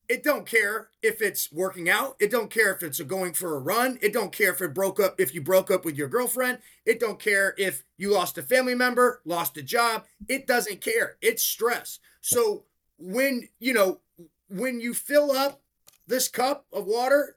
It 0.08 0.22
don't 0.22 0.46
care 0.46 0.88
if 1.02 1.22
it's 1.22 1.50
working 1.50 1.88
out. 1.88 2.16
It 2.20 2.30
don't 2.30 2.50
care 2.50 2.74
if 2.74 2.82
it's 2.82 3.00
going 3.00 3.32
for 3.32 3.56
a 3.56 3.60
run. 3.60 3.98
It 4.02 4.12
don't 4.12 4.32
care 4.32 4.52
if 4.52 4.60
it 4.60 4.74
broke 4.74 5.00
up 5.00 5.18
if 5.18 5.34
you 5.34 5.40
broke 5.42 5.70
up 5.70 5.84
with 5.84 5.96
your 5.96 6.08
girlfriend. 6.08 6.58
It 6.84 7.00
don't 7.00 7.18
care 7.18 7.54
if 7.56 7.84
you 7.96 8.12
lost 8.12 8.38
a 8.38 8.42
family 8.42 8.74
member 8.74 9.20
lost 9.26 9.56
a 9.58 9.62
job. 9.62 10.04
It 10.28 10.46
doesn't 10.46 10.80
care. 10.80 11.16
It's 11.20 11.42
stress. 11.42 12.00
So 12.22 12.64
when 12.98 13.48
you 13.60 13.74
know 13.74 14.00
when 14.48 14.80
you 14.80 14.94
fill 14.94 15.30
up 15.30 15.60
this 16.06 16.28
cup 16.28 16.66
of 16.72 16.86
water 16.86 17.36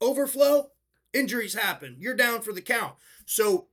overflow 0.00 0.70
injuries 1.12 1.54
happen. 1.54 1.96
You're 1.98 2.16
down 2.16 2.40
for 2.42 2.52
the 2.52 2.62
count. 2.62 2.94
So 3.26 3.68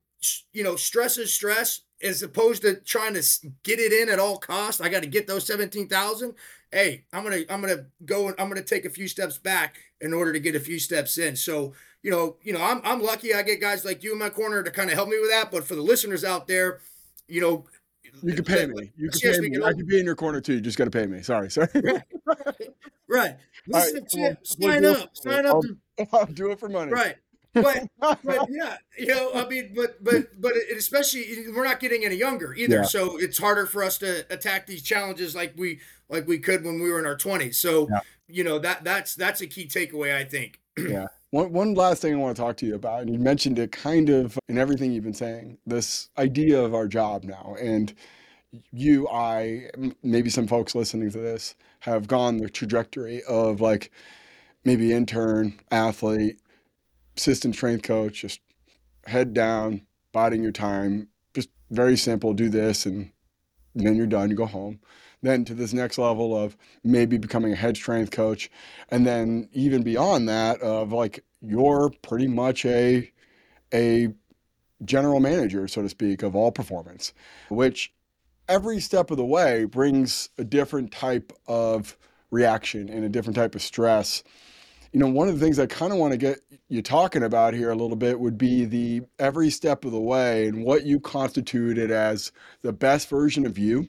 you 0.52 0.62
know, 0.62 0.76
stress 0.76 1.18
is 1.18 1.32
stress 1.32 1.82
as 2.02 2.22
opposed 2.22 2.62
to 2.62 2.76
trying 2.76 3.14
to 3.14 3.22
get 3.62 3.78
it 3.78 3.92
in 3.92 4.08
at 4.08 4.18
all 4.18 4.38
costs. 4.38 4.80
I 4.80 4.88
got 4.88 5.02
to 5.02 5.08
get 5.08 5.26
those 5.26 5.46
17,000. 5.46 6.34
Hey, 6.72 7.04
I'm 7.12 7.24
going 7.24 7.44
to 7.44 7.52
I'm 7.52 7.60
going 7.60 7.76
to 7.76 7.86
go 8.04 8.28
and 8.28 8.36
I'm 8.38 8.48
going 8.48 8.62
to 8.62 8.68
take 8.68 8.84
a 8.84 8.90
few 8.90 9.08
steps 9.08 9.38
back 9.38 9.78
in 10.00 10.14
order 10.14 10.32
to 10.32 10.40
get 10.40 10.54
a 10.54 10.60
few 10.60 10.78
steps 10.78 11.18
in. 11.18 11.36
So, 11.36 11.74
you 12.02 12.10
know, 12.10 12.36
you 12.42 12.52
know, 12.52 12.62
I'm 12.62 12.80
I'm 12.84 13.02
lucky 13.02 13.34
I 13.34 13.42
get 13.42 13.60
guys 13.60 13.84
like 13.84 14.02
you 14.02 14.12
in 14.12 14.18
my 14.18 14.30
corner 14.30 14.62
to 14.62 14.70
kind 14.70 14.88
of 14.88 14.94
help 14.94 15.08
me 15.08 15.18
with 15.20 15.30
that, 15.30 15.50
but 15.50 15.64
for 15.64 15.74
the 15.74 15.82
listeners 15.82 16.24
out 16.24 16.46
there, 16.46 16.80
you 17.28 17.40
know, 17.40 17.66
you 18.22 18.34
can 18.34 18.44
pay 18.44 18.66
me. 18.66 18.92
You 18.96 19.10
can 19.10 19.20
pay 19.20 19.40
me. 19.40 19.62
I 19.62 19.72
can 19.72 19.86
be 19.86 19.98
in 19.98 20.04
your 20.04 20.16
corner 20.16 20.40
too. 20.40 20.54
You 20.54 20.60
just 20.60 20.78
got 20.78 20.84
to 20.84 20.90
pay 20.90 21.06
me. 21.06 21.22
Sorry, 21.22 21.50
sorry. 21.50 21.68
Right. 21.74 22.02
right. 23.08 23.36
Listen, 23.66 24.06
right. 24.22 24.36
sign 24.46 24.84
up. 24.84 25.16
Sign 25.16 25.46
up. 25.46 25.62
I'll, 25.98 26.08
I'll 26.20 26.26
do 26.26 26.50
it 26.50 26.58
for 26.58 26.68
money. 26.68 26.92
Right 26.92 27.16
but 27.54 27.88
but 28.24 28.48
yeah, 28.50 28.76
you 28.98 29.06
know, 29.06 29.32
I 29.34 29.46
mean, 29.48 29.72
but 29.74 30.02
but 30.02 30.40
but 30.40 30.52
it, 30.54 30.76
especially 30.76 31.46
we're 31.54 31.64
not 31.64 31.80
getting 31.80 32.04
any 32.04 32.16
younger 32.16 32.54
either, 32.54 32.76
yeah. 32.76 32.82
so 32.82 33.16
it's 33.16 33.38
harder 33.38 33.66
for 33.66 33.82
us 33.82 33.98
to 33.98 34.24
attack 34.32 34.66
these 34.66 34.82
challenges 34.82 35.34
like 35.34 35.54
we 35.56 35.80
like 36.08 36.26
we 36.26 36.38
could 36.38 36.64
when 36.64 36.80
we 36.80 36.90
were 36.90 36.98
in 36.98 37.06
our 37.06 37.16
twenties. 37.16 37.58
So 37.58 37.88
yeah. 37.90 38.00
you 38.28 38.44
know 38.44 38.58
that 38.58 38.84
that's 38.84 39.14
that's 39.14 39.40
a 39.40 39.46
key 39.46 39.66
takeaway, 39.66 40.14
I 40.14 40.24
think. 40.24 40.60
yeah. 40.78 41.08
One, 41.32 41.52
one 41.52 41.74
last 41.74 42.02
thing 42.02 42.12
I 42.12 42.16
want 42.16 42.36
to 42.36 42.42
talk 42.42 42.56
to 42.56 42.66
you 42.66 42.74
about, 42.74 43.02
and 43.02 43.12
you 43.12 43.18
mentioned 43.18 43.58
it 43.60 43.70
kind 43.70 44.10
of 44.10 44.36
in 44.48 44.58
everything 44.58 44.90
you've 44.90 45.04
been 45.04 45.14
saying, 45.14 45.58
this 45.64 46.08
idea 46.18 46.60
of 46.60 46.74
our 46.74 46.88
job 46.88 47.22
now. 47.22 47.54
And 47.60 47.94
you, 48.72 49.08
I, 49.08 49.70
maybe 50.02 50.28
some 50.28 50.48
folks 50.48 50.74
listening 50.74 51.10
to 51.12 51.18
this 51.18 51.54
have 51.80 52.08
gone 52.08 52.38
the 52.38 52.48
trajectory 52.48 53.22
of 53.28 53.60
like 53.60 53.92
maybe 54.64 54.92
intern, 54.92 55.58
athlete, 55.70 56.40
assistant 57.16 57.54
strength 57.54 57.82
coach, 57.82 58.22
just 58.22 58.40
head 59.06 59.34
down, 59.34 59.82
biding 60.12 60.42
your 60.42 60.52
time, 60.52 61.08
just 61.34 61.48
very 61.70 61.96
simple, 61.96 62.32
do 62.32 62.48
this 62.48 62.86
and 62.86 63.10
then 63.74 63.94
you're 63.96 64.06
done, 64.06 64.30
you 64.30 64.36
go 64.36 64.46
home. 64.46 64.80
Then 65.22 65.44
to 65.44 65.54
this 65.54 65.72
next 65.72 65.98
level 65.98 66.36
of 66.36 66.56
maybe 66.82 67.18
becoming 67.18 67.52
a 67.52 67.56
head 67.56 67.76
strength 67.76 68.10
coach. 68.10 68.50
And 68.88 69.06
then 69.06 69.48
even 69.52 69.82
beyond 69.82 70.28
that 70.28 70.60
of 70.60 70.92
like 70.92 71.24
you're 71.42 71.90
pretty 72.02 72.26
much 72.26 72.64
a 72.64 73.10
a 73.72 74.08
general 74.84 75.20
manager, 75.20 75.68
so 75.68 75.82
to 75.82 75.88
speak, 75.88 76.22
of 76.22 76.34
all 76.34 76.50
performance, 76.50 77.12
which 77.50 77.92
every 78.48 78.80
step 78.80 79.10
of 79.10 79.16
the 79.16 79.24
way 79.24 79.64
brings 79.64 80.30
a 80.38 80.44
different 80.44 80.90
type 80.90 81.32
of 81.46 81.96
reaction 82.30 82.88
and 82.88 83.04
a 83.04 83.08
different 83.08 83.36
type 83.36 83.54
of 83.54 83.62
stress 83.62 84.22
you 84.92 84.98
know, 84.98 85.08
one 85.08 85.28
of 85.28 85.38
the 85.38 85.44
things 85.44 85.58
I 85.58 85.66
kind 85.66 85.92
of 85.92 85.98
want 85.98 86.12
to 86.12 86.18
get 86.18 86.40
you 86.68 86.82
talking 86.82 87.22
about 87.22 87.54
here 87.54 87.70
a 87.70 87.76
little 87.76 87.96
bit 87.96 88.18
would 88.18 88.36
be 88.36 88.64
the 88.64 89.02
every 89.18 89.50
step 89.50 89.84
of 89.84 89.92
the 89.92 90.00
way 90.00 90.48
and 90.48 90.64
what 90.64 90.84
you 90.84 90.98
constituted 90.98 91.90
as 91.90 92.32
the 92.62 92.72
best 92.72 93.08
version 93.08 93.46
of 93.46 93.56
you, 93.56 93.88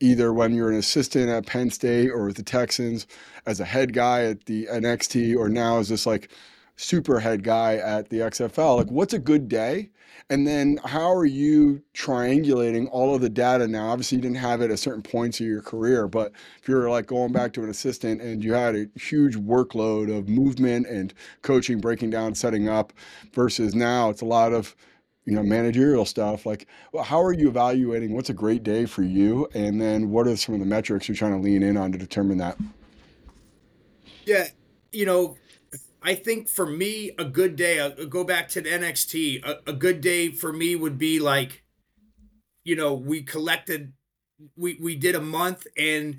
either 0.00 0.32
when 0.32 0.54
you're 0.54 0.70
an 0.70 0.78
assistant 0.78 1.28
at 1.28 1.46
Penn 1.46 1.70
State 1.70 2.10
or 2.10 2.26
with 2.26 2.36
the 2.36 2.42
Texans, 2.42 3.06
as 3.44 3.60
a 3.60 3.66
head 3.66 3.92
guy 3.92 4.24
at 4.24 4.46
the 4.46 4.66
NXT, 4.66 5.36
or 5.36 5.50
now 5.50 5.78
as 5.78 5.90
this 5.90 6.06
like 6.06 6.30
super 6.80 7.20
head 7.20 7.42
guy 7.42 7.76
at 7.76 8.08
the 8.08 8.18
XFL. 8.18 8.78
Like, 8.78 8.90
what's 8.90 9.14
a 9.14 9.18
good 9.18 9.48
day? 9.48 9.90
And 10.28 10.46
then 10.46 10.78
how 10.84 11.12
are 11.12 11.26
you 11.26 11.82
triangulating 11.94 12.88
all 12.90 13.14
of 13.14 13.20
the 13.20 13.28
data 13.28 13.66
now? 13.66 13.90
Obviously, 13.90 14.16
you 14.16 14.22
didn't 14.22 14.36
have 14.36 14.60
it 14.60 14.70
at 14.70 14.78
certain 14.78 15.02
points 15.02 15.40
of 15.40 15.46
your 15.46 15.62
career, 15.62 16.06
but 16.08 16.32
if 16.60 16.68
you're 16.68 16.88
like 16.88 17.06
going 17.06 17.32
back 17.32 17.52
to 17.54 17.64
an 17.64 17.70
assistant 17.70 18.20
and 18.20 18.42
you 18.42 18.52
had 18.52 18.76
a 18.76 18.86
huge 18.94 19.36
workload 19.36 20.16
of 20.16 20.28
movement 20.28 20.86
and 20.86 21.14
coaching, 21.42 21.80
breaking 21.80 22.10
down, 22.10 22.34
setting 22.34 22.68
up, 22.68 22.92
versus 23.32 23.74
now 23.74 24.08
it's 24.08 24.22
a 24.22 24.26
lot 24.26 24.52
of 24.52 24.74
you 25.26 25.34
know 25.34 25.42
managerial 25.42 26.06
stuff 26.06 26.46
like 26.46 26.66
well, 26.92 27.04
how 27.04 27.20
are 27.20 27.32
you 27.32 27.48
evaluating 27.48 28.14
what's 28.14 28.30
a 28.30 28.34
great 28.34 28.62
day 28.62 28.86
for 28.86 29.02
you 29.02 29.46
and 29.54 29.78
then 29.80 30.10
what 30.10 30.26
are 30.26 30.34
some 30.34 30.54
of 30.54 30.60
the 30.60 30.66
metrics 30.66 31.08
you're 31.08 31.14
trying 31.14 31.32
to 31.32 31.38
lean 31.38 31.62
in 31.62 31.76
on 31.76 31.92
to 31.92 31.98
determine 31.98 32.38
that 32.38 32.56
yeah 34.24 34.48
you 34.92 35.04
know 35.04 35.36
I 36.02 36.14
think 36.14 36.48
for 36.48 36.66
me, 36.66 37.12
a 37.18 37.24
good 37.24 37.56
day, 37.56 37.78
I'll 37.80 37.92
uh, 37.92 38.06
go 38.06 38.24
back 38.24 38.48
to 38.50 38.60
the 38.60 38.70
NXT, 38.70 39.44
a, 39.44 39.70
a 39.70 39.72
good 39.72 40.00
day 40.00 40.30
for 40.30 40.52
me 40.52 40.74
would 40.74 40.98
be 40.98 41.20
like, 41.20 41.62
you 42.64 42.74
know, 42.74 42.94
we 42.94 43.22
collected, 43.22 43.92
we, 44.56 44.78
we 44.80 44.96
did 44.96 45.14
a 45.14 45.20
month 45.20 45.66
and 45.76 46.18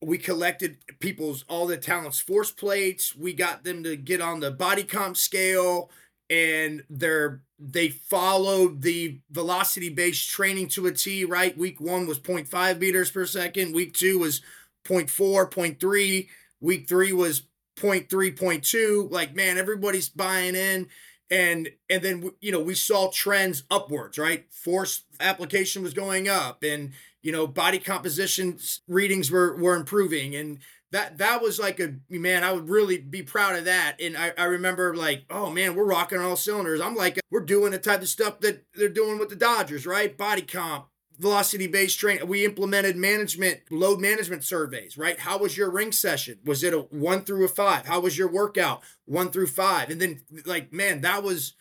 we 0.00 0.18
collected 0.18 0.78
people's, 1.00 1.44
all 1.48 1.66
the 1.66 1.76
talents 1.76 2.20
force 2.20 2.50
plates. 2.50 3.14
We 3.14 3.34
got 3.34 3.64
them 3.64 3.82
to 3.84 3.96
get 3.96 4.20
on 4.20 4.40
the 4.40 4.50
body 4.50 4.84
comp 4.84 5.16
scale 5.16 5.90
and 6.30 6.82
they're, 6.88 7.42
they 7.58 7.90
followed 7.90 8.80
the 8.80 9.20
velocity 9.30 9.90
based 9.90 10.28
training 10.30 10.68
to 10.68 10.86
a 10.86 10.92
T, 10.92 11.24
right? 11.24 11.56
Week 11.56 11.80
one 11.80 12.06
was 12.06 12.18
0.5 12.18 12.78
meters 12.78 13.10
per 13.10 13.26
second. 13.26 13.74
Week 13.74 13.92
two 13.92 14.18
was 14.18 14.40
0.4, 14.84 15.50
0.3. 15.50 16.28
Week 16.60 16.88
three 16.88 17.12
was 17.12 17.42
point 17.76 18.10
three, 18.10 18.30
point 18.30 18.64
two. 18.64 19.08
Like, 19.10 19.34
man, 19.34 19.58
everybody's 19.58 20.08
buying 20.08 20.54
in. 20.54 20.88
And 21.30 21.70
and 21.88 22.02
then 22.02 22.30
you 22.42 22.52
know 22.52 22.60
we 22.60 22.74
saw 22.74 23.10
trends 23.10 23.62
upwards, 23.70 24.18
right? 24.18 24.44
Force 24.52 25.04
application 25.18 25.82
was 25.82 25.94
going 25.94 26.28
up, 26.28 26.62
and 26.62 26.92
you 27.22 27.32
know 27.32 27.46
body 27.46 27.78
composition 27.78 28.58
readings 28.86 29.30
were 29.30 29.56
were 29.56 29.74
improving, 29.74 30.34
and 30.34 30.58
that 30.92 31.18
that 31.18 31.42
was 31.42 31.58
like 31.58 31.80
a 31.80 31.94
man 32.08 32.44
i 32.44 32.52
would 32.52 32.68
really 32.68 32.98
be 32.98 33.22
proud 33.22 33.56
of 33.56 33.64
that 33.64 33.96
and 34.00 34.16
I, 34.16 34.32
I 34.38 34.44
remember 34.44 34.94
like 34.94 35.24
oh 35.30 35.50
man 35.50 35.74
we're 35.74 35.84
rocking 35.84 36.18
all 36.20 36.36
cylinders 36.36 36.80
i'm 36.80 36.94
like 36.94 37.18
we're 37.30 37.40
doing 37.40 37.72
the 37.72 37.78
type 37.78 38.02
of 38.02 38.08
stuff 38.08 38.40
that 38.40 38.64
they're 38.74 38.88
doing 38.88 39.18
with 39.18 39.30
the 39.30 39.36
dodgers 39.36 39.86
right 39.86 40.16
body 40.16 40.42
comp 40.42 40.86
velocity 41.22 41.68
based 41.68 42.00
training. 42.00 42.26
We 42.26 42.44
implemented 42.44 42.96
management, 42.96 43.60
load 43.70 44.00
management 44.00 44.42
surveys, 44.42 44.98
right? 44.98 45.20
How 45.20 45.38
was 45.38 45.56
your 45.56 45.70
ring 45.70 45.92
session? 45.92 46.40
Was 46.44 46.64
it 46.64 46.74
a 46.74 46.80
one 46.80 47.22
through 47.22 47.44
a 47.44 47.48
five? 47.48 47.86
How 47.86 48.00
was 48.00 48.18
your 48.18 48.28
workout? 48.28 48.82
One 49.06 49.30
through 49.30 49.46
five. 49.46 49.88
And 49.88 50.00
then, 50.00 50.22
like, 50.44 50.72
man, 50.72 51.00
that 51.02 51.22
was 51.22 51.54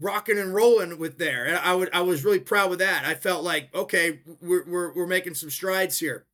rocking 0.00 0.38
and 0.38 0.52
rolling 0.52 0.98
with 0.98 1.18
there. 1.18 1.46
And 1.46 1.56
I 1.56 1.74
would, 1.74 1.88
I 1.94 2.00
was 2.00 2.24
really 2.24 2.40
proud 2.40 2.68
with 2.68 2.80
that. 2.80 3.04
I 3.06 3.14
felt 3.14 3.44
like, 3.44 3.72
okay, 3.74 4.20
we're, 4.42 4.64
we're, 4.66 4.92
we're 4.92 5.06
making 5.06 5.34
some 5.34 5.50
strides 5.50 6.00
here. 6.00 6.26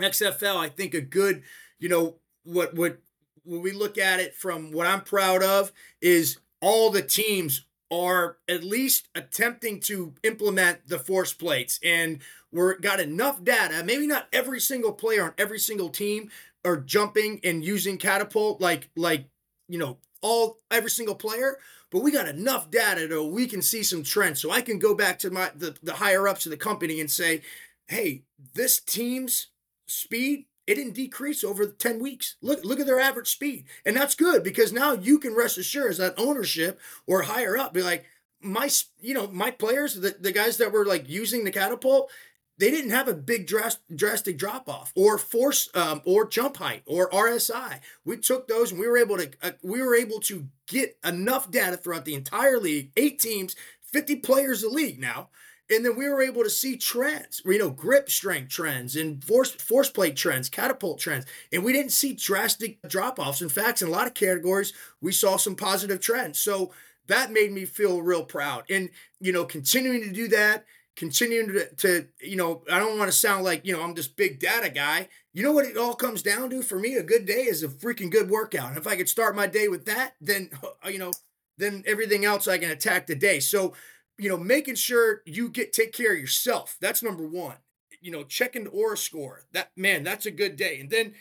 XFL, 0.00 0.56
I 0.56 0.68
think 0.68 0.94
a 0.94 1.00
good, 1.00 1.44
you 1.78 1.88
know, 1.88 2.16
what, 2.42 2.74
what, 2.74 2.98
when 3.44 3.62
we 3.62 3.70
look 3.70 3.98
at 3.98 4.18
it 4.18 4.34
from 4.34 4.72
what 4.72 4.88
I'm 4.88 5.02
proud 5.02 5.44
of 5.44 5.70
is 6.02 6.38
all 6.60 6.90
the 6.90 7.02
teams 7.02 7.66
are 7.90 8.38
at 8.48 8.64
least 8.64 9.08
attempting 9.14 9.80
to 9.80 10.14
implement 10.22 10.88
the 10.88 10.98
force 10.98 11.32
plates. 11.32 11.78
And 11.82 12.20
we're 12.54 12.78
got 12.78 13.00
enough 13.00 13.42
data 13.42 13.82
maybe 13.84 14.06
not 14.06 14.28
every 14.32 14.60
single 14.60 14.92
player 14.92 15.24
on 15.24 15.34
every 15.36 15.58
single 15.58 15.88
team 15.88 16.30
are 16.64 16.76
jumping 16.76 17.40
and 17.44 17.64
using 17.64 17.98
catapult 17.98 18.60
like 18.60 18.88
like 18.96 19.26
you 19.68 19.78
know 19.78 19.98
all 20.22 20.58
every 20.70 20.88
single 20.90 21.16
player 21.16 21.58
but 21.90 22.00
we 22.00 22.10
got 22.10 22.28
enough 22.28 22.70
data 22.70 23.06
to 23.08 23.22
we 23.22 23.46
can 23.46 23.60
see 23.60 23.82
some 23.82 24.02
trends. 24.02 24.40
So 24.40 24.50
i 24.50 24.62
can 24.62 24.78
go 24.78 24.94
back 24.94 25.18
to 25.20 25.30
my 25.30 25.50
the, 25.54 25.76
the 25.82 25.94
higher 25.94 26.26
ups 26.28 26.46
of 26.46 26.50
the 26.50 26.56
company 26.56 27.00
and 27.00 27.10
say 27.10 27.42
hey 27.88 28.22
this 28.54 28.80
team's 28.80 29.48
speed 29.86 30.46
it 30.66 30.76
didn't 30.76 30.94
decrease 30.94 31.44
over 31.44 31.66
10 31.66 32.00
weeks. 32.00 32.36
Look, 32.40 32.64
look 32.64 32.80
at 32.80 32.86
their 32.86 33.00
average 33.00 33.30
speed. 33.30 33.64
And 33.84 33.96
that's 33.96 34.14
good 34.14 34.42
because 34.42 34.72
now 34.72 34.92
you 34.92 35.18
can 35.18 35.34
rest 35.34 35.58
assured 35.58 35.90
as 35.90 35.98
that 35.98 36.14
ownership 36.16 36.80
or 37.06 37.22
higher 37.22 37.56
up, 37.56 37.74
be 37.74 37.82
like, 37.82 38.06
my, 38.40 38.68
you 39.00 39.14
know, 39.14 39.26
my 39.28 39.50
players, 39.50 39.94
the, 39.94 40.16
the 40.18 40.32
guys 40.32 40.56
that 40.58 40.72
were 40.72 40.84
like 40.84 41.08
using 41.08 41.44
the 41.44 41.50
catapult, 41.50 42.10
they 42.56 42.70
didn't 42.70 42.90
have 42.90 43.08
a 43.08 43.14
big 43.14 43.46
drast, 43.46 43.80
drastic 43.94 44.38
drop 44.38 44.68
off 44.68 44.92
or 44.94 45.18
force 45.18 45.68
um, 45.74 46.00
or 46.04 46.26
jump 46.26 46.58
height 46.58 46.82
or 46.86 47.10
RSI. 47.10 47.80
We 48.04 48.16
took 48.18 48.46
those 48.46 48.70
and 48.70 48.80
we 48.80 48.86
were 48.86 48.98
able 48.98 49.18
to 49.18 49.30
uh, 49.42 49.50
we 49.62 49.82
were 49.82 49.96
able 49.96 50.20
to 50.20 50.48
get 50.66 50.96
enough 51.04 51.50
data 51.50 51.76
throughout 51.76 52.04
the 52.04 52.14
entire 52.14 52.60
league, 52.60 52.92
eight 52.96 53.18
teams, 53.18 53.56
50 53.80 54.16
players 54.16 54.62
a 54.62 54.68
league 54.68 55.00
now 55.00 55.30
and 55.70 55.84
then 55.84 55.96
we 55.96 56.08
were 56.08 56.20
able 56.20 56.42
to 56.42 56.50
see 56.50 56.76
trends, 56.76 57.40
you 57.44 57.58
know, 57.58 57.70
grip 57.70 58.10
strength 58.10 58.50
trends 58.50 58.96
and 58.96 59.24
force 59.24 59.50
force 59.52 59.88
plate 59.88 60.16
trends, 60.16 60.48
catapult 60.48 60.98
trends. 60.98 61.24
And 61.52 61.64
we 61.64 61.72
didn't 61.72 61.92
see 61.92 62.12
drastic 62.12 62.78
drop-offs. 62.86 63.40
In 63.40 63.48
fact, 63.48 63.80
in 63.80 63.88
a 63.88 63.90
lot 63.90 64.06
of 64.06 64.14
categories, 64.14 64.74
we 65.00 65.12
saw 65.12 65.36
some 65.36 65.56
positive 65.56 66.00
trends. 66.00 66.38
So 66.38 66.72
that 67.06 67.32
made 67.32 67.52
me 67.52 67.64
feel 67.64 68.02
real 68.02 68.24
proud. 68.24 68.64
And, 68.68 68.90
you 69.20 69.32
know, 69.32 69.44
continuing 69.44 70.02
to 70.02 70.12
do 70.12 70.28
that, 70.28 70.66
continuing 70.96 71.48
to, 71.48 71.74
to 71.76 72.08
you 72.20 72.36
know, 72.36 72.62
I 72.70 72.78
don't 72.78 72.98
want 72.98 73.10
to 73.10 73.16
sound 73.16 73.44
like, 73.44 73.64
you 73.64 73.74
know, 73.74 73.82
I'm 73.82 73.94
this 73.94 74.08
big 74.08 74.38
data 74.40 74.68
guy. 74.68 75.08
You 75.32 75.42
know 75.42 75.52
what 75.52 75.66
it 75.66 75.78
all 75.78 75.94
comes 75.94 76.22
down 76.22 76.50
to 76.50 76.62
for 76.62 76.78
me? 76.78 76.94
A 76.96 77.02
good 77.02 77.24
day 77.24 77.44
is 77.44 77.62
a 77.62 77.68
freaking 77.68 78.10
good 78.10 78.28
workout. 78.28 78.68
And 78.68 78.78
if 78.78 78.86
I 78.86 78.96
could 78.96 79.08
start 79.08 79.34
my 79.34 79.46
day 79.46 79.68
with 79.68 79.86
that, 79.86 80.14
then, 80.20 80.50
you 80.90 80.98
know, 80.98 81.12
then 81.56 81.84
everything 81.86 82.24
else 82.24 82.48
I 82.48 82.58
can 82.58 82.70
attack 82.70 83.06
the 83.06 83.14
day. 83.14 83.40
So 83.40 83.74
you 84.18 84.28
know, 84.28 84.36
making 84.36 84.76
sure 84.76 85.22
you 85.26 85.48
get 85.48 85.72
take 85.72 85.92
care 85.92 86.12
of 86.12 86.18
yourself. 86.20 86.76
That's 86.80 87.02
number 87.02 87.26
one. 87.26 87.56
You 88.00 88.10
know, 88.12 88.24
checking 88.24 88.64
the 88.64 88.70
Oura 88.70 88.98
score. 88.98 89.44
That 89.52 89.70
man, 89.76 90.04
that's 90.04 90.26
a 90.26 90.30
good 90.30 90.56
day. 90.56 90.78
And 90.80 90.90
then 90.90 91.14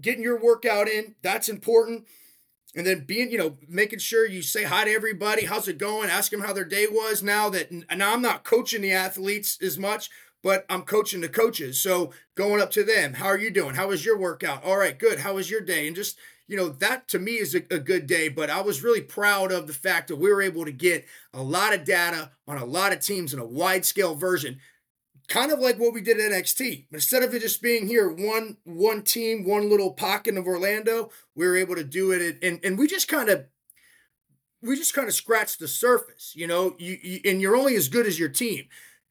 getting 0.00 0.22
your 0.22 0.38
workout 0.40 0.88
in, 0.88 1.14
that's 1.22 1.48
important. 1.48 2.06
and 2.74 2.86
then 2.86 3.00
being, 3.06 3.30
you 3.30 3.38
know, 3.38 3.56
making 3.66 3.98
sure 4.00 4.26
you 4.26 4.42
say 4.42 4.64
hi 4.64 4.84
to 4.84 4.90
everybody. 4.92 5.46
How's 5.46 5.66
it 5.66 5.78
going? 5.78 6.10
Ask 6.10 6.30
them 6.30 6.42
how 6.42 6.52
their 6.52 6.64
day 6.64 6.86
was. 6.86 7.22
Now 7.22 7.48
that 7.50 7.72
now 7.72 8.12
I'm 8.12 8.22
not 8.22 8.44
coaching 8.44 8.82
the 8.82 8.92
athletes 8.92 9.58
as 9.62 9.78
much, 9.78 10.10
but 10.42 10.66
I'm 10.68 10.82
coaching 10.82 11.22
the 11.22 11.28
coaches. 11.28 11.80
So 11.80 12.12
going 12.34 12.60
up 12.60 12.70
to 12.72 12.84
them, 12.84 13.14
how 13.14 13.26
are 13.26 13.38
you 13.38 13.50
doing? 13.50 13.74
How 13.76 13.88
was 13.88 14.04
your 14.04 14.18
workout? 14.18 14.62
All 14.62 14.76
right, 14.76 14.98
good. 14.98 15.20
How 15.20 15.34
was 15.34 15.50
your 15.50 15.62
day? 15.62 15.86
And 15.86 15.96
just 15.96 16.18
you 16.48 16.56
know, 16.56 16.68
that 16.68 17.08
to 17.08 17.18
me 17.18 17.32
is 17.32 17.54
a, 17.54 17.62
a, 17.70 17.78
good 17.78 18.06
day. 18.06 18.28
But 18.28 18.50
I 18.50 18.60
was 18.60 18.82
really 18.82 19.00
proud 19.00 19.50
of 19.50 19.66
the 19.66 19.72
fact 19.72 20.08
that 20.08 20.16
we 20.16 20.30
were 20.30 20.42
able 20.42 20.64
to 20.64 20.72
get 20.72 21.04
a 21.34 21.42
lot 21.42 21.74
of 21.74 21.84
data 21.84 22.30
on 22.46 22.58
a 22.58 22.64
lot 22.64 22.92
of 22.92 23.00
teams 23.00 23.34
in 23.34 23.40
a 23.40 23.46
wide 23.46 23.84
scale 23.84 24.14
version, 24.14 24.60
kind 25.28 25.50
of 25.50 25.58
like 25.58 25.78
what 25.78 25.92
we 25.92 26.00
did 26.00 26.20
at 26.20 26.32
NXT. 26.32 26.86
Instead 26.92 27.22
of 27.22 27.34
it 27.34 27.42
just 27.42 27.62
being 27.62 27.86
here 27.88 28.08
one 28.08 28.58
one 28.64 29.02
team, 29.02 29.44
one 29.44 29.68
little 29.68 29.92
pocket 29.92 30.36
of 30.36 30.46
Orlando, 30.46 31.10
we 31.34 31.46
were 31.46 31.56
able 31.56 31.74
to 31.74 31.84
do 31.84 32.12
it, 32.12 32.38
and 32.42 32.60
and 32.64 32.78
we 32.78 32.86
just 32.86 33.08
kind 33.08 33.28
of 33.28 33.46
we 34.62 34.76
just 34.76 34.94
kind 34.94 35.08
of 35.08 35.14
scratched 35.14 35.58
the 35.58 35.68
surface, 35.68 36.32
you 36.34 36.46
know. 36.46 36.76
You, 36.78 36.98
you 37.02 37.20
and 37.24 37.40
you're 37.40 37.56
only 37.56 37.74
as 37.76 37.88
good 37.88 38.06
as 38.06 38.18
your 38.18 38.28
team 38.28 38.66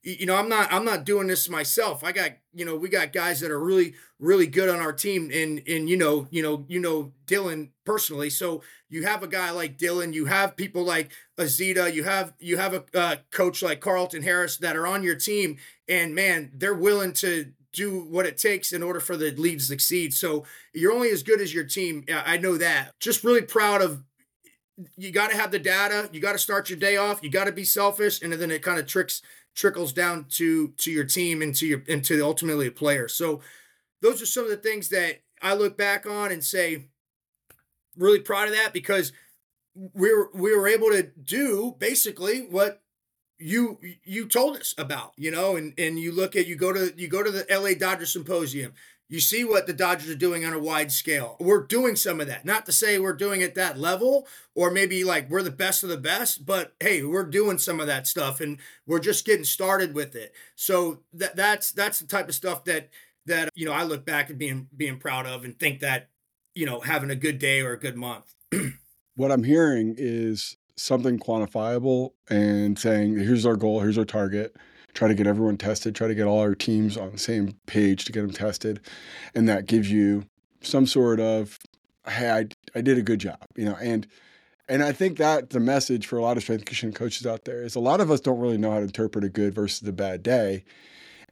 you 0.06 0.24
know 0.24 0.36
i'm 0.36 0.48
not 0.48 0.72
i'm 0.72 0.84
not 0.84 1.04
doing 1.04 1.26
this 1.26 1.48
myself. 1.48 2.04
I 2.04 2.12
got 2.12 2.30
you 2.54 2.64
know 2.64 2.76
we 2.76 2.88
got 2.88 3.12
guys 3.12 3.40
that 3.40 3.50
are 3.50 3.58
really 3.58 3.94
really 4.20 4.46
good 4.46 4.68
on 4.68 4.78
our 4.78 4.92
team 4.92 5.30
and 5.34 5.60
and 5.66 5.88
you 5.88 5.96
know 5.96 6.28
you 6.30 6.42
know 6.42 6.64
you 6.68 6.80
know 6.80 7.12
dylan 7.26 7.70
personally. 7.84 8.30
So 8.30 8.62
you 8.88 9.02
have 9.04 9.24
a 9.24 9.28
guy 9.28 9.50
like 9.50 9.76
dylan 9.76 10.14
you 10.14 10.26
have 10.26 10.56
people 10.56 10.84
like 10.84 11.10
azita 11.38 11.92
you 11.92 12.04
have 12.04 12.34
you 12.38 12.56
have 12.56 12.72
a 12.74 12.84
uh, 12.94 13.16
coach 13.32 13.62
like 13.62 13.80
carlton 13.80 14.22
harris 14.22 14.56
that 14.58 14.76
are 14.76 14.86
on 14.86 15.02
your 15.02 15.16
team. 15.16 15.56
And 15.88 16.14
man 16.14 16.52
they're 16.54 16.74
willing 16.74 17.12
to 17.14 17.52
do 17.72 18.00
what 18.04 18.26
it 18.26 18.38
takes 18.38 18.72
in 18.72 18.82
order 18.82 19.00
for 19.00 19.16
the 19.16 19.32
lead 19.32 19.58
to 19.58 19.64
succeed. 19.64 20.14
So 20.14 20.44
you're 20.72 20.92
only 20.92 21.10
as 21.10 21.22
good 21.22 21.40
as 21.40 21.52
your 21.52 21.64
team. 21.64 22.04
I 22.08 22.38
know 22.38 22.56
that. 22.56 22.92
Just 23.00 23.22
really 23.22 23.42
proud 23.42 23.82
of 23.82 24.02
you 24.96 25.10
got 25.10 25.30
to 25.30 25.36
have 25.36 25.50
the 25.50 25.58
data. 25.58 26.08
You 26.12 26.20
got 26.20 26.32
to 26.32 26.38
start 26.38 26.70
your 26.70 26.78
day 26.78 26.96
off. 26.96 27.22
You 27.22 27.30
got 27.30 27.44
to 27.44 27.52
be 27.52 27.64
selfish. 27.64 28.22
And 28.22 28.32
then 28.32 28.50
it 28.50 28.62
kind 28.62 28.78
of 28.78 28.86
tricks 28.86 29.20
trickles 29.56 29.92
down 29.92 30.26
to 30.28 30.68
to 30.76 30.92
your 30.92 31.04
team 31.04 31.42
and 31.42 31.54
to 31.56 31.66
your 31.66 31.82
and 31.88 32.04
to 32.04 32.22
ultimately 32.22 32.68
a 32.68 32.70
player. 32.70 33.08
So 33.08 33.40
those 34.02 34.22
are 34.22 34.26
some 34.26 34.44
of 34.44 34.50
the 34.50 34.56
things 34.56 34.90
that 34.90 35.22
I 35.42 35.54
look 35.54 35.76
back 35.76 36.06
on 36.06 36.30
and 36.30 36.44
say 36.44 36.84
really 37.96 38.20
proud 38.20 38.48
of 38.48 38.54
that 38.54 38.72
because 38.72 39.12
we 39.74 40.14
were 40.14 40.30
we 40.34 40.54
were 40.54 40.68
able 40.68 40.90
to 40.90 41.02
do 41.02 41.74
basically 41.78 42.40
what 42.42 42.82
you 43.38 43.78
you 44.04 44.26
told 44.28 44.56
us 44.56 44.74
about, 44.78 45.12
you 45.16 45.30
know, 45.30 45.56
and 45.56 45.74
and 45.78 45.98
you 45.98 46.12
look 46.12 46.36
at 46.36 46.46
you 46.46 46.56
go 46.56 46.72
to 46.72 46.92
you 46.96 47.08
go 47.08 47.22
to 47.22 47.30
the 47.30 47.46
LA 47.50 47.74
Dodger 47.78 48.06
Symposium, 48.06 48.72
you 49.08 49.20
see 49.20 49.44
what 49.44 49.66
the 49.66 49.72
Dodgers 49.72 50.10
are 50.10 50.16
doing 50.16 50.44
on 50.44 50.52
a 50.52 50.58
wide 50.58 50.90
scale. 50.90 51.36
We're 51.38 51.62
doing 51.62 51.94
some 51.94 52.20
of 52.20 52.26
that. 52.26 52.44
Not 52.44 52.66
to 52.66 52.72
say 52.72 52.98
we're 52.98 53.12
doing 53.12 53.40
it 53.40 53.54
that 53.54 53.78
level 53.78 54.26
or 54.54 54.70
maybe 54.70 55.04
like 55.04 55.30
we're 55.30 55.42
the 55.42 55.50
best 55.50 55.84
of 55.84 55.88
the 55.88 55.96
best, 55.96 56.44
but 56.44 56.74
hey, 56.80 57.02
we're 57.02 57.24
doing 57.24 57.58
some 57.58 57.78
of 57.78 57.86
that 57.86 58.06
stuff 58.06 58.40
and 58.40 58.58
we're 58.86 58.98
just 58.98 59.24
getting 59.24 59.44
started 59.44 59.94
with 59.94 60.16
it. 60.16 60.32
So 60.56 61.00
that 61.12 61.36
that's 61.36 61.70
that's 61.70 62.00
the 62.00 62.06
type 62.06 62.28
of 62.28 62.34
stuff 62.34 62.64
that 62.64 62.88
that 63.26 63.50
you 63.54 63.64
know 63.64 63.72
I 63.72 63.84
look 63.84 64.04
back 64.04 64.30
at 64.30 64.38
being 64.38 64.68
being 64.76 64.98
proud 64.98 65.26
of 65.26 65.44
and 65.44 65.58
think 65.58 65.80
that 65.80 66.08
you 66.54 66.66
know 66.66 66.80
having 66.80 67.10
a 67.10 67.16
good 67.16 67.38
day 67.38 67.60
or 67.60 67.72
a 67.72 67.78
good 67.78 67.96
month. 67.96 68.34
what 69.14 69.30
I'm 69.30 69.44
hearing 69.44 69.94
is 69.96 70.56
something 70.76 71.18
quantifiable 71.18 72.12
and 72.28 72.78
saying 72.78 73.18
here's 73.18 73.46
our 73.46 73.56
goal, 73.56 73.80
here's 73.80 73.98
our 73.98 74.04
target 74.04 74.56
try 74.96 75.08
to 75.08 75.14
get 75.14 75.26
everyone 75.26 75.58
tested, 75.58 75.94
try 75.94 76.08
to 76.08 76.14
get 76.14 76.26
all 76.26 76.40
our 76.40 76.54
teams 76.54 76.96
on 76.96 77.12
the 77.12 77.18
same 77.18 77.54
page 77.66 78.06
to 78.06 78.12
get 78.12 78.22
them 78.22 78.32
tested. 78.32 78.80
And 79.34 79.48
that 79.48 79.66
gives 79.66 79.90
you 79.92 80.24
some 80.62 80.86
sort 80.86 81.20
of, 81.20 81.58
hey, 82.08 82.30
I, 82.30 82.46
I 82.76 82.80
did 82.80 82.98
a 82.98 83.02
good 83.02 83.20
job, 83.20 83.44
you 83.54 83.66
know, 83.66 83.76
and 83.80 84.06
and 84.68 84.82
I 84.82 84.90
think 84.90 85.18
that 85.18 85.50
the 85.50 85.60
message 85.60 86.08
for 86.08 86.18
a 86.18 86.22
lot 86.22 86.36
of 86.36 86.42
strength 86.42 86.64
conditioning 86.64 86.92
coaches 86.92 87.24
out 87.24 87.44
there 87.44 87.62
is 87.62 87.76
a 87.76 87.80
lot 87.80 88.00
of 88.00 88.10
us 88.10 88.20
don't 88.20 88.40
really 88.40 88.58
know 88.58 88.72
how 88.72 88.78
to 88.78 88.86
interpret 88.86 89.22
a 89.22 89.28
good 89.28 89.54
versus 89.54 89.86
a 89.86 89.92
bad 89.92 90.24
day. 90.24 90.64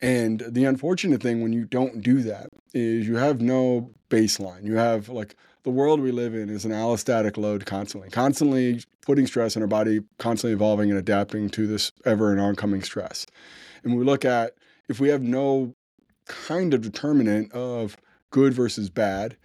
And 0.00 0.40
the 0.48 0.66
unfortunate 0.66 1.20
thing 1.20 1.42
when 1.42 1.52
you 1.52 1.64
don't 1.64 2.00
do 2.00 2.22
that 2.22 2.50
is 2.74 3.08
you 3.08 3.16
have 3.16 3.40
no 3.40 3.90
baseline. 4.08 4.64
You 4.64 4.76
have 4.76 5.08
like 5.08 5.34
the 5.64 5.70
world 5.70 5.98
we 5.98 6.12
live 6.12 6.34
in 6.34 6.50
is 6.50 6.64
an 6.64 6.70
allostatic 6.70 7.36
load 7.38 7.64
constantly, 7.66 8.10
constantly 8.10 8.82
putting 9.00 9.26
stress 9.26 9.56
on 9.56 9.62
our 9.62 9.66
body, 9.66 10.00
constantly 10.18 10.52
evolving 10.52 10.90
and 10.90 10.98
adapting 10.98 11.48
to 11.50 11.66
this 11.66 11.90
ever 12.04 12.30
and 12.30 12.40
oncoming 12.40 12.82
stress. 12.82 13.26
And 13.82 13.96
we 13.96 14.04
look 14.04 14.24
at 14.24 14.54
if 14.88 15.00
we 15.00 15.08
have 15.08 15.22
no 15.22 15.74
kind 16.26 16.74
of 16.74 16.82
determinant 16.82 17.50
of 17.52 17.96
good 18.30 18.52
versus 18.52 18.90
bad, 18.90 19.36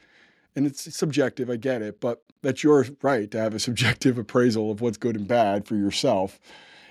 and 0.56 0.66
it's 0.66 0.94
subjective, 0.96 1.50
I 1.50 1.56
get 1.56 1.82
it, 1.82 2.02
but 2.02 2.22
that's 2.42 2.64
your 2.64 2.86
right 3.02 3.32
to 3.32 3.40
have 3.40 3.54
a 3.54 3.60
subjective 3.60 4.18
appraisal 4.20 4.72
of 4.72 4.82
what's 4.82 4.98
good 4.98 5.16
and 5.16 5.28
bad 5.28 5.66
for 5.66 5.76
yourself. 5.76 6.40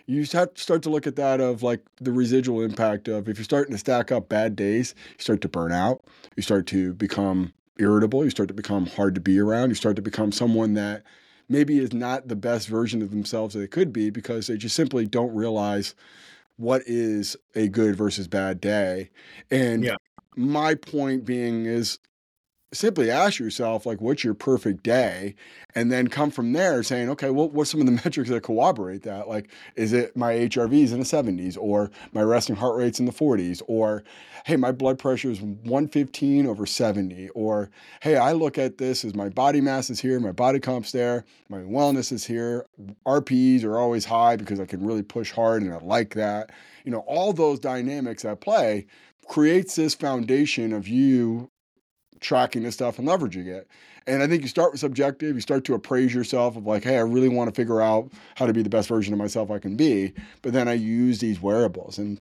You 0.06 0.24
start 0.24 0.56
to 0.56 0.88
look 0.88 1.06
at 1.06 1.16
that 1.16 1.38
of 1.38 1.62
like 1.62 1.80
the 2.00 2.12
residual 2.12 2.62
impact 2.62 3.08
of 3.08 3.28
if 3.28 3.36
you're 3.36 3.44
starting 3.44 3.72
to 3.72 3.78
stack 3.78 4.10
up 4.10 4.30
bad 4.30 4.56
days, 4.56 4.94
you 5.10 5.22
start 5.22 5.42
to 5.42 5.48
burn 5.48 5.70
out, 5.70 6.02
you 6.34 6.42
start 6.42 6.66
to 6.68 6.94
become 6.94 7.52
irritable, 7.78 8.24
you 8.24 8.30
start 8.30 8.48
to 8.48 8.54
become 8.54 8.86
hard 8.86 9.14
to 9.14 9.20
be 9.20 9.38
around, 9.38 9.70
you 9.70 9.74
start 9.74 9.96
to 9.96 10.02
become 10.02 10.32
someone 10.32 10.74
that 10.74 11.04
maybe 11.48 11.78
is 11.78 11.92
not 11.92 12.28
the 12.28 12.36
best 12.36 12.68
version 12.68 13.02
of 13.02 13.10
themselves 13.10 13.54
that 13.54 13.60
they 13.60 13.66
could 13.66 13.92
be 13.92 14.10
because 14.10 14.46
they 14.46 14.56
just 14.56 14.76
simply 14.76 15.06
don't 15.06 15.34
realize 15.34 15.94
what 16.56 16.82
is 16.86 17.36
a 17.54 17.68
good 17.68 17.96
versus 17.96 18.28
bad 18.28 18.60
day. 18.60 19.10
And 19.50 19.84
yeah. 19.84 19.96
my 20.36 20.74
point 20.74 21.24
being 21.24 21.66
is 21.66 21.98
simply 22.72 23.10
ask 23.10 23.38
yourself 23.38 23.86
like 23.86 24.00
what's 24.00 24.22
your 24.22 24.34
perfect 24.34 24.82
day? 24.82 25.34
And 25.74 25.90
then 25.90 26.08
come 26.08 26.30
from 26.30 26.52
there 26.52 26.82
saying 26.82 27.08
okay 27.10 27.30
well 27.30 27.48
what's 27.48 27.70
some 27.70 27.80
of 27.80 27.86
the 27.86 27.92
metrics 28.04 28.28
that 28.30 28.42
corroborate 28.42 29.02
that? 29.02 29.28
Like 29.28 29.50
is 29.76 29.92
it 29.92 30.16
my 30.16 30.34
hrvs 30.34 30.92
in 30.92 30.98
the 30.98 31.04
70s 31.04 31.56
or 31.58 31.90
my 32.12 32.22
resting 32.22 32.56
heart 32.56 32.76
rates 32.76 33.00
in 33.00 33.06
the 33.06 33.12
40s 33.12 33.62
or 33.66 34.04
hey 34.44 34.56
my 34.56 34.72
blood 34.72 34.98
pressure 34.98 35.30
is 35.30 35.40
115 35.40 36.46
over 36.46 36.66
70 36.66 37.28
or 37.30 37.70
hey 38.00 38.16
i 38.16 38.32
look 38.32 38.58
at 38.58 38.78
this 38.78 39.04
as 39.04 39.14
my 39.14 39.28
body 39.28 39.60
mass 39.60 39.90
is 39.90 40.00
here 40.00 40.20
my 40.20 40.32
body 40.32 40.60
comp's 40.60 40.92
there 40.92 41.24
my 41.48 41.58
wellness 41.58 42.12
is 42.12 42.24
here 42.24 42.66
rps 43.06 43.64
are 43.64 43.78
always 43.78 44.04
high 44.04 44.36
because 44.36 44.60
i 44.60 44.66
can 44.66 44.84
really 44.84 45.02
push 45.02 45.32
hard 45.32 45.62
and 45.62 45.72
i 45.72 45.78
like 45.78 46.14
that. 46.14 46.50
You 46.84 46.92
know 46.92 47.00
all 47.00 47.32
those 47.32 47.58
dynamics 47.58 48.24
at 48.24 48.40
play 48.40 48.86
creates 49.26 49.76
this 49.76 49.94
foundation 49.94 50.72
of 50.72 50.88
you 50.88 51.50
tracking 52.20 52.62
this 52.62 52.74
stuff 52.74 52.98
and 52.98 53.06
leveraging 53.06 53.46
it. 53.46 53.68
And 54.06 54.22
I 54.22 54.26
think 54.26 54.42
you 54.42 54.48
start 54.48 54.72
with 54.72 54.80
subjective, 54.80 55.34
you 55.34 55.40
start 55.40 55.64
to 55.64 55.74
appraise 55.74 56.14
yourself 56.14 56.56
of 56.56 56.66
like, 56.66 56.84
hey, 56.84 56.96
I 56.96 57.02
really 57.02 57.28
want 57.28 57.52
to 57.52 57.54
figure 57.54 57.80
out 57.80 58.10
how 58.36 58.46
to 58.46 58.52
be 58.52 58.62
the 58.62 58.70
best 58.70 58.88
version 58.88 59.12
of 59.12 59.18
myself 59.18 59.50
I 59.50 59.58
can 59.58 59.76
be. 59.76 60.14
But 60.42 60.52
then 60.52 60.68
I 60.68 60.74
use 60.74 61.18
these 61.18 61.42
wearables. 61.42 61.98
And 61.98 62.18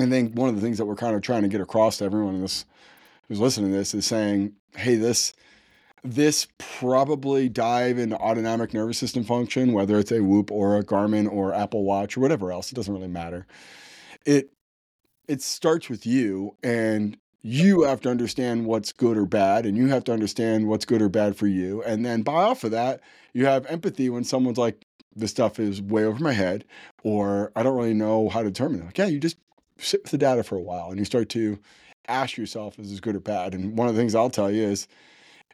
I 0.00 0.06
think 0.06 0.34
one 0.34 0.48
of 0.48 0.56
the 0.56 0.60
things 0.60 0.78
that 0.78 0.86
we're 0.86 0.96
kind 0.96 1.14
of 1.14 1.22
trying 1.22 1.42
to 1.42 1.48
get 1.48 1.60
across 1.60 1.98
to 1.98 2.04
everyone 2.04 2.34
in 2.34 2.40
this 2.40 2.64
who's 3.28 3.40
listening 3.40 3.70
to 3.70 3.76
this 3.76 3.94
is 3.94 4.06
saying, 4.06 4.54
hey, 4.76 4.96
this 4.96 5.32
this 6.02 6.48
probably 6.58 7.48
dive 7.48 7.98
into 7.98 8.16
autonomic 8.16 8.72
nervous 8.72 8.98
system 8.98 9.22
function, 9.22 9.72
whether 9.72 9.98
it's 9.98 10.10
a 10.10 10.20
Whoop 10.22 10.50
or 10.50 10.78
a 10.78 10.82
Garmin 10.82 11.30
or 11.30 11.52
Apple 11.52 11.84
Watch 11.84 12.16
or 12.16 12.20
whatever 12.20 12.50
else, 12.52 12.72
it 12.72 12.74
doesn't 12.74 12.92
really 12.92 13.06
matter. 13.06 13.46
It 14.24 14.50
it 15.28 15.42
starts 15.42 15.88
with 15.88 16.06
you 16.06 16.56
and 16.62 17.16
you 17.42 17.82
have 17.82 18.00
to 18.02 18.10
understand 18.10 18.66
what's 18.66 18.92
good 18.92 19.16
or 19.16 19.26
bad, 19.26 19.66
and 19.66 19.76
you 19.76 19.86
have 19.88 20.04
to 20.04 20.12
understand 20.12 20.68
what's 20.68 20.84
good 20.84 21.00
or 21.00 21.08
bad 21.08 21.36
for 21.36 21.46
you. 21.46 21.82
And 21.82 22.04
then 22.04 22.22
buy 22.22 22.44
off 22.44 22.64
of 22.64 22.70
that, 22.72 23.00
you 23.32 23.46
have 23.46 23.66
empathy 23.66 24.10
when 24.10 24.24
someone's 24.24 24.58
like, 24.58 24.84
this 25.16 25.30
stuff 25.30 25.58
is 25.58 25.82
way 25.82 26.04
over 26.04 26.22
my 26.22 26.32
head, 26.32 26.64
or 27.02 27.50
I 27.56 27.62
don't 27.62 27.76
really 27.76 27.94
know 27.94 28.28
how 28.28 28.42
to 28.42 28.50
determine 28.50 28.80
it. 28.80 28.86
Like, 28.86 28.98
yeah, 28.98 29.06
you 29.06 29.18
just 29.18 29.36
sit 29.78 30.02
with 30.02 30.12
the 30.12 30.18
data 30.18 30.42
for 30.42 30.56
a 30.56 30.62
while 30.62 30.90
and 30.90 30.98
you 30.98 31.04
start 31.04 31.28
to 31.30 31.58
ask 32.08 32.36
yourself, 32.36 32.78
is 32.78 32.90
this 32.90 33.00
good 33.00 33.16
or 33.16 33.20
bad? 33.20 33.54
And 33.54 33.76
one 33.76 33.88
of 33.88 33.94
the 33.94 34.00
things 34.00 34.14
I'll 34.14 34.30
tell 34.30 34.50
you 34.50 34.62
is 34.62 34.86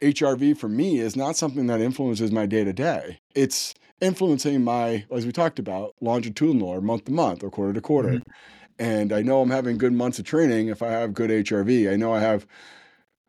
HRV 0.01 0.57
for 0.57 0.69
me 0.69 0.99
is 0.99 1.15
not 1.15 1.35
something 1.35 1.67
that 1.67 1.81
influences 1.81 2.31
my 2.31 2.45
day 2.45 2.63
to 2.63 2.73
day. 2.73 3.19
It's 3.33 3.73
influencing 3.99 4.63
my, 4.63 5.05
as 5.11 5.25
we 5.25 5.31
talked 5.31 5.59
about, 5.59 5.95
longitudinal 6.01 6.67
or 6.67 6.81
month 6.81 7.05
to 7.05 7.11
month 7.11 7.43
or 7.43 7.49
quarter 7.49 7.73
to 7.73 7.81
quarter. 7.81 8.09
Mm-hmm. 8.09 8.31
And 8.79 9.11
I 9.11 9.21
know 9.21 9.41
I'm 9.41 9.49
having 9.49 9.77
good 9.77 9.93
months 9.93 10.19
of 10.19 10.25
training 10.25 10.67
if 10.67 10.81
I 10.81 10.89
have 10.89 11.13
good 11.13 11.29
HRV. 11.29 11.91
I 11.91 11.95
know 11.95 12.13
I 12.13 12.19
have 12.19 12.45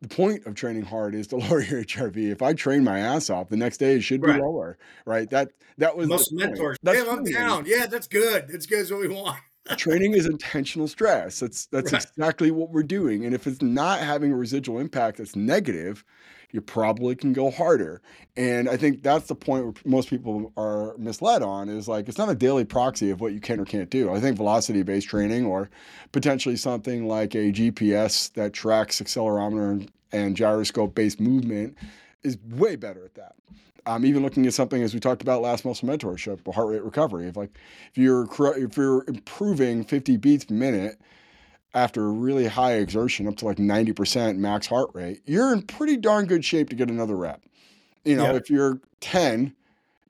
the 0.00 0.08
point 0.08 0.46
of 0.46 0.54
training 0.54 0.82
hard 0.82 1.14
is 1.14 1.26
to 1.28 1.36
lower 1.38 1.60
your 1.62 1.82
HRV. 1.82 2.30
If 2.30 2.42
I 2.42 2.52
train 2.52 2.84
my 2.84 2.98
ass 2.98 3.30
off, 3.30 3.48
the 3.48 3.56
next 3.56 3.78
day 3.78 3.96
it 3.96 4.02
should 4.02 4.20
be 4.20 4.28
right. 4.28 4.40
lower, 4.40 4.78
right? 5.04 5.28
That 5.30 5.50
that 5.78 5.96
was 5.96 6.08
most 6.08 6.32
mentors. 6.32 6.76
That's 6.82 7.04
yeah, 7.04 7.12
I'm 7.12 7.24
down. 7.24 7.64
Yeah, 7.66 7.86
that's 7.86 8.06
good. 8.06 8.48
That's 8.48 8.66
good. 8.66 8.80
That's 8.80 8.90
what 8.90 9.00
we 9.00 9.08
want. 9.08 9.38
training 9.76 10.12
is 10.14 10.26
intentional 10.26 10.88
stress. 10.88 11.40
That's 11.40 11.66
that's 11.66 11.92
right. 11.92 12.04
exactly 12.04 12.50
what 12.50 12.70
we're 12.70 12.82
doing. 12.82 13.24
And 13.24 13.34
if 13.34 13.46
it's 13.46 13.62
not 13.62 14.00
having 14.00 14.32
a 14.32 14.36
residual 14.36 14.78
impact 14.78 15.18
that's 15.18 15.36
negative, 15.36 16.04
you 16.50 16.60
probably 16.60 17.14
can 17.14 17.32
go 17.32 17.50
harder. 17.50 18.00
And 18.36 18.68
I 18.68 18.76
think 18.76 19.02
that's 19.02 19.26
the 19.26 19.34
point 19.34 19.64
where 19.64 19.74
most 19.84 20.08
people 20.08 20.52
are 20.56 20.96
misled 20.96 21.42
on 21.42 21.68
is 21.68 21.88
like 21.88 22.08
it's 22.08 22.18
not 22.18 22.30
a 22.30 22.34
daily 22.34 22.64
proxy 22.64 23.10
of 23.10 23.20
what 23.20 23.32
you 23.32 23.40
can 23.40 23.60
or 23.60 23.64
can't 23.64 23.90
do. 23.90 24.12
I 24.12 24.20
think 24.20 24.36
velocity 24.36 24.82
based 24.82 25.08
training 25.08 25.44
or 25.44 25.68
potentially 26.12 26.56
something 26.56 27.06
like 27.06 27.34
a 27.34 27.52
GPS 27.52 28.32
that 28.34 28.52
tracks 28.52 29.00
accelerometer 29.00 29.88
and 30.12 30.36
gyroscope 30.36 30.94
based 30.94 31.20
movement 31.20 31.76
is 32.22 32.38
way 32.48 32.76
better 32.76 33.04
at 33.04 33.14
that. 33.14 33.34
Um, 33.86 34.04
even 34.04 34.22
looking 34.22 34.46
at 34.46 34.54
something 34.54 34.82
as 34.82 34.92
we 34.92 35.00
talked 35.00 35.22
about 35.22 35.40
last 35.40 35.64
muscle 35.64 35.88
mentorship, 35.88 36.52
heart 36.52 36.68
rate 36.68 36.82
recovery. 36.82 37.26
If 37.26 37.36
like 37.36 37.50
if 37.90 37.98
you're 37.98 38.26
if 38.56 38.76
you're 38.76 39.04
improving 39.06 39.84
50 39.84 40.16
beats 40.16 40.44
per 40.46 40.54
minute 40.54 40.98
after 41.74 42.06
a 42.06 42.10
really 42.10 42.46
high 42.46 42.74
exertion 42.74 43.26
up 43.26 43.36
to 43.36 43.44
like 43.44 43.58
90% 43.58 44.36
max 44.36 44.66
heart 44.66 44.90
rate, 44.94 45.20
you're 45.26 45.52
in 45.52 45.62
pretty 45.62 45.96
darn 45.96 46.26
good 46.26 46.44
shape 46.44 46.70
to 46.70 46.76
get 46.76 46.90
another 46.90 47.16
rep. 47.16 47.42
You 48.04 48.16
know, 48.16 48.32
yep. 48.32 48.42
if 48.42 48.50
you're 48.50 48.80
10, 49.00 49.54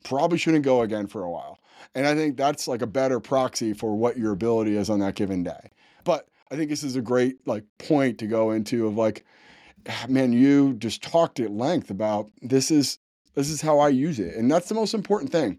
probably 0.04 0.38
shouldn't 0.38 0.64
go 0.64 0.82
again 0.82 1.06
for 1.06 1.22
a 1.22 1.30
while. 1.30 1.58
And 1.94 2.06
I 2.06 2.14
think 2.14 2.36
that's 2.36 2.68
like 2.68 2.82
a 2.82 2.86
better 2.86 3.20
proxy 3.20 3.72
for 3.72 3.96
what 3.96 4.16
your 4.16 4.32
ability 4.32 4.76
is 4.76 4.90
on 4.90 5.00
that 5.00 5.14
given 5.14 5.42
day. 5.42 5.70
But 6.04 6.28
I 6.50 6.56
think 6.56 6.70
this 6.70 6.84
is 6.84 6.96
a 6.96 7.02
great 7.02 7.46
like 7.46 7.64
point 7.78 8.18
to 8.18 8.26
go 8.26 8.50
into 8.52 8.86
of 8.86 8.96
like, 8.96 9.24
man, 10.08 10.32
you 10.32 10.74
just 10.74 11.02
talked 11.02 11.40
at 11.40 11.50
length 11.50 11.90
about 11.90 12.30
this 12.42 12.70
is 12.70 12.98
this 13.34 13.50
is 13.50 13.60
how 13.60 13.78
I 13.78 13.88
use 13.88 14.18
it. 14.18 14.34
And 14.34 14.50
that's 14.50 14.68
the 14.68 14.74
most 14.74 14.94
important 14.94 15.30
thing. 15.30 15.58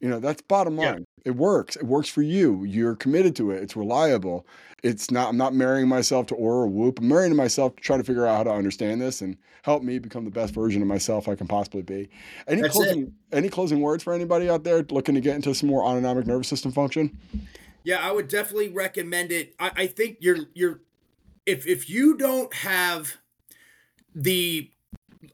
You 0.00 0.08
know, 0.08 0.20
that's 0.20 0.42
bottom 0.42 0.76
line. 0.76 0.98
Yeah. 0.98 1.13
It 1.24 1.36
works. 1.36 1.76
It 1.76 1.84
works 1.84 2.08
for 2.08 2.22
you. 2.22 2.64
You're 2.64 2.96
committed 2.96 3.34
to 3.36 3.50
it. 3.50 3.62
It's 3.62 3.76
reliable. 3.76 4.46
It's 4.82 5.10
not, 5.10 5.30
I'm 5.30 5.38
not 5.38 5.54
marrying 5.54 5.88
myself 5.88 6.26
to 6.26 6.34
Oura 6.34 6.40
or 6.40 6.66
Whoop. 6.66 6.98
I'm 6.98 7.08
marrying 7.08 7.34
myself 7.34 7.76
to 7.76 7.82
try 7.82 7.96
to 7.96 8.04
figure 8.04 8.26
out 8.26 8.36
how 8.36 8.42
to 8.44 8.50
understand 8.50 9.00
this 9.00 9.22
and 9.22 9.38
help 9.62 9.82
me 9.82 9.98
become 9.98 10.26
the 10.26 10.30
best 10.30 10.52
version 10.52 10.82
of 10.82 10.88
myself 10.88 11.26
I 11.26 11.34
can 11.34 11.46
possibly 11.46 11.80
be. 11.80 12.10
Any 12.46 12.60
that's 12.60 12.74
closing, 12.74 13.02
it. 13.04 13.36
any 13.36 13.48
closing 13.48 13.80
words 13.80 14.02
for 14.02 14.12
anybody 14.12 14.50
out 14.50 14.64
there 14.64 14.82
looking 14.90 15.14
to 15.14 15.22
get 15.22 15.36
into 15.36 15.54
some 15.54 15.70
more 15.70 15.82
autonomic 15.82 16.26
nervous 16.26 16.48
system 16.48 16.70
function? 16.70 17.18
Yeah, 17.82 18.06
I 18.06 18.12
would 18.12 18.28
definitely 18.28 18.68
recommend 18.68 19.32
it. 19.32 19.54
I, 19.58 19.70
I 19.74 19.86
think 19.86 20.18
you're, 20.20 20.40
you're, 20.52 20.80
if, 21.46 21.66
if 21.66 21.88
you 21.88 22.18
don't 22.18 22.52
have 22.52 23.16
the 24.14 24.70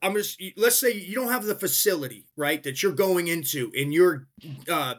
I'm 0.03 0.15
just 0.15 0.41
let's 0.57 0.79
say 0.79 0.93
you 0.93 1.15
don't 1.15 1.33
have 1.33 1.45
the 1.45 1.55
facility 1.55 2.27
right 2.37 2.63
that 2.63 2.83
you're 2.83 2.93
going 2.93 3.29
into 3.29 3.73
and 3.77 3.93
you're 3.93 4.27
uh, 4.71 4.95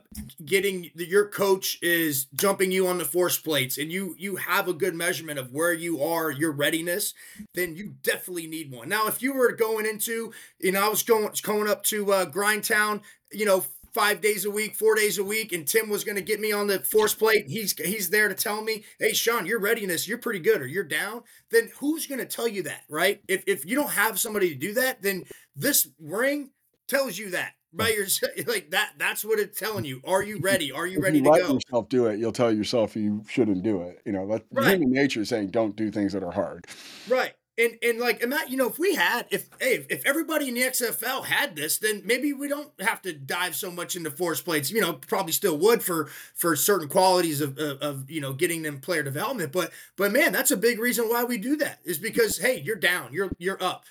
getting 0.45 0.91
your 0.95 1.27
coach 1.27 1.77
is 1.81 2.25
jumping 2.33 2.71
you 2.71 2.87
on 2.87 2.97
the 2.97 3.05
force 3.05 3.37
plates 3.37 3.77
and 3.77 3.91
you 3.91 4.15
you 4.17 4.35
have 4.37 4.67
a 4.67 4.73
good 4.73 4.95
measurement 4.95 5.39
of 5.39 5.51
where 5.51 5.73
you 5.73 6.01
are 6.01 6.31
your 6.31 6.51
readiness 6.51 7.13
then 7.53 7.75
you 7.75 7.95
definitely 8.03 8.47
need 8.47 8.71
one. 8.71 8.89
Now 8.89 9.07
if 9.07 9.21
you 9.21 9.33
were 9.33 9.51
going 9.51 9.85
into 9.85 10.33
you 10.59 10.71
know 10.71 10.85
I 10.85 10.89
was 10.89 11.03
going 11.03 11.29
going 11.43 11.69
up 11.69 11.83
to 11.85 12.11
uh, 12.11 12.25
Grindtown 12.25 13.01
you 13.31 13.45
know 13.45 13.63
five 13.93 14.21
days 14.21 14.45
a 14.45 14.51
week, 14.51 14.75
four 14.75 14.95
days 14.95 15.17
a 15.17 15.23
week, 15.23 15.51
and 15.51 15.67
Tim 15.67 15.89
was 15.89 16.03
going 16.03 16.15
to 16.15 16.21
get 16.21 16.39
me 16.39 16.51
on 16.51 16.67
the 16.67 16.79
force 16.79 17.13
plate. 17.13 17.45
He's 17.47 17.73
he's 17.79 18.09
there 18.09 18.27
to 18.27 18.35
tell 18.35 18.61
me, 18.61 18.83
hey, 18.99 19.13
Sean, 19.13 19.45
your 19.45 19.59
readiness, 19.59 20.07
you're 20.07 20.17
pretty 20.17 20.39
good, 20.39 20.61
or 20.61 20.67
you're 20.67 20.83
down. 20.83 21.23
Then 21.49 21.69
who's 21.79 22.07
going 22.07 22.19
to 22.19 22.25
tell 22.25 22.47
you 22.47 22.63
that, 22.63 22.83
right? 22.89 23.21
If 23.27 23.43
if 23.47 23.65
you 23.65 23.75
don't 23.75 23.91
have 23.91 24.19
somebody 24.19 24.49
to 24.49 24.55
do 24.55 24.73
that, 24.75 25.01
then 25.01 25.23
this 25.55 25.87
ring 25.99 26.51
tells 26.87 27.17
you 27.17 27.31
that 27.31 27.53
by 27.73 27.89
yourself. 27.89 28.31
Like 28.47 28.71
that. 28.71 28.93
That's 28.97 29.23
what 29.23 29.39
it's 29.39 29.57
telling 29.57 29.85
you. 29.85 30.01
Are 30.03 30.23
you 30.23 30.39
ready? 30.39 30.71
Are 30.71 30.87
you 30.87 30.99
ready 30.99 31.19
if 31.19 31.25
you 31.25 31.31
to 31.31 31.31
let 31.31 31.47
go? 31.47 31.53
yourself 31.53 31.89
do 31.89 32.07
it. 32.07 32.19
You'll 32.19 32.31
tell 32.31 32.51
yourself 32.51 32.95
you 32.95 33.23
shouldn't 33.29 33.63
do 33.63 33.81
it. 33.83 34.01
You 34.05 34.11
know, 34.11 34.27
that 34.27 34.43
right. 34.51 34.71
human 34.71 34.91
nature 34.91 35.21
is 35.21 35.29
saying 35.29 35.51
don't 35.51 35.75
do 35.75 35.91
things 35.91 36.13
that 36.13 36.23
are 36.23 36.31
hard. 36.31 36.67
Right 37.07 37.33
and 37.61 37.77
and 37.83 37.99
like 37.99 38.19
that 38.21 38.49
you 38.49 38.57
know 38.57 38.67
if 38.67 38.79
we 38.79 38.95
had 38.95 39.25
if 39.29 39.49
hey 39.59 39.85
if 39.89 40.05
everybody 40.05 40.47
in 40.47 40.55
the 40.55 40.61
XFL 40.61 41.25
had 41.25 41.55
this 41.55 41.77
then 41.77 42.01
maybe 42.05 42.33
we 42.33 42.47
don't 42.47 42.69
have 42.81 43.01
to 43.01 43.13
dive 43.13 43.55
so 43.55 43.69
much 43.69 43.95
into 43.95 44.09
force 44.09 44.41
plates 44.41 44.71
you 44.71 44.81
know 44.81 44.93
probably 44.93 45.31
still 45.31 45.57
would 45.57 45.83
for 45.83 46.05
for 46.33 46.55
certain 46.55 46.87
qualities 46.87 47.41
of, 47.41 47.57
of, 47.57 47.79
of 47.81 48.09
you 48.09 48.21
know 48.21 48.33
getting 48.33 48.63
them 48.63 48.79
player 48.79 49.03
development. 49.03 49.51
But 49.51 49.71
but 49.95 50.11
man 50.11 50.31
that's 50.31 50.51
a 50.51 50.57
big 50.57 50.79
reason 50.79 51.07
why 51.07 51.23
we 51.23 51.37
do 51.37 51.55
that 51.57 51.79
is 51.83 51.97
because 51.97 52.37
hey 52.37 52.59
you're 52.59 52.75
down 52.75 53.13
you're 53.13 53.31
you're 53.37 53.61
up. 53.61 53.85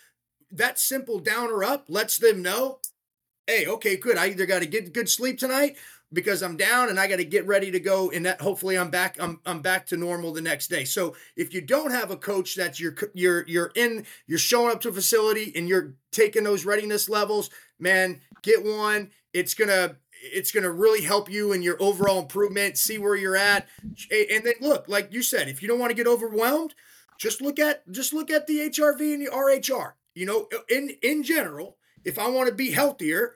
That 0.52 0.80
simple 0.80 1.20
down 1.20 1.50
or 1.50 1.62
up 1.62 1.84
lets 1.88 2.18
them 2.18 2.42
know 2.42 2.80
hey 3.46 3.66
okay 3.66 3.96
good 3.96 4.16
I 4.16 4.26
either 4.26 4.46
got 4.46 4.60
to 4.60 4.66
get 4.66 4.92
good 4.92 5.08
sleep 5.08 5.38
tonight 5.38 5.76
because 6.12 6.42
I'm 6.42 6.56
down 6.56 6.88
and 6.88 6.98
I 6.98 7.06
got 7.06 7.16
to 7.16 7.24
get 7.24 7.46
ready 7.46 7.70
to 7.70 7.80
go 7.80 8.10
and 8.10 8.26
that 8.26 8.40
hopefully 8.40 8.76
I'm 8.76 8.90
back 8.90 9.16
I'm 9.20 9.40
I'm 9.46 9.60
back 9.60 9.86
to 9.86 9.96
normal 9.96 10.32
the 10.32 10.40
next 10.40 10.68
day. 10.68 10.84
So 10.84 11.14
if 11.36 11.54
you 11.54 11.60
don't 11.60 11.92
have 11.92 12.10
a 12.10 12.16
coach 12.16 12.54
that's 12.56 12.80
you're 12.80 12.96
you're 13.14 13.46
you're 13.46 13.72
in 13.74 14.06
you're 14.26 14.38
showing 14.38 14.72
up 14.72 14.80
to 14.82 14.88
a 14.88 14.92
facility 14.92 15.52
and 15.54 15.68
you're 15.68 15.94
taking 16.10 16.44
those 16.44 16.64
readiness 16.64 17.08
levels, 17.08 17.50
man, 17.78 18.20
get 18.42 18.64
one. 18.64 19.10
It's 19.32 19.54
going 19.54 19.68
to 19.68 19.96
it's 20.22 20.52
going 20.52 20.64
to 20.64 20.72
really 20.72 21.02
help 21.02 21.30
you 21.30 21.52
in 21.52 21.62
your 21.62 21.80
overall 21.80 22.20
improvement, 22.20 22.76
see 22.76 22.98
where 22.98 23.16
you're 23.16 23.36
at. 23.36 23.66
And 24.10 24.44
then 24.44 24.54
look, 24.60 24.86
like 24.88 25.12
you 25.12 25.22
said, 25.22 25.48
if 25.48 25.62
you 25.62 25.68
don't 25.68 25.78
want 25.78 25.90
to 25.90 25.96
get 25.96 26.06
overwhelmed, 26.06 26.74
just 27.18 27.40
look 27.40 27.58
at 27.58 27.90
just 27.90 28.12
look 28.12 28.30
at 28.30 28.46
the 28.46 28.58
HRV 28.70 29.00
and 29.00 29.26
the 29.26 29.30
RHR. 29.30 29.92
You 30.14 30.26
know, 30.26 30.48
in 30.68 30.96
in 31.02 31.22
general, 31.22 31.76
if 32.04 32.18
I 32.18 32.28
want 32.28 32.48
to 32.48 32.54
be 32.54 32.72
healthier, 32.72 33.34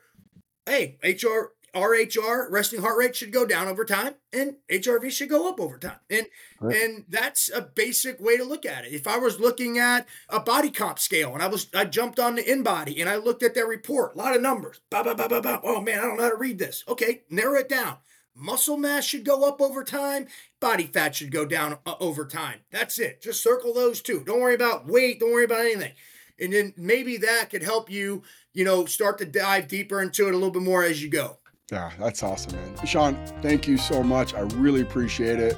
hey, 0.65 0.97
HR 1.03 1.54
RHR, 1.75 2.49
resting 2.49 2.81
heart 2.81 2.97
rate, 2.97 3.15
should 3.15 3.33
go 3.33 3.45
down 3.45 3.67
over 3.67 3.83
time, 3.83 4.15
and 4.31 4.55
HRV 4.71 5.11
should 5.11 5.29
go 5.29 5.49
up 5.49 5.59
over 5.59 5.77
time. 5.77 5.99
And 6.09 6.25
right. 6.61 6.75
and 6.75 7.05
that's 7.09 7.51
a 7.53 7.61
basic 7.61 8.19
way 8.21 8.37
to 8.37 8.45
look 8.45 8.65
at 8.65 8.85
it. 8.85 8.93
If 8.93 9.07
I 9.07 9.17
was 9.17 9.39
looking 9.39 9.77
at 9.77 10.07
a 10.29 10.39
body 10.39 10.71
comp 10.71 10.99
scale 10.99 11.33
and 11.33 11.43
I 11.43 11.47
was 11.47 11.67
I 11.75 11.85
jumped 11.85 12.17
on 12.17 12.35
the 12.35 12.43
InBody 12.43 13.01
and 13.01 13.09
I 13.09 13.17
looked 13.17 13.43
at 13.43 13.53
their 13.53 13.67
report, 13.67 14.15
a 14.15 14.17
lot 14.17 14.35
of 14.35 14.41
numbers. 14.41 14.79
Bah, 14.89 15.03
bah, 15.03 15.15
bah, 15.15 15.27
bah, 15.27 15.41
bah. 15.41 15.59
Oh 15.63 15.81
man, 15.81 15.99
I 15.99 16.03
don't 16.03 16.17
know 16.17 16.23
how 16.23 16.29
to 16.29 16.37
read 16.37 16.59
this. 16.59 16.83
Okay, 16.87 17.23
narrow 17.29 17.59
it 17.59 17.69
down. 17.69 17.97
Muscle 18.33 18.77
mass 18.77 19.05
should 19.05 19.25
go 19.25 19.47
up 19.47 19.61
over 19.61 19.83
time. 19.83 20.27
Body 20.59 20.85
fat 20.87 21.15
should 21.15 21.31
go 21.31 21.45
down 21.45 21.77
uh, 21.85 21.95
over 21.99 22.25
time. 22.25 22.59
That's 22.71 22.99
it. 22.99 23.21
Just 23.21 23.43
circle 23.43 23.73
those 23.73 24.01
two. 24.01 24.23
Don't 24.25 24.41
worry 24.41 24.55
about 24.55 24.87
weight. 24.87 25.19
Don't 25.19 25.31
worry 25.31 25.45
about 25.45 25.61
anything. 25.61 25.93
And 26.39 26.51
then 26.51 26.73
maybe 26.75 27.17
that 27.17 27.49
could 27.49 27.63
help 27.63 27.89
you, 27.89 28.23
you 28.53 28.65
know, 28.65 28.85
start 28.85 29.17
to 29.19 29.25
dive 29.25 29.69
deeper 29.69 30.01
into 30.01 30.27
it 30.27 30.33
a 30.33 30.37
little 30.37 30.51
bit 30.51 30.63
more 30.63 30.83
as 30.83 31.01
you 31.01 31.09
go. 31.09 31.39
Yeah, 31.71 31.91
that's 31.99 32.21
awesome, 32.21 32.53
man. 32.53 32.85
Sean, 32.85 33.15
thank 33.41 33.67
you 33.67 33.77
so 33.77 34.03
much. 34.03 34.35
I 34.35 34.41
really 34.41 34.81
appreciate 34.81 35.39
it. 35.39 35.57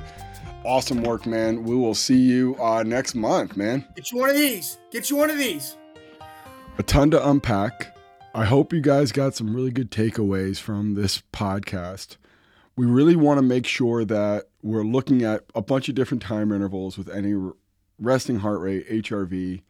Awesome 0.64 1.04
work, 1.04 1.26
man. 1.26 1.64
We 1.64 1.76
will 1.76 1.96
see 1.96 2.18
you 2.18 2.56
uh, 2.62 2.84
next 2.84 3.14
month, 3.14 3.58
man. 3.58 3.86
Get 3.96 4.12
you 4.12 4.20
one 4.20 4.30
of 4.30 4.36
these. 4.36 4.78
Get 4.90 5.10
you 5.10 5.18
one 5.18 5.30
of 5.30 5.38
these. 5.38 5.76
A 6.78 6.84
ton 6.84 7.12
to 7.12 7.30
unpack. 7.30 7.94
I 8.34 8.46
hope 8.46 8.72
you 8.72 8.80
guys 8.80 9.12
got 9.12 9.36
some 9.36 9.54
really 9.54 9.72
good 9.72 9.92
takeaways 9.92 10.60
from 10.60 10.94
this 10.94 11.24
podcast. 11.34 12.16
We 12.78 12.86
really 12.86 13.16
want 13.18 13.40
to 13.40 13.42
make 13.42 13.66
sure 13.66 14.06
that 14.06 14.46
we're 14.62 14.84
looking 14.84 15.24
at 15.24 15.44
a 15.56 15.62
bunch 15.62 15.90
of 15.90 15.96
different 15.96 16.24
time 16.24 16.54
intervals 16.54 16.98
with 16.98 17.10
any 17.10 17.34
resting 18.00 18.40
heart 18.40 18.62
rate, 18.62 18.88
HRV, 18.90 19.62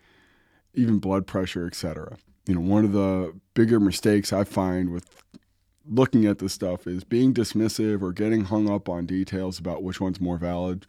even 0.75 0.99
blood 0.99 1.25
pressure, 1.25 1.65
etc. 1.65 2.17
You 2.45 2.55
know, 2.55 2.61
one 2.61 2.85
of 2.85 2.91
the 2.91 3.33
bigger 3.55 3.79
mistakes 3.79 4.31
I 4.31 4.43
find 4.43 4.91
with 4.91 5.23
looking 5.89 6.25
at 6.25 6.39
this 6.39 6.53
stuff 6.53 6.87
is 6.87 7.03
being 7.03 7.33
dismissive 7.33 8.01
or 8.01 8.11
getting 8.11 8.45
hung 8.45 8.69
up 8.69 8.89
on 8.89 9.05
details 9.05 9.59
about 9.59 9.83
which 9.83 10.01
one's 10.01 10.21
more 10.21 10.37
valid. 10.37 10.85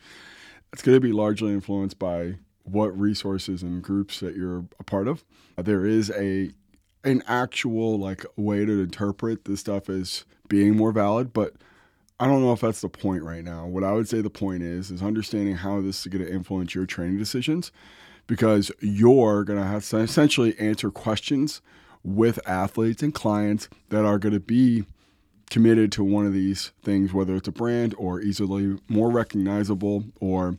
It's 0.72 0.82
going 0.82 0.96
to 0.96 1.00
be 1.00 1.12
largely 1.12 1.52
influenced 1.52 1.98
by 1.98 2.36
what 2.64 2.98
resources 2.98 3.62
and 3.62 3.82
groups 3.82 4.20
that 4.20 4.36
you're 4.36 4.64
a 4.78 4.84
part 4.84 5.08
of. 5.08 5.24
There 5.56 5.86
is 5.86 6.10
a 6.10 6.50
an 7.04 7.22
actual 7.26 7.98
like 7.98 8.24
way 8.36 8.64
to 8.64 8.82
interpret 8.82 9.44
this 9.44 9.60
stuff 9.60 9.88
as 9.88 10.24
being 10.48 10.76
more 10.76 10.92
valid, 10.92 11.32
but 11.32 11.54
I 12.20 12.26
don't 12.26 12.42
know 12.42 12.52
if 12.52 12.60
that's 12.60 12.80
the 12.80 12.88
point 12.88 13.22
right 13.22 13.44
now. 13.44 13.66
What 13.66 13.84
I 13.84 13.92
would 13.92 14.08
say 14.08 14.20
the 14.20 14.30
point 14.30 14.62
is 14.62 14.90
is 14.90 15.02
understanding 15.02 15.56
how 15.56 15.80
this 15.80 16.00
is 16.00 16.06
going 16.08 16.24
to 16.24 16.30
influence 16.30 16.74
your 16.74 16.86
training 16.86 17.18
decisions 17.18 17.70
because 18.26 18.70
you're 18.80 19.44
going 19.44 19.58
to 19.58 19.66
have 19.66 19.88
to 19.88 19.98
essentially 19.98 20.58
answer 20.58 20.90
questions 20.90 21.62
with 22.02 22.38
athletes 22.48 23.02
and 23.02 23.14
clients 23.14 23.68
that 23.90 24.04
are 24.04 24.18
going 24.18 24.32
to 24.32 24.40
be 24.40 24.84
committed 25.50 25.90
to 25.92 26.04
one 26.04 26.26
of 26.26 26.32
these 26.32 26.72
things, 26.82 27.12
whether 27.12 27.34
it's 27.34 27.48
a 27.48 27.52
brand 27.52 27.94
or 27.98 28.20
easily 28.20 28.78
more 28.88 29.10
recognizable 29.10 30.04
or 30.20 30.56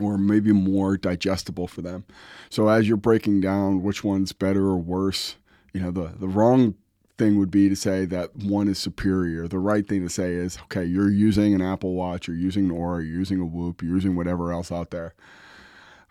or 0.00 0.18
maybe 0.18 0.50
more 0.50 0.96
digestible 0.96 1.68
for 1.68 1.80
them. 1.80 2.04
So 2.50 2.68
as 2.68 2.88
you're 2.88 2.96
breaking 2.96 3.40
down 3.40 3.80
which 3.84 4.02
one's 4.02 4.32
better 4.32 4.66
or 4.66 4.76
worse, 4.76 5.36
you 5.72 5.80
know, 5.80 5.92
the, 5.92 6.14
the 6.18 6.26
wrong 6.26 6.74
thing 7.16 7.38
would 7.38 7.52
be 7.52 7.68
to 7.68 7.76
say 7.76 8.04
that 8.06 8.34
one 8.34 8.66
is 8.66 8.76
superior. 8.76 9.46
The 9.46 9.60
right 9.60 9.86
thing 9.86 10.02
to 10.02 10.08
say 10.08 10.32
is, 10.32 10.58
okay, 10.64 10.84
you're 10.84 11.10
using 11.10 11.54
an 11.54 11.62
Apple 11.62 11.94
Watch, 11.94 12.26
you're 12.26 12.36
using 12.36 12.70
an 12.70 12.76
Oura, 12.76 13.06
you're 13.06 13.20
using 13.20 13.38
a 13.38 13.44
Whoop, 13.44 13.82
you're 13.82 13.94
using 13.94 14.16
whatever 14.16 14.52
else 14.52 14.72
out 14.72 14.90
there 14.90 15.14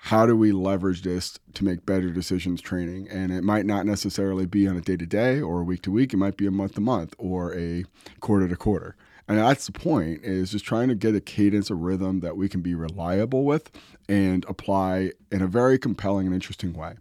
how 0.08 0.26
do 0.26 0.36
we 0.36 0.52
leverage 0.52 1.04
this 1.04 1.40
to 1.54 1.64
make 1.64 1.86
better 1.86 2.10
decisions 2.10 2.60
training? 2.60 3.08
And 3.08 3.32
it 3.32 3.42
might 3.42 3.66
not 3.66 3.86
necessarily 3.86 4.46
be 4.46 4.68
on 4.68 4.76
a 4.76 4.82
day 4.82 4.98
to 4.98 5.06
day 5.06 5.40
or 5.40 5.62
a 5.62 5.64
week 5.64 5.82
to 5.84 5.92
week. 5.92 6.14
It 6.14 6.18
might 6.18 6.36
be 6.36 6.46
a 6.46 6.52
month 6.52 6.76
to 6.76 6.82
month 6.82 7.16
or 7.18 7.56
a 7.58 7.86
quarter 8.20 8.50
to 8.50 8.56
quarter. 8.58 8.98
And 9.30 9.38
that's 9.38 9.66
the 9.66 9.72
point 9.72 10.20
is 10.26 10.52
just 10.52 10.66
trying 10.66 10.90
to 10.90 10.96
get 10.96 11.16
a 11.16 11.22
cadence, 11.22 11.70
a 11.70 11.76
rhythm 11.76 12.20
that 12.20 12.36
we 12.36 12.50
can 12.50 12.60
be 12.60 12.76
reliable 12.76 13.46
with 13.46 13.72
and 14.10 14.44
apply 14.50 15.14
in 15.32 15.42
a 15.42 15.48
very 15.48 15.80
compelling 15.80 16.26
and 16.26 16.36
interesting 16.36 16.74
way. 16.74 16.96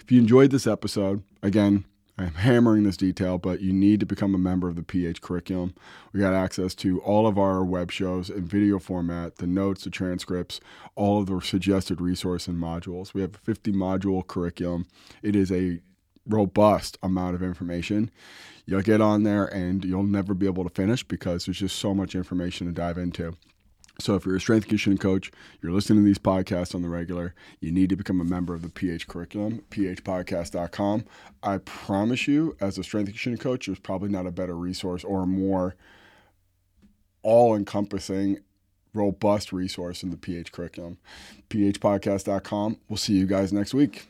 If 0.00 0.10
you 0.10 0.18
enjoyed 0.18 0.50
this 0.50 0.66
episode, 0.66 1.22
again, 1.42 1.84
I'm 2.18 2.34
hammering 2.34 2.84
this 2.84 2.96
detail, 2.96 3.38
but 3.38 3.60
you 3.60 3.72
need 3.72 4.00
to 4.00 4.06
become 4.06 4.34
a 4.34 4.38
member 4.38 4.68
of 4.68 4.76
the 4.76 4.82
PH 4.82 5.20
curriculum. 5.20 5.74
We 6.12 6.20
got 6.20 6.34
access 6.34 6.74
to 6.76 7.00
all 7.00 7.26
of 7.26 7.38
our 7.38 7.64
web 7.64 7.90
shows 7.90 8.30
in 8.30 8.46
video 8.46 8.78
format, 8.78 9.36
the 9.36 9.46
notes, 9.46 9.84
the 9.84 9.90
transcripts, 9.90 10.60
all 10.94 11.20
of 11.20 11.26
the 11.26 11.40
suggested 11.40 12.00
resource 12.00 12.48
and 12.48 12.58
modules. 12.58 13.12
We 13.12 13.20
have 13.20 13.34
a 13.34 13.38
50 13.38 13.72
module 13.72 14.26
curriculum. 14.26 14.86
It 15.22 15.36
is 15.36 15.52
a 15.52 15.80
robust 16.26 16.98
amount 17.02 17.34
of 17.34 17.42
information. 17.42 18.10
You'll 18.64 18.82
get 18.82 19.00
on 19.00 19.22
there 19.22 19.46
and 19.46 19.84
you'll 19.84 20.02
never 20.02 20.34
be 20.34 20.46
able 20.46 20.64
to 20.64 20.70
finish 20.70 21.04
because 21.04 21.44
there's 21.44 21.58
just 21.58 21.78
so 21.78 21.94
much 21.94 22.14
information 22.14 22.66
to 22.66 22.72
dive 22.72 22.98
into. 22.98 23.36
So 23.98 24.14
if 24.14 24.26
you're 24.26 24.36
a 24.36 24.40
strength 24.40 24.64
conditioning 24.64 24.98
coach, 24.98 25.30
you're 25.62 25.72
listening 25.72 26.00
to 26.00 26.04
these 26.04 26.18
podcasts 26.18 26.74
on 26.74 26.82
the 26.82 26.88
regular, 26.88 27.34
you 27.60 27.72
need 27.72 27.88
to 27.90 27.96
become 27.96 28.20
a 28.20 28.24
member 28.24 28.54
of 28.54 28.62
the 28.62 28.68
PH 28.68 29.08
curriculum, 29.08 29.64
phpodcast.com. 29.70 31.04
I 31.42 31.58
promise 31.58 32.28
you, 32.28 32.56
as 32.60 32.76
a 32.76 32.84
strength 32.84 33.06
conditioning 33.06 33.38
coach, 33.38 33.66
there's 33.66 33.78
probably 33.78 34.10
not 34.10 34.26
a 34.26 34.32
better 34.32 34.56
resource 34.56 35.02
or 35.02 35.22
a 35.22 35.26
more 35.26 35.76
all 37.22 37.56
encompassing, 37.56 38.38
robust 38.92 39.52
resource 39.52 40.02
in 40.02 40.10
the 40.10 40.16
PH 40.16 40.52
curriculum. 40.52 40.98
phpodcast.com. 41.50 42.78
We'll 42.88 42.96
see 42.96 43.14
you 43.14 43.26
guys 43.26 43.52
next 43.52 43.74
week. 43.74 44.06